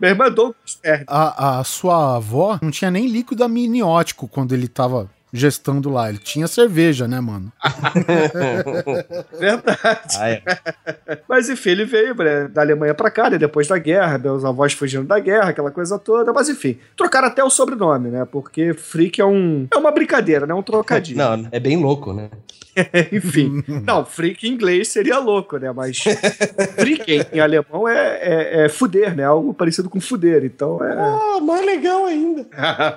Minha 0.00 0.10
irmã 0.12 0.30
Douglas. 0.30 0.78
A, 1.06 1.60
a 1.60 1.64
sua 1.64 2.16
avó 2.16 2.58
não 2.60 2.70
tinha 2.70 2.90
nem 2.90 3.06
líquido 3.06 3.44
amniótico 3.44 4.26
quando 4.26 4.52
ele 4.52 4.66
tava 4.68 5.08
gestando 5.32 5.90
lá. 5.90 6.08
Ele 6.08 6.18
tinha 6.18 6.46
cerveja, 6.46 7.08
né, 7.08 7.20
mano? 7.20 7.50
Verdade. 9.38 10.16
Ah, 10.18 10.28
é. 10.28 10.42
Mas 11.28 11.48
enfim, 11.48 11.70
ele 11.70 11.84
veio 11.84 12.14
né, 12.14 12.48
da 12.48 12.60
Alemanha 12.60 12.94
pra 12.94 13.10
cá, 13.10 13.30
né, 13.30 13.38
depois 13.38 13.66
da 13.66 13.78
guerra, 13.78 14.18
meus 14.18 14.44
avós 14.44 14.72
fugindo 14.72 15.06
da 15.06 15.18
guerra, 15.18 15.50
aquela 15.50 15.70
coisa 15.70 15.98
toda. 15.98 16.32
Mas 16.32 16.48
enfim, 16.48 16.78
trocaram 16.96 17.28
até 17.28 17.42
o 17.42 17.50
sobrenome, 17.50 18.10
né? 18.10 18.24
Porque 18.24 18.74
Freak 18.74 19.20
é 19.20 19.24
um. 19.24 19.66
É 19.72 19.76
uma 19.76 19.90
brincadeira, 19.90 20.46
né? 20.46 20.54
Um 20.54 20.62
trocadilho. 20.62 21.18
Não, 21.18 21.48
é 21.50 21.58
bem 21.58 21.76
louco, 21.76 22.12
né? 22.12 22.28
Enfim. 23.12 23.62
Não, 23.84 24.04
freak 24.04 24.46
em 24.46 24.52
inglês 24.52 24.88
seria 24.88 25.18
louco, 25.18 25.58
né? 25.58 25.70
Mas 25.72 26.02
freak 26.78 27.12
em, 27.12 27.36
em 27.36 27.40
alemão 27.40 27.88
é, 27.88 28.18
é, 28.22 28.64
é 28.64 28.68
fuder, 28.68 29.14
né? 29.14 29.24
Algo 29.24 29.52
parecido 29.52 29.90
com 29.90 30.00
fuder. 30.00 30.44
Então 30.44 30.82
é. 30.82 30.92
Ah, 30.92 31.40
mais 31.40 31.64
legal 31.64 32.06
ainda. 32.06 32.46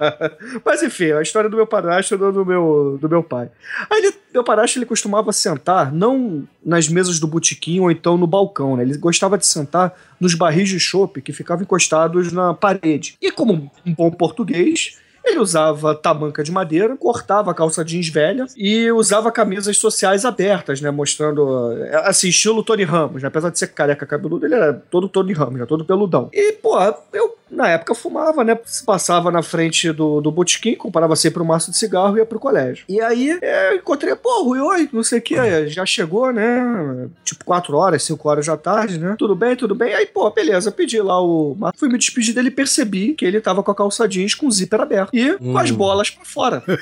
Mas 0.63 0.81
enfim, 0.83 1.11
a 1.11 1.21
história 1.21 1.49
do 1.49 1.57
meu 1.57 1.67
padrasto 1.67 2.15
e 2.15 2.17
do 2.17 2.45
meu, 2.45 2.97
do 2.99 3.09
meu 3.09 3.23
pai. 3.23 3.49
Aí 3.89 3.99
ele, 3.99 4.13
meu 4.33 4.43
padrasto 4.43 4.77
ele 4.79 4.85
costumava 4.85 5.31
sentar 5.33 5.91
não 5.91 6.47
nas 6.63 6.87
mesas 6.87 7.19
do 7.19 7.27
botequim 7.27 7.79
ou 7.79 7.91
então 7.91 8.17
no 8.17 8.27
balcão, 8.27 8.77
né? 8.77 8.83
Ele 8.83 8.97
gostava 8.97 9.37
de 9.37 9.45
sentar 9.45 9.93
nos 10.19 10.33
barris 10.33 10.69
de 10.69 10.79
chopp 10.79 11.21
que 11.21 11.33
ficavam 11.33 11.63
encostados 11.63 12.31
na 12.31 12.53
parede. 12.53 13.17
E 13.21 13.31
como 13.31 13.69
um 13.85 13.93
bom 13.93 14.09
português, 14.11 14.97
ele 15.25 15.39
usava 15.39 15.95
tamanca 15.95 16.43
de 16.43 16.51
madeira, 16.51 16.95
cortava 16.95 17.51
a 17.51 17.53
calça 17.53 17.83
jeans 17.83 18.07
velha 18.09 18.45
e 18.55 18.91
usava 18.91 19.31
camisas 19.31 19.77
sociais 19.77 20.23
abertas, 20.23 20.79
né? 20.81 20.91
Mostrando, 20.91 21.69
assim, 22.03 22.29
estilo 22.29 22.63
Tony 22.63 22.83
Ramos, 22.83 23.23
né? 23.23 23.27
Apesar 23.27 23.49
de 23.49 23.57
ser 23.57 23.67
careca 23.67 24.05
cabeludo, 24.05 24.45
ele 24.45 24.55
era 24.55 24.73
todo 24.73 25.09
Tony 25.09 25.33
Ramos, 25.33 25.59
né? 25.59 25.65
Todo 25.65 25.83
peludão. 25.83 26.29
E, 26.31 26.53
pô, 26.53 26.77
eu, 27.11 27.35
na 27.55 27.69
época, 27.69 27.95
fumava, 27.95 28.43
né? 28.43 28.57
Passava 28.85 29.31
na 29.31 29.41
frente 29.41 29.91
do, 29.91 30.21
do 30.21 30.31
botequim, 30.31 30.75
comprava 30.75 31.15
sempre 31.15 31.41
um 31.41 31.45
maço 31.45 31.71
de 31.71 31.77
cigarro 31.77 32.17
e 32.17 32.19
ia 32.19 32.25
pro 32.25 32.39
colégio. 32.39 32.85
E 32.87 33.01
aí, 33.01 33.37
é, 33.41 33.71
eu 33.71 33.77
encontrei, 33.77 34.15
pô, 34.15 34.43
Rui, 34.43 34.59
oi, 34.59 34.89
não 34.91 35.03
sei 35.03 35.19
o 35.19 35.21
que, 35.21 35.67
já 35.67 35.85
chegou, 35.85 36.31
né? 36.31 37.07
Tipo, 37.23 37.45
4 37.45 37.75
horas, 37.75 38.03
5 38.03 38.29
horas 38.29 38.45
da 38.45 38.57
tarde, 38.57 38.99
né? 38.99 39.15
Tudo 39.17 39.35
bem, 39.35 39.55
tudo 39.55 39.75
bem. 39.75 39.93
Aí, 39.93 40.05
pô, 40.05 40.29
beleza, 40.29 40.71
pedi 40.71 41.01
lá 41.01 41.21
o... 41.21 41.57
Fui 41.75 41.89
me 41.89 41.97
despedir 41.97 42.33
dele 42.33 42.49
e 42.49 42.51
percebi 42.51 43.13
que 43.13 43.25
ele 43.25 43.41
tava 43.41 43.63
com 43.63 43.71
a 43.71 43.75
calça 43.75 44.07
jeans 44.07 44.35
com 44.35 44.47
o 44.47 44.51
zíper 44.51 44.81
aberto 44.81 45.09
e 45.13 45.37
com 45.37 45.57
as 45.57 45.71
bolas 45.71 46.09
pra 46.09 46.25
fora. 46.25 46.63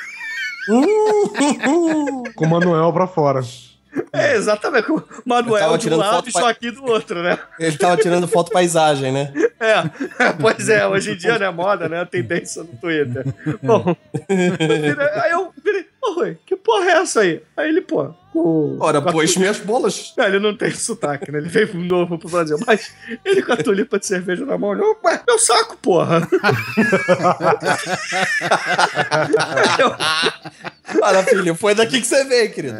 Com 2.35 2.45
o 2.45 2.49
Manuel 2.49 2.93
pra 2.93 3.05
fora. 3.05 3.41
É, 4.11 4.35
exatamente. 4.35 4.91
O 4.91 5.03
Manuel 5.25 5.77
de 5.77 5.89
um 5.89 5.97
lado 5.97 6.27
e 6.29 6.31
só 6.31 6.47
aqui 6.49 6.71
do 6.71 6.83
outro, 6.85 7.21
né? 7.21 7.37
Ele 7.59 7.77
tava 7.77 7.97
tirando 7.97 8.27
foto 8.27 8.51
paisagem, 8.51 9.11
né? 9.11 9.31
É, 9.59 10.31
pois 10.39 10.67
é, 10.69 10.85
hoje 10.87 11.11
em 11.11 11.15
dia, 11.17 11.37
né, 11.39 11.49
moda, 11.49 11.87
né, 11.87 12.01
a 12.01 12.05
tendência 12.05 12.63
no 12.63 12.69
Twitter. 12.77 13.25
Bom, 13.63 13.95
eu 14.29 14.57
virei- 14.57 15.09
aí 15.21 15.31
eu 15.31 15.53
virei, 15.63 15.87
ô 16.03 16.13
Rui, 16.13 16.37
que 16.45 16.55
porra 16.55 16.85
é 16.85 16.93
essa 17.01 17.21
aí? 17.21 17.41
Aí 17.55 17.69
ele, 17.69 17.81
pô, 17.81 18.13
o... 18.33 18.77
Ora, 18.79 19.01
com 19.01 19.11
pois 19.11 19.35
minhas 19.37 19.59
bolas. 19.59 20.13
Não, 20.17 20.25
ele 20.25 20.39
não 20.39 20.55
tem 20.55 20.71
sotaque, 20.71 21.31
né? 21.31 21.37
Ele 21.37 21.49
veio 21.49 21.73
novo 21.75 22.17
pro 22.17 22.29
Brasil. 22.29 22.57
Mas 22.65 22.93
ele 23.23 23.41
com 23.41 23.53
a 23.53 23.57
tulipa 23.57 23.99
de 23.99 24.05
cerveja 24.07 24.45
na 24.45 24.57
mão, 24.57 24.71
olhou, 24.71 24.99
ué, 25.03 25.21
meu 25.27 25.39
saco, 25.39 25.77
porra. 25.77 26.27
eu, 29.79 29.95
Olha, 31.01 31.23
filho, 31.23 31.55
foi 31.55 31.75
daqui 31.75 32.01
que 32.01 32.07
você 32.07 32.23
veio, 32.25 32.51
querido. 32.51 32.77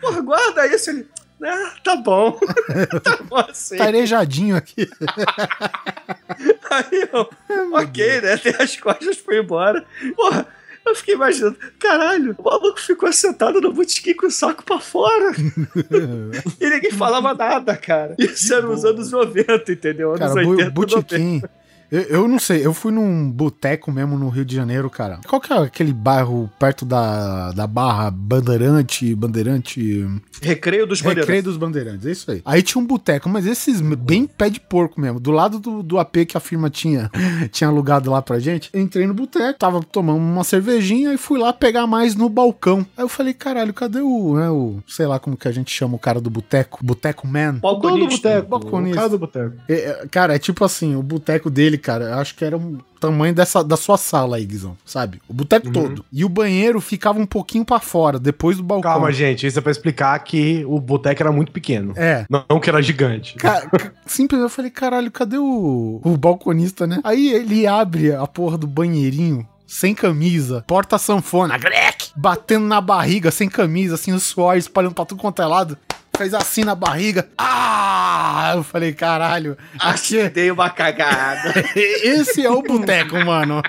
porra, 0.00 0.20
guarda 0.20 0.66
isso. 0.66 0.90
Ele, 0.90 1.06
ah, 1.42 1.74
tá 1.82 1.96
bom. 1.96 2.38
tá 3.02 3.18
bom 3.22 3.36
assim. 3.36 3.76
Tá 3.76 3.84
arejadinho 3.84 4.56
aqui. 4.56 4.88
Aí 6.70 7.08
eu, 7.12 7.28
ok, 7.72 8.20
né? 8.20 8.36
Tem 8.38 8.54
as 8.58 8.76
costas, 8.76 9.18
foi 9.18 9.40
embora. 9.40 9.84
Porra, 10.16 10.46
eu 10.86 10.94
fiquei 10.94 11.14
imaginando, 11.14 11.56
caralho, 11.78 12.34
o 12.38 12.42
maluco 12.42 12.80
ficou 12.80 13.12
sentado 13.12 13.60
no 13.60 13.72
botequim 13.72 14.14
com 14.14 14.26
o 14.26 14.30
saco 14.30 14.64
pra 14.64 14.78
fora. 14.78 15.32
e 16.60 16.70
ninguém 16.70 16.90
falava 16.90 17.34
nada, 17.34 17.76
cara. 17.76 18.14
Isso 18.18 18.52
era 18.52 18.66
nos 18.66 18.84
anos 18.84 19.10
90, 19.10 19.72
entendeu? 19.72 20.14
Anos 20.14 20.34
Cara, 20.34 20.70
bu 20.70 20.82
80, 20.82 21.18
90. 21.18 21.50
Eu, 21.90 22.02
eu 22.02 22.28
não 22.28 22.38
sei, 22.38 22.64
eu 22.64 22.72
fui 22.72 22.92
num 22.92 23.30
boteco 23.30 23.92
mesmo 23.92 24.18
no 24.18 24.28
Rio 24.28 24.44
de 24.44 24.54
Janeiro, 24.54 24.88
cara. 24.90 25.20
Qual 25.26 25.40
que 25.40 25.52
é 25.52 25.56
aquele 25.56 25.92
bairro 25.92 26.50
perto 26.58 26.84
da, 26.84 27.52
da 27.52 27.66
Barra 27.66 28.10
Bandeirante, 28.10 29.14
Bandeirante... 29.14 30.06
Recreio 30.42 30.86
dos 30.86 31.00
Recreio 31.00 31.26
Bandeirantes. 31.26 31.44
dos 31.44 31.56
Bandeirantes, 31.56 32.06
é 32.06 32.10
isso 32.10 32.30
aí. 32.30 32.42
Aí 32.44 32.62
tinha 32.62 32.82
um 32.82 32.86
boteco, 32.86 33.28
mas 33.28 33.46
esses 33.46 33.80
bem 33.80 34.26
pé 34.26 34.50
de 34.50 34.60
porco 34.60 35.00
mesmo, 35.00 35.20
do 35.20 35.30
lado 35.30 35.58
do, 35.58 35.82
do 35.82 35.98
AP 35.98 36.26
que 36.28 36.36
a 36.36 36.40
firma 36.40 36.68
tinha, 36.68 37.10
tinha 37.50 37.68
alugado 37.68 38.10
lá 38.10 38.20
pra 38.20 38.38
gente. 38.38 38.70
Entrei 38.74 39.06
no 39.06 39.14
boteco, 39.14 39.58
tava 39.58 39.82
tomando 39.82 40.18
uma 40.18 40.44
cervejinha 40.44 41.12
e 41.12 41.16
fui 41.16 41.38
lá 41.38 41.52
pegar 41.52 41.86
mais 41.86 42.14
no 42.14 42.28
balcão. 42.28 42.86
Aí 42.96 43.04
eu 43.04 43.08
falei, 43.08 43.32
caralho, 43.32 43.72
cadê 43.72 44.00
o, 44.00 44.34
né, 44.34 44.50
o 44.50 44.82
sei 44.86 45.06
lá 45.06 45.18
como 45.18 45.36
que 45.36 45.48
a 45.48 45.52
gente 45.52 45.70
chama 45.70 45.96
o 45.96 45.98
cara 45.98 46.20
do 46.20 46.30
boteco? 46.30 46.84
Boteco 46.84 47.26
Man? 47.26 47.58
O 47.62 47.74
dono 47.74 47.96
do 47.96 48.08
Balconista. 48.10 48.28
boteco. 48.28 48.48
balconista. 48.48 48.92
O 48.92 48.96
cara 48.96 49.08
do 49.08 49.18
boteco. 49.18 49.54
É, 49.68 49.74
é, 49.74 50.06
cara, 50.10 50.34
é 50.34 50.38
tipo 50.38 50.64
assim, 50.64 50.94
o 50.94 51.02
boteco 51.02 51.50
dele, 51.50 51.73
cara, 51.78 52.04
eu 52.06 52.14
acho 52.18 52.34
que 52.34 52.44
era 52.44 52.56
o 52.56 52.78
tamanho 53.00 53.34
dessa, 53.34 53.62
da 53.62 53.76
sua 53.76 53.96
sala 53.96 54.36
aí, 54.36 54.44
Guizão, 54.46 54.76
sabe? 54.84 55.20
O 55.28 55.34
boteco 55.34 55.70
todo. 55.70 56.04
E 56.12 56.24
o 56.24 56.28
banheiro 56.28 56.80
ficava 56.80 57.18
um 57.18 57.26
pouquinho 57.26 57.64
pra 57.64 57.80
fora, 57.80 58.18
depois 58.18 58.56
do 58.56 58.62
balcão. 58.62 58.92
Calma, 58.92 59.12
gente. 59.12 59.46
Isso 59.46 59.58
é 59.58 59.62
pra 59.62 59.70
explicar 59.72 60.18
que 60.20 60.64
o 60.66 60.78
boteco 60.80 61.22
era 61.22 61.30
muito 61.32 61.52
pequeno. 61.52 61.92
É. 61.96 62.24
Não, 62.30 62.44
não 62.48 62.60
que 62.60 62.68
era 62.70 62.80
gigante. 62.82 63.34
Ca- 63.34 63.66
ca- 63.68 63.92
Simples, 64.06 64.40
eu 64.40 64.48
falei, 64.48 64.70
caralho, 64.70 65.10
cadê 65.10 65.36
o, 65.38 66.00
o 66.02 66.16
balconista, 66.16 66.86
né? 66.86 67.00
Aí 67.04 67.28
ele 67.32 67.66
abre 67.66 68.12
a 68.14 68.26
porra 68.26 68.56
do 68.58 68.66
banheirinho. 68.66 69.46
Sem 69.66 69.94
camisa, 69.94 70.62
porta 70.68 70.98
sanfona, 70.98 71.56
grec, 71.58 72.10
batendo 72.14 72.66
na 72.66 72.80
barriga, 72.82 73.30
sem 73.30 73.48
camisa, 73.48 73.94
assim, 73.94 74.12
o 74.12 74.20
suor 74.20 74.56
espalhando 74.56 74.94
pra 74.94 75.06
tudo 75.06 75.20
quanto 75.20 75.40
é 75.42 75.46
lado. 75.46 75.76
Fez 76.16 76.32
assim 76.34 76.64
na 76.64 76.74
barriga. 76.74 77.28
Ah! 77.38 78.52
Eu 78.56 78.62
falei, 78.62 78.92
caralho. 78.92 79.56
Aqui, 79.78 80.28
Dei 80.28 80.50
uma 80.50 80.70
cagada. 80.70 81.52
esse 81.76 82.44
é 82.44 82.50
o 82.50 82.62
boteco, 82.62 83.16
mano. 83.24 83.62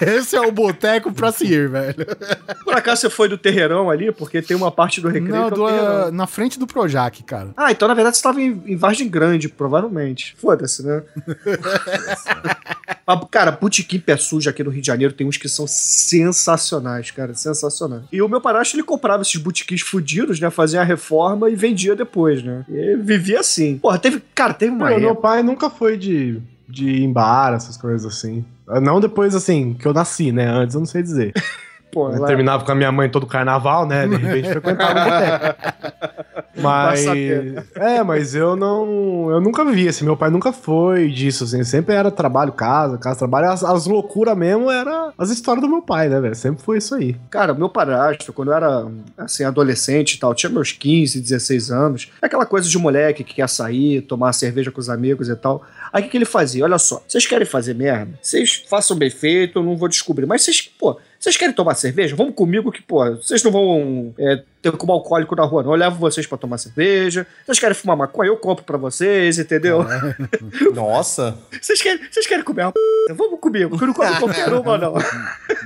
Esse 0.00 0.36
é 0.36 0.40
o 0.40 0.50
boteco 0.52 1.12
pra 1.12 1.30
se 1.32 1.44
ir, 1.46 1.68
velho. 1.68 2.06
Por 2.64 2.74
acaso 2.74 3.02
você 3.02 3.10
foi 3.10 3.28
do 3.28 3.38
terreirão 3.38 3.90
ali? 3.90 4.10
Porque 4.12 4.40
tem 4.42 4.56
uma 4.56 4.70
parte 4.70 5.00
do 5.00 5.08
recreio 5.08 5.34
Não, 5.34 5.46
é 5.46 5.50
do- 5.50 5.66
terreirão. 5.66 6.12
na 6.12 6.26
frente 6.26 6.58
do 6.58 6.66
Projac, 6.66 7.22
cara. 7.22 7.50
Ah, 7.56 7.70
então 7.70 7.86
na 7.88 7.94
verdade 7.94 8.16
você 8.16 8.22
tava 8.22 8.40
em, 8.40 8.62
em 8.66 8.76
Vargem 8.76 9.08
Grande, 9.08 9.48
provavelmente. 9.48 10.34
Foda-se, 10.38 10.84
né? 10.84 11.02
Mas, 13.06 13.20
cara, 13.30 13.50
botequim 13.52 13.98
pé 14.00 14.16
sujo 14.16 14.48
aqui 14.48 14.64
no 14.64 14.70
Rio 14.70 14.80
de 14.80 14.86
Janeiro 14.86 15.12
tem 15.12 15.26
uns 15.26 15.36
que 15.36 15.48
são 15.48 15.66
sensacionais, 15.66 17.10
cara, 17.10 17.34
sensacionais. 17.34 18.04
E 18.10 18.22
o 18.22 18.28
meu 18.28 18.40
padrasto, 18.40 18.74
ele 18.76 18.82
comprava 18.82 19.22
esses 19.22 19.36
botequins 19.36 19.82
fudidos, 19.82 20.40
né? 20.40 20.48
Fazia 20.50 20.80
a 20.80 20.84
reforma 20.84 21.50
e 21.50 21.54
vendia 21.54 21.83
depois, 21.94 22.42
né? 22.42 22.64
E 22.68 22.96
vivia 22.96 23.40
assim. 23.40 23.78
Porra, 23.78 23.98
teve... 23.98 24.22
Cara, 24.34 24.54
teve 24.54 24.72
uma 24.72 24.88
Meu, 24.88 24.98
meu 25.00 25.10
época... 25.10 25.22
pai 25.28 25.42
nunca 25.42 25.68
foi 25.68 25.96
de, 25.96 26.40
de 26.68 26.88
ir 26.88 27.02
em 27.02 27.12
bar, 27.12 27.52
essas 27.54 27.76
coisas 27.76 28.06
assim. 28.06 28.44
Não 28.82 28.98
depois, 29.00 29.34
assim, 29.34 29.74
que 29.74 29.86
eu 29.86 29.92
nasci, 29.92 30.32
né? 30.32 30.46
Antes 30.48 30.74
eu 30.74 30.80
não 30.80 30.86
sei 30.86 31.02
dizer. 31.02 31.32
Pô, 31.92 32.10
Eu 32.10 32.20
lá- 32.20 32.26
terminava 32.26 32.64
com 32.64 32.72
a 32.72 32.74
minha 32.74 32.90
mãe 32.90 33.08
todo 33.08 33.26
carnaval, 33.26 33.86
né? 33.86 34.08
De 34.08 34.16
repente 34.16 34.48
frequentava 34.54 35.00
o 35.00 35.04
boteco. 35.04 36.13
Mas. 36.56 37.00
saber. 37.00 37.64
É, 37.74 38.02
mas 38.02 38.34
eu 38.34 38.56
não. 38.56 39.30
Eu 39.30 39.40
nunca 39.40 39.64
vi, 39.64 39.88
assim. 39.88 40.04
Meu 40.04 40.16
pai 40.16 40.30
nunca 40.30 40.52
foi 40.52 41.08
disso, 41.08 41.44
assim. 41.44 41.64
Sempre 41.64 41.94
era 41.94 42.10
trabalho, 42.10 42.52
casa, 42.52 42.98
casa, 42.98 43.18
trabalho. 43.18 43.50
As, 43.50 43.64
as 43.64 43.86
loucuras 43.86 44.36
mesmo 44.36 44.70
era 44.70 45.12
as 45.18 45.30
histórias 45.30 45.62
do 45.62 45.68
meu 45.68 45.82
pai, 45.82 46.08
né, 46.08 46.20
velho? 46.20 46.34
Sempre 46.34 46.62
foi 46.62 46.78
isso 46.78 46.94
aí. 46.94 47.16
Cara, 47.30 47.52
o 47.52 47.58
meu 47.58 47.68
padrasto, 47.68 48.32
quando 48.32 48.50
eu 48.50 48.54
era, 48.54 48.86
assim, 49.18 49.44
adolescente 49.44 50.14
e 50.14 50.18
tal, 50.18 50.34
tinha 50.34 50.50
meus 50.50 50.72
15, 50.72 51.20
16 51.20 51.70
anos, 51.70 52.10
aquela 52.20 52.46
coisa 52.46 52.68
de 52.68 52.78
moleque 52.78 53.24
que 53.24 53.34
quer 53.34 53.48
sair, 53.48 54.02
tomar 54.02 54.32
cerveja 54.32 54.70
com 54.70 54.80
os 54.80 54.88
amigos 54.88 55.28
e 55.28 55.36
tal. 55.36 55.62
Aí 55.92 56.02
o 56.02 56.04
que, 56.04 56.10
que 56.10 56.16
ele 56.16 56.24
fazia? 56.24 56.64
Olha 56.64 56.78
só, 56.78 57.02
vocês 57.06 57.26
querem 57.26 57.46
fazer 57.46 57.74
merda? 57.74 58.18
Vocês 58.20 58.64
façam 58.68 58.96
bem 58.96 59.10
feito, 59.10 59.58
eu 59.58 59.62
não 59.62 59.76
vou 59.76 59.88
descobrir. 59.88 60.26
Mas 60.26 60.42
vocês, 60.42 60.60
pô, 60.62 60.98
vocês 61.24 61.38
querem 61.38 61.54
tomar 61.54 61.74
cerveja? 61.74 62.14
Vamos 62.14 62.34
comigo 62.34 62.70
que, 62.70 62.82
pô, 62.82 63.02
vocês 63.16 63.42
não 63.42 63.50
vão 63.50 64.14
é, 64.18 64.42
ter 64.60 64.72
como 64.72 64.92
alcoólico 64.92 65.34
na 65.34 65.44
rua, 65.44 65.62
não. 65.62 65.70
Eu 65.70 65.76
levo 65.76 65.96
vocês 65.96 66.26
pra 66.26 66.36
tomar 66.36 66.58
cerveja. 66.58 67.26
Vocês 67.46 67.58
querem 67.58 67.74
fumar 67.74 67.96
maconha? 67.96 68.28
Eu 68.28 68.36
compro 68.36 68.62
pra 68.62 68.76
vocês, 68.76 69.38
entendeu? 69.38 69.86
Nossa. 70.74 71.34
Vocês 71.58 71.80
querem, 71.80 71.98
vocês 72.10 72.26
querem 72.26 72.44
comer 72.44 72.64
uma 72.64 72.72
p? 72.72 72.78
Vamos 73.14 73.40
comigo, 73.40 73.78
que 73.78 73.84
eu 73.84 73.86
não 73.86 73.94
como 73.94 74.18
qualquer 74.18 74.52
uma, 74.52 74.76
não. 74.76 74.94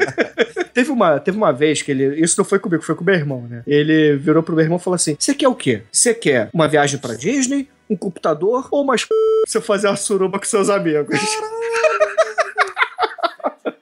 teve, 0.72 0.92
uma, 0.92 1.18
teve 1.18 1.36
uma 1.36 1.52
vez 1.52 1.82
que 1.82 1.90
ele. 1.90 2.20
Isso 2.22 2.36
não 2.38 2.44
foi 2.44 2.60
comigo, 2.60 2.84
foi 2.84 2.94
com 2.94 3.02
meu 3.02 3.16
irmão, 3.16 3.42
né? 3.50 3.64
Ele 3.66 4.14
virou 4.16 4.44
pro 4.44 4.54
meu 4.54 4.64
irmão 4.64 4.78
e 4.78 4.80
falou 4.80 4.94
assim: 4.94 5.16
Você 5.18 5.34
quer 5.34 5.48
o 5.48 5.56
quê? 5.56 5.82
Você 5.90 6.14
quer 6.14 6.50
uma 6.54 6.68
viagem 6.68 7.00
pra 7.00 7.14
Disney, 7.14 7.68
um 7.90 7.96
computador 7.96 8.68
ou 8.70 8.84
umas 8.84 9.02
p 9.02 9.08
pra 9.08 9.50
você 9.50 9.60
fazer 9.60 9.88
uma 9.88 9.96
suruba 9.96 10.38
com 10.38 10.44
seus 10.44 10.70
amigos? 10.70 11.18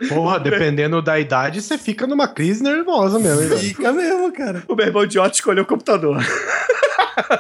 Porra, 0.09 0.38
dependendo 0.40 1.01
da 1.03 1.18
idade, 1.18 1.62
você 1.62 1.78
fica 1.78 2.07
numa 2.07 2.28
crise 2.28 2.62
nervosa 2.62 3.18
mesmo? 3.18 3.57
Fica 3.59 3.92
mesmo, 3.92 4.32
cara. 4.32 4.62
o 4.68 4.74
meu 4.74 4.86
irmão 4.86 5.05
idiota 5.05 5.34
escolheu 5.34 5.64
o 5.64 5.66
computador. 5.66 6.18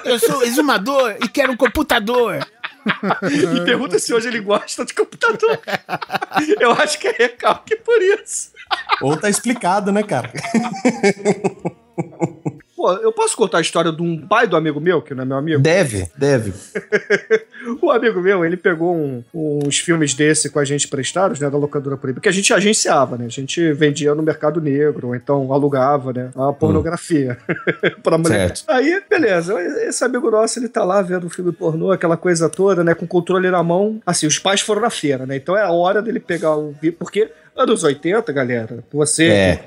Eu 0.04 0.18
sou 0.18 0.42
exumador 0.42 1.16
e 1.22 1.28
quero 1.28 1.52
um 1.52 1.56
computador. 1.56 2.46
e 3.30 3.64
pergunta 3.64 3.98
se 3.98 4.14
hoje 4.14 4.28
ele 4.28 4.40
gosta 4.40 4.84
de 4.84 4.94
computador. 4.94 5.60
Eu 6.60 6.72
acho 6.72 6.98
que 6.98 7.08
é 7.08 7.12
recalque 7.12 7.76
por 7.76 8.00
isso. 8.00 8.52
Ou 9.02 9.16
tá 9.16 9.28
explicado, 9.28 9.92
né, 9.92 10.02
cara? 10.02 10.32
Pô, 12.76 12.92
eu 12.92 13.10
posso 13.10 13.34
contar 13.36 13.58
a 13.58 13.60
história 13.62 13.90
de 13.90 14.02
um 14.02 14.18
pai 14.26 14.46
do 14.46 14.54
amigo 14.54 14.78
meu, 14.78 15.00
que 15.00 15.14
não 15.14 15.22
é 15.22 15.26
meu 15.26 15.36
amigo? 15.38 15.62
Deve, 15.62 16.08
deve. 16.16 16.52
O 17.82 17.90
amigo 17.90 18.20
meu, 18.20 18.44
ele 18.44 18.56
pegou 18.56 18.94
um- 18.94 19.24
uns 19.34 19.78
filmes 19.80 20.14
desse 20.14 20.48
com 20.48 20.60
a 20.60 20.64
gente 20.64 20.86
prestados, 20.86 21.40
né, 21.40 21.50
da 21.50 21.58
locadora 21.58 21.96
proibida, 21.96 22.20
que 22.20 22.28
a 22.28 22.32
gente 22.32 22.54
agenciava, 22.54 23.18
né? 23.18 23.24
A 23.26 23.28
gente 23.30 23.72
vendia 23.72 24.14
no 24.14 24.22
mercado 24.22 24.60
negro, 24.60 25.08
ou 25.08 25.16
então 25.16 25.52
alugava, 25.52 26.12
né, 26.12 26.30
a 26.36 26.52
pornografia 26.52 27.36
pra 28.04 28.16
mulher. 28.18 28.54
Certo. 28.56 28.64
Aí, 28.68 29.02
beleza, 29.10 29.60
esse 29.88 30.04
amigo 30.04 30.30
nosso, 30.30 30.60
ele 30.60 30.68
tá 30.68 30.84
lá 30.84 31.02
vendo 31.02 31.26
o 31.26 31.30
filme 31.30 31.50
pornô, 31.50 31.90
aquela 31.90 32.16
coisa 32.16 32.48
toda, 32.48 32.84
né, 32.84 32.94
com 32.94 33.04
o 33.04 33.08
controle 33.08 33.50
na 33.50 33.62
mão. 33.64 34.00
Assim, 34.06 34.28
os 34.28 34.38
pais 34.38 34.60
foram 34.60 34.82
na 34.82 34.90
feira, 34.90 35.26
né? 35.26 35.34
Então 35.34 35.56
é 35.56 35.62
a 35.62 35.72
hora 35.72 36.00
dele 36.00 36.20
pegar 36.20 36.54
o 36.56 36.72
porque 36.96 37.28
anos 37.56 37.82
80, 37.82 38.30
galera, 38.32 38.84
você 38.92 39.24
É. 39.26 39.60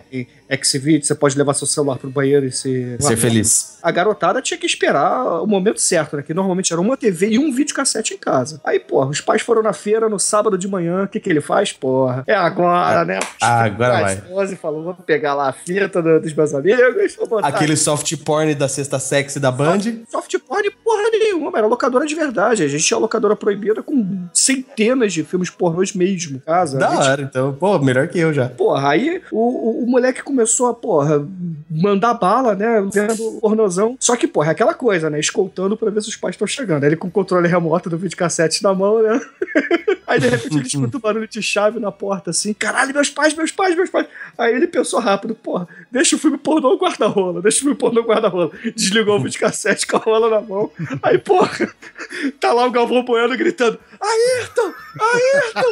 tem 0.50 0.64
Xvideo, 0.64 1.04
você 1.06 1.14
pode 1.16 1.38
levar 1.38 1.54
seu 1.54 1.68
celular 1.68 1.98
pro 1.98 2.10
banheiro 2.10 2.46
e 2.46 2.52
se 2.52 2.98
Ser 3.00 3.16
feliz. 3.18 3.78
a 3.84 3.92
garotada 3.92 4.42
tinha 4.42 4.58
que 4.58 4.66
esperar 4.66 5.42
o 5.44 5.46
momento 5.48 5.80
certo, 5.80 6.18
né? 6.18 6.24
Que 6.24 6.34
normalmente 6.34 6.74
era 6.74 6.82
uma 6.82 6.98
TV 6.98 7.30
e 7.30 7.40
um 7.40 7.52
videocassete 7.52 8.14
em 8.14 8.18
casa. 8.18 8.60
Aí, 8.64 8.80
porra, 8.80 9.10
os 9.10 9.22
pais 9.22 9.42
foram 9.42 9.62
na 9.62 9.74
feira 9.74 10.10
no 10.10 10.18
sábado 10.20 10.58
de 10.58 10.68
manhã. 10.68 11.04
O 11.04 11.08
que, 11.08 11.20
que 11.20 11.30
ele 11.30 11.40
faz? 11.42 11.72
Porra, 11.72 12.24
é 12.28 12.34
agora, 12.34 13.06
né? 13.06 13.20
Agora 13.42 14.02
vai. 14.02 14.24
11 14.32 14.56
falou: 14.56 14.84
vou 14.84 14.94
pegar 14.96 15.34
lá 15.36 15.50
a 15.50 15.54
fita 15.54 16.02
do- 16.02 16.20
dos 16.20 16.34
meus 16.34 16.54
amigos. 16.54 17.16
Vou 17.16 17.28
botar 17.28 17.48
Aquele 17.48 17.76
soft 17.76 18.12
porn 18.24 18.56
da 18.56 18.68
sexta 18.68 18.98
sexy 19.00 19.40
da 19.40 19.52
Band. 19.52 19.80
Soft 20.10 20.36
porn, 20.48 20.70
porra 20.84 21.10
nenhuma, 21.12 21.58
era 21.58 21.68
locadora 21.68 22.06
de 22.06 22.16
verdade. 22.16 22.64
A 22.64 22.68
gente 22.68 22.84
tinha 22.84 22.98
locadora 22.98 23.36
proibida 23.36 23.84
com 23.84 24.28
centenas 24.34 25.14
de 25.14 25.24
filmes 25.24 25.50
pornôs 25.50 25.94
mesmo 25.94 26.38
em 26.38 26.40
casa. 26.40 26.78
Da 26.80 26.90
gente 26.90 27.00
hora, 27.08 27.22
então. 27.22 27.54
Pô, 27.54 27.78
melhor 27.80 28.08
que 28.08 28.18
eu 28.20 28.34
já. 28.34 28.50
Porra, 28.50 28.90
aí 28.90 29.22
o, 29.32 29.38
o, 29.38 29.84
o 29.84 29.88
moleque 29.88 30.24
começou 30.24 30.39
a, 30.42 30.74
porra, 30.74 31.28
mandar 31.70 32.14
bala, 32.14 32.56
né? 32.56 32.82
Vendo 32.92 33.14
o 33.14 33.40
pornozão. 33.40 33.98
Só 34.00 34.16
que, 34.16 34.28
porra, 34.28 34.50
é 34.50 34.52
aquela 34.52 34.74
coisa, 34.74 35.10
né? 35.10 35.20
Escoltando 35.20 35.78
pra 35.78 35.90
ver 35.90 36.02
se 36.02 36.10
os 36.10 36.16
pais 36.16 36.36
estão 36.36 36.48
chegando. 36.48 36.84
Ele 36.84 36.96
com 36.96 37.08
o 37.08 37.12
controle 37.12 37.48
remoto 37.48 37.90
do 37.90 37.98
videocassete 37.98 38.64
na 38.64 38.74
mão, 38.74 39.02
né? 39.02 39.20
Aí 40.10 40.20
de 40.20 40.28
repente 40.28 40.58
ele 40.58 40.66
escuta 40.68 40.98
um 40.98 41.00
barulho 41.00 41.28
de 41.28 41.40
chave 41.40 41.80
na 41.80 41.92
porta 41.92 42.32
assim. 42.32 42.52
Caralho, 42.52 42.92
meus 42.92 43.12
pais, 43.12 43.36
meus 43.36 43.52
pais, 43.52 43.76
meus 43.76 43.92
pais. 43.92 44.08
Aí 44.36 44.56
ele 44.56 44.66
pensou 44.66 45.00
rápido, 45.00 45.36
porra, 45.36 45.68
deixa 45.92 46.16
o 46.16 46.20
filme 46.20 46.36
pornô 46.36 46.72
no 46.72 46.80
guarda-rola, 46.80 47.44
deixa 47.44 47.60
o 47.60 47.62
filme 47.62 47.76
pornô 47.76 48.02
no 48.02 48.08
guarda-rola. 48.08 48.50
Desligou 48.76 49.18
o 49.18 49.24
videocassete 49.24 49.86
com 49.86 49.98
a 49.98 50.00
rola 50.00 50.28
na 50.32 50.42
mão. 50.42 50.72
Aí, 51.04 51.20
porra, 51.20 51.70
tá 52.42 52.52
lá 52.52 52.66
o 52.66 52.72
Galvão 52.72 53.04
Bueno 53.04 53.38
gritando: 53.38 53.80
Ayrton! 54.02 54.74
Ayrton! 55.00 55.72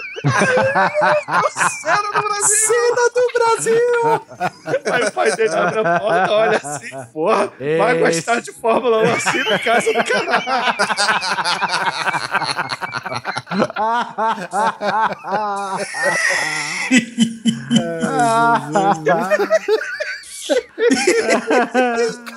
Cena 1.82 2.12
do 2.14 2.22
Brasil! 2.22 2.68
Cena 2.68 3.10
do 3.16 3.28
Brasil! 3.34 4.22
Aí 4.92 5.04
o 5.04 5.12
pai 5.12 5.36
dele 5.36 5.56
abre 5.56 5.80
a 5.80 6.00
porta, 6.00 6.32
olha 6.32 6.58
assim, 6.58 6.90
porra, 7.12 7.52
vai 7.80 7.98
gostar 7.98 8.40
de 8.40 8.52
Fórmula 8.52 9.00
1 9.00 9.14
assim 9.14 9.44
na 9.50 9.58
casa 9.58 9.92
do 9.92 10.04
caralho. 10.04 10.78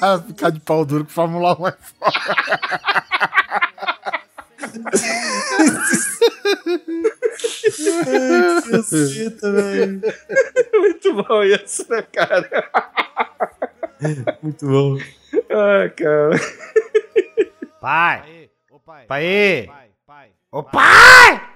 Cara, 0.00 0.22
ficar 0.22 0.50
de 0.50 0.60
pau 0.60 0.84
duro 0.84 1.04
com 1.04 1.10
Fórmula 1.10 1.56
1 1.60 1.66
é 1.68 1.72
foda. 1.72 2.12
Muito 10.72 11.14
bom 11.14 11.42
isso, 11.44 11.86
né, 11.88 12.02
cara? 12.02 12.70
Muito 14.42 14.66
bom. 14.66 14.98
Ai, 15.50 15.90
cara. 15.90 16.40
Pai. 17.80 18.50
Pai. 18.84 19.06
Ô 20.52 20.62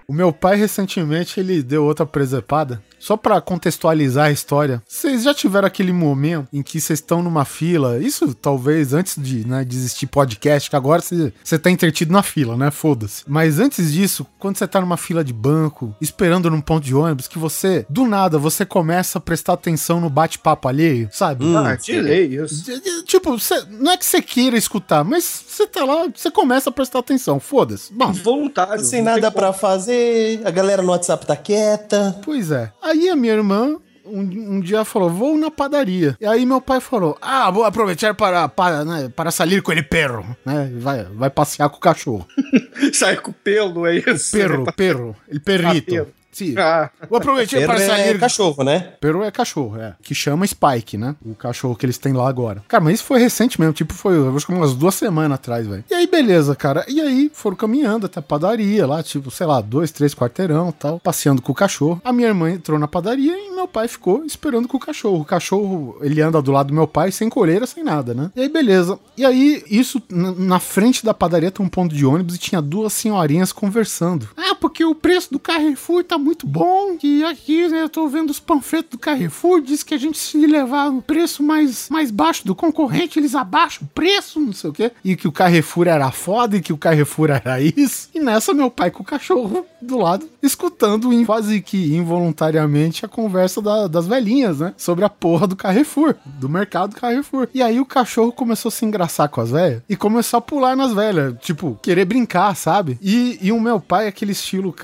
O 0.07 0.13
meu 0.13 0.33
pai, 0.33 0.57
recentemente, 0.57 1.41
ele 1.41 1.63
deu 1.63 1.85
outra 1.85 2.05
presepada. 2.05 2.83
Só 3.05 3.19
pra 3.19 3.39
contextualizar 3.39 4.29
a 4.29 4.31
história, 4.33 4.83
vocês 4.89 5.25
já 5.25 5.35
tiveram 5.35 5.67
aquele 5.67 5.93
momento 5.93 6.49
em 6.51 6.63
que 6.63 6.81
vocês 6.81 7.01
estão 7.01 7.23
numa 7.23 7.45
fila, 7.45 7.99
isso 7.99 8.33
talvez 8.35 8.95
antes 8.95 9.17
de 9.23 9.47
né, 9.47 9.63
de 9.63 9.77
existir 9.77 10.07
podcast, 10.07 10.71
que 10.71 10.77
agora 10.77 11.03
você 11.03 11.59
tá 11.59 11.71
entretido 11.71 12.11
na 12.13 12.23
fila, 12.23 12.57
né? 12.57 12.71
Foda-se. 12.71 13.23
Mas 13.27 13.59
antes 13.59 13.93
disso, 13.93 14.27
quando 14.39 14.57
você 14.57 14.67
tá 14.67 14.81
numa 14.81 14.97
fila 14.97 15.23
de 15.23 15.35
banco, 15.35 15.95
esperando 16.01 16.51
num 16.51 16.63
ponto 16.63 16.83
de 16.85 16.95
ônibus, 16.95 17.29
que 17.29 17.39
você, 17.39 17.85
do 17.91 18.07
nada, 18.07 18.39
você 18.39 18.65
começa 18.65 19.19
a 19.19 19.21
prestar 19.21 19.53
atenção 19.53 20.01
no 20.01 20.09
bate-papo 20.09 20.67
alheio, 20.67 21.11
sabe? 21.13 21.45
Ah, 21.57 21.77
de 21.77 22.01
lei 22.01 22.37
isso. 22.43 22.65
Tipo, 23.05 23.39
cê- 23.39 23.65
não 23.71 23.93
é 23.93 23.97
que 23.99 24.07
você 24.07 24.23
queira 24.23 24.57
escutar, 24.57 25.05
mas 25.05 25.45
você 25.47 25.67
tá 25.67 25.85
lá, 25.85 26.09
você 26.15 26.31
começa 26.31 26.71
a 26.71 26.73
prestar 26.73 27.01
atenção, 27.01 27.39
foda-se. 27.39 27.93
Bom, 27.93 28.13
Voluntário. 28.13 28.83
Sem 28.83 29.03
nada 29.03 29.31
pra 29.31 29.53
fazer, 29.53 30.41
a 30.45 30.51
galera 30.51 30.81
no 30.83 30.91
WhatsApp 30.91 31.27
tá 31.27 31.37
quieta. 31.37 32.19
Pois 32.25 32.51
é. 32.51 32.73
Aí 32.83 32.94
a 33.09 33.17
minha 33.17 33.35
irmã 33.35 33.79
um, 34.05 34.21
um 34.21 34.61
dia 34.61 34.85
falou: 34.85 35.11
vou 35.11 35.37
na 35.37 35.51
padaria. 35.51 36.17
E 36.21 36.27
aí 36.27 36.45
meu 36.45 36.61
pai 36.61 36.81
falou: 36.81 37.17
Ah, 37.21 37.51
vou 37.51 37.65
aproveitar 37.65 38.15
para, 38.15 38.49
para, 38.49 38.85
né, 38.85 39.13
para 39.15 39.31
sair 39.31 39.63
com 39.63 39.73
ele 39.73 39.83
perro. 39.83 40.25
Né? 40.45 40.71
Vai, 40.77 41.05
vai 41.05 41.31
passear 41.31 41.69
com 41.71 41.77
o 41.77 41.81
cachorro. 41.81 42.27
Sai 42.93 43.17
com 43.17 43.33
pelo, 43.33 43.87
é 43.87 43.97
isso? 43.97 44.37
Perro, 44.37 44.65
perro. 44.73 45.17
Ele 45.29 45.41
perrito. 45.41 45.91
Ah, 45.91 45.97
perro. 45.97 46.09
Sim. 46.35 46.55
Ah, 46.59 46.91
Vou 47.09 47.19
aproveitar 47.19 47.65
para 47.65 47.83
é 47.83 47.87
sair. 47.87 48.19
cachorro, 48.19 48.63
né? 48.65 48.95
Peru 49.01 49.23
é 49.23 49.31
cachorro, 49.31 49.81
é. 49.81 49.95
Que 50.03 50.15
chama 50.15 50.47
Spike, 50.47 50.99
né? 50.99 51.15
O 51.25 51.35
cachorro 51.35 51.77
que 51.77 51.87
eles 51.87 51.97
têm 51.99 52.13
lá 52.13 52.29
agora. 52.29 52.63
Cara, 52.69 52.83
mas 52.83 52.95
isso 52.95 53.05
foi 53.05 53.21
recente 53.21 53.61
mesmo. 53.61 53.73
Tipo, 53.73 53.95
foi 53.95 54.17
eu 54.17 54.35
acho 54.37 54.47
que 54.47 54.53
umas 54.53 54.75
duas 54.75 54.95
semanas 54.95 55.37
atrás, 55.37 55.67
velho. 55.67 55.85
E 55.91 55.95
aí, 55.95 56.07
beleza, 56.07 56.55
cara. 56.57 56.85
E 56.89 57.01
aí, 57.01 57.31
foram 57.33 57.57
caminhando 57.57 58.07
até 58.07 58.19
a 58.19 58.23
padaria 58.23 58.87
lá, 58.87 59.03
tipo, 59.03 59.31
sei 59.31 59.47
lá, 59.47 59.61
dois, 59.61 59.91
três 59.91 60.15
quarteirão 60.15 60.73
tal. 60.73 60.99
Passeando 61.01 61.41
com 61.41 61.53
o 61.53 61.55
cachorro. 61.55 62.01
A 62.05 62.13
minha 62.13 62.29
irmã 62.29 62.51
entrou 62.51 62.79
na 62.79 62.89
padaria 62.89 63.37
e 63.39 63.51
meu 63.55 63.69
pai 63.69 63.87
ficou 63.89 64.25
esperando 64.25 64.67
com 64.67 64.77
o 64.77 64.81
cachorro. 64.81 65.21
O 65.21 65.25
cachorro, 65.25 65.97
ele 66.01 66.21
anda 66.21 66.43
do 66.43 66.51
lado 66.53 66.69
do 66.69 66.75
meu 66.75 66.87
pai 66.89 67.13
sem 67.13 67.29
coleira, 67.29 67.67
sem 67.67 67.85
nada, 67.85 68.13
né? 68.15 68.31
E 68.35 68.41
aí, 68.41 68.49
beleza. 68.49 68.99
E 69.17 69.25
aí, 69.25 69.63
isso, 69.71 70.03
na, 70.11 70.33
na 70.33 70.59
frente 70.61 71.05
da 71.05 71.15
padaria 71.15 71.51
tem 71.51 71.65
um 71.65 71.69
ponto 71.69 71.95
de 71.95 72.05
ônibus 72.05 72.35
e 72.35 72.39
tinha 72.39 72.61
duas 72.61 72.93
senhorinhas 72.93 73.53
conversando. 73.53 74.29
Ah, 74.37 74.55
porque 74.55 74.85
o 74.85 74.95
preço 74.95 75.33
do 75.33 75.39
Carrefour 75.39 76.03
tá 76.05 76.19
muito 76.25 76.47
bom. 76.47 76.97
E 77.03 77.23
aqui, 77.25 77.69
né, 77.69 77.83
eu 77.83 77.89
tô 77.89 78.09
vendo 78.09 78.31
os 78.31 78.41
panfletos 78.41 78.91
do 78.93 78.99
Carrefour, 78.99 79.61
diz 79.61 79.83
que 79.83 79.95
a 79.95 79.99
gente 79.99 80.19
se 80.19 80.39
levar 80.47 80.89
o 80.91 81.03
preço 81.03 81.43
mais, 81.43 81.89
mais 81.91 82.11
baixo 82.11 82.47
do 82.47 82.55
concorrente, 82.55 83.19
eles 83.19 83.35
abaixam 83.35 83.85
o 83.87 83.91
preço, 83.95 84.41
não 84.41 84.53
sei 84.53 84.71
o 84.71 84.73
quê. 84.73 84.93
E 85.05 85.15
que 85.17 85.29
o 85.29 85.33
Carrefour 85.33 85.87
era 85.87 86.11
foda 86.11 86.57
e 86.57 86.61
que 86.63 86.73
o 86.73 86.79
Carrefour 86.79 87.31
era 87.31 87.61
isso. 87.61 88.09
E 88.15 88.21
nessa, 88.21 88.55
meu 88.55 88.71
pai 88.71 88.91
com 88.91 89.03
o 89.03 89.07
cachorro 89.07 89.67
do 89.83 89.99
lado, 89.99 90.27
escutando 90.43 91.11
quase 91.27 91.61
que 91.61 91.95
involuntariamente 91.95 93.05
a 93.05 93.09
conversa 93.09 93.61
da- 93.61 93.87
das 93.87 94.07
velhinhas, 94.07 94.59
né? 94.61 94.73
Sobre 94.77 95.05
a 95.05 95.11
porra 95.11 95.47
do 95.47 95.57
Carrefour, 95.57 96.15
do 96.25 96.49
mercado 96.49 96.97
Carrefour. 96.97 97.49
E 97.53 97.63
aí 97.63 97.79
o 97.81 97.85
cachorro 97.87 98.33
começou 98.33 98.69
a 98.69 98.73
se 98.73 98.85
engraçar 98.85 99.29
com 99.29 99.41
as 99.41 99.51
velhas 99.51 99.83
e 99.89 99.97
começou 99.97 100.39
a 100.39 100.41
pular 100.41 100.75
nas 100.77 100.93
velhas, 100.95 101.35
tipo, 101.41 101.79
querer 101.83 102.05
brincar, 102.05 102.55
sabe? 102.57 102.99
E, 103.03 103.39
e 103.43 103.53
o 103.53 103.61
meu 103.61 103.79
pai 103.81 104.07
é 104.07 104.09
aquele 104.09 104.33
estilo, 104.33 104.75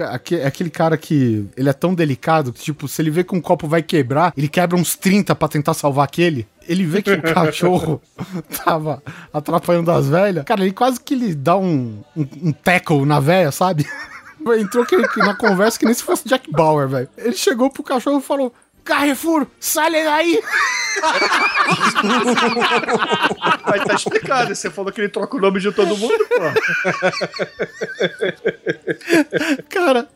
aquele 0.45 0.71
cara 0.71 0.97
que 0.97 1.30
ele 1.57 1.69
é 1.69 1.73
tão 1.73 1.95
delicado 1.95 2.53
que, 2.53 2.61
tipo, 2.61 2.89
se 2.89 3.01
ele 3.03 3.11
vê 3.11 3.25
que 3.25 3.35
um 3.35 3.41
copo 3.41 3.67
vai 3.67 3.83
quebrar, 3.83 4.33
ele 4.37 4.49
quebra 4.49 4.77
uns 4.77 4.97
30 4.97 5.35
pra 5.35 5.49
tentar 5.49 5.75
salvar 5.75 6.05
aquele. 6.05 6.47
Ele 6.69 6.85
vê 6.85 7.03
que 7.03 7.11
o 7.11 7.23
cachorro 7.35 8.01
tava 8.65 9.03
atrapalhando 9.33 9.91
as 9.91 10.09
velhas. 10.09 10.45
Cara, 10.45 10.63
ele 10.63 10.73
quase 10.73 11.01
que 11.01 11.15
ele 11.15 11.35
dá 11.35 11.57
um, 11.57 12.03
um, 12.17 12.27
um 12.43 12.53
tackle 12.53 13.05
na 13.05 13.21
velha, 13.21 13.51
sabe? 13.51 13.87
Entrou 14.59 14.87
que, 14.87 14.97
que 15.09 15.21
na 15.21 15.35
conversa 15.35 15.79
que 15.79 15.85
nem 15.85 15.95
se 15.95 16.03
fosse 16.03 16.27
Jack 16.27 16.51
Bauer, 16.51 16.89
velho. 16.89 17.09
Ele 17.19 17.37
chegou 17.37 17.71
pro 17.71 17.83
cachorro 17.83 18.21
e 18.21 18.23
falou: 18.23 18.55
Carrefour, 18.85 19.47
sai 19.59 19.91
daí! 19.91 20.43
mas 23.67 23.85
tá 23.85 23.95
explicado. 23.95 24.55
Você 24.55 24.71
falou 24.71 24.91
que 24.93 25.01
ele 25.01 25.09
troca 25.09 25.37
o 25.37 25.41
nome 25.41 25.61
de 25.61 25.71
todo 25.73 25.97
mundo, 25.97 26.27
pô. 26.29 26.37
Cara, 29.69 30.09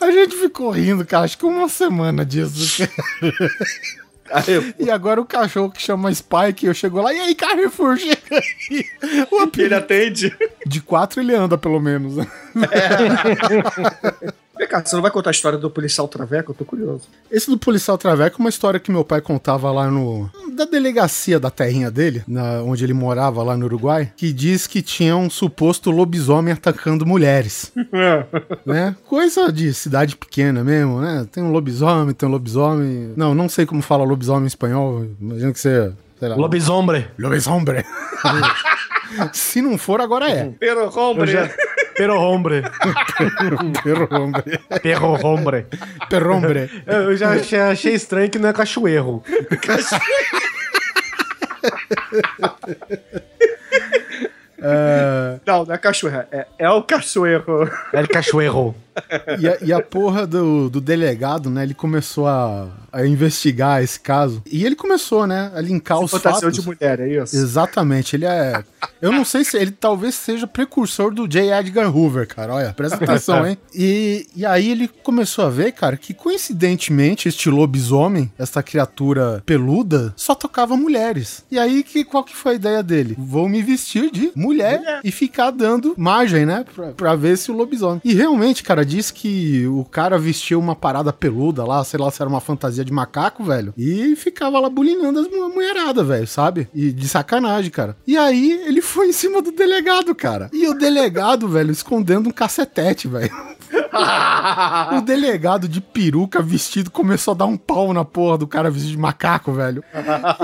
a 0.00 0.10
gente 0.10 0.36
ficou 0.36 0.70
rindo, 0.70 1.04
cara, 1.04 1.24
acho 1.24 1.36
que 1.38 1.44
uma 1.46 1.68
semana 1.68 2.24
disso. 2.24 2.82
Aí, 4.30 4.74
E 4.80 4.90
agora 4.90 5.20
o 5.20 5.24
cachorro 5.24 5.70
que 5.70 5.80
chama 5.80 6.12
Spike, 6.12 6.66
eu 6.66 6.74
chego 6.74 7.00
lá, 7.00 7.14
e 7.14 7.20
aí, 7.20 7.34
Carrefour, 7.34 7.96
chega 7.96 8.18
aí. 8.32 8.84
O 9.30 9.36
ele 9.36 9.42
apelido 9.44 9.74
atende. 9.76 10.36
de 10.66 10.80
quatro 10.80 11.20
ele 11.20 11.32
anda, 11.32 11.56
pelo 11.56 11.78
menos. 11.78 12.16
né? 12.16 12.26
Vem 14.58 14.66
cá, 14.66 14.82
você 14.84 14.94
não 14.96 15.02
vai 15.02 15.10
contar 15.10 15.30
a 15.30 15.32
história 15.32 15.58
do 15.58 15.70
policial 15.70 16.08
Traveco? 16.08 16.52
Eu 16.52 16.54
tô 16.54 16.64
curioso. 16.64 17.02
Esse 17.30 17.50
do 17.50 17.58
policial 17.58 17.98
Traveco 17.98 18.36
é 18.38 18.40
uma 18.42 18.48
história 18.48 18.80
que 18.80 18.90
meu 18.90 19.04
pai 19.04 19.20
contava 19.20 19.70
lá 19.70 19.90
no. 19.90 20.30
da 20.54 20.64
delegacia 20.64 21.38
da 21.38 21.50
terrinha 21.50 21.90
dele, 21.90 22.22
na, 22.26 22.62
onde 22.62 22.82
ele 22.82 22.94
morava 22.94 23.42
lá 23.42 23.56
no 23.56 23.66
Uruguai, 23.66 24.12
que 24.16 24.32
diz 24.32 24.66
que 24.66 24.80
tinha 24.80 25.16
um 25.16 25.28
suposto 25.28 25.90
lobisomem 25.90 26.54
atacando 26.54 27.04
mulheres. 27.04 27.70
né? 28.64 28.96
Coisa 29.06 29.52
de 29.52 29.74
cidade 29.74 30.16
pequena 30.16 30.64
mesmo, 30.64 31.00
né? 31.00 31.26
Tem 31.30 31.42
um 31.42 31.52
lobisomem, 31.52 32.14
tem 32.14 32.28
um 32.28 32.32
lobisomem. 32.32 33.12
Não, 33.16 33.34
não 33.34 33.48
sei 33.48 33.66
como 33.66 33.82
fala 33.82 34.04
lobisomem 34.04 34.44
em 34.44 34.46
espanhol. 34.46 35.04
Imagino 35.20 35.52
que 35.52 35.60
você. 35.60 35.92
Sei 36.18 36.28
lá. 36.28 36.36
Lobisombre. 36.36 37.08
Lobisombre. 37.18 37.84
Se 39.32 39.62
não 39.62 39.78
for, 39.78 40.00
agora 40.00 40.28
é. 40.30 40.50
Pero, 40.58 40.90
hombre. 40.98 41.30
Já- 41.30 41.48
Pero 41.96 42.20
hombre. 42.20 42.62
Perrombre. 43.82 44.60
Perro 44.82 45.18
hombre. 45.22 45.66
Perrombre. 46.08 46.70
Eu 46.86 47.16
já 47.16 47.32
achei, 47.32 47.58
achei 47.58 47.94
estranho 47.94 48.30
que 48.30 48.38
não 48.38 48.48
é 48.48 48.52
cachoeiro. 48.52 49.22
Não, 55.46 55.64
não 55.64 55.74
é 55.74 55.78
cachoeira. 55.78 56.28
É, 56.32 56.46
é 56.58 56.70
o 56.70 56.82
cachoeiro. 56.82 57.70
É 57.92 58.06
cachoeiro. 58.06 58.74
E 59.38 59.48
a, 59.48 59.58
e 59.62 59.72
a 59.72 59.80
porra 59.80 60.26
do, 60.26 60.68
do 60.70 60.80
delegado, 60.80 61.50
né? 61.50 61.62
Ele 61.62 61.74
começou 61.74 62.26
a, 62.26 62.68
a 62.92 63.06
investigar 63.06 63.82
esse 63.82 63.98
caso. 64.00 64.42
E 64.50 64.64
ele 64.64 64.74
começou, 64.74 65.26
né? 65.26 65.50
A 65.54 65.60
linkar 65.60 66.00
os 66.00 66.10
fatos. 66.10 66.52
de 66.54 66.62
mulher, 66.62 67.00
é 67.00 67.08
isso? 67.22 67.36
Exatamente, 67.36 68.16
ele 68.16 68.24
é. 68.24 68.62
Eu 69.00 69.12
não 69.12 69.24
sei 69.24 69.44
se 69.44 69.56
ele 69.56 69.70
talvez 69.70 70.14
seja 70.14 70.46
precursor 70.46 71.12
do 71.12 71.28
J. 71.28 71.52
Edgar 71.52 71.94
Hoover, 71.94 72.26
cara. 72.26 72.54
Olha, 72.54 72.72
presta 72.72 73.02
atenção, 73.02 73.46
hein? 73.46 73.58
E, 73.78 74.26
e 74.34 74.46
aí 74.46 74.70
ele 74.70 74.88
começou 74.88 75.44
a 75.44 75.50
ver, 75.50 75.72
cara, 75.72 75.98
que 75.98 76.14
coincidentemente 76.14 77.28
este 77.28 77.50
lobisomem, 77.50 78.32
essa 78.38 78.62
criatura 78.62 79.42
peluda, 79.44 80.14
só 80.16 80.34
tocava 80.34 80.76
mulheres. 80.76 81.44
E 81.50 81.58
aí 81.58 81.82
que, 81.82 82.04
qual 82.04 82.24
que 82.24 82.34
foi 82.34 82.52
a 82.52 82.54
ideia 82.56 82.82
dele? 82.82 83.14
Vou 83.18 83.48
me 83.48 83.60
vestir 83.62 84.10
de 84.10 84.32
mulher, 84.34 85.00
e 85.04 85.10
ficar 85.10 85.50
dando 85.50 85.94
margem, 85.96 86.46
né? 86.46 86.64
Pra, 86.74 86.86
pra 86.92 87.16
ver 87.16 87.36
se 87.36 87.50
o 87.50 87.54
lobisomem. 87.54 88.00
E 88.04 88.14
realmente, 88.14 88.62
cara, 88.62 88.84
diz 88.86 89.10
que 89.10 89.66
o 89.66 89.84
cara 89.84 90.18
vestiu 90.18 90.58
uma 90.58 90.74
parada 90.74 91.12
peluda 91.12 91.64
lá, 91.64 91.82
sei 91.84 92.00
lá 92.00 92.10
se 92.10 92.22
era 92.22 92.28
uma 92.30 92.40
fantasia 92.40 92.84
de 92.84 92.92
macaco, 92.92 93.44
velho. 93.44 93.74
E 93.76 94.14
ficava 94.16 94.58
lá 94.58 94.70
bulinando 94.70 95.18
as 95.20 95.28
mu- 95.28 95.48
mulherada, 95.50 96.02
velho, 96.04 96.26
sabe? 96.26 96.68
E 96.74 96.92
de 96.92 97.08
sacanagem, 97.08 97.70
cara. 97.70 97.96
E 98.06 98.16
aí 98.16 98.52
ele 98.66 98.80
foi 98.80 99.08
em 99.08 99.12
cima 99.12 99.42
do 99.42 99.50
delegado, 99.52 100.14
cara. 100.14 100.48
E 100.52 100.66
o 100.68 100.74
delegado, 100.74 101.48
velho, 101.48 101.70
escondendo 101.72 102.28
um 102.28 102.32
cacetete, 102.32 103.08
velho. 103.08 103.30
o 104.96 105.00
delegado 105.00 105.68
de 105.68 105.80
peruca 105.80 106.42
vestido 106.42 106.90
começou 106.90 107.32
a 107.32 107.36
dar 107.36 107.46
um 107.46 107.56
pau 107.56 107.92
na 107.92 108.04
porra 108.04 108.38
do 108.38 108.46
cara 108.46 108.70
vestido 108.70 108.92
de 108.92 108.98
macaco, 108.98 109.52
velho. 109.52 109.82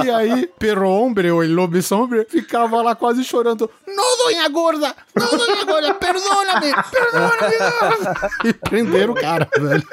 E 0.05 0.11
aí, 0.11 0.49
Perro 0.59 0.89
Hombre, 0.89 1.31
ou 1.31 1.43
El 1.43 1.55
Lobisombre, 1.55 2.27
ficava 2.29 2.83
lá 2.83 2.95
quase 2.95 3.25
chorando. 3.25 3.71
Não, 3.87 4.19
doña 4.25 4.49
gorda! 4.49 4.95
Não, 5.15 5.31
doña 5.31 5.65
gorda! 5.65 5.95
Perdona-me! 5.95 6.73
Perdona-me! 6.91 8.49
E 8.49 8.53
prenderam 8.53 9.13
o 9.13 9.17
cara, 9.17 9.49
velho. 9.59 9.85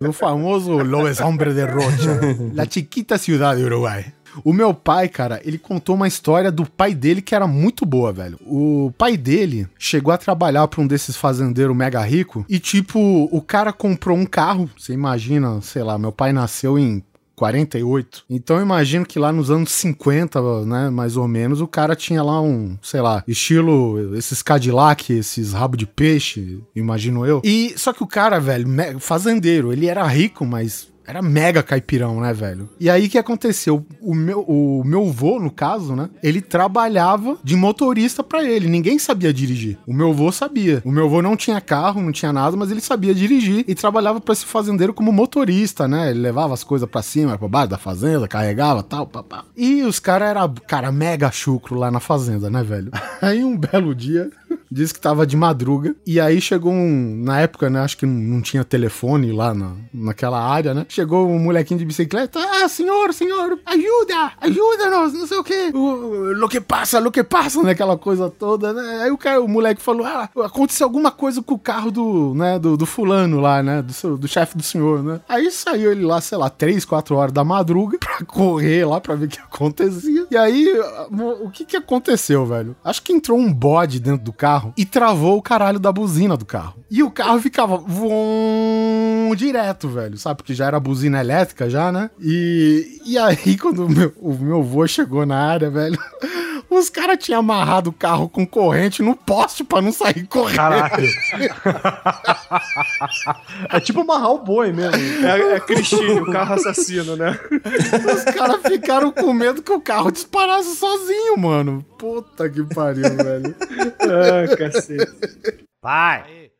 O 0.00 0.12
famoso 0.12 0.78
Lobisombre 0.78 1.52
de 1.52 1.64
Rocha. 1.64 2.20
La 2.54 2.66
chiquita 2.66 3.18
ciudad 3.18 3.56
de 3.56 3.64
Uruguai. 3.64 4.14
O 4.44 4.52
meu 4.52 4.72
pai, 4.72 5.08
cara, 5.08 5.40
ele 5.44 5.58
contou 5.58 5.94
uma 5.94 6.08
história 6.08 6.50
do 6.50 6.68
pai 6.68 6.94
dele 6.94 7.22
que 7.22 7.34
era 7.34 7.46
muito 7.46 7.84
boa, 7.84 8.12
velho. 8.12 8.38
O 8.42 8.92
pai 8.96 9.16
dele 9.16 9.66
chegou 9.78 10.12
a 10.12 10.18
trabalhar 10.18 10.66
pra 10.68 10.80
um 10.80 10.86
desses 10.86 11.16
fazendeiros 11.16 11.76
mega 11.76 12.00
rico 12.02 12.44
e, 12.48 12.58
tipo, 12.58 13.28
o 13.30 13.40
cara 13.40 13.72
comprou 13.72 14.16
um 14.16 14.26
carro. 14.26 14.70
Você 14.76 14.92
imagina, 14.92 15.60
sei 15.60 15.82
lá, 15.82 15.98
meu 15.98 16.12
pai 16.12 16.32
nasceu 16.32 16.78
em 16.78 17.02
48. 17.40 18.24
Então 18.28 18.56
eu 18.56 18.62
imagino 18.62 19.06
que 19.06 19.18
lá 19.18 19.32
nos 19.32 19.50
anos 19.50 19.72
50, 19.72 20.66
né, 20.66 20.90
mais 20.90 21.16
ou 21.16 21.26
menos, 21.26 21.62
o 21.62 21.66
cara 21.66 21.96
tinha 21.96 22.22
lá 22.22 22.38
um, 22.42 22.76
sei 22.82 23.00
lá, 23.00 23.24
estilo 23.26 24.14
esses 24.14 24.42
Cadillac, 24.42 25.10
esses 25.10 25.54
rabo 25.54 25.74
de 25.74 25.86
peixe, 25.86 26.60
imagino 26.76 27.24
eu. 27.24 27.40
E 27.42 27.72
só 27.78 27.94
que 27.94 28.02
o 28.02 28.06
cara, 28.06 28.38
velho, 28.38 28.68
fazendeiro, 29.00 29.72
ele 29.72 29.86
era 29.86 30.06
rico, 30.06 30.44
mas 30.44 30.88
era 31.10 31.20
mega 31.20 31.60
caipirão, 31.60 32.20
né, 32.20 32.32
velho? 32.32 32.68
E 32.78 32.88
aí 32.88 33.06
o 33.06 33.10
que 33.10 33.18
aconteceu? 33.18 33.84
O 34.00 34.14
meu, 34.14 34.42
o 34.42 34.84
meu 34.84 35.10
vô, 35.10 35.40
no 35.40 35.50
caso, 35.50 35.96
né? 35.96 36.08
Ele 36.22 36.40
trabalhava 36.40 37.36
de 37.42 37.56
motorista 37.56 38.22
pra 38.22 38.44
ele. 38.44 38.68
Ninguém 38.68 38.96
sabia 38.96 39.32
dirigir. 39.32 39.76
O 39.86 39.92
meu 39.92 40.14
vô 40.14 40.30
sabia. 40.30 40.80
O 40.84 40.92
meu 40.92 41.08
vô 41.08 41.20
não 41.20 41.36
tinha 41.36 41.60
carro, 41.60 42.00
não 42.00 42.12
tinha 42.12 42.32
nada, 42.32 42.56
mas 42.56 42.70
ele 42.70 42.80
sabia 42.80 43.12
dirigir 43.12 43.64
e 43.66 43.74
trabalhava 43.74 44.20
pra 44.20 44.32
esse 44.32 44.46
fazendeiro 44.46 44.94
como 44.94 45.12
motorista, 45.12 45.88
né? 45.88 46.10
Ele 46.10 46.20
levava 46.20 46.54
as 46.54 46.62
coisas 46.62 46.88
pra 46.88 47.02
cima, 47.02 47.36
pra 47.36 47.48
baixo 47.48 47.70
da 47.70 47.78
fazenda, 47.78 48.28
carregava 48.28 48.82
tal, 48.82 49.04
papá. 49.04 49.44
E 49.56 49.82
os 49.82 49.98
caras 49.98 50.28
eram, 50.28 50.54
cara, 50.68 50.92
mega 50.92 51.30
chucro 51.32 51.74
lá 51.74 51.90
na 51.90 51.98
fazenda, 51.98 52.48
né, 52.48 52.62
velho? 52.62 52.92
Aí 53.20 53.42
um 53.42 53.56
belo 53.56 53.94
dia, 53.96 54.30
disse 54.70 54.94
que 54.94 55.00
tava 55.00 55.26
de 55.26 55.36
madruga. 55.36 55.96
E 56.06 56.20
aí 56.20 56.40
chegou 56.40 56.72
um. 56.72 57.22
Na 57.22 57.40
época, 57.40 57.68
né? 57.68 57.80
Acho 57.80 57.96
que 57.96 58.06
não, 58.06 58.40
tinha 58.40 58.64
telefone 58.64 59.32
lá 59.32 59.52
na, 59.52 59.72
naquela 59.92 60.40
área, 60.40 60.72
né? 60.72 60.86
Chegou 60.88 61.28
um 61.28 61.38
molequinho 61.38 61.78
de 61.78 61.84
bicicleta. 61.84 62.38
Ah, 62.38 62.68
senhor, 62.68 63.12
senhor, 63.12 63.58
ajuda! 63.66 64.32
Ajuda-nos! 64.40 65.12
Não 65.14 65.26
sei 65.26 65.38
o 65.38 65.44
quê. 65.44 65.70
O, 65.74 66.32
lo 66.32 66.48
que 66.48 66.60
passa, 66.60 66.98
lo 66.98 67.10
que 67.10 67.24
passa, 67.24 67.62
né? 67.62 67.72
Aquela 67.72 67.98
coisa 67.98 68.30
toda, 68.30 68.72
né? 68.72 69.02
Aí 69.02 69.10
o, 69.10 69.18
cara, 69.18 69.40
o 69.40 69.48
moleque 69.48 69.82
falou: 69.82 70.06
Ah, 70.06 70.28
aconteceu 70.44 70.86
alguma 70.86 71.10
coisa 71.10 71.42
com 71.42 71.54
o 71.54 71.58
carro 71.58 71.90
do, 71.90 72.34
né? 72.34 72.58
Do, 72.58 72.76
do 72.76 72.86
fulano 72.86 73.40
lá, 73.40 73.62
né? 73.62 73.82
Do, 73.82 74.18
do 74.18 74.28
chefe 74.28 74.56
do 74.56 74.62
senhor, 74.62 75.02
né? 75.02 75.20
Aí 75.28 75.50
saiu 75.50 75.90
ele 75.90 76.04
lá, 76.04 76.20
sei 76.20 76.38
lá, 76.38 76.48
3, 76.48 76.84
4 76.84 77.16
horas 77.16 77.32
da 77.32 77.44
madruga 77.44 77.98
pra 77.98 78.24
correr 78.26 78.84
lá 78.84 79.00
pra 79.00 79.14
ver 79.14 79.26
o 79.26 79.28
que 79.28 79.40
acontecia. 79.40 80.26
E 80.30 80.36
aí, 80.36 80.72
o 81.10 81.50
que 81.50 81.64
que 81.64 81.76
aconteceu, 81.76 82.46
velho? 82.46 82.76
Acho 82.84 83.02
que 83.02 83.12
entrou 83.12 83.38
um 83.38 83.52
bode 83.52 83.98
dentro 83.98 84.24
do 84.24 84.32
carro 84.32 84.59
carro 84.60 84.74
e 84.76 84.84
travou 84.84 85.38
o 85.38 85.42
caralho 85.42 85.78
da 85.78 85.90
buzina 85.90 86.36
do 86.36 86.44
carro. 86.44 86.74
E 86.90 87.02
o 87.02 87.10
carro 87.10 87.40
ficava 87.40 87.76
voom, 87.76 89.34
direto, 89.34 89.88
velho, 89.88 90.18
sabe? 90.18 90.38
Porque 90.38 90.54
já 90.54 90.66
era 90.66 90.78
buzina 90.78 91.20
elétrica 91.20 91.70
já, 91.70 91.90
né? 91.90 92.10
E, 92.20 93.00
e 93.06 93.18
aí, 93.18 93.56
quando 93.58 93.86
o 93.86 93.88
meu, 93.88 94.12
o 94.20 94.34
meu 94.34 94.62
vô 94.62 94.86
chegou 94.86 95.24
na 95.24 95.38
área, 95.38 95.70
velho, 95.70 95.98
os 96.70 96.88
caras 96.88 97.18
tinham 97.18 97.40
amarrado 97.40 97.90
o 97.90 97.92
carro 97.92 98.28
com 98.28 98.46
corrente 98.46 99.02
no 99.02 99.16
poste 99.16 99.64
pra 99.64 99.82
não 99.82 99.92
sair 99.92 100.26
correndo. 100.26 100.56
Caralho. 100.56 101.08
é 103.70 103.80
tipo 103.80 104.00
amarrar 104.00 104.30
o 104.30 104.38
boi 104.38 104.72
mesmo. 104.72 105.26
É, 105.26 105.56
é 105.56 105.60
Cristine, 105.60 106.20
o 106.20 106.32
carro 106.32 106.54
assassino, 106.54 107.16
né? 107.16 107.38
Os 108.14 108.24
caras 108.34 108.62
ficaram 108.62 109.10
com 109.10 109.32
medo 109.32 109.62
que 109.62 109.72
o 109.72 109.80
carro 109.80 110.10
disparasse 110.10 110.76
sozinho, 110.76 111.36
mano. 111.36 111.84
Puta 111.98 112.48
que 112.48 112.62
pariu, 112.74 113.16
velho. 113.16 113.54
Ah, 114.00 114.56
cacete. 114.56 115.66
Pai! 115.80 116.50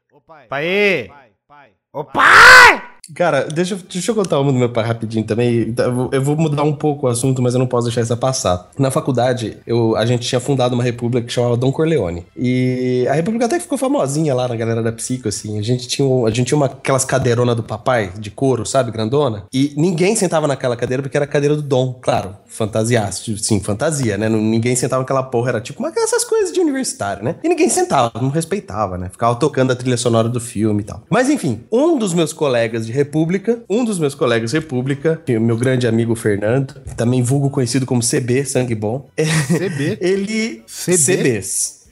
Pai! 1.49 1.71
Ô 1.93 2.05
pai! 2.05 3.00
Cara, 3.15 3.45
deixa, 3.45 3.79
deixa 3.91 4.11
eu 4.11 4.15
contar 4.15 4.39
uma 4.41 4.53
do 4.53 4.59
meu 4.59 4.69
pai 4.69 4.85
rapidinho 4.85 5.25
também. 5.25 5.75
Eu 5.77 5.95
vou- 5.95 6.11
Eu 6.13 6.23
vou 6.23 6.37
mudar 6.37 6.63
um 6.63 6.73
pouco 6.73 7.07
o 7.07 7.11
assunto, 7.11 7.41
mas 7.43 7.55
eu 7.55 7.59
não 7.59 7.67
posso 7.67 7.87
deixar 7.87 8.01
essa 8.03 8.17
passar. 8.17 8.69
Na 8.79 8.91
faculdade, 8.91 9.57
eu, 9.67 9.97
a 9.97 10.05
gente 10.07 10.27
tinha 10.29 10.41
fundado 10.41 10.75
uma 10.75 10.83
república 10.85 11.27
que 11.27 11.33
chamava 11.33 11.57
Dom 11.57 11.73
Corleone. 11.73 12.27
E 12.37 13.07
a 13.09 13.15
república 13.15 13.47
até 13.47 13.59
ficou 13.61 13.77
famosinha 13.79 14.35
lá 14.35 14.47
na 14.49 14.57
galera 14.57 14.83
da 14.83 14.93
psico, 14.93 15.29
assim. 15.29 15.59
A 15.59 15.63
gente 15.63 15.89
tinha, 15.89 16.07
a 16.27 16.31
gente 16.31 16.47
tinha 16.49 16.57
uma, 16.57 16.67
aquelas 16.67 17.05
cadeironas 17.05 17.57
do 17.57 17.63
papai, 17.63 18.13
de 18.19 18.31
couro, 18.31 18.65
sabe? 18.67 18.91
Grandona. 18.91 19.45
E 19.53 19.73
ninguém 19.77 20.15
sentava 20.17 20.47
naquela 20.47 20.77
cadeira 20.77 21.03
porque 21.03 21.17
era 21.17 21.25
a 21.25 21.29
cadeira 21.29 21.57
do 21.57 21.63
Dom, 21.63 21.99
claro. 22.01 22.37
Fantasiaço, 22.47 23.37
sim, 23.39 23.61
fantasia, 23.61 24.17
né? 24.19 24.29
Ninguém 24.29 24.77
sentava 24.77 25.03
naquela 25.03 25.23
porra, 25.23 25.51
era 25.51 25.61
tipo 25.61 25.81
uma, 25.81 25.93
essas 25.97 26.25
coisas 26.25 26.53
de 26.53 26.61
universitário, 26.61 27.23
né? 27.25 27.37
E 27.43 27.49
ninguém 27.49 27.69
sentava, 27.69 28.13
não 28.21 28.29
respeitava, 28.29 28.97
né? 28.99 29.09
Ficava 29.11 29.35
tocando 29.37 29.73
a 29.73 29.77
trilha 29.77 29.97
sonora 29.97 30.29
do 30.29 30.41
filme 30.41 30.83
e 30.83 30.85
tal. 30.85 31.03
Mas 31.11 31.29
enfim, 31.31 31.61
um 31.73 31.97
dos 31.99 32.13
meus 32.15 32.33
colegas 32.33 32.87
de 32.87 32.93
República, 33.01 33.63
um 33.69 33.85
dos 33.85 33.99
meus 33.99 34.15
colegas 34.15 34.53
República, 34.53 35.21
meu 35.27 35.57
grande 35.57 35.87
amigo 35.87 36.15
Fernando, 36.15 36.75
também 36.97 37.23
vulgo 37.23 37.49
conhecido 37.49 37.87
como 37.87 38.03
CB, 38.03 38.45
Sangue 38.45 38.75
Bom, 38.75 39.09
CB. 39.17 39.99
ele. 40.03 40.63
CB? 40.67 40.97
CB. 40.97 41.41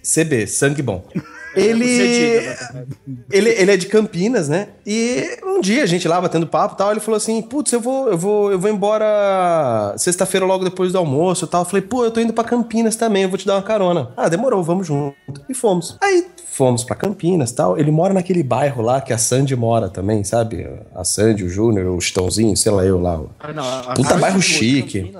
CB, 0.02 0.46
Sangue 0.46 0.82
Bom. 0.82 1.06
Ele, 1.54 1.86
Cedido, 1.86 2.86
ele, 3.30 3.50
ele 3.50 3.70
é 3.72 3.76
de 3.76 3.86
Campinas, 3.86 4.48
né? 4.48 4.68
E 4.86 5.38
um 5.44 5.60
dia 5.60 5.82
a 5.82 5.86
gente 5.86 6.06
lá 6.06 6.20
batendo 6.20 6.46
papo 6.46 6.74
e 6.74 6.78
tal, 6.78 6.90
ele 6.90 7.00
falou 7.00 7.16
assim: 7.16 7.40
Putz, 7.42 7.72
eu 7.72 7.80
vou, 7.80 8.08
eu 8.10 8.18
vou, 8.18 8.52
eu 8.52 8.58
vou 8.58 8.70
embora 8.70 9.94
sexta-feira 9.96 10.44
logo 10.46 10.64
depois 10.64 10.92
do 10.92 10.98
almoço 10.98 11.44
e 11.44 11.48
tal. 11.48 11.62
Eu 11.62 11.66
falei, 11.66 11.82
pô, 11.82 12.04
eu 12.04 12.10
tô 12.10 12.20
indo 12.20 12.32
pra 12.32 12.44
Campinas 12.44 12.96
também, 12.96 13.22
eu 13.24 13.28
vou 13.28 13.38
te 13.38 13.46
dar 13.46 13.54
uma 13.56 13.62
carona. 13.62 14.10
Ah, 14.16 14.28
demorou, 14.28 14.62
vamos 14.62 14.86
junto. 14.86 15.14
E 15.48 15.54
fomos. 15.54 15.96
Aí 16.00 16.26
fomos 16.50 16.82
pra 16.82 16.96
Campinas 16.96 17.50
e 17.50 17.54
tal. 17.54 17.78
Ele 17.78 17.90
mora 17.90 18.12
naquele 18.12 18.42
bairro 18.42 18.82
lá 18.82 19.00
que 19.00 19.12
a 19.12 19.18
Sandy 19.18 19.54
mora 19.54 19.88
também, 19.88 20.24
sabe? 20.24 20.68
A 20.94 21.04
Sandy, 21.04 21.44
o 21.44 21.48
Júnior, 21.48 21.86
o 21.96 22.00
Chitãozinho, 22.00 22.56
sei 22.56 22.72
lá 22.72 22.84
eu 22.84 23.00
lá. 23.00 23.20
Ah, 23.38 23.52
não, 23.52 23.62
a- 23.64 23.94
Puta 23.94 24.14
a- 24.14 24.18
bairro 24.18 24.38
de 24.40 24.44
chique. 24.44 25.12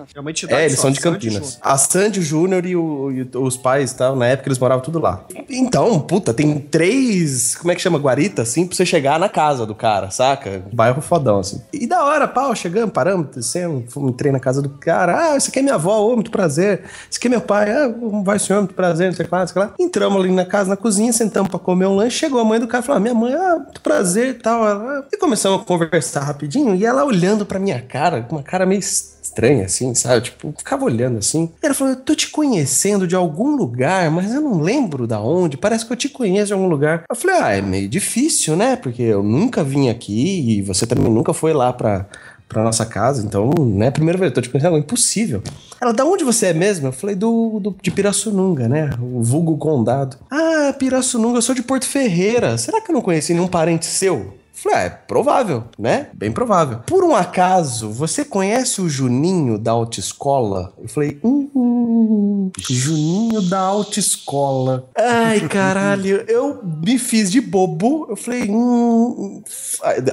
É 0.50 0.54
É, 0.56 0.64
eles 0.64 0.74
só, 0.76 0.82
são 0.82 0.90
de 0.90 1.00
Sandy 1.00 1.00
Campinas. 1.00 1.34
Júnior. 1.52 1.58
A 1.62 1.78
Sandy, 1.78 2.18
o 2.18 2.22
Júnior 2.22 2.66
e, 2.66 2.74
o- 2.74 3.10
e 3.12 3.28
os 3.36 3.56
pais 3.56 3.92
tal, 3.92 4.16
na 4.16 4.26
época 4.26 4.48
eles 4.48 4.58
moravam 4.58 4.82
tudo 4.82 4.98
lá. 4.98 5.24
Então, 5.48 6.00
puta, 6.00 6.27
tem 6.34 6.58
três, 6.58 7.54
como 7.56 7.70
é 7.72 7.74
que 7.74 7.80
chama, 7.80 7.98
guarita, 7.98 8.42
assim, 8.42 8.66
pra 8.66 8.76
você 8.76 8.84
chegar 8.86 9.18
na 9.18 9.28
casa 9.28 9.64
do 9.66 9.74
cara, 9.74 10.10
saca? 10.10 10.62
Bairro 10.72 11.00
fodão, 11.00 11.40
assim. 11.40 11.60
E 11.72 11.86
da 11.86 12.04
hora, 12.04 12.26
pau, 12.28 12.54
chegamos, 12.54 12.92
paramos, 12.92 13.28
descemos, 13.34 13.84
entrei 13.96 14.32
na 14.32 14.40
casa 14.40 14.60
do 14.62 14.68
cara. 14.70 15.32
Ah, 15.32 15.36
esse 15.36 15.50
aqui 15.50 15.58
é 15.58 15.62
minha 15.62 15.74
avó, 15.74 15.98
ô, 16.00 16.14
muito 16.14 16.30
prazer. 16.30 16.82
Esse 17.10 17.18
aqui 17.18 17.26
é 17.28 17.30
meu 17.30 17.40
pai, 17.40 17.70
ah, 17.70 17.92
vai 18.24 18.38
senhor, 18.38 18.60
muito 18.60 18.74
prazer, 18.74 19.08
não 19.08 19.14
sei 19.14 19.24
o 19.24 19.28
que 19.28 19.34
lá, 19.34 19.40
não 19.40 19.46
sei 19.46 19.62
o 19.62 19.66
que 19.66 19.70
lá. 19.70 19.74
Entramos 19.78 20.20
ali 20.24 20.32
na 20.32 20.44
casa, 20.44 20.68
na 20.70 20.76
cozinha, 20.76 21.12
sentamos 21.12 21.48
pra 21.50 21.58
comer 21.58 21.86
um 21.86 21.96
lanche, 21.96 22.18
chegou 22.18 22.40
a 22.40 22.44
mãe 22.44 22.58
do 22.60 22.66
cara 22.68 22.82
e 22.82 22.86
falou, 22.86 22.96
ah, 22.98 23.00
minha 23.00 23.14
mãe, 23.14 23.34
ah, 23.34 23.56
muito 23.64 23.80
prazer 23.80 24.28
e 24.30 24.34
tal. 24.34 24.66
Ela- 24.66 25.06
E 25.12 25.16
começamos 25.16 25.60
a 25.62 25.64
conversar 25.64 26.20
rapidinho, 26.20 26.74
e 26.74 26.84
ela 26.84 27.04
olhando 27.04 27.44
pra 27.46 27.58
minha 27.58 27.80
cara, 27.80 28.22
com 28.22 28.36
uma 28.36 28.42
cara 28.42 28.64
meio 28.66 28.78
estranha, 28.80 29.17
assim, 29.64 29.94
sabe? 29.94 30.22
Tipo, 30.22 30.52
ficava 30.56 30.84
olhando 30.84 31.18
assim. 31.18 31.50
E 31.62 31.66
ela 31.66 31.74
falou: 31.74 31.94
Eu 31.94 32.00
tô 32.00 32.14
te 32.14 32.28
conhecendo 32.30 33.06
de 33.06 33.14
algum 33.14 33.56
lugar, 33.56 34.10
mas 34.10 34.34
eu 34.34 34.40
não 34.40 34.60
lembro 34.60 35.06
da 35.06 35.20
onde. 35.20 35.56
Parece 35.56 35.86
que 35.86 35.92
eu 35.92 35.96
te 35.96 36.08
conheço 36.08 36.48
de 36.48 36.52
algum 36.52 36.68
lugar. 36.68 37.04
Eu 37.08 37.16
falei: 37.16 37.36
Ah, 37.40 37.56
é 37.56 37.62
meio 37.62 37.88
difícil, 37.88 38.56
né? 38.56 38.76
Porque 38.76 39.02
eu 39.02 39.22
nunca 39.22 39.62
vim 39.64 39.88
aqui 39.88 40.58
e 40.58 40.62
você 40.62 40.86
também 40.86 41.12
nunca 41.12 41.32
foi 41.32 41.52
lá 41.52 41.72
pra. 41.72 42.06
Pra 42.48 42.64
nossa 42.64 42.86
casa, 42.86 43.22
então, 43.22 43.50
né? 43.58 43.90
Primeira 43.90 44.18
vez, 44.18 44.30
eu 44.30 44.34
tô 44.34 44.40
te 44.40 44.48
conhecendo, 44.48 44.78
impossível. 44.78 45.42
Ela, 45.78 45.92
da 45.92 46.06
onde 46.06 46.24
você 46.24 46.46
é 46.46 46.52
mesmo? 46.54 46.88
Eu 46.88 46.92
falei, 46.92 47.14
do, 47.14 47.60
do 47.60 47.76
de 47.82 47.90
Pirassununga, 47.90 48.66
né? 48.66 48.88
O 48.98 49.22
vulgo 49.22 49.58
condado. 49.58 50.16
Ah, 50.30 50.74
Pirassununga, 50.78 51.36
eu 51.36 51.42
sou 51.42 51.54
de 51.54 51.62
Porto 51.62 51.86
Ferreira. 51.86 52.56
Será 52.56 52.80
que 52.80 52.90
eu 52.90 52.94
não 52.94 53.02
conheci 53.02 53.34
nenhum 53.34 53.48
parente 53.48 53.84
seu? 53.84 54.37
Falei, 54.60 54.78
ah, 54.78 54.82
é 54.82 54.90
provável, 54.90 55.64
né? 55.78 56.08
Bem 56.12 56.32
provável. 56.32 56.80
Por 56.84 57.04
um 57.04 57.14
acaso, 57.14 57.90
você 57.92 58.24
conhece 58.24 58.80
o 58.80 58.88
Juninho 58.88 59.56
da 59.56 59.70
autoescola? 59.70 60.74
Eu 60.76 60.88
falei, 60.88 61.20
hum, 61.22 62.50
Juninho 62.68 63.40
da 63.42 63.60
autoescola. 63.60 64.90
Ai, 64.96 65.46
caralho, 65.48 66.24
eu 66.26 66.60
me 66.64 66.98
fiz 66.98 67.30
de 67.30 67.40
bobo. 67.40 68.06
Eu 68.10 68.16
falei, 68.16 68.50
hum. 68.50 69.44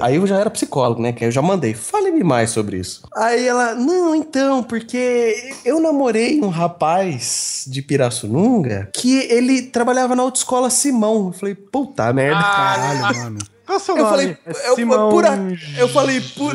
Aí 0.00 0.14
eu 0.14 0.24
já 0.28 0.38
era 0.38 0.48
psicólogo, 0.48 1.02
né? 1.02 1.12
Que 1.12 1.24
aí 1.24 1.28
eu 1.28 1.32
já 1.32 1.42
mandei, 1.42 1.74
fale-me 1.74 2.22
mais 2.22 2.50
sobre 2.50 2.78
isso. 2.78 3.02
Aí 3.16 3.48
ela, 3.48 3.74
não, 3.74 4.14
então, 4.14 4.62
porque 4.62 5.54
eu 5.64 5.80
namorei 5.80 6.40
um 6.40 6.50
rapaz 6.50 7.64
de 7.66 7.82
Pirassununga 7.82 8.90
que 8.94 9.18
ele 9.28 9.62
trabalhava 9.62 10.14
na 10.14 10.22
autoescola 10.22 10.70
Simão. 10.70 11.26
Eu 11.26 11.32
falei, 11.32 11.56
puta 11.56 12.12
merda. 12.12 12.40
Caralho, 12.40 13.18
mano. 13.18 13.55
Qual 13.66 13.78
é 13.78 13.80
o 13.80 13.84
seu 13.84 13.96
Eu 13.96 14.04
nome? 14.04 14.16
falei, 14.16 14.38
É 14.46 14.68
eu, 14.70 14.74
Simão 14.76 15.10
por 15.10 15.26
a- 15.26 15.36
eu 15.76 15.88
falei, 15.88 16.20
por, 16.20 16.54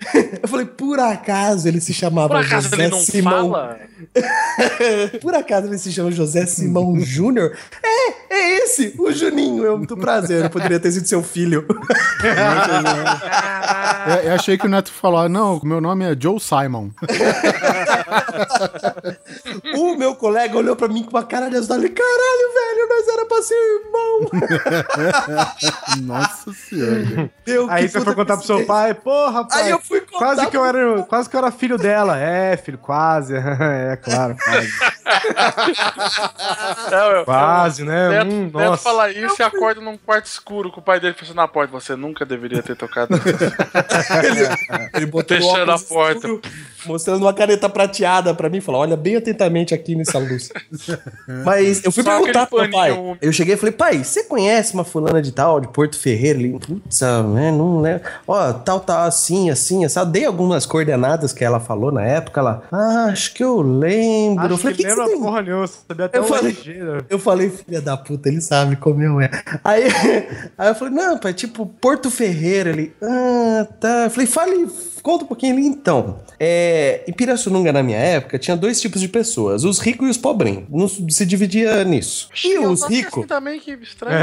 eu 0.42 0.48
falei, 0.48 0.66
por 0.66 0.98
acaso 1.00 1.66
ele 1.66 1.80
se 1.80 1.92
chamava 1.92 2.28
Por 2.28 2.36
acaso 2.36 2.68
José 2.68 2.82
ele 2.82 2.90
não 2.90 3.00
Simão. 3.00 3.50
fala? 3.50 3.78
Por 5.20 5.34
acaso 5.34 5.66
ele 5.66 5.78
se 5.78 5.92
chama 5.92 6.10
José 6.12 6.46
Simão 6.46 6.98
Júnior? 7.00 7.56
É, 7.82 8.34
é 8.34 8.56
esse, 8.58 8.94
o 8.98 9.10
Juninho. 9.10 9.64
Eu 9.64 9.76
muito 9.76 9.96
prazer, 9.96 10.44
eu 10.44 10.50
poderia 10.50 10.78
ter 10.78 10.92
sido 10.92 11.06
seu 11.06 11.22
filho. 11.22 11.66
Eu, 14.08 14.14
eu 14.30 14.34
achei 14.34 14.56
que 14.56 14.64
o 14.66 14.68
Neto 14.68 14.90
falou, 14.92 15.28
não, 15.28 15.60
meu 15.62 15.80
nome 15.80 16.04
é 16.04 16.16
Joe 16.18 16.40
Simon. 16.40 16.90
o 19.76 19.94
meu 19.96 20.14
colega 20.14 20.56
olhou 20.56 20.74
pra 20.76 20.88
mim 20.88 21.02
com 21.02 21.10
uma 21.10 21.24
cara 21.24 21.48
de 21.48 21.56
assustada. 21.56 21.80
Ele, 21.80 21.90
caralho, 21.90 22.54
velho, 22.54 22.88
nós 22.88 23.08
era 23.08 23.26
pra 23.26 23.42
ser 23.42 23.54
irmão. 23.54 24.30
Nossa 26.02 26.52
senhora. 26.52 27.30
Meu, 27.46 27.70
Aí 27.70 27.88
você 27.88 28.00
foi 28.00 28.14
contar 28.14 28.36
pro 28.36 28.46
seu 28.46 28.64
pai, 28.64 28.94
porra, 28.94 29.46
pai. 29.46 29.64
Aí 29.64 29.70
eu 29.70 29.80
fui 29.88 30.00
contar 30.02 30.18
quase 30.18 30.46
que 30.50 30.56
eu 30.56 30.64
era, 30.64 31.02
quase 31.04 31.28
que 31.30 31.34
eu 31.36 31.38
era 31.38 31.50
filho 31.50 31.76
dela. 31.78 32.18
É, 32.18 32.56
filho, 32.56 32.78
quase. 32.78 33.34
é, 33.36 33.96
claro, 33.96 34.36
quase. 34.36 34.68
É, 36.92 37.18
eu- 37.20 37.24
Quase, 37.24 37.84
né? 37.84 38.08
Neto, 38.10 38.30
Hum, 38.30 38.44
Neto 38.44 38.58
nossa. 38.58 38.82
fala 38.82 39.10
isso 39.10 39.36
e 39.38 39.42
acorda 39.42 39.80
num 39.80 39.96
quarto 39.96 40.26
escuro 40.26 40.70
com 40.70 40.80
o 40.80 40.82
pai 40.82 41.00
dele 41.00 41.14
fechando 41.14 41.36
na 41.36 41.48
porta. 41.48 41.72
Você 41.72 41.96
nunca 41.96 42.24
deveria 42.26 42.62
ter 42.62 42.76
tocado. 42.76 43.14
Ele 44.94 45.06
botou 45.06 45.36
o 45.36 45.40
Fechando 45.40 45.72
a 45.72 45.78
porta. 45.78 46.18
escuro, 46.28 46.42
mostrando 46.86 47.22
uma 47.22 47.32
caneta 47.32 47.68
prateada 47.68 48.34
pra 48.34 48.48
mim 48.48 48.60
falou: 48.60 48.80
Olha 48.80 48.96
bem 48.96 49.16
atentamente 49.16 49.74
aqui 49.74 49.94
nessa 49.94 50.18
luz. 50.18 50.48
Mas 51.44 51.84
eu 51.84 51.92
fui 51.92 52.02
Só 52.02 52.18
perguntar 52.18 52.46
pro 52.46 52.60
meu 52.60 52.70
pai. 52.70 52.92
úmido. 52.92 53.18
Eu 53.20 53.32
cheguei 53.32 53.54
e 53.54 53.56
falei: 53.56 53.72
Pai, 53.72 54.04
você 54.04 54.24
conhece 54.24 54.74
uma 54.74 54.84
fulana 54.84 55.20
de 55.20 55.32
tal, 55.32 55.60
de 55.60 55.68
Porto 55.68 55.98
Ferreira? 55.98 56.38
Ele, 56.38 56.58
putz, 56.58 57.00
né? 57.00 57.50
Não 57.50 57.80
lembro. 57.80 58.02
Ó, 58.26 58.52
tal, 58.52 58.80
tal, 58.80 59.02
assim, 59.02 59.50
assim, 59.50 59.84
assim. 59.84 59.98
Eu 59.98 60.06
dei 60.06 60.24
algumas 60.24 60.66
coordenadas 60.66 61.32
que 61.32 61.44
ela 61.44 61.60
falou 61.60 61.90
na 61.92 62.04
época. 62.04 62.40
Ela, 62.40 62.62
ah, 62.70 63.06
acho 63.10 63.34
que 63.34 63.42
eu 63.42 63.60
lembro. 63.60 64.44
Acho 64.44 64.54
eu 64.54 64.58
falei: 64.58 64.76
que 64.76 64.82
que, 64.82 64.88
que 64.88 64.94
você 64.94 65.16
porra 65.28 65.42
nenhuma. 65.42 65.66
Sabia 65.66 66.06
até 66.06 66.18
Eu 66.18 66.24
falei-? 66.24 66.56
Eu 67.08 67.18
falei, 67.18 67.50
filha 67.50 67.80
da 67.80 67.96
puta, 67.96 68.28
ele 68.28 68.40
sabe 68.40 68.76
como 68.76 69.02
eu 69.02 69.20
é. 69.20 69.30
Aí, 69.62 69.84
aí 70.56 70.68
eu 70.68 70.74
falei, 70.74 70.94
não, 70.94 71.18
pai, 71.18 71.34
tipo, 71.34 71.66
Porto 71.66 72.10
Ferreira. 72.10 72.70
Ele, 72.70 72.92
ah, 73.02 73.66
tá. 73.80 74.04
Eu 74.04 74.10
falei, 74.10 74.26
fale, 74.26 74.68
conta 75.02 75.24
um 75.24 75.28
pouquinho 75.28 75.54
ali 75.54 75.66
então. 75.66 76.20
É, 76.38 76.67
em 77.06 77.12
Pirassununga, 77.12 77.72
na 77.72 77.82
minha 77.82 77.98
época, 77.98 78.38
tinha 78.38 78.56
dois 78.56 78.80
tipos 78.80 79.00
de 79.00 79.08
pessoas, 79.08 79.64
os 79.64 79.78
ricos 79.78 80.06
e 80.06 80.10
os 80.10 80.16
pobrinhos. 80.16 80.64
Não 80.70 80.88
se 80.88 81.24
dividia 81.26 81.84
nisso. 81.84 82.28
E 82.44 82.52
Eu 82.54 82.70
os 82.70 82.84
ricos. 82.88 83.18
assim 83.18 83.26
também, 83.26 83.58
que 83.60 83.72
estranho. 83.72 84.16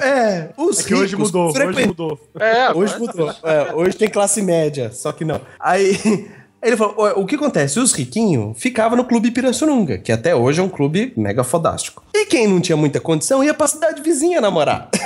É, 0.00 0.48
os 0.56 0.80
É 0.80 0.84
que 0.84 0.94
hoje 0.94 1.14
ricos 1.14 1.28
mudou, 1.30 1.46
hoje 1.48 1.54
frequen- 1.56 1.86
mudou. 1.88 2.18
É, 2.38 2.70
Hoje 2.72 2.98
mudou. 2.98 3.30
É, 3.42 3.74
hoje 3.74 3.96
tem 3.96 4.08
classe 4.08 4.42
média, 4.42 4.90
só 4.92 5.12
que 5.12 5.24
não. 5.24 5.40
Aí 5.58 5.98
ele 6.62 6.76
falou: 6.76 6.94
"Ó, 6.98 7.20
o 7.20 7.26
que 7.26 7.34
acontece? 7.36 7.78
Os 7.80 7.92
riquinhos 7.92 8.58
ficavam 8.60 8.96
no 8.96 9.04
clube 9.04 9.30
Pirassununga, 9.30 9.98
que 9.98 10.12
até 10.12 10.34
hoje 10.34 10.60
é 10.60 10.62
um 10.62 10.68
clube 10.68 11.12
mega 11.16 11.42
fodástico. 11.44 12.02
E 12.14 12.26
quem 12.26 12.46
não 12.46 12.60
tinha 12.60 12.76
muita 12.76 13.00
condição 13.00 13.42
ia 13.42 13.54
pra 13.54 13.66
cidade 13.66 14.02
vizinha 14.02 14.40
namorar. 14.40 14.88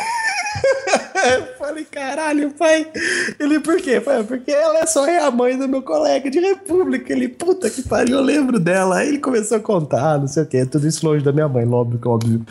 Eu 1.64 1.68
falei, 1.68 1.84
caralho, 1.84 2.50
pai. 2.50 2.86
Ele, 3.40 3.58
por 3.58 3.80
quê? 3.80 4.00
Pai, 4.00 4.22
porque 4.22 4.50
ela 4.50 4.86
só 4.86 5.06
é 5.06 5.18
a 5.18 5.30
mãe 5.30 5.56
do 5.56 5.66
meu 5.66 5.82
colega 5.82 6.30
de 6.30 6.38
república. 6.38 7.12
Ele, 7.12 7.28
puta 7.28 7.70
que 7.70 7.82
pariu, 7.82 8.18
eu 8.18 8.22
lembro 8.22 8.60
dela. 8.60 8.98
Aí 8.98 9.08
ele 9.08 9.18
começou 9.18 9.56
a 9.56 9.60
contar, 9.60 10.18
não 10.18 10.26
sei 10.26 10.42
o 10.42 10.46
quê. 10.46 10.66
Tudo 10.66 10.86
isso 10.86 11.06
longe 11.06 11.24
da 11.24 11.32
minha 11.32 11.48
mãe, 11.48 11.66
óbvio, 11.66 11.98
óbvio. 12.04 12.44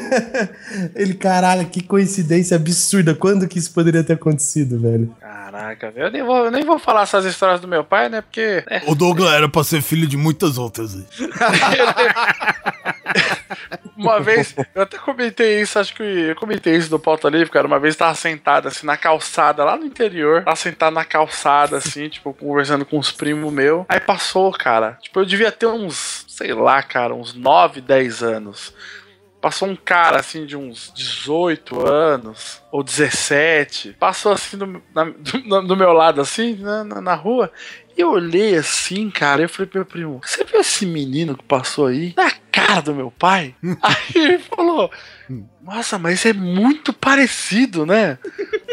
ele, 0.94 1.14
caralho, 1.14 1.66
que 1.66 1.82
coincidência 1.82 2.56
absurda. 2.56 3.14
Quando 3.14 3.48
que 3.48 3.58
isso 3.58 3.72
poderia 3.72 4.04
ter 4.04 4.12
acontecido, 4.12 4.78
velho? 4.78 5.14
Caraca, 5.20 5.90
velho. 5.90 6.06
Eu 6.06 6.10
nem 6.10 6.22
vou, 6.22 6.44
eu 6.44 6.50
nem 6.50 6.64
vou 6.64 6.78
falar 6.78 7.02
essas 7.02 7.24
histórias 7.24 7.60
do 7.60 7.68
meu 7.68 7.82
pai, 7.82 8.10
né? 8.10 8.20
Porque. 8.20 8.62
né, 8.70 8.82
O 8.86 8.94
Douglas 8.94 9.32
era 9.32 9.48
pra 9.48 9.64
ser 9.64 9.80
filho 9.80 10.06
de 10.06 10.16
muitas 10.16 10.58
outras. 10.58 10.94
aí. 10.94 11.04
Uma 13.96 14.20
vez, 14.20 14.54
eu 14.74 14.82
até 14.82 14.96
comentei 14.96 15.60
isso, 15.60 15.78
acho 15.78 15.92
que 15.92 16.02
eu 16.02 16.36
comentei 16.36 16.76
isso 16.76 16.88
do 16.88 17.00
Pauta 17.00 17.28
Livre, 17.28 17.50
cara. 17.50 17.66
Uma 17.66 17.80
vez 17.80 17.96
tava 17.96 18.14
sentado 18.18 18.68
assim 18.68 18.86
na 18.86 18.96
calçada, 18.96 19.64
lá 19.64 19.76
no 19.76 19.86
interior. 19.86 20.44
Tava 20.44 20.56
sentado 20.56 20.94
na 20.94 21.04
calçada, 21.04 21.76
assim, 21.78 22.08
tipo, 22.10 22.34
conversando 22.34 22.84
com 22.84 22.98
uns 22.98 23.10
primos 23.12 23.52
meus. 23.52 23.84
Aí 23.88 24.00
passou, 24.00 24.52
cara. 24.52 24.98
Tipo, 25.00 25.20
eu 25.20 25.24
devia 25.24 25.50
ter 25.52 25.66
uns, 25.66 26.24
sei 26.28 26.52
lá, 26.52 26.82
cara, 26.82 27.14
uns 27.14 27.34
9, 27.34 27.80
10 27.80 28.22
anos. 28.22 28.74
Passou 29.40 29.68
um 29.68 29.76
cara 29.76 30.18
assim 30.18 30.44
de 30.44 30.56
uns 30.56 30.92
18 30.96 31.86
anos 31.86 32.60
ou 32.72 32.82
17. 32.82 33.92
Passou 33.92 34.32
assim 34.32 34.58
do, 34.58 34.82
na- 34.92 35.04
do- 35.16 35.62
do 35.62 35.76
meu 35.76 35.92
lado, 35.92 36.20
assim, 36.20 36.56
na, 36.56 36.82
na, 36.82 37.00
na 37.00 37.14
rua. 37.14 37.50
E 37.96 38.00
eu 38.00 38.10
olhei 38.10 38.56
assim, 38.56 39.08
cara. 39.10 39.42
Eu 39.42 39.48
falei 39.48 39.68
pro 39.68 39.78
meu 39.78 39.86
primo: 39.86 40.20
Você 40.24 40.42
viu 40.42 40.60
esse 40.60 40.84
menino 40.84 41.36
que 41.36 41.44
passou 41.44 41.86
aí? 41.86 42.14
Na 42.16 42.32
cara 42.50 42.80
do 42.80 42.92
meu 42.94 43.12
pai? 43.12 43.54
aí 43.80 43.96
ele 44.16 44.38
falou: 44.40 44.90
Nossa, 45.62 45.98
mas 45.98 46.24
é 46.24 46.32
muito 46.32 46.92
parecido, 46.92 47.84
né? 47.84 48.18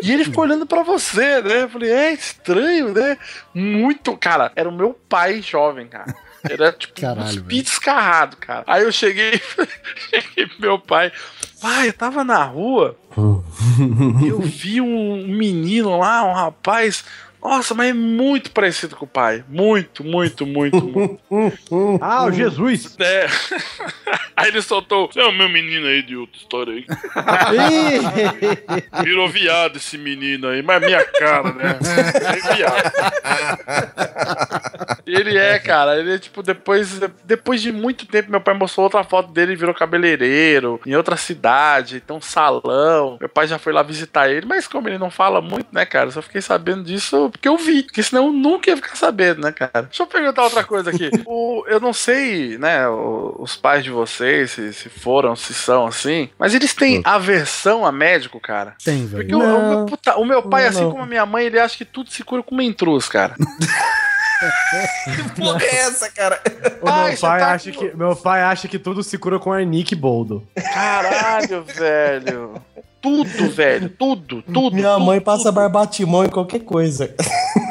E 0.01 0.11
ele 0.11 0.23
ficou 0.23 0.43
olhando 0.43 0.65
pra 0.65 0.83
você, 0.83 1.41
né? 1.41 1.63
Eu 1.63 1.69
falei: 1.69 1.91
É 1.91 2.13
estranho, 2.13 2.93
né? 2.93 3.17
Muito. 3.53 4.15
Cara, 4.17 4.51
era 4.55 4.69
o 4.69 4.71
meu 4.71 4.93
pai 4.93 5.41
jovem, 5.41 5.87
cara. 5.87 6.13
Era 6.49 6.71
tipo 6.71 6.99
Caralho, 7.01 7.43
pits 7.43 7.71
descarrado, 7.71 8.37
cara. 8.37 8.63
Aí 8.67 8.83
eu 8.83 8.91
cheguei, 8.91 9.41
cheguei 10.09 10.45
pro 10.47 10.61
meu 10.61 10.79
pai. 10.79 11.11
Pai, 11.61 11.89
eu 11.89 11.93
tava 11.93 12.23
na 12.23 12.43
rua. 12.43 12.97
eu 13.17 14.39
vi 14.41 14.79
um 14.79 15.27
menino 15.27 15.97
lá, 15.97 16.23
um 16.23 16.33
rapaz. 16.33 17.03
Nossa, 17.45 17.75
mas 17.75 17.91
é 17.91 17.93
muito 17.93 18.49
parecido 18.49 18.95
com 18.95 19.05
o 19.05 19.07
pai. 19.07 19.43
Muito, 19.47 20.03
muito, 20.03 20.47
muito, 20.47 20.83
muito. 20.83 21.19
Ah, 22.01 22.25
o 22.25 22.31
Jesus! 22.31 22.97
É. 22.99 23.27
Aí 24.35 24.47
ele 24.49 24.63
soltou. 24.63 25.07
Você 25.07 25.21
é 25.21 25.25
o 25.25 25.31
meu 25.31 25.47
menino 25.47 25.87
aí 25.87 26.01
de 26.01 26.17
outra 26.17 26.37
história 26.37 26.73
aí. 26.73 26.85
Virou 29.01 29.29
viado 29.29 29.77
esse 29.77 29.97
menino 29.97 30.49
aí, 30.49 30.61
mas 30.61 30.83
minha 30.83 31.05
cara, 31.05 31.53
né? 31.53 31.79
É 32.21 32.55
viado. 32.55 32.91
Ele 35.05 35.37
é, 35.37 35.57
cara. 35.57 35.97
Ele 35.97 36.15
é 36.15 36.19
tipo, 36.19 36.43
depois, 36.43 36.99
depois 37.23 37.61
de 37.61 37.71
muito 37.71 38.05
tempo, 38.05 38.29
meu 38.29 38.41
pai 38.41 38.55
mostrou 38.55 38.83
outra 38.83 39.05
foto 39.05 39.31
dele 39.31 39.53
e 39.53 39.55
virou 39.55 39.73
cabeleireiro 39.73 40.81
em 40.85 40.95
outra 40.95 41.15
cidade, 41.15 42.01
tem 42.01 42.15
um 42.15 42.21
salão. 42.21 43.17
Meu 43.19 43.29
pai 43.29 43.47
já 43.47 43.57
foi 43.57 43.71
lá 43.71 43.83
visitar 43.83 44.29
ele, 44.29 44.45
mas 44.45 44.67
como 44.67 44.89
ele 44.89 44.97
não 44.97 45.09
fala 45.09 45.41
muito, 45.41 45.67
né, 45.71 45.85
cara? 45.85 46.07
Eu 46.07 46.11
só 46.11 46.21
fiquei 46.21 46.41
sabendo 46.41 46.83
disso 46.83 47.31
porque 47.37 47.47
eu 47.47 47.57
vi. 47.57 47.83
Porque 47.83 48.01
senão 48.03 48.27
eu 48.27 48.33
nunca 48.33 48.69
ia 48.69 48.75
ficar 48.75 48.95
sabendo, 48.95 49.41
né, 49.41 49.51
cara? 49.51 49.83
Deixa 49.83 50.03
eu 50.03 50.07
perguntar 50.07 50.43
outra 50.43 50.63
coisa 50.63 50.89
aqui. 50.89 51.09
O, 51.25 51.65
eu 51.67 51.79
não 51.79 51.91
sei, 51.93 52.57
né, 52.57 52.87
o- 52.87 53.35
os 53.39 53.55
pais 53.55 53.83
de 53.83 53.89
vocês, 53.89 54.51
se, 54.51 54.73
se 54.73 54.89
foram, 54.89 55.35
se 55.35 55.53
são 55.53 55.85
assim, 55.87 56.29
mas 56.37 56.53
eles 56.53 56.73
têm 56.73 57.01
aversão 57.03 57.85
a 57.85 57.91
médico, 57.91 58.39
cara? 58.39 58.75
Tem, 58.83 59.05
velho. 59.05 59.23
Porque 59.23 59.35
o, 59.35 59.39
o 59.39 59.69
meu, 59.77 59.85
puta, 59.85 60.15
o 60.17 60.25
meu 60.25 60.41
pai, 60.43 60.63
Não, 60.63 60.69
assim 60.69 60.81
não. 60.81 60.91
como 60.91 61.03
a 61.03 61.07
minha 61.07 61.25
mãe, 61.25 61.45
ele 61.45 61.59
acha 61.59 61.77
que 61.77 61.85
tudo 61.85 62.09
se 62.09 62.23
cura 62.23 62.43
com 62.43 62.55
mentruz, 62.55 63.07
cara. 63.09 63.35
Que 65.15 65.41
porra 65.41 65.63
é 65.63 65.75
essa, 65.77 66.11
cara? 66.11 66.41
O 66.81 66.85
Pai, 66.85 67.11
meu, 67.11 67.19
pai 67.19 67.39
tá 67.39 67.51
acha 67.53 67.71
com- 67.71 67.79
que, 67.79 67.95
meu 67.97 68.15
pai 68.15 68.41
acha 68.41 68.67
que 68.67 68.77
tudo 68.77 69.01
se 69.01 69.17
cura 69.17 69.39
com 69.39 69.51
Arnick 69.51 69.95
Boldo. 69.95 70.45
Caralho, 70.73 71.63
velho. 71.63 72.61
Tudo, 73.05 73.49
velho. 73.51 73.89
Tudo, 73.89 74.41
tudo. 74.41 74.75
Minha 74.75 74.93
tudo, 74.93 75.05
mãe 75.05 75.21
passa 75.21 75.43
tudo. 75.43 75.55
barbatimão 75.55 76.25
em 76.25 76.29
qualquer 76.29 76.61
coisa. 76.61 77.13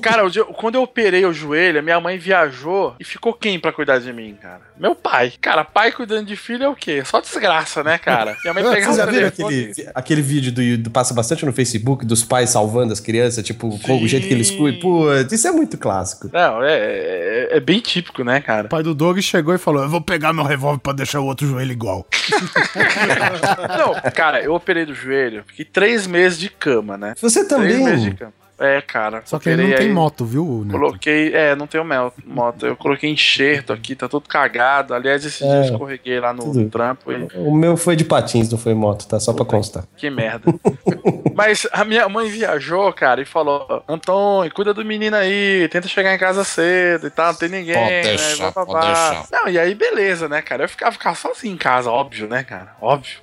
Cara, 0.00 0.22
quando 0.54 0.76
eu 0.76 0.82
operei 0.82 1.24
o 1.24 1.32
joelho, 1.32 1.78
a 1.78 1.82
minha 1.82 2.00
mãe 2.00 2.18
viajou 2.18 2.94
e 2.98 3.04
ficou 3.04 3.32
quem 3.32 3.58
pra 3.58 3.72
cuidar 3.72 3.98
de 3.98 4.12
mim, 4.12 4.36
cara? 4.40 4.60
Meu 4.78 4.94
pai. 4.94 5.32
Cara, 5.40 5.64
pai 5.64 5.92
cuidando 5.92 6.26
de 6.26 6.36
filho 6.36 6.64
é 6.64 6.68
o 6.68 6.74
quê? 6.74 7.02
Só 7.04 7.20
desgraça, 7.20 7.82
né, 7.82 7.98
cara? 7.98 8.36
Minha 8.42 8.54
mãe 8.54 8.62
pegava 8.70 8.92
Vocês 8.92 8.96
já 8.96 9.06
viram 9.06 9.28
aquele, 9.28 9.72
aquele 9.94 10.22
vídeo 10.22 10.52
do, 10.52 10.78
do 10.78 10.90
passa 10.90 11.14
bastante 11.14 11.44
no 11.44 11.52
Facebook 11.52 12.04
dos 12.04 12.22
pais 12.24 12.50
salvando 12.50 12.92
as 12.92 13.00
crianças, 13.00 13.44
tipo, 13.44 13.78
com 13.80 14.02
o 14.02 14.08
jeito 14.08 14.26
que 14.26 14.34
eles 14.34 14.50
cuidam? 14.50 14.80
Putz, 14.80 15.32
isso 15.32 15.48
é 15.48 15.52
muito 15.52 15.78
clássico. 15.78 16.30
Não, 16.32 16.62
é, 16.62 16.74
é, 16.76 17.48
é 17.56 17.60
bem 17.60 17.80
típico, 17.80 18.24
né, 18.24 18.40
cara? 18.40 18.66
O 18.66 18.70
pai 18.70 18.82
do 18.82 18.94
Doug 18.94 19.18
chegou 19.20 19.54
e 19.54 19.58
falou: 19.58 19.82
Eu 19.82 19.88
vou 19.88 20.00
pegar 20.00 20.32
meu 20.32 20.44
revólver 20.44 20.80
pra 20.80 20.92
deixar 20.92 21.20
o 21.20 21.26
outro 21.26 21.46
joelho 21.46 21.72
igual. 21.72 22.06
Não, 23.78 24.12
cara, 24.12 24.42
eu 24.42 24.54
operei 24.54 24.84
do 24.84 24.94
joelho, 24.94 25.44
fiquei 25.46 25.64
três 25.64 26.06
meses 26.06 26.38
de 26.38 26.48
cama, 26.48 26.96
né? 26.96 27.14
Você 27.20 27.44
Três 27.44 27.78
meses 27.78 28.02
de 28.02 28.10
também. 28.10 28.16
cama. 28.16 28.43
É, 28.64 28.80
cara. 28.80 29.22
Só 29.24 29.38
que 29.38 29.48
ele 29.50 29.62
não 29.68 29.76
tem 29.76 29.86
aí- 29.88 29.92
moto, 29.92 30.24
viu, 30.24 30.62
Neto? 30.64 30.78
Coloquei, 30.78 31.34
é, 31.34 31.54
não 31.54 31.66
tenho 31.66 31.84
mel- 31.84 32.12
moto. 32.24 32.66
Eu 32.66 32.76
coloquei 32.76 33.10
enxerto 33.10 33.72
aqui, 33.72 33.94
tá 33.94 34.08
tudo 34.08 34.28
cagado. 34.28 34.94
Aliás, 34.94 35.24
esse 35.24 35.44
dia 35.44 35.52
eu 35.56 35.62
escorreguei 35.64 36.18
lá 36.20 36.32
no, 36.32 36.44
tudo. 36.44 36.70
trampo 36.70 37.12
e 37.12 37.28
O 37.36 37.54
meu 37.54 37.76
foi 37.76 37.96
de 37.96 38.04
patins, 38.04 38.50
não 38.50 38.58
foi 38.58 38.74
moto, 38.74 39.06
tá? 39.06 39.20
Só 39.20 39.32
pra 39.32 39.44
constar. 39.44 39.84
que 39.96 40.08
merda. 40.10 40.52
Mas 41.34 41.66
a 41.72 41.84
minha 41.84 42.08
mãe 42.08 42.28
viajou, 42.28 42.92
cara, 42.92 43.20
e 43.20 43.24
falou: 43.24 43.82
Antônio, 43.88 44.52
cuida 44.54 44.72
do 44.72 44.84
menino 44.84 45.16
aí, 45.16 45.68
tenta 45.70 45.88
chegar 45.88 46.14
em 46.14 46.18
casa 46.18 46.44
cedo 46.44 47.06
e 47.06 47.10
tal, 47.10 47.32
não 47.32 47.38
tem 47.38 47.48
ninguém. 47.48 47.74
Pode 47.74 47.90
né, 47.90 48.02
deixar, 48.02 48.50
blá, 48.52 48.64
blá, 48.64 48.66
pode 48.66 48.86
deixar. 48.86 49.26
Não, 49.32 49.48
e 49.48 49.58
aí 49.58 49.74
beleza, 49.74 50.28
né, 50.28 50.40
cara? 50.40 50.64
Eu 50.64 50.68
ficava, 50.68 50.92
ficava 50.92 51.16
sozinho 51.16 51.54
em 51.54 51.58
casa, 51.58 51.90
óbvio, 51.90 52.28
né, 52.28 52.44
cara? 52.44 52.74
Óbvio. 52.80 53.18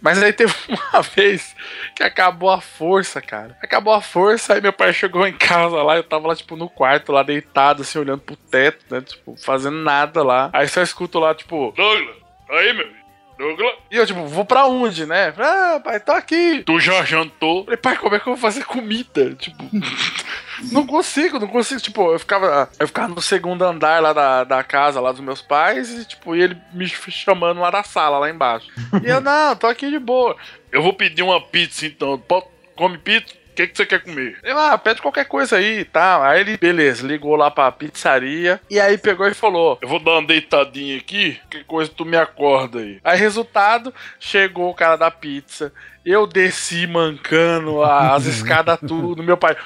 Mas 0.00 0.22
aí 0.22 0.32
teve 0.32 0.52
uma 0.68 1.02
vez 1.02 1.54
que 1.94 2.02
acabou 2.02 2.50
a 2.50 2.60
força, 2.60 3.20
cara. 3.20 3.56
Acabou 3.62 3.92
a 3.92 4.00
força, 4.00 4.54
aí 4.54 4.60
meu 4.60 4.72
pai 4.72 4.92
chegou 4.92 5.26
em 5.26 5.32
casa 5.32 5.82
lá, 5.82 5.96
eu 5.96 6.04
tava 6.04 6.28
lá, 6.28 6.36
tipo, 6.36 6.56
no 6.56 6.68
quarto, 6.68 7.12
lá 7.12 7.22
deitado, 7.22 7.82
assim, 7.82 7.98
olhando 7.98 8.20
pro 8.20 8.36
teto, 8.36 8.84
né? 8.90 9.00
Tipo, 9.00 9.36
fazendo 9.36 9.78
nada 9.78 10.22
lá. 10.22 10.50
Aí 10.52 10.68
só 10.68 10.82
escuto 10.82 11.18
lá, 11.18 11.34
tipo, 11.34 11.72
Douglas, 11.76 12.16
aí, 12.50 12.72
meu. 12.72 12.97
Douglas. 13.38 13.74
E 13.90 13.96
eu, 13.96 14.04
tipo, 14.04 14.26
vou 14.26 14.44
pra 14.44 14.66
onde, 14.66 15.06
né? 15.06 15.32
Ah, 15.38 15.80
pai, 15.82 16.00
tô 16.00 16.12
aqui. 16.12 16.62
Tu 16.66 16.80
já 16.80 17.04
jantou? 17.04 17.64
Falei, 17.64 17.76
pai, 17.76 17.96
como 17.96 18.16
é 18.16 18.18
que 18.18 18.28
eu 18.28 18.34
vou 18.34 18.40
fazer 18.40 18.64
comida? 18.64 19.34
Tipo, 19.36 19.64
não 20.72 20.84
consigo, 20.84 21.38
não 21.38 21.46
consigo. 21.46 21.80
Tipo, 21.80 22.12
eu 22.12 22.18
ficava, 22.18 22.68
eu 22.78 22.86
ficava 22.88 23.14
no 23.14 23.22
segundo 23.22 23.62
andar 23.64 24.02
lá 24.02 24.12
da, 24.12 24.44
da 24.44 24.64
casa, 24.64 25.00
lá 25.00 25.12
dos 25.12 25.20
meus 25.20 25.40
pais, 25.40 25.90
e, 25.90 26.04
tipo, 26.04 26.34
e 26.34 26.42
ele 26.42 26.56
me 26.72 26.88
chamando 26.88 27.60
lá 27.60 27.70
da 27.70 27.84
sala, 27.84 28.18
lá 28.18 28.28
embaixo. 28.28 28.66
E 29.04 29.08
eu, 29.08 29.20
não, 29.20 29.54
tô 29.54 29.68
aqui 29.68 29.88
de 29.88 30.00
boa. 30.00 30.36
Eu 30.72 30.82
vou 30.82 30.92
pedir 30.92 31.22
uma 31.22 31.40
pizza 31.40 31.86
então. 31.86 32.18
Pô, 32.18 32.44
Come 32.78 32.96
pizza? 32.96 33.34
Que, 33.58 33.66
que 33.66 33.76
você 33.76 33.86
quer 33.86 34.00
comer? 34.00 34.38
Eu, 34.44 34.56
ah, 34.56 34.78
pede 34.78 35.02
qualquer 35.02 35.24
coisa 35.24 35.56
aí 35.56 35.80
e 35.80 35.84
tal. 35.84 36.22
Aí 36.22 36.42
ele, 36.42 36.56
beleza, 36.56 37.04
ligou 37.04 37.34
lá 37.34 37.50
pra 37.50 37.72
pizzaria. 37.72 38.60
E 38.70 38.78
aí 38.78 38.96
pegou 38.96 39.26
e 39.26 39.34
falou: 39.34 39.76
Eu 39.82 39.88
vou 39.88 39.98
dar 39.98 40.12
uma 40.12 40.26
deitadinha 40.26 40.96
aqui, 40.96 41.40
que 41.50 41.64
coisa 41.64 41.90
tu 41.90 42.04
me 42.04 42.16
acorda 42.16 42.78
aí. 42.78 43.00
Aí, 43.02 43.18
resultado, 43.18 43.92
chegou 44.20 44.70
o 44.70 44.74
cara 44.74 44.94
da 44.94 45.10
pizza. 45.10 45.72
Eu 46.08 46.26
desci 46.26 46.86
mancando 46.86 47.82
as 47.82 48.24
escadas 48.24 48.78
tudo. 48.80 49.22
Meu 49.22 49.36
pai. 49.36 49.54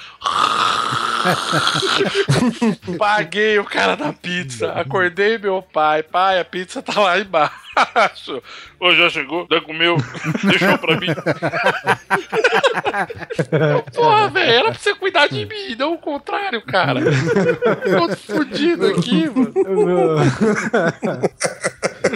Paguei 2.99 3.61
o 3.61 3.65
cara 3.65 3.95
da 3.95 4.13
pizza. 4.13 4.73
Acordei 4.73 5.39
meu 5.39 5.63
pai. 5.63 6.03
Pai, 6.03 6.41
a 6.41 6.45
pizza 6.45 6.83
tá 6.83 7.01
lá 7.01 7.17
embaixo. 7.17 8.43
Ô, 8.81 8.91
já 8.91 9.09
chegou? 9.09 9.47
Já 9.49 9.61
comeu? 9.61 9.97
Deixou 10.43 10.77
pra 10.79 10.99
mim. 10.99 11.15
Porra, 13.95 14.29
velho, 14.31 14.51
era 14.51 14.73
pra 14.73 14.81
você 14.81 14.97
cuidar 14.97 15.29
de 15.29 15.47
mim, 15.47 15.77
não 15.79 15.95
o 15.95 15.99
contrário, 15.99 16.61
cara. 16.63 17.03
Tô 17.03 18.17
fudido 18.17 18.89
aqui, 18.89 19.31
mano. 19.31 19.53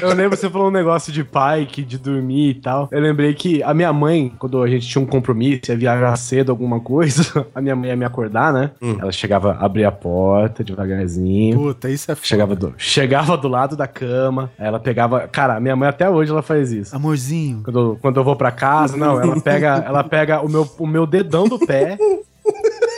Eu 0.00 0.14
lembro 0.14 0.36
você 0.36 0.50
falou 0.50 0.68
um 0.68 0.72
negócio 0.72 1.12
de 1.12 1.24
pai, 1.24 1.66
que 1.66 1.82
de 1.82 1.98
dormir 1.98 2.50
e 2.50 2.54
tal. 2.54 2.88
Eu 2.90 3.00
lembrei 3.00 3.34
que 3.34 3.62
a 3.62 3.72
minha 3.72 3.92
mãe, 3.92 4.32
quando 4.38 4.62
a 4.62 4.68
gente 4.68 4.86
tinha 4.86 5.02
um 5.02 5.06
compromisso, 5.06 5.70
ia 5.70 5.76
viajar 5.76 6.16
cedo, 6.16 6.50
alguma 6.50 6.80
coisa, 6.80 7.46
a 7.54 7.60
minha 7.60 7.74
mãe 7.76 7.90
ia 7.90 7.96
me 7.96 8.04
acordar, 8.04 8.52
né? 8.52 8.70
Ela 8.80 9.12
chegava, 9.12 9.56
abria 9.60 9.88
a 9.88 9.92
porta 9.92 10.62
devagarzinho. 10.62 11.58
Puta, 11.58 11.88
isso 11.88 12.10
é 12.10 12.14
foda. 12.14 12.26
Chegava 12.26 12.56
do, 12.56 12.74
chegava 12.76 13.36
do 13.36 13.48
lado 13.48 13.76
da 13.76 13.86
cama, 13.86 14.50
aí 14.58 14.66
ela 14.66 14.80
pegava. 14.80 15.28
Cara, 15.28 15.60
minha 15.60 15.76
mãe 15.76 15.88
até 15.88 16.08
hoje 16.08 16.30
ela 16.30 16.42
faz 16.42 16.72
isso. 16.72 16.94
Amorzinho. 16.94 17.62
Quando, 17.62 17.98
quando 18.00 18.16
eu 18.18 18.24
vou 18.24 18.36
pra 18.36 18.50
casa, 18.50 18.96
não, 18.96 19.20
ela 19.20 19.40
pega, 19.40 19.82
ela 19.86 20.04
pega 20.04 20.40
o, 20.40 20.48
meu, 20.48 20.68
o 20.78 20.86
meu 20.86 21.06
dedão 21.06 21.48
do 21.48 21.58
pé. 21.58 21.96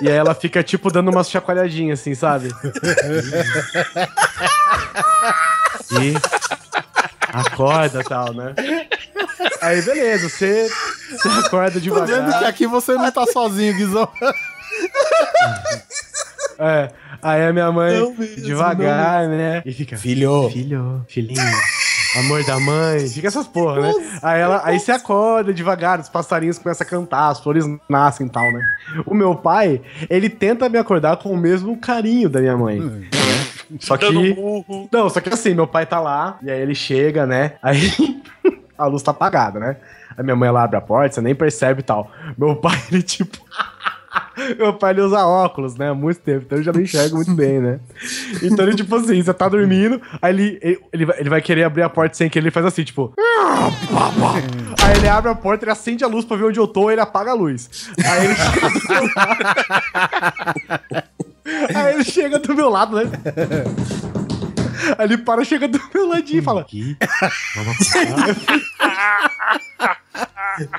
E 0.01 0.09
aí 0.09 0.15
ela 0.15 0.35
fica, 0.35 0.63
tipo, 0.63 0.91
dando 0.93 1.11
umas 1.11 1.31
chacoalhadinhas, 1.31 2.01
assim, 2.01 2.15
sabe? 2.15 2.49
E 5.91 6.13
acorda 7.21 8.03
tal, 8.05 8.33
né? 8.33 8.55
Aí, 9.61 9.83
beleza, 9.83 10.29
você 10.29 10.69
Você 11.11 11.29
acorda 11.29 11.81
Tô 11.81 11.81
vendo 11.81 12.07
que 12.07 12.07
devagar. 12.27 12.45
aqui 12.45 12.67
você 12.67 12.95
não 12.95 13.11
tá 13.11 13.27
sozinho, 13.27 13.75
Guizão. 13.75 14.09
É. 16.59 16.89
Aí 17.23 17.47
a 17.47 17.53
minha 17.53 17.71
mãe, 17.73 17.99
Não 17.99 18.15
mesmo, 18.15 18.43
devagar, 18.45 19.27
né? 19.29 19.63
E 19.65 19.73
fica, 19.73 19.97
Filho. 19.97 20.49
filho, 20.53 21.05
filhinho, 21.09 21.41
amor 22.17 22.45
da 22.45 22.61
mãe. 22.61 23.09
Fica 23.09 23.27
essas 23.27 23.47
porra, 23.47 23.81
né? 23.81 23.93
Aí, 24.23 24.41
ela, 24.41 24.61
aí 24.65 24.79
você 24.79 24.93
acorda 24.93 25.53
devagar, 25.53 25.99
os 25.99 26.09
passarinhos 26.09 26.59
começam 26.59 26.87
a 26.87 26.91
cantar, 26.91 27.29
as 27.29 27.41
flores 27.41 27.65
nascem 27.89 28.27
e 28.27 28.31
tal, 28.31 28.45
né? 28.53 28.61
O 29.05 29.15
meu 29.15 29.35
pai, 29.35 29.81
ele 30.09 30.29
tenta 30.31 30.69
me 30.69 30.79
acordar 30.79 31.17
com 31.17 31.31
o 31.33 31.37
mesmo 31.37 31.77
carinho 31.77 32.29
da 32.29 32.41
minha 32.41 32.57
mãe. 32.57 33.09
Só 33.81 33.97
que. 33.97 34.35
Burro. 34.35 34.89
Não, 34.91 35.09
só 35.09 35.21
que 35.21 35.29
assim, 35.29 35.55
meu 35.55 35.67
pai 35.67 35.87
tá 35.87 36.01
lá, 36.01 36.39
e 36.43 36.51
aí 36.51 36.61
ele 36.61 36.75
chega, 36.75 37.27
né? 37.27 37.55
Aí 37.63 38.23
a 38.77 38.87
luz 38.87 39.03
tá 39.03 39.11
apagada, 39.11 39.59
né? 39.59 39.77
A 40.17 40.23
minha 40.23 40.35
mãe 40.35 40.49
ela 40.49 40.63
abre 40.63 40.77
a 40.77 40.81
porta, 40.81 41.15
você 41.15 41.21
nem 41.21 41.35
percebe 41.35 41.81
e 41.81 41.85
tal. 41.85 42.11
Meu 42.37 42.57
pai, 42.57 42.77
ele 42.91 43.03
tipo. 43.03 43.39
Meu 44.59 44.73
pai 44.73 44.93
ele 44.93 45.03
usa 45.03 45.27
óculos, 45.27 45.77
né? 45.77 45.91
Há 45.91 45.95
muito 45.95 46.21
tempo, 46.21 46.45
então 46.47 46.59
eu 46.59 46.65
já 46.65 46.73
não 46.73 46.81
enxergo 46.81 47.17
muito 47.17 47.35
bem, 47.35 47.61
né? 47.61 47.81
Então 48.43 48.65
ele, 48.65 48.77
tipo 48.77 48.95
assim, 48.97 49.21
você 49.21 49.35
tá 49.35 49.49
dormindo, 49.49 50.01
aí 50.23 50.33
ele, 50.33 50.59
ele, 50.63 50.81
ele, 50.93 51.05
vai, 51.05 51.21
ele 51.21 51.29
vai 51.29 51.43
querer 51.43 51.65
abrir 51.65 51.83
a 51.83 51.89
porta 51.89 52.17
sem 52.17 52.29
que 52.29 52.39
ele 52.39 52.51
faz 52.51 52.65
assim, 52.67 52.85
tipo. 52.85 53.13
Aí 54.81 54.97
ele 54.97 55.09
abre 55.09 55.31
a 55.31 55.35
porta, 55.35 55.65
ele 55.65 55.73
acende 55.73 56.05
a 56.05 56.07
luz 56.07 56.25
pra 56.25 56.37
ver 56.37 56.45
onde 56.45 56.59
eu 56.59 56.67
tô, 56.67 56.91
ele 56.91 57.01
apaga 57.01 57.33
a 57.33 57.35
luz. 57.35 57.91
Aí 58.05 58.27
ele 58.27 58.35
Aí 61.75 61.95
ele 61.95 62.05
chega 62.05 62.39
do 62.39 62.55
meu 62.55 62.69
lado, 62.69 62.97
né? 62.97 63.11
Aí 64.97 65.07
ele 65.07 65.19
para, 65.19 65.45
chega 65.45 65.67
do 65.67 65.81
meu 65.93 66.09
ladinho 66.09 66.41
e 66.41 66.45
fala: 66.45 66.67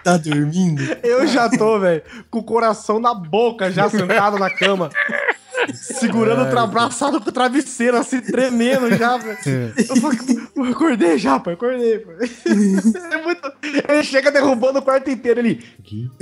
Tá 0.03 0.17
dormindo? 0.17 0.81
Eu 1.03 1.27
já 1.27 1.49
tô, 1.49 1.79
velho, 1.79 2.01
com 2.29 2.39
o 2.39 2.43
coração 2.43 2.99
na 2.99 3.13
boca, 3.13 3.71
já 3.71 3.89
sentado 3.89 4.37
na 4.37 4.49
cama. 4.49 4.89
Segurando 5.73 6.53
o 6.53 6.59
abraçado 6.59 7.19
com 7.21 7.29
o 7.29 7.33
travesseiro, 7.33 7.97
assim, 7.97 8.21
tremendo 8.21 8.95
já, 8.95 9.17
velho. 9.17 9.37
Eu, 10.55 10.63
acordei 10.65 11.17
já, 11.17 11.39
pai, 11.39 11.53
acordei, 11.53 11.99
pai. 11.99 12.15
É 13.11 13.21
muito... 13.21 13.51
Ele 13.87 14.03
chega 14.03 14.31
derrubando 14.31 14.79
o 14.79 14.81
quarto 14.81 15.09
inteiro 15.09 15.39
ali. 15.39 15.63
Gui, 15.81 16.09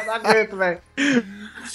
eu 0.00 0.06
não 0.06 0.14
aguento, 0.14 0.56
velho. 0.56 0.80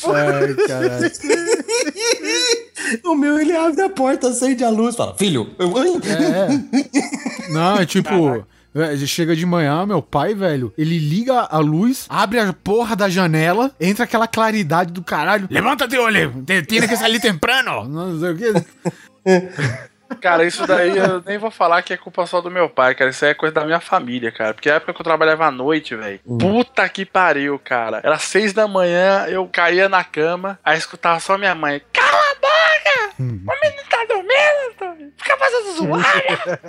Ai, 0.07 0.53
caralho. 0.67 1.11
O 3.05 3.15
meu, 3.15 3.39
ele 3.39 3.55
abre 3.55 3.81
a 3.81 3.89
porta, 3.89 4.27
acende 4.27 4.63
a 4.63 4.69
luz, 4.69 4.95
fala, 4.95 5.15
filho, 5.15 5.49
eu... 5.57 5.73
Ai. 5.77 5.89
É. 6.11 7.49
Não, 7.51 7.77
é 7.77 7.85
tipo. 7.85 8.45
é, 8.75 8.97
Chega 9.05 9.35
de 9.35 9.45
manhã, 9.45 9.85
meu 9.85 10.01
pai, 10.01 10.33
velho, 10.35 10.73
ele 10.77 10.99
liga 10.99 11.47
a 11.49 11.59
luz, 11.59 12.05
abre 12.09 12.39
a 12.39 12.51
porra 12.53 12.95
da 12.95 13.09
janela, 13.09 13.71
entra 13.79 14.03
aquela 14.03 14.27
claridade 14.27 14.91
do 14.91 15.01
caralho. 15.01 15.47
Levanta-te, 15.49 15.97
olha, 15.97 16.31
tem 16.45 16.87
que 16.87 16.97
sair 16.97 17.19
temprano. 17.19 17.85
Não 17.87 18.19
sei 18.19 18.31
o 18.31 18.37
quê. 18.37 18.53
Cara, 20.21 20.45
isso 20.45 20.65
daí 20.65 20.97
eu 20.97 21.21
nem 21.25 21.37
vou 21.37 21.51
falar 21.51 21.81
que 21.81 21.93
é 21.93 21.97
culpa 21.97 22.25
só 22.25 22.41
do 22.41 22.51
meu 22.51 22.69
pai, 22.69 22.95
cara. 22.95 23.11
Isso 23.11 23.23
aí 23.25 23.31
é 23.31 23.35
coisa 23.35 23.55
da 23.55 23.65
minha 23.65 23.79
família, 23.79 24.31
cara. 24.31 24.53
Porque 24.53 24.69
a 24.69 24.75
época 24.75 24.93
que 24.93 25.01
eu 25.01 25.05
trabalhava 25.05 25.45
à 25.45 25.51
noite, 25.51 25.95
velho. 25.95 26.19
Puta 26.39 26.87
que 26.89 27.05
pariu, 27.05 27.59
cara. 27.59 28.01
Era 28.03 28.17
seis 28.17 28.53
da 28.53 28.67
manhã, 28.67 29.25
eu 29.27 29.47
caía 29.47 29.87
na 29.89 30.03
cama, 30.03 30.59
aí 30.63 30.77
escutava 30.77 31.19
só 31.19 31.37
minha 31.37 31.55
mãe. 31.55 31.81
Cala 31.91 32.31
a 32.31 32.35
boca! 32.35 33.13
O 33.19 33.23
menino 33.23 33.83
tá 33.89 34.05
dormindo! 34.07 35.13
Fica 35.17 35.37
fazendo 35.37 35.73
zoada! 35.77 36.59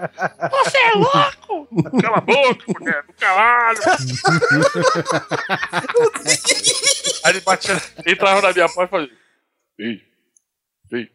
Você 0.51 0.79
é 0.79 0.93
louco! 0.93 1.69
Cala 2.03 2.19
a 2.19 2.21
boca, 2.21 2.65
mulher! 2.79 3.03
Do 3.07 3.13
caralho! 3.15 3.79
aí 7.25 7.33
ele 7.33 7.41
batia, 7.41 7.81
entrava 8.07 8.43
na 8.43 8.53
minha 8.53 8.69
porta 8.69 8.97
e 8.97 9.01
fazia. 9.01 9.17
Ei, 9.79 10.03
ei. 10.93 11.11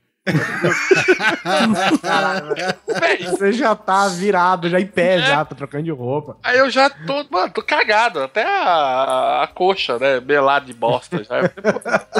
Véi, 2.99 3.25
Você 3.25 3.51
já 3.51 3.75
tá 3.75 4.07
virado, 4.07 4.69
já 4.69 4.79
em 4.79 4.85
pé, 4.85 5.19
já, 5.19 5.45
tá 5.45 5.55
trocando 5.55 5.83
de 5.83 5.91
roupa. 5.91 6.37
Aí 6.43 6.57
eu 6.57 6.69
já 6.69 6.89
tô, 6.89 7.25
mano, 7.29 7.51
tô 7.51 7.61
cagado. 7.61 8.21
Até 8.21 8.43
a, 8.43 9.43
a 9.43 9.47
coxa, 9.47 9.97
né? 9.99 10.19
Belado 10.19 10.65
de 10.65 10.73
bosta. 10.73 11.23
Já. 11.23 11.41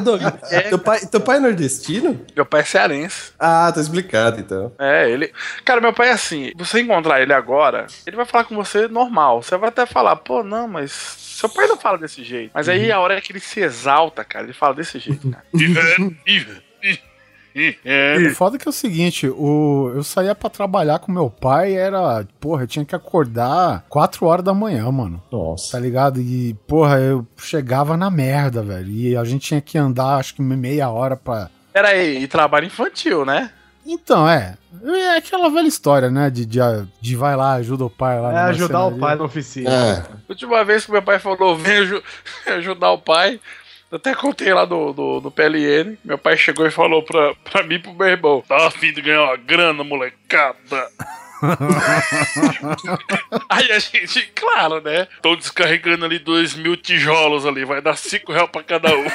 Doug, 0.01 0.21
teu, 0.69 0.79
pai, 0.79 0.99
teu 1.05 1.21
pai 1.21 1.37
é 1.37 1.39
nordestino? 1.39 2.25
Meu 2.35 2.45
pai 2.45 2.61
é 2.61 2.65
cearense. 2.65 3.33
Ah, 3.39 3.71
tá 3.73 3.81
explicado, 3.81 4.39
então. 4.39 4.71
É, 4.79 5.09
ele. 5.09 5.31
Cara, 5.65 5.81
meu 5.81 5.93
pai 5.93 6.09
é 6.09 6.13
assim: 6.13 6.51
você 6.55 6.81
encontrar 6.81 7.21
ele 7.21 7.33
agora, 7.33 7.87
ele 8.05 8.15
vai 8.15 8.25
falar 8.25 8.43
com 8.43 8.55
você 8.55 8.87
normal. 8.87 9.41
Você 9.41 9.57
vai 9.57 9.69
até 9.69 9.85
falar, 9.85 10.15
pô, 10.17 10.43
não, 10.43 10.67
mas. 10.67 10.91
Seu 11.39 11.47
pai 11.47 11.67
não 11.67 11.77
fala 11.77 11.97
desse 11.97 12.21
jeito. 12.21 12.51
Mas 12.53 12.67
aí 12.67 12.91
a 12.91 12.99
hora 12.99 13.15
é 13.15 13.21
que 13.21 13.31
ele 13.31 13.39
se 13.39 13.61
exalta, 13.61 14.25
cara, 14.25 14.43
ele 14.43 14.53
fala 14.53 14.73
desse 14.73 14.99
jeito, 14.99 15.29
cara. 15.31 15.45
O 18.31 18.35
foda 18.35 18.57
que 18.57 18.67
é 18.67 18.69
o 18.69 18.73
seguinte, 18.73 19.27
o, 19.27 19.91
eu 19.95 20.03
saía 20.03 20.33
pra 20.35 20.49
trabalhar 20.49 20.99
com 20.99 21.11
meu 21.11 21.29
pai, 21.29 21.73
era, 21.73 22.25
porra, 22.39 22.63
eu 22.63 22.67
tinha 22.67 22.85
que 22.85 22.95
acordar 22.95 23.85
4 23.89 24.25
horas 24.25 24.43
da 24.45 24.53
manhã, 24.53 24.89
mano. 24.91 25.21
Nossa. 25.31 25.71
Tá 25.73 25.79
ligado? 25.79 26.19
E, 26.19 26.53
porra, 26.67 26.99
eu 26.99 27.25
chegava 27.37 27.95
na 27.97 28.09
merda, 28.09 28.61
velho. 28.63 28.89
E 28.91 29.15
a 29.17 29.23
gente 29.23 29.47
tinha 29.47 29.61
que 29.61 29.77
andar, 29.77 30.15
acho 30.15 30.35
que 30.35 30.41
meia 30.41 30.89
hora 30.89 31.15
pra. 31.15 31.49
Pera 31.73 31.89
aí, 31.89 32.23
e 32.23 32.27
trabalho 32.27 32.65
infantil, 32.65 33.25
né? 33.25 33.51
Então, 33.85 34.27
é. 34.29 34.55
É 34.85 35.17
aquela 35.17 35.49
velha 35.49 35.67
história, 35.67 36.11
né? 36.11 36.29
De, 36.29 36.45
de, 36.45 36.59
de 37.01 37.15
vai 37.15 37.35
lá, 37.35 37.53
ajuda 37.53 37.85
o 37.85 37.89
pai 37.89 38.19
lá. 38.19 38.31
É 38.33 38.41
ajudar 38.49 38.85
o 38.85 38.97
pai 38.99 39.15
na 39.15 39.23
oficina. 39.23 39.69
É. 39.71 40.03
Última 40.29 40.63
vez 40.63 40.85
que 40.85 40.91
meu 40.91 41.01
pai 41.01 41.17
falou, 41.17 41.55
vem 41.55 41.77
aju- 41.79 42.03
ajudar 42.57 42.91
o 42.91 42.99
pai. 42.99 43.39
Eu 43.91 43.97
até 43.97 44.13
contei 44.13 44.53
lá 44.53 44.65
no, 44.65 44.93
no, 44.93 45.21
no 45.21 45.31
PLN. 45.31 45.97
Meu 46.03 46.17
pai 46.17 46.35
chegou 46.37 46.67
e 46.67 46.71
falou 46.71 47.03
pra, 47.03 47.33
pra 47.43 47.63
mim 47.63 47.75
e 47.75 47.79
pro 47.79 47.93
meu 47.93 48.07
irmão: 48.07 48.43
Tá 48.47 48.67
afim 48.67 48.93
de 48.93 49.01
ganhar 49.01 49.23
uma 49.23 49.35
grana, 49.35 49.83
molecada. 49.83 50.87
Aí 53.49 53.71
a 53.71 53.79
gente, 53.79 54.31
claro, 54.35 54.81
né? 54.81 55.07
Tô 55.21 55.33
descarregando 55.35 56.05
ali 56.05 56.19
dois 56.19 56.53
mil 56.53 56.75
tijolos 56.75 57.45
ali, 57.45 57.63
vai 57.65 57.81
dar 57.81 57.95
cinco 57.97 58.33
reais 58.33 58.49
pra 58.51 58.61
cada 58.61 58.95
um. 58.95 59.05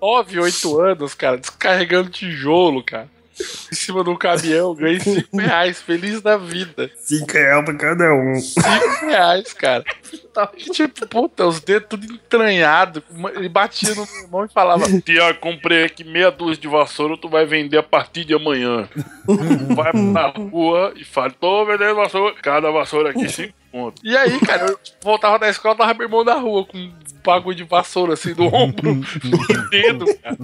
Nove, 0.00 0.40
oito 0.40 0.80
anos, 0.80 1.14
cara, 1.14 1.38
descarregando 1.38 2.10
tijolo, 2.10 2.82
cara 2.82 3.08
em 3.40 3.74
cima 3.74 4.04
de 4.04 4.10
um 4.10 4.16
caminhão, 4.16 4.74
ganhei 4.74 5.00
5 5.00 5.36
reais, 5.36 5.80
feliz 5.80 6.20
da 6.20 6.36
vida. 6.36 6.90
5 6.96 7.32
reais 7.32 7.64
pra 7.64 7.74
cada 7.74 8.12
um. 8.14 8.40
5 8.40 8.62
reais, 9.06 9.52
cara. 9.52 9.84
Tá 10.32 10.50
e, 10.56 10.70
tipo, 10.70 11.06
puta, 11.06 11.46
os 11.46 11.60
dedos 11.60 11.88
tudo 11.90 12.04
entranhado. 12.06 13.02
Ele 13.34 13.48
batia 13.48 13.94
no 13.94 14.06
meu 14.06 14.22
irmão 14.22 14.44
e 14.44 14.48
falava: 14.48 14.84
Tiago, 15.00 15.38
comprei 15.40 15.84
aqui 15.84 16.04
meia 16.04 16.30
dúzia 16.30 16.60
de 16.60 16.68
vassoura, 16.68 17.16
tu 17.16 17.28
vai 17.28 17.44
vender 17.44 17.78
a 17.78 17.82
partir 17.82 18.24
de 18.24 18.34
amanhã. 18.34 18.88
vai 19.74 19.92
pra 19.92 20.28
rua 20.28 20.92
e 20.96 21.04
fala: 21.04 21.30
tô 21.30 21.64
vendendo 21.64 21.96
vassoura, 21.96 22.34
cada 22.40 22.70
vassoura 22.70 23.10
aqui 23.10 23.28
5 23.28 23.61
ponto. 23.72 24.02
E 24.04 24.16
aí, 24.16 24.38
cara, 24.40 24.66
eu 24.66 24.78
voltava 25.02 25.38
da 25.38 25.48
escola, 25.48 25.74
tava 25.74 25.94
meu 25.94 26.06
irmão 26.06 26.22
na 26.22 26.34
rua 26.34 26.64
com 26.66 26.76
um 26.76 26.92
bagulho 27.24 27.56
de 27.56 27.64
vassoura 27.64 28.12
assim 28.12 28.34
do 28.34 28.44
ombro, 28.44 28.90
uhum. 28.90 29.02
no 29.24 29.70
dedo, 29.70 30.04
cara. 30.18 30.36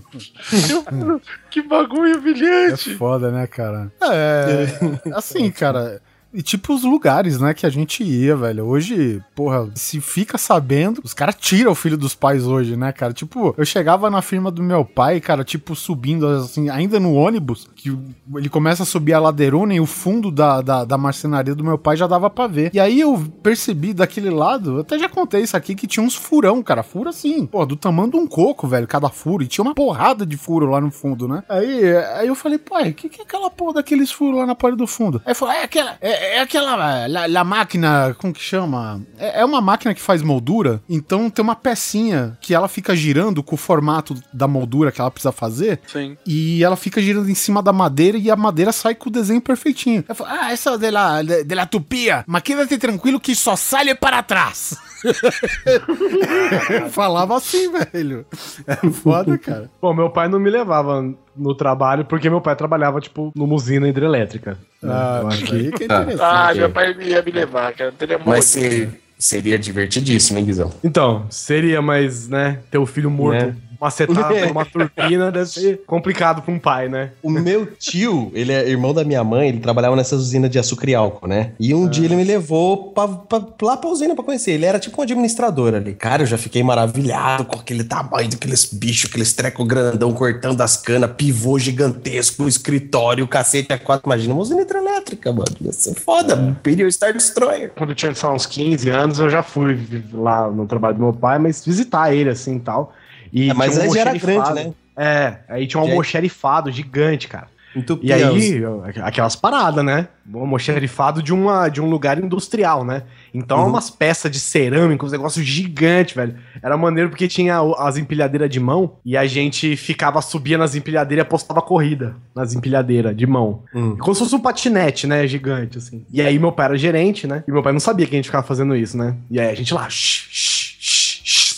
Que 1.51 1.63
bagulho 1.63 2.19
humilhante. 2.19 2.93
É 2.93 2.95
foda, 2.97 3.31
né, 3.31 3.47
cara? 3.47 3.93
É. 4.03 4.67
Assim, 5.15 5.51
cara. 5.51 6.01
E 6.33 6.43
tipo 6.43 6.75
os 6.75 6.85
lugares, 6.85 7.41
né, 7.41 7.55
que 7.55 7.65
a 7.65 7.71
gente 7.71 8.05
ia, 8.05 8.37
velho. 8.37 8.67
Hoje, 8.67 9.23
porra, 9.35 9.71
se 9.75 10.01
fica 10.01 10.37
sabendo, 10.37 11.01
os 11.03 11.15
caras 11.15 11.35
tiram 11.35 11.73
o 11.73 11.75
filho 11.75 11.97
dos 11.97 12.15
pais 12.15 12.47
hoje, 12.47 12.77
né, 12.77 12.93
cara? 12.93 13.13
Tipo, 13.13 13.55
eu 13.57 13.65
chegava 13.65 14.11
na 14.11 14.21
firma 14.21 14.51
do 14.51 14.63
meu 14.63 14.85
pai, 14.85 15.21
cara, 15.21 15.43
tipo, 15.43 15.75
subindo, 15.75 16.27
assim, 16.27 16.69
ainda 16.69 17.01
no 17.01 17.15
ônibus, 17.15 17.69
que 17.75 17.97
ele 18.37 18.49
começa 18.49 18.83
a 18.83 18.87
subir 18.87 19.15
a 19.15 19.21
ladeirona 19.21 19.75
e 19.75 19.81
o 19.81 19.87
fundo 19.87 20.31
da, 20.31 20.61
da, 20.61 20.85
da 20.85 20.99
marcenaria 20.99 21.55
do 21.55 21.65
meu 21.65 21.79
pai 21.79 21.97
já 21.97 22.07
dava 22.07 22.29
pra 22.29 22.47
ver. 22.47 22.71
E 22.75 22.81
aí 22.81 23.01
eu 23.01 23.19
percebi 23.43 23.95
daquele 23.95 24.31
lado, 24.31 24.81
até 24.81 24.99
já 24.99 25.09
contei 25.09 25.43
isso 25.43 25.57
aqui, 25.57 25.75
que 25.75 25.87
tinha 25.87 26.05
uns 26.05 26.15
furão, 26.15 26.63
cara. 26.63 26.83
Furo 26.83 27.09
assim, 27.09 27.47
pô, 27.47 27.65
do 27.65 27.77
tamanho 27.77 28.11
de 28.11 28.17
um 28.17 28.27
coco, 28.27 28.69
velho, 28.69 28.87
cada 28.87 29.09
furo. 29.09 29.43
E 29.43 29.47
tinha 29.47 29.65
uma 29.65 29.75
porrada 29.75 30.27
de 30.27 30.37
furo 30.37 30.67
lá 30.67 30.81
no 30.81 30.91
fundo, 30.91 31.27
né? 31.27 31.43
Aí, 31.49 31.97
aí 32.17 32.29
eu 32.29 32.35
falei, 32.35 32.59
pai, 32.59 32.91
o 32.91 32.95
que, 32.95 33.09
que 33.09 33.21
é 33.21 33.25
aquela 33.25 33.51
porra 33.51 33.75
daqueles 33.75 34.11
furos 34.11 34.39
lá 34.39 34.47
na 34.47 34.55
parede 34.55 34.79
do 34.79 34.87
fundo? 34.87 35.23
Aí 35.25 35.35
falou, 35.35 35.55
é 35.55 35.63
aquela, 35.63 35.97
é, 36.01 36.19
é 36.37 36.41
aquela, 36.41 37.07
la, 37.07 37.27
la 37.27 37.45
máquina, 37.45 38.15
como 38.19 38.33
que 38.33 38.41
chama? 38.41 39.01
É, 39.19 39.41
é 39.41 39.45
uma 39.45 39.61
máquina 39.61 39.95
que 39.95 40.01
faz 40.01 40.23
moldura, 40.23 40.83
então 40.89 41.31
tem 41.31 41.43
uma 41.43 41.57
pecinha 41.57 42.37
que 42.41 42.55
ela 42.55 42.69
fica 42.69 42.95
girando 42.95 43.43
com 43.43 43.55
o 43.55 43.59
formato 43.59 44.15
da 44.33 44.47
moldura 44.47 44.93
que 44.93 45.01
ela 45.01 45.11
precisa 45.11 45.33
fazer. 45.33 45.81
Sim. 45.87 46.17
E 46.27 46.63
ela 46.63 46.77
fica 46.77 47.01
girando 47.01 47.31
em 47.31 47.35
cima 47.35 47.63
da 47.63 47.73
madeira 47.73 48.19
e 48.19 48.31
a 48.31 48.37
madeira 48.37 48.73
sai 48.73 48.95
com 48.95 49.09
o 49.09 49.13
desenho 49.13 49.41
perfeitinho. 49.41 50.05
Eu 50.09 50.15
falo, 50.15 50.31
ah, 50.31 50.53
essa 50.53 50.77
de 50.77 50.91
la, 50.91 51.23
de, 51.23 51.45
de 51.45 51.55
la 51.55 51.67
tupia, 51.67 52.25
mas 52.27 52.43
quédate 52.43 52.79
tranquilo 52.79 53.21
que 53.21 53.35
só 53.35 53.57
sai 53.57 53.95
para 53.95 54.23
trás. 54.23 54.77
Falava 56.91 57.37
assim, 57.37 57.71
velho. 57.71 58.27
É 58.67 58.77
foda, 58.91 59.37
cara. 59.39 59.71
Bom, 59.81 59.95
meu 59.95 60.11
pai 60.11 60.29
não 60.29 60.39
me 60.39 60.51
levava 60.51 61.03
no 61.37 61.55
trabalho 61.55 62.05
porque 62.05 62.29
meu 62.31 62.41
pai 62.41 62.57
trabalhava, 62.57 63.01
tipo, 63.01 63.33
numa 63.35 63.55
usina 63.55 63.89
hidrelétrica. 63.89 64.59
Ah, 64.83 65.21
Eu 65.23 65.29
acho 65.29 65.45
que, 65.47 65.73
que 65.73 65.85
Ah, 65.85 66.03
interessante. 66.03 66.59
meu 66.59 66.71
pai 66.71 66.97
ia 67.01 67.23
me 67.23 67.31
levar, 67.31 67.73
cara. 67.75 67.93
Teria 67.93 68.19
Mas 68.25 68.45
se- 68.47 68.89
seria 69.19 69.59
divertidíssimo, 69.59 70.39
hein, 70.39 70.45
Guizão? 70.45 70.73
Então, 70.83 71.27
seria, 71.31 71.81
mas, 71.83 72.29
né, 72.29 72.61
ter 72.71 72.79
o 72.79 72.87
filho 72.87 73.11
morto 73.11 73.47
Né? 73.47 73.57
Macetado 73.81 74.35
por 74.35 74.51
uma 74.51 74.65
turbina 74.65 75.31
deve 75.31 75.47
ser 75.51 75.81
complicado 75.87 76.43
pra 76.43 76.53
um 76.53 76.59
pai, 76.59 76.89
né? 76.89 77.11
O 77.23 77.31
meu 77.31 77.67
tio, 77.67 78.31
ele 78.35 78.53
é 78.53 78.69
irmão 78.69 78.93
da 78.93 79.05
minha 79.05 79.23
mãe, 79.25 79.49
ele 79.49 79.61
trabalhava 79.61 79.95
nessa 79.97 80.17
usina 80.17 80.49
de 80.49 80.59
açúcar 80.59 80.91
e 80.91 80.95
álcool, 80.95 81.27
né? 81.29 81.53
E 81.59 81.75
um 81.75 81.89
dia 81.89 82.05
ele 82.07 82.17
me 82.17 82.25
levou 82.25 82.93
pra, 82.93 83.09
pra- 83.09 83.43
lá 83.63 83.77
pra 83.77 83.91
usina 83.91 84.15
pra 84.15 84.25
conhecer. 84.25 84.53
Ele 84.53 84.65
era 84.67 84.79
tipo 84.79 85.01
um 85.01 85.03
administrador 85.03 85.75
ali. 85.75 85.95
Cara, 85.95 86.23
eu 86.23 86.27
já 86.27 86.39
fiquei 86.39 86.63
maravilhado 86.63 87.45
com 87.45 87.57
aquele 87.59 87.85
tamanho 87.85 88.29
daqueles 88.31 88.65
bichos, 88.73 89.09
aqueles 89.11 89.33
treco 89.33 89.65
grandão 89.65 90.13
cortando 90.13 90.61
as 90.61 90.77
canas, 90.77 91.11
pivô 91.17 91.59
gigantesco, 91.59 92.47
escritório, 92.49 93.27
cacete 93.27 93.73
a 93.73 93.79
quatro. 93.79 94.09
Imagina 94.09 94.35
uma 94.35 94.43
usina 94.43 94.63
hidrelétrica, 94.63 95.33
mano. 95.33 95.47
Ia 95.61 95.73
ser 95.73 95.95
foda. 95.95 96.35
Imperial 96.35 96.91
Star 96.91 97.13
Destroyer. 97.13 97.71
Quando 97.77 97.91
eu 97.91 97.97
tinha 97.97 98.15
só 98.15 98.35
uns 98.35 98.47
15 98.47 98.89
anos, 98.91 99.19
eu 99.19 99.29
já 99.31 99.43
fui 99.43 99.79
lá 100.13 100.51
no 100.51 100.67
trabalho 100.67 100.97
do 100.97 101.03
meu 101.03 101.13
pai, 101.13 101.39
mas 101.39 101.65
visitar 101.65 102.13
ele 102.15 102.31
assim 102.31 102.57
e 102.57 102.61
tal. 102.61 102.93
E 103.33 103.51
É, 103.51 103.55
mas 103.55 103.77
um 103.77 103.83
aí 103.83 103.91
já 103.91 104.01
era 104.01 104.15
grande, 104.17 104.53
né? 104.55 104.73
É, 104.97 105.39
aí 105.49 105.67
tinha 105.67 105.81
um 105.83 105.87
almoxerifado 105.89 106.71
gigante, 106.71 107.29
cara. 107.29 107.47
Entupia 107.77 108.17
E 108.19 108.25
aí, 108.25 108.65
os- 108.65 108.99
aquelas 109.03 109.37
paradas, 109.37 109.85
né? 109.85 110.09
Um 110.35 110.41
almoxerifado 110.41 111.23
de, 111.23 111.33
uma, 111.33 111.69
de 111.69 111.81
um 111.83 111.89
lugar 111.89 112.19
industrial, 112.19 112.83
né? 112.83 113.03
Então, 113.33 113.59
Uhum. 113.61 113.69
umas 113.69 113.91
peças 113.91 114.31
de 114.31 114.41
cerâmica, 114.41 115.05
uns 115.05 115.13
negócios 115.13 115.45
gigantes, 115.45 116.15
velho. 116.17 116.35
Era 116.63 116.77
maneiro 116.79 117.11
porque 117.11 117.29
tinha 117.29 117.61
as 117.79 117.97
empilhadeiras 117.99 118.49
de 118.51 118.59
mão 118.59 118.97
e 119.05 119.17
a 119.17 119.27
gente 119.27 119.77
ficava, 119.77 120.21
subia 120.23 120.57
nas 120.59 120.75
empilhadeiras 120.75 121.25
e 121.25 121.27
apostava 121.27 121.61
corrida 121.63 122.17
nas 122.35 122.55
empilhadeiras 122.55 123.15
de 123.17 123.27
mão. 123.27 123.63
Hum. 123.73 123.97
Como 123.99 124.15
se 124.15 124.21
fosse 124.23 124.35
um 124.35 124.41
patinete, 124.41 125.07
né? 125.07 125.27
Gigante, 125.27 125.77
assim. 125.79 126.05
E 126.11 126.21
aí, 126.23 126.39
meu 126.39 126.51
pai 126.51 126.67
era 126.67 126.79
gerente, 126.79 127.27
né? 127.27 127.45
E 127.47 127.53
meu 127.53 127.63
pai 127.63 127.73
não 127.73 127.81
sabia 127.81 128.07
que 128.07 128.15
a 128.15 128.19
gente 128.19 128.27
ficava 128.27 128.47
fazendo 128.47 128.75
isso, 128.75 128.97
né? 128.97 129.15
E 129.31 129.39
aí, 129.39 129.51
a 129.51 129.55
gente 129.55 129.73
lá, 129.75 129.89
shh, 129.89 130.27
shh, 130.31 130.58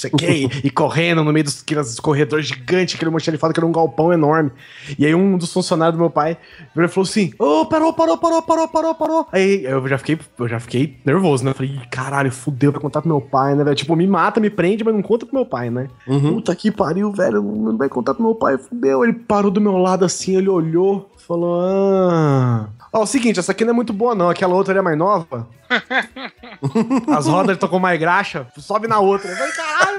sei 0.00 0.50
e 0.64 0.70
correndo 0.70 1.22
no 1.22 1.32
meio 1.32 1.44
dos 1.44 1.62
aqueles 1.62 2.00
corredores 2.00 2.46
gigantes, 2.46 2.94
aquele 2.94 3.08
almoxerifado 3.08 3.52
que 3.52 3.60
era 3.60 3.66
um 3.66 3.72
galpão 3.72 4.12
enorme. 4.12 4.50
E 4.98 5.04
aí, 5.04 5.14
um 5.14 5.36
dos 5.36 5.52
funcionários 5.52 5.96
do 5.96 6.00
meu 6.00 6.10
pai 6.10 6.36
virou 6.74 6.88
e 6.88 6.92
falou 6.92 7.08
assim: 7.08 7.32
Ô, 7.38 7.66
parou, 7.66 7.92
parou, 7.92 8.16
parou, 8.16 8.42
parou, 8.42 8.68
parou, 8.68 8.94
parou. 8.94 9.26
Aí 9.32 9.64
eu 9.64 9.86
já 9.88 9.98
fiquei, 9.98 10.18
eu 10.38 10.48
já 10.48 10.60
fiquei 10.60 10.96
nervoso, 11.04 11.44
né? 11.44 11.52
Falei, 11.52 11.72
"Ih, 11.72 11.86
caralho, 11.90 12.30
fudeu 12.32 12.72
pra 12.72 12.80
contar 12.80 13.00
pro 13.02 13.10
meu 13.10 13.20
pai, 13.20 13.54
né, 13.54 13.64
velho? 13.64 13.76
Tipo, 13.76 13.96
me 13.96 14.06
mata, 14.06 14.40
me 14.40 14.50
prende, 14.50 14.84
mas 14.84 14.94
não 14.94 15.02
conta 15.02 15.26
pro 15.26 15.34
meu 15.34 15.46
pai, 15.46 15.70
né? 15.70 15.88
Uhum. 16.06 16.34
Puta 16.34 16.54
que 16.54 16.70
pariu, 16.70 17.12
velho. 17.12 17.42
Não 17.42 17.76
vai 17.76 17.88
contar 17.88 18.14
pro 18.14 18.22
meu 18.22 18.34
pai, 18.34 18.56
fudeu. 18.56 19.04
Ele 19.04 19.12
parou 19.12 19.50
do 19.50 19.60
meu 19.60 19.76
lado 19.76 20.04
assim, 20.04 20.36
ele 20.36 20.48
olhou, 20.48 21.09
falou: 21.26 21.60
Ah. 22.10 22.68
Ó, 22.92 23.02
o 23.02 23.06
seguinte, 23.06 23.38
essa 23.38 23.52
aqui 23.52 23.64
não 23.64 23.70
é 23.72 23.74
muito 23.74 23.92
boa, 23.92 24.14
não. 24.14 24.28
Aquela 24.28 24.54
outra 24.54 24.72
ali 24.72 24.80
é 24.80 24.82
mais 24.82 24.98
nova. 24.98 25.46
As 27.16 27.26
rodas 27.26 27.56
tocou 27.56 27.78
mais 27.78 27.98
graxa, 28.00 28.46
sobe 28.58 28.88
na 28.88 28.98
outra. 28.98 29.30
Eu 29.30 29.36
falei, 29.36 29.52
caralho! 29.52 29.98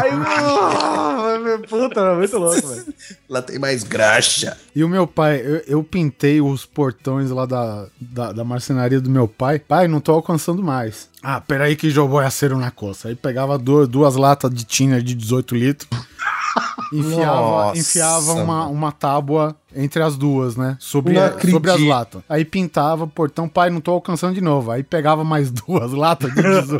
Aí, 0.00 0.10
ah, 0.24 1.58
puta, 1.68 2.00
era 2.00 2.14
muito 2.14 2.38
louco, 2.38 2.68
velho. 2.68 2.94
Lá 3.28 3.42
tem 3.42 3.58
mais 3.58 3.82
graxa. 3.82 4.56
E 4.74 4.84
o 4.84 4.88
meu 4.88 5.06
pai, 5.06 5.40
eu, 5.44 5.62
eu 5.66 5.82
pintei 5.82 6.40
os 6.40 6.64
portões 6.64 7.30
lá 7.30 7.44
da, 7.44 7.86
da, 8.00 8.32
da 8.32 8.44
marcenaria 8.44 9.00
do 9.00 9.10
meu 9.10 9.26
pai. 9.26 9.58
Pai, 9.58 9.88
não 9.88 10.00
tô 10.00 10.12
alcançando 10.12 10.62
mais. 10.62 11.08
Ah, 11.20 11.40
peraí 11.40 11.74
que 11.74 11.90
jogou 11.90 12.20
acero 12.20 12.56
na 12.56 12.70
coça. 12.70 13.08
Aí 13.08 13.16
pegava 13.16 13.58
duas, 13.58 13.88
duas 13.88 14.14
latas 14.14 14.52
de 14.54 14.64
tinha 14.64 15.02
de 15.02 15.14
18 15.14 15.54
litros. 15.56 15.88
Enfiava, 16.92 17.40
Nossa. 17.40 17.78
enfiava 17.78 18.32
uma, 18.34 18.66
uma 18.66 18.92
tábua 18.92 19.56
entre 19.74 20.02
as 20.02 20.16
duas, 20.16 20.56
né? 20.56 20.76
Sobre, 20.78 21.14
sobre 21.50 21.70
as 21.70 21.80
latas. 21.80 22.22
Aí 22.28 22.44
pintava 22.44 23.04
o 23.04 23.08
portão, 23.08 23.48
pai, 23.48 23.70
não 23.70 23.80
tô 23.80 23.92
alcançando 23.92 24.34
de 24.34 24.40
novo. 24.40 24.70
Aí 24.70 24.82
pegava 24.82 25.24
mais 25.24 25.50
duas 25.52 25.92
latas 25.92 26.32
de 26.34 26.42
18 26.42 26.78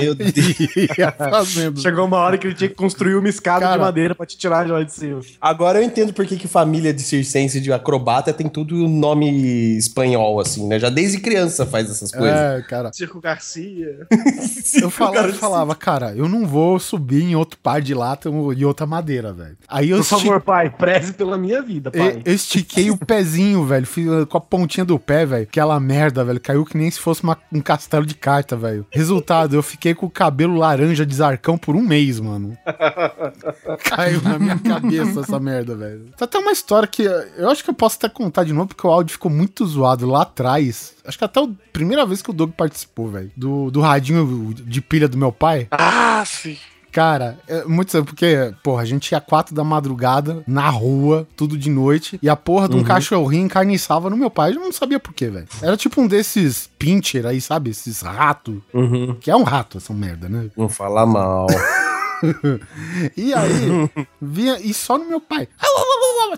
Meu 0.00 0.14
Deus. 0.14 0.32
ia 0.98 1.12
fazendo. 1.12 1.80
Chegou 1.80 2.04
uma 2.04 2.18
hora 2.18 2.38
que 2.38 2.46
ele 2.46 2.54
tinha 2.54 2.68
que 2.68 2.74
construir 2.74 3.14
uma 3.14 3.28
escada 3.28 3.60
Cara. 3.60 3.76
de 3.76 3.78
madeira 3.78 4.14
pra 4.14 4.26
te 4.26 4.36
tirar 4.36 4.64
de 4.64 4.70
lá 4.70 4.82
de 4.82 4.92
cima. 4.92 5.20
Agora 5.40 5.80
eu 5.80 5.84
entendo 5.84 6.12
por 6.12 6.26
que, 6.26 6.36
que 6.36 6.48
família 6.48 6.92
de 6.92 7.02
circense 7.02 7.60
de 7.60 7.72
acrobata 7.72 8.32
tem 8.32 8.48
tudo 8.48 8.88
nome 8.88 9.76
espanhol, 9.76 10.40
assim, 10.40 10.66
né? 10.66 10.78
Já 10.78 10.88
desde 10.88 11.18
criança 11.18 11.66
faz 11.66 11.90
essas 11.90 12.10
coisas. 12.10 12.36
É, 12.36 12.62
cara. 12.62 12.92
Circo 12.92 13.20
Garcia. 13.20 14.06
Eu 14.80 14.90
falava, 14.90 15.28
eu 15.28 15.34
falava, 15.34 15.74
cara, 15.74 16.14
eu 16.14 16.28
não 16.28 16.46
vou 16.46 16.78
subir 16.78 17.22
em 17.22 17.36
outro 17.36 17.58
par 17.62 17.80
de 17.80 17.94
lata 17.94 18.28
e 18.56 18.64
outra 18.64 18.86
madeira, 18.86 19.32
velho. 19.32 19.56
Aí 19.68 19.90
eu 19.90 19.98
Por 19.98 20.04
favor, 20.04 20.40
pai, 20.40 20.70
preze 20.70 21.12
pela 21.12 21.38
minha 21.38 21.62
vida, 21.64 21.90
Eu, 21.92 22.00
pai. 22.04 22.22
eu 22.24 22.34
estiquei 22.34 22.90
o 22.90 22.96
pezinho, 22.96 23.64
velho. 23.66 23.86
Fiz 23.86 24.06
com 24.28 24.38
a 24.38 24.40
pontinha 24.40 24.84
do 24.84 24.98
pé, 24.98 25.26
velho. 25.26 25.42
Aquela 25.44 25.80
merda, 25.80 26.24
velho. 26.24 26.40
Caiu 26.40 26.64
que 26.64 26.76
nem 26.76 26.90
se 26.90 27.00
fosse 27.00 27.22
uma- 27.24 27.38
um 27.52 27.60
castelo 27.60 28.06
de 28.06 28.14
carta, 28.14 28.54
velho. 28.56 28.86
Resultado, 28.90 29.56
eu 29.56 29.62
fiquei 29.62 29.94
com 29.94 30.06
o 30.06 30.10
cabelo 30.10 30.56
laranja 30.56 31.04
de 31.04 31.14
zarcão 31.14 31.58
por 31.58 31.74
um 31.74 31.82
mês, 31.82 32.20
mano. 32.20 32.56
Caiu 33.84 34.20
na 34.22 34.38
minha 34.38 34.58
cabeça 34.58 35.20
essa 35.20 35.40
merda, 35.40 35.74
velho. 35.74 36.10
Tá 36.16 36.24
até 36.24 36.38
uma 36.38 36.52
história 36.52 36.86
que 36.88 37.02
eu 37.02 37.50
acho 37.50 37.64
que 37.64 37.70
eu 37.70 37.74
posso 37.74 37.96
até 37.96 38.08
contar 38.08 38.44
de 38.44 38.52
novo, 38.52 38.68
porque 38.68 38.86
o 38.86 38.90
áudio 38.90 39.12
ficou 39.12 39.30
muito 39.30 39.66
zoado 39.66 40.06
lá 40.06 40.22
atrás. 40.22 40.94
Acho 41.06 41.18
que 41.18 41.24
até 41.24 41.40
a 41.40 41.48
primeira 41.72 42.04
vez 42.06 42.22
que 42.22 42.30
o 42.30 42.32
Doug 42.32 42.52
participou, 42.52 43.08
velho. 43.08 43.30
Do, 43.36 43.70
do 43.70 43.80
radinho 43.80 44.54
de 44.54 44.80
pilha 44.80 45.08
do 45.08 45.16
meu 45.18 45.32
pai. 45.32 45.66
Ah, 45.70 46.22
sim. 46.26 46.56
Cara, 46.94 47.40
é 47.48 47.64
muito 47.64 47.90
sério, 47.90 48.04
porque, 48.04 48.54
porra, 48.62 48.82
a 48.82 48.84
gente 48.84 49.10
ia 49.10 49.20
quatro 49.20 49.52
da 49.52 49.64
madrugada, 49.64 50.44
na 50.46 50.70
rua, 50.70 51.26
tudo 51.36 51.58
de 51.58 51.68
noite, 51.68 52.20
e 52.22 52.28
a 52.28 52.36
porra 52.36 52.68
de 52.68 52.76
um 52.76 52.84
cachorrinho 52.84 53.46
encarniçava 53.46 54.08
no 54.08 54.16
meu 54.16 54.30
pai. 54.30 54.52
Eu 54.52 54.60
não 54.60 54.70
sabia 54.70 55.00
por 55.00 55.12
quê, 55.12 55.28
velho. 55.28 55.48
Era 55.60 55.76
tipo 55.76 56.00
um 56.00 56.06
desses 56.06 56.70
pincher 56.78 57.26
aí, 57.26 57.40
sabe? 57.40 57.70
Esses 57.70 58.00
ratos. 58.00 58.58
Uhum. 58.72 59.16
Que 59.20 59.28
é 59.28 59.34
um 59.34 59.42
rato, 59.42 59.78
essa 59.78 59.92
merda, 59.92 60.28
né? 60.28 60.48
Não 60.56 60.68
fala 60.68 61.04
mal. 61.04 61.48
E 63.16 63.32
aí, 63.34 63.90
vinha, 64.20 64.58
e 64.60 64.72
só 64.72 64.98
no 64.98 65.04
meu 65.06 65.20
pai. 65.20 65.48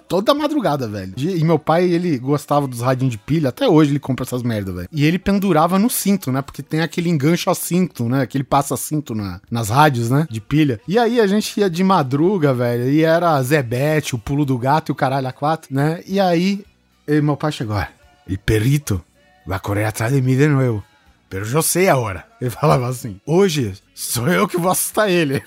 Toda 0.08 0.34
madrugada, 0.34 0.86
velho. 0.86 1.14
E 1.16 1.42
meu 1.44 1.58
pai, 1.58 1.84
ele 1.84 2.18
gostava 2.18 2.66
dos 2.66 2.80
radinhos 2.80 3.12
de 3.12 3.18
pilha, 3.18 3.48
até 3.48 3.68
hoje 3.68 3.90
ele 3.92 3.98
compra 3.98 4.24
essas 4.24 4.42
merda, 4.42 4.72
velho. 4.72 4.88
E 4.92 5.04
ele 5.04 5.18
pendurava 5.18 5.78
no 5.78 5.90
cinto, 5.90 6.30
né? 6.30 6.42
Porque 6.42 6.62
tem 6.62 6.80
aquele 6.80 7.08
engancho 7.08 7.50
a 7.50 7.54
cinto, 7.54 8.08
né? 8.08 8.22
Aquele 8.22 8.44
passa-cinto 8.44 9.14
na, 9.14 9.40
nas 9.50 9.68
rádios, 9.68 10.10
né? 10.10 10.26
De 10.30 10.40
pilha. 10.40 10.80
E 10.86 10.98
aí 10.98 11.20
a 11.20 11.26
gente 11.26 11.58
ia 11.58 11.68
de 11.70 11.82
madruga, 11.82 12.52
velho, 12.54 12.88
e 12.88 13.02
era 13.02 13.42
Zebete, 13.42 14.14
o 14.14 14.18
pulo 14.18 14.44
do 14.44 14.58
gato 14.58 14.90
e 14.90 14.92
o 14.92 14.96
caralho 14.96 15.28
a 15.28 15.32
quatro, 15.32 15.74
né? 15.74 16.02
E 16.06 16.20
aí, 16.20 16.64
e 17.06 17.20
meu 17.20 17.36
pai 17.36 17.52
chegou, 17.52 17.76
"Ah, 17.76 17.88
el 18.28 18.38
perrito 18.38 19.02
vai 19.46 19.58
correr 19.60 19.84
atrás 19.84 20.12
de 20.12 20.20
mim 20.20 20.36
de 20.36 20.48
novo. 20.48 20.82
Pero 21.28 21.46
eu 21.46 21.62
sei 21.62 21.88
a 21.88 21.96
hora. 21.96 22.24
Ele 22.40 22.50
falava 22.50 22.88
assim: 22.88 23.20
hoje 23.26 23.74
sou 23.94 24.28
eu 24.28 24.46
que 24.46 24.58
vou 24.58 24.70
assustar 24.70 25.10
ele. 25.10 25.42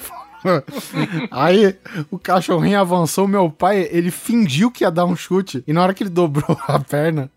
Aí 1.32 1.76
o 2.10 2.18
cachorrinho 2.18 2.80
avançou, 2.80 3.28
meu 3.28 3.50
pai, 3.50 3.88
ele 3.92 4.12
fingiu 4.12 4.72
que 4.72 4.84
ia 4.84 4.92
dar 4.92 5.06
um 5.06 5.16
chute. 5.16 5.64
E 5.68 5.74
na 5.74 5.84
hora 5.84 5.94
que 5.94 6.04
ele 6.04 6.10
dobrou 6.10 6.58
a 6.68 6.80
perna, 6.80 7.30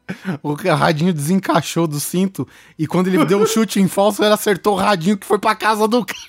o 0.42 0.54
radinho 0.54 1.12
desencaixou 1.12 1.86
do 1.86 2.00
cinto. 2.00 2.46
E 2.78 2.86
quando 2.86 3.08
ele 3.08 3.24
deu 3.24 3.40
o 3.40 3.46
chute 3.46 3.80
em 3.80 3.88
falso, 3.88 4.22
ele 4.22 4.32
acertou 4.32 4.74
o 4.74 4.78
radinho 4.78 5.16
que 5.16 5.26
foi 5.26 5.38
pra 5.38 5.54
casa 5.54 5.88
do 5.88 6.04
cara. 6.04 6.20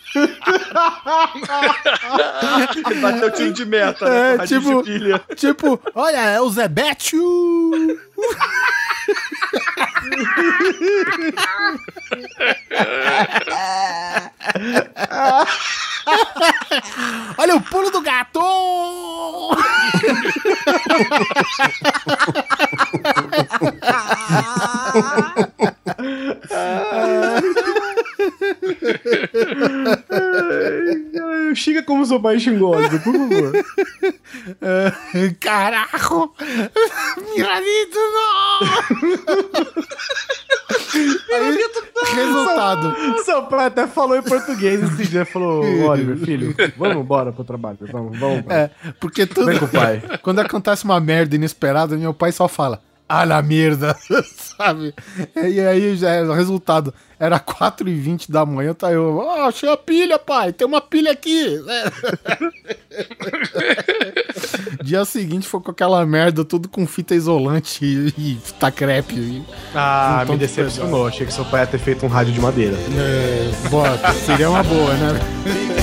Bateu 3.01 3.31
tiro 3.31 3.53
de 3.53 3.65
meta, 3.65 4.09
né? 4.09 4.35
É, 4.35 4.47
tipo-. 4.47 4.83
Tipo, 5.35 5.79
olha, 5.95 6.17
é 6.17 6.41
o 6.41 6.49
Zebetio! 6.49 7.23
Olha 17.37 17.55
o 17.55 17.61
pulo 17.61 17.89
do 17.91 18.01
gato! 18.01 18.41
Xinga 31.55 31.83
como 31.83 32.21
pai 32.21 32.39
xingou, 32.39 32.75
Oliver, 32.75 33.01
por 33.03 33.13
favor. 33.13 33.51
Carajo! 35.39 36.33
Miradito, 37.35 37.99
não! 38.13 38.59
Aí, 41.33 41.59
resultado. 42.15 42.95
Seu 43.23 43.43
pai 43.43 43.67
até 43.67 43.87
falou 43.87 44.17
em 44.17 44.21
português 44.21 44.83
esse 44.83 45.05
dia. 45.07 45.25
Falou, 45.25 45.63
Oliver, 45.89 46.17
filho, 46.17 46.55
vamos 46.77 46.97
embora 46.97 47.31
pro 47.31 47.43
trabalho. 47.43 47.77
Vamos, 47.91 48.17
vamos. 48.19 48.45
É, 48.49 48.69
porque 48.99 49.25
tudo. 49.25 49.45
Vem 49.47 49.59
com 49.59 49.65
o 49.65 49.69
pai. 49.69 50.01
Quando 50.21 50.39
acontece 50.39 50.83
uma 50.85 50.99
merda 50.99 51.35
inesperada, 51.35 51.95
meu 51.97 52.13
pai 52.13 52.31
só 52.31 52.47
fala. 52.47 52.81
Ah, 53.07 53.25
la 53.25 53.41
merda, 53.41 53.95
sabe? 54.57 54.93
E 55.35 55.59
aí 55.59 55.95
já 55.95 56.11
é 56.11 56.23
o 56.23 56.33
resultado. 56.33 56.93
Era 57.19 57.39
4h20 57.39 58.29
da 58.31 58.45
manhã, 58.45 58.73
tá 58.73 58.91
eu. 58.91 59.17
Ó, 59.17 59.47
achei 59.47 59.69
a 59.69 59.77
pilha, 59.77 60.17
pai. 60.17 60.51
Tem 60.51 60.65
uma 60.67 60.81
pilha 60.81 61.11
aqui. 61.11 61.59
Dia 64.83 65.05
seguinte 65.05 65.47
foi 65.47 65.61
com 65.61 65.71
aquela 65.71 66.05
merda, 66.05 66.43
tudo 66.43 66.67
com 66.67 66.85
fita 66.85 67.15
isolante 67.15 67.85
e, 67.85 68.13
e 68.17 68.37
fita 68.43 68.69
crepe. 68.71 69.15
E, 69.15 69.43
Ah, 69.73 70.25
me 70.27 70.35
decepcionou. 70.37 71.07
Achei 71.07 71.25
que 71.25 71.33
seu 71.33 71.45
pai 71.45 71.61
ia 71.61 71.67
ter 71.67 71.79
feito 71.79 72.05
um 72.05 72.09
rádio 72.09 72.33
de 72.33 72.41
madeira. 72.41 72.75
é, 72.75 73.69
bota, 73.69 74.11
seria 74.13 74.49
uma 74.49 74.63
boa, 74.63 74.93
né? 74.95 75.19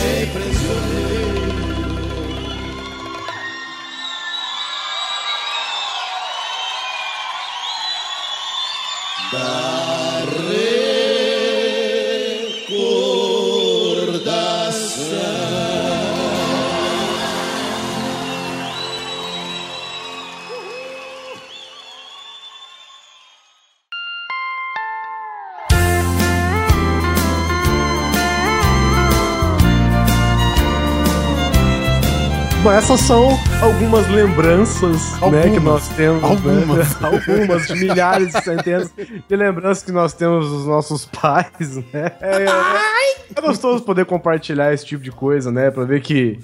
Bom, 32.63 32.71
essas 32.71 33.01
são 33.01 33.31
algumas 33.63 34.07
lembranças 34.09 35.13
né, 35.13 35.19
que 35.19 35.57
Algumas. 35.57 35.63
nós 35.63 35.89
temos. 35.97 36.23
Algumas. 36.23 37.01
Né? 37.01 37.09
algumas 37.31 37.67
de 37.67 37.75
milhares 37.75 38.33
de 38.35 38.45
centenas 38.45 38.93
de 38.97 39.35
lembranças 39.37 39.83
que 39.83 39.91
nós 39.91 40.13
temos 40.13 40.47
dos 40.47 40.67
nossos 40.67 41.07
pais, 41.07 41.77
né? 41.77 42.13
É, 42.21 42.45
é, 42.45 43.17
é 43.35 43.41
gostoso 43.41 43.83
poder 43.83 44.05
compartilhar 44.05 44.75
esse 44.75 44.85
tipo 44.85 45.03
de 45.03 45.11
coisa, 45.11 45.51
né? 45.51 45.71
Pra 45.71 45.85
ver 45.85 46.03
que, 46.03 46.39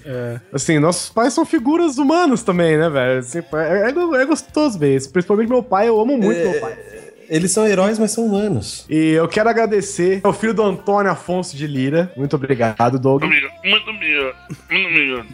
assim, 0.50 0.78
nossos 0.78 1.10
pais 1.10 1.34
são 1.34 1.44
figuras 1.44 1.98
humanas 1.98 2.42
também, 2.42 2.78
né, 2.78 2.88
velho? 2.88 3.18
Assim, 3.18 3.40
é, 3.52 3.90
é- 3.90 4.22
é 4.22 4.24
gostoso 4.24 4.78
ver 4.78 4.96
isso. 4.96 5.10
Principalmente 5.10 5.50
meu 5.50 5.62
pai, 5.62 5.88
eu 5.88 6.00
amo 6.00 6.16
muito 6.16 6.40
meu 6.40 6.60
pai. 6.60 6.78
Eles 7.28 7.50
são 7.52 7.66
heróis, 7.66 7.98
mas 7.98 8.10
são 8.12 8.24
humanos. 8.26 8.84
E 8.88 9.10
eu 9.12 9.26
quero 9.28 9.48
agradecer 9.48 10.20
ao 10.22 10.32
filho 10.32 10.54
do 10.54 10.62
Antônio 10.62 11.10
Afonso 11.10 11.56
de 11.56 11.66
Lira. 11.66 12.12
Muito 12.16 12.36
obrigado, 12.36 12.98
Doug. 12.98 13.22
Muito 13.24 13.90
amigo. 13.90 14.32
Muito 14.70 14.88
amigo. 14.88 15.24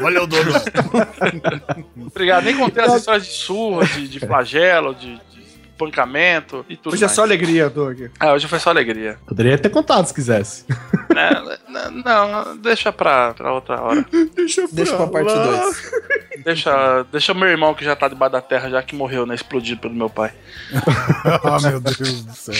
Valeu, 0.00 0.26
Dono. 0.26 0.52
Obrigado. 2.06 2.44
Nem 2.44 2.56
contei 2.56 2.82
as 2.84 2.94
histórias 2.96 3.26
de 3.26 3.32
surra, 3.32 3.86
de, 3.86 4.08
de 4.08 4.20
flagelo, 4.20 4.94
de, 4.94 5.14
de 5.16 5.42
espancamento 5.72 6.64
e 6.68 6.76
tudo 6.76 6.92
Hoje 6.94 7.02
é 7.04 7.06
mais. 7.06 7.16
só 7.16 7.22
alegria, 7.22 7.68
Doug. 7.68 8.02
Ah, 8.20 8.32
hoje 8.32 8.46
foi 8.46 8.58
só 8.58 8.70
alegria. 8.70 9.18
Poderia 9.26 9.58
ter 9.58 9.70
contado 9.70 10.06
se 10.06 10.14
quisesse. 10.14 10.64
Né? 11.14 11.58
Não, 11.68 11.90
não, 11.90 12.56
deixa 12.58 12.92
pra, 12.92 13.34
pra 13.34 13.52
outra 13.52 13.80
hora. 13.80 14.04
Deixa 14.34 14.66
Deixa 14.70 14.96
pra 14.96 15.06
parte 15.06 15.32
2. 15.32 15.92
Deixa, 16.44 17.06
deixa 17.10 17.32
meu 17.32 17.48
irmão 17.48 17.74
que 17.74 17.84
já 17.84 17.96
tá 17.96 18.06
debaixo 18.06 18.32
da 18.32 18.40
terra, 18.40 18.68
já 18.68 18.82
que 18.82 18.94
morreu, 18.94 19.24
né? 19.24 19.34
Explodido 19.34 19.80
pelo 19.80 19.94
meu 19.94 20.10
pai. 20.10 20.32
Ah, 21.44 21.58
meu 21.60 21.80
Deus 21.80 22.24
do 22.24 22.34
céu. 22.34 22.54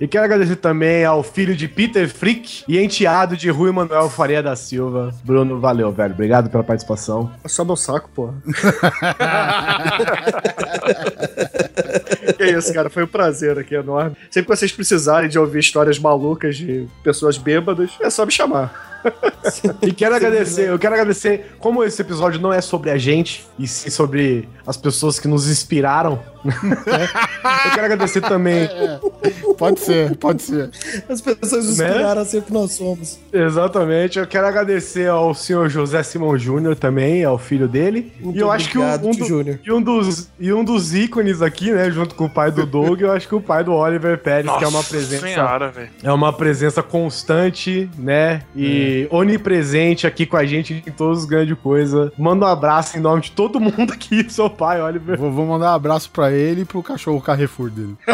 E 0.00 0.06
quero 0.06 0.24
agradecer 0.24 0.56
também 0.56 1.04
ao 1.04 1.22
filho 1.22 1.56
de 1.56 1.66
Peter 1.66 2.08
Frick 2.08 2.62
e 2.68 2.78
enteado 2.78 3.36
de 3.36 3.48
Rui 3.48 3.72
Manuel 3.72 4.10
Faria 4.10 4.42
da 4.42 4.54
Silva. 4.54 5.14
Bruno, 5.24 5.60
valeu, 5.60 5.90
velho. 5.90 6.12
Obrigado 6.12 6.50
pela 6.50 6.62
participação. 6.62 7.32
É 7.42 7.48
só 7.48 7.64
meu 7.64 7.76
saco, 7.76 8.10
porra. 8.10 8.34
que 12.36 12.44
isso, 12.44 12.72
cara. 12.72 12.88
Foi 12.90 13.04
um 13.04 13.08
prazer 13.08 13.58
aqui 13.58 13.74
enorme. 13.74 14.16
Sempre 14.30 14.50
que 14.50 14.56
vocês 14.56 14.72
precisarem 14.72 15.28
de 15.28 15.38
ouvir 15.38 15.60
histórias 15.60 15.98
malucas 15.98 16.56
de 16.56 16.86
pessoas 17.02 17.36
bêbadas, 17.38 17.90
é 18.00 18.10
só 18.10 18.24
me 18.26 18.32
chamar. 18.32 18.86
E 19.80 19.92
quero 19.92 20.14
agradecer, 20.14 20.68
eu 20.68 20.78
quero 20.78 20.92
agradecer, 20.92 21.52
como 21.60 21.84
esse 21.84 22.02
episódio 22.02 22.40
não 22.40 22.52
é 22.52 22.60
sobre 22.60 22.90
a 22.90 22.98
gente, 22.98 23.46
e 23.58 23.66
sim 23.66 23.88
sobre 23.90 24.48
as 24.66 24.76
pessoas 24.76 25.18
que 25.20 25.28
nos 25.28 25.48
inspiraram, 25.48 26.20
né? 26.44 27.08
eu 27.66 27.70
quero 27.70 27.84
agradecer 27.86 28.20
também, 28.20 28.68
Pode 29.56 29.80
ser, 29.80 30.16
pode 30.16 30.42
ser. 30.42 30.70
As 31.08 31.20
pessoas 31.20 31.66
inspiraram 31.66 32.22
a 32.22 32.24
ser 32.24 32.38
o 32.38 32.42
que 32.42 32.52
nós 32.52 32.72
somos. 32.72 33.18
exatamente, 33.32 34.18
eu 34.18 34.26
quero 34.26 34.46
agradecer 34.46 35.08
ao 35.08 35.32
senhor 35.34 35.68
José 35.68 36.02
Simão 36.02 36.36
Júnior 36.36 36.76
também, 36.76 37.24
ao 37.24 37.38
filho 37.38 37.66
dele. 37.68 38.12
Muito 38.20 38.36
e 38.36 38.40
eu 38.40 38.50
acho 38.50 38.68
que 38.68 38.78
um, 38.78 38.82
obrigado, 38.82 39.06
um 39.06 39.10
do- 39.12 39.58
e 39.64 39.72
um 39.72 39.82
dos 39.82 40.28
e 40.38 40.52
um 40.52 40.64
dos 40.64 40.94
ícones 40.94 41.40
aqui, 41.40 41.70
né, 41.72 41.87
junto 41.90 42.14
com 42.14 42.24
o 42.26 42.30
pai 42.30 42.50
do 42.50 42.64
Doug, 42.66 43.00
eu 43.00 43.12
acho 43.12 43.26
que 43.28 43.34
o 43.34 43.40
pai 43.40 43.62
do 43.64 43.72
Oliver 43.72 44.18
Pérez, 44.18 44.50
que 44.56 44.64
é 44.64 44.68
uma 44.68 44.82
presença 44.82 45.26
senhora. 45.26 45.72
É 46.02 46.12
uma 46.12 46.32
presença 46.32 46.82
constante, 46.82 47.88
né? 47.98 48.42
E 48.56 49.06
onipresente 49.10 50.06
aqui 50.06 50.26
com 50.26 50.36
a 50.36 50.44
gente 50.44 50.82
em 50.86 50.90
todos 50.92 51.20
os 51.20 51.24
grandes 51.24 51.56
coisas. 51.58 52.10
Manda 52.18 52.46
um 52.46 52.48
abraço 52.48 52.96
em 52.96 53.00
nome 53.00 53.22
de 53.22 53.30
todo 53.32 53.58
mundo 53.60 53.92
aqui, 53.92 54.26
seu 54.30 54.48
pai, 54.50 54.80
Oliver. 54.80 55.18
Vou, 55.18 55.30
vou 55.30 55.46
mandar 55.46 55.72
um 55.72 55.74
abraço 55.74 56.10
pra 56.10 56.30
ele 56.32 56.62
e 56.62 56.64
pro 56.64 56.82
cachorro 56.82 57.20
Carrefour 57.20 57.70
dele. 57.70 57.96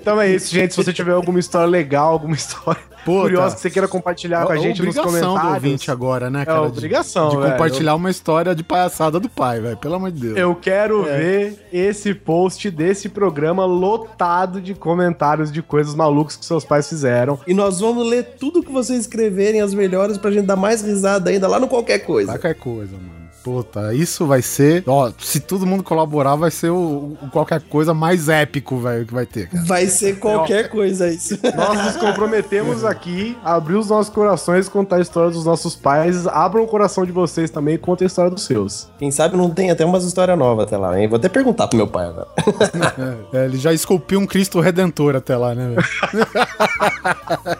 Então 0.00 0.20
é 0.20 0.28
isso, 0.28 0.52
gente. 0.54 0.74
Se 0.74 0.82
você 0.82 0.92
tiver 0.92 1.12
alguma 1.12 1.38
história 1.38 1.66
legal, 1.66 2.12
alguma 2.12 2.34
história 2.34 2.80
Pô, 3.04 3.22
curiosa 3.22 3.54
que 3.54 3.60
você 3.60 3.70
queira 3.70 3.86
compartilhar 3.88 4.44
com 4.46 4.52
a 4.52 4.56
É 4.56 4.60
gente 4.60 4.82
nos 4.82 4.96
obrigação 4.96 5.20
do 5.20 5.34
comentários. 5.36 5.54
ouvinte 5.64 5.90
agora, 5.90 6.30
né, 6.30 6.42
É 6.42 6.44
cara? 6.44 6.60
de- 6.62 6.66
obrigação, 6.66 7.28
De, 7.30 7.36
velho. 7.36 7.50
compartilhar 7.52 7.94
uma 7.94 8.10
história 8.10 8.54
de 8.54 8.62
palhaçada 8.64 9.18
do 9.20 9.28
pai, 9.28 9.60
velho. 9.60 9.76
Pelo 9.76 9.94
amor 9.94 10.10
de 10.10 10.20
Deus. 10.20 10.36
Eu 10.36 10.54
quero 10.54 10.85
ver 10.88 11.66
esse 11.72 12.14
post 12.14 12.70
desse 12.70 13.08
programa 13.08 13.64
lotado 13.64 14.60
de 14.60 14.74
comentários 14.74 15.50
de 15.50 15.62
coisas 15.62 15.94
malucas 15.94 16.36
que 16.36 16.44
seus 16.44 16.64
pais 16.64 16.88
fizeram. 16.88 17.38
E 17.46 17.54
nós 17.54 17.80
vamos 17.80 18.06
ler 18.08 18.36
tudo 18.38 18.62
que 18.62 18.72
vocês 18.72 19.00
escreverem, 19.00 19.60
as 19.60 19.74
melhores, 19.74 20.18
pra 20.18 20.30
gente 20.30 20.46
dar 20.46 20.56
mais 20.56 20.82
risada 20.82 21.30
ainda 21.30 21.48
lá 21.48 21.58
no 21.58 21.68
qualquer 21.68 22.00
coisa. 22.00 22.32
Qualquer 22.32 22.54
coisa, 22.54 22.92
mano. 22.92 23.15
Puta, 23.46 23.94
isso 23.94 24.26
vai 24.26 24.42
ser. 24.42 24.82
Ó, 24.88 25.08
se 25.20 25.38
todo 25.38 25.64
mundo 25.64 25.84
colaborar, 25.84 26.34
vai 26.34 26.50
ser 26.50 26.70
o, 26.70 27.16
o 27.22 27.30
qualquer 27.30 27.60
coisa 27.60 27.94
mais 27.94 28.28
épico, 28.28 28.76
velho, 28.78 29.06
que 29.06 29.14
vai 29.14 29.24
ter, 29.24 29.48
cara. 29.48 29.64
Vai 29.64 29.86
ser 29.86 30.18
qualquer 30.18 30.68
coisa 30.68 31.08
isso. 31.08 31.38
Nós 31.56 31.84
nos 31.84 31.96
comprometemos 31.96 32.84
aqui 32.84 33.38
a 33.44 33.54
abrir 33.54 33.76
os 33.76 33.88
nossos 33.88 34.12
corações 34.12 34.68
contar 34.68 34.96
a 34.96 35.00
história 35.00 35.30
dos 35.30 35.44
nossos 35.44 35.76
pais. 35.76 36.26
Abram 36.26 36.64
o 36.64 36.66
coração 36.66 37.06
de 37.06 37.12
vocês 37.12 37.48
também 37.48 37.76
e 37.76 37.78
contem 37.78 38.04
a 38.06 38.08
história 38.08 38.32
dos 38.32 38.42
seus. 38.42 38.88
Quem 38.98 39.12
sabe 39.12 39.36
não 39.36 39.48
tem 39.48 39.70
até 39.70 39.84
umas 39.84 40.02
histórias 40.02 40.36
novas 40.36 40.66
até 40.66 40.76
lá, 40.76 41.00
hein? 41.00 41.06
Vou 41.06 41.16
até 41.16 41.28
perguntar 41.28 41.68
pro 41.68 41.76
meu 41.76 41.86
pai 41.86 42.06
agora. 42.08 42.26
É, 43.32 43.44
ele 43.44 43.58
já 43.58 43.72
esculpiu 43.72 44.18
um 44.18 44.26
Cristo 44.26 44.60
Redentor 44.60 45.14
até 45.14 45.36
lá, 45.36 45.54
né, 45.54 45.68
velho? 45.68 45.86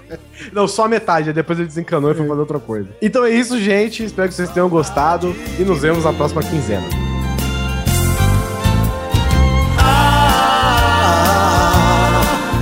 Não, 0.52 0.66
só 0.66 0.88
metade, 0.88 1.28
aí 1.28 1.34
depois 1.34 1.58
ele 1.58 1.68
desencanou 1.68 2.10
e 2.10 2.14
foi 2.14 2.26
fazer 2.26 2.40
outra 2.40 2.58
coisa. 2.58 2.88
Então 3.00 3.24
é 3.24 3.30
isso, 3.30 3.58
gente. 3.60 4.04
Espero 4.04 4.28
que 4.28 4.34
vocês 4.34 4.50
tenham 4.50 4.68
gostado 4.68 5.34
e 5.58 5.64
nos 5.64 5.75
vemos 5.80 6.04
na 6.04 6.12
próxima 6.12 6.42
quinzena. 6.42 6.86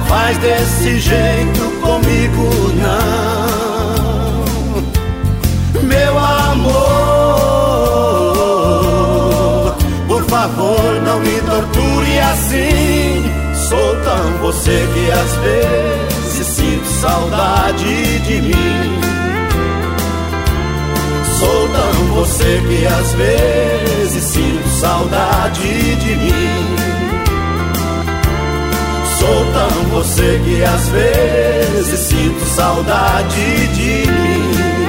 Faz 0.09 0.39
desse 0.39 0.99
jeito 1.01 1.61
comigo 1.82 2.49
não. 2.82 3.55
Meu 5.82 6.19
amor 6.19 7.15
Por 10.09 10.23
favor 10.24 11.03
não 11.05 11.20
me 11.20 11.41
torture 11.41 12.19
assim. 12.32 13.24
Sou 13.69 13.97
tão 14.03 14.39
você 14.41 14.86
que 14.93 15.11
às 15.11 15.35
vezes 15.36 16.47
sinto 16.47 16.86
saudade 16.86 18.19
de 18.20 18.43
mim 18.43 18.94
você 22.24 22.62
que 22.66 22.86
às 22.86 23.12
vezes 23.12 24.24
sinto 24.24 24.68
saudade 24.80 25.96
de 25.96 26.16
mim. 26.16 26.76
Sou 29.18 29.52
tão 29.52 29.84
você 29.90 30.40
que 30.42 30.64
às 30.64 30.88
vezes 30.88 32.01
sinto 32.01 32.44
saudade 32.46 33.68
de 33.74 34.84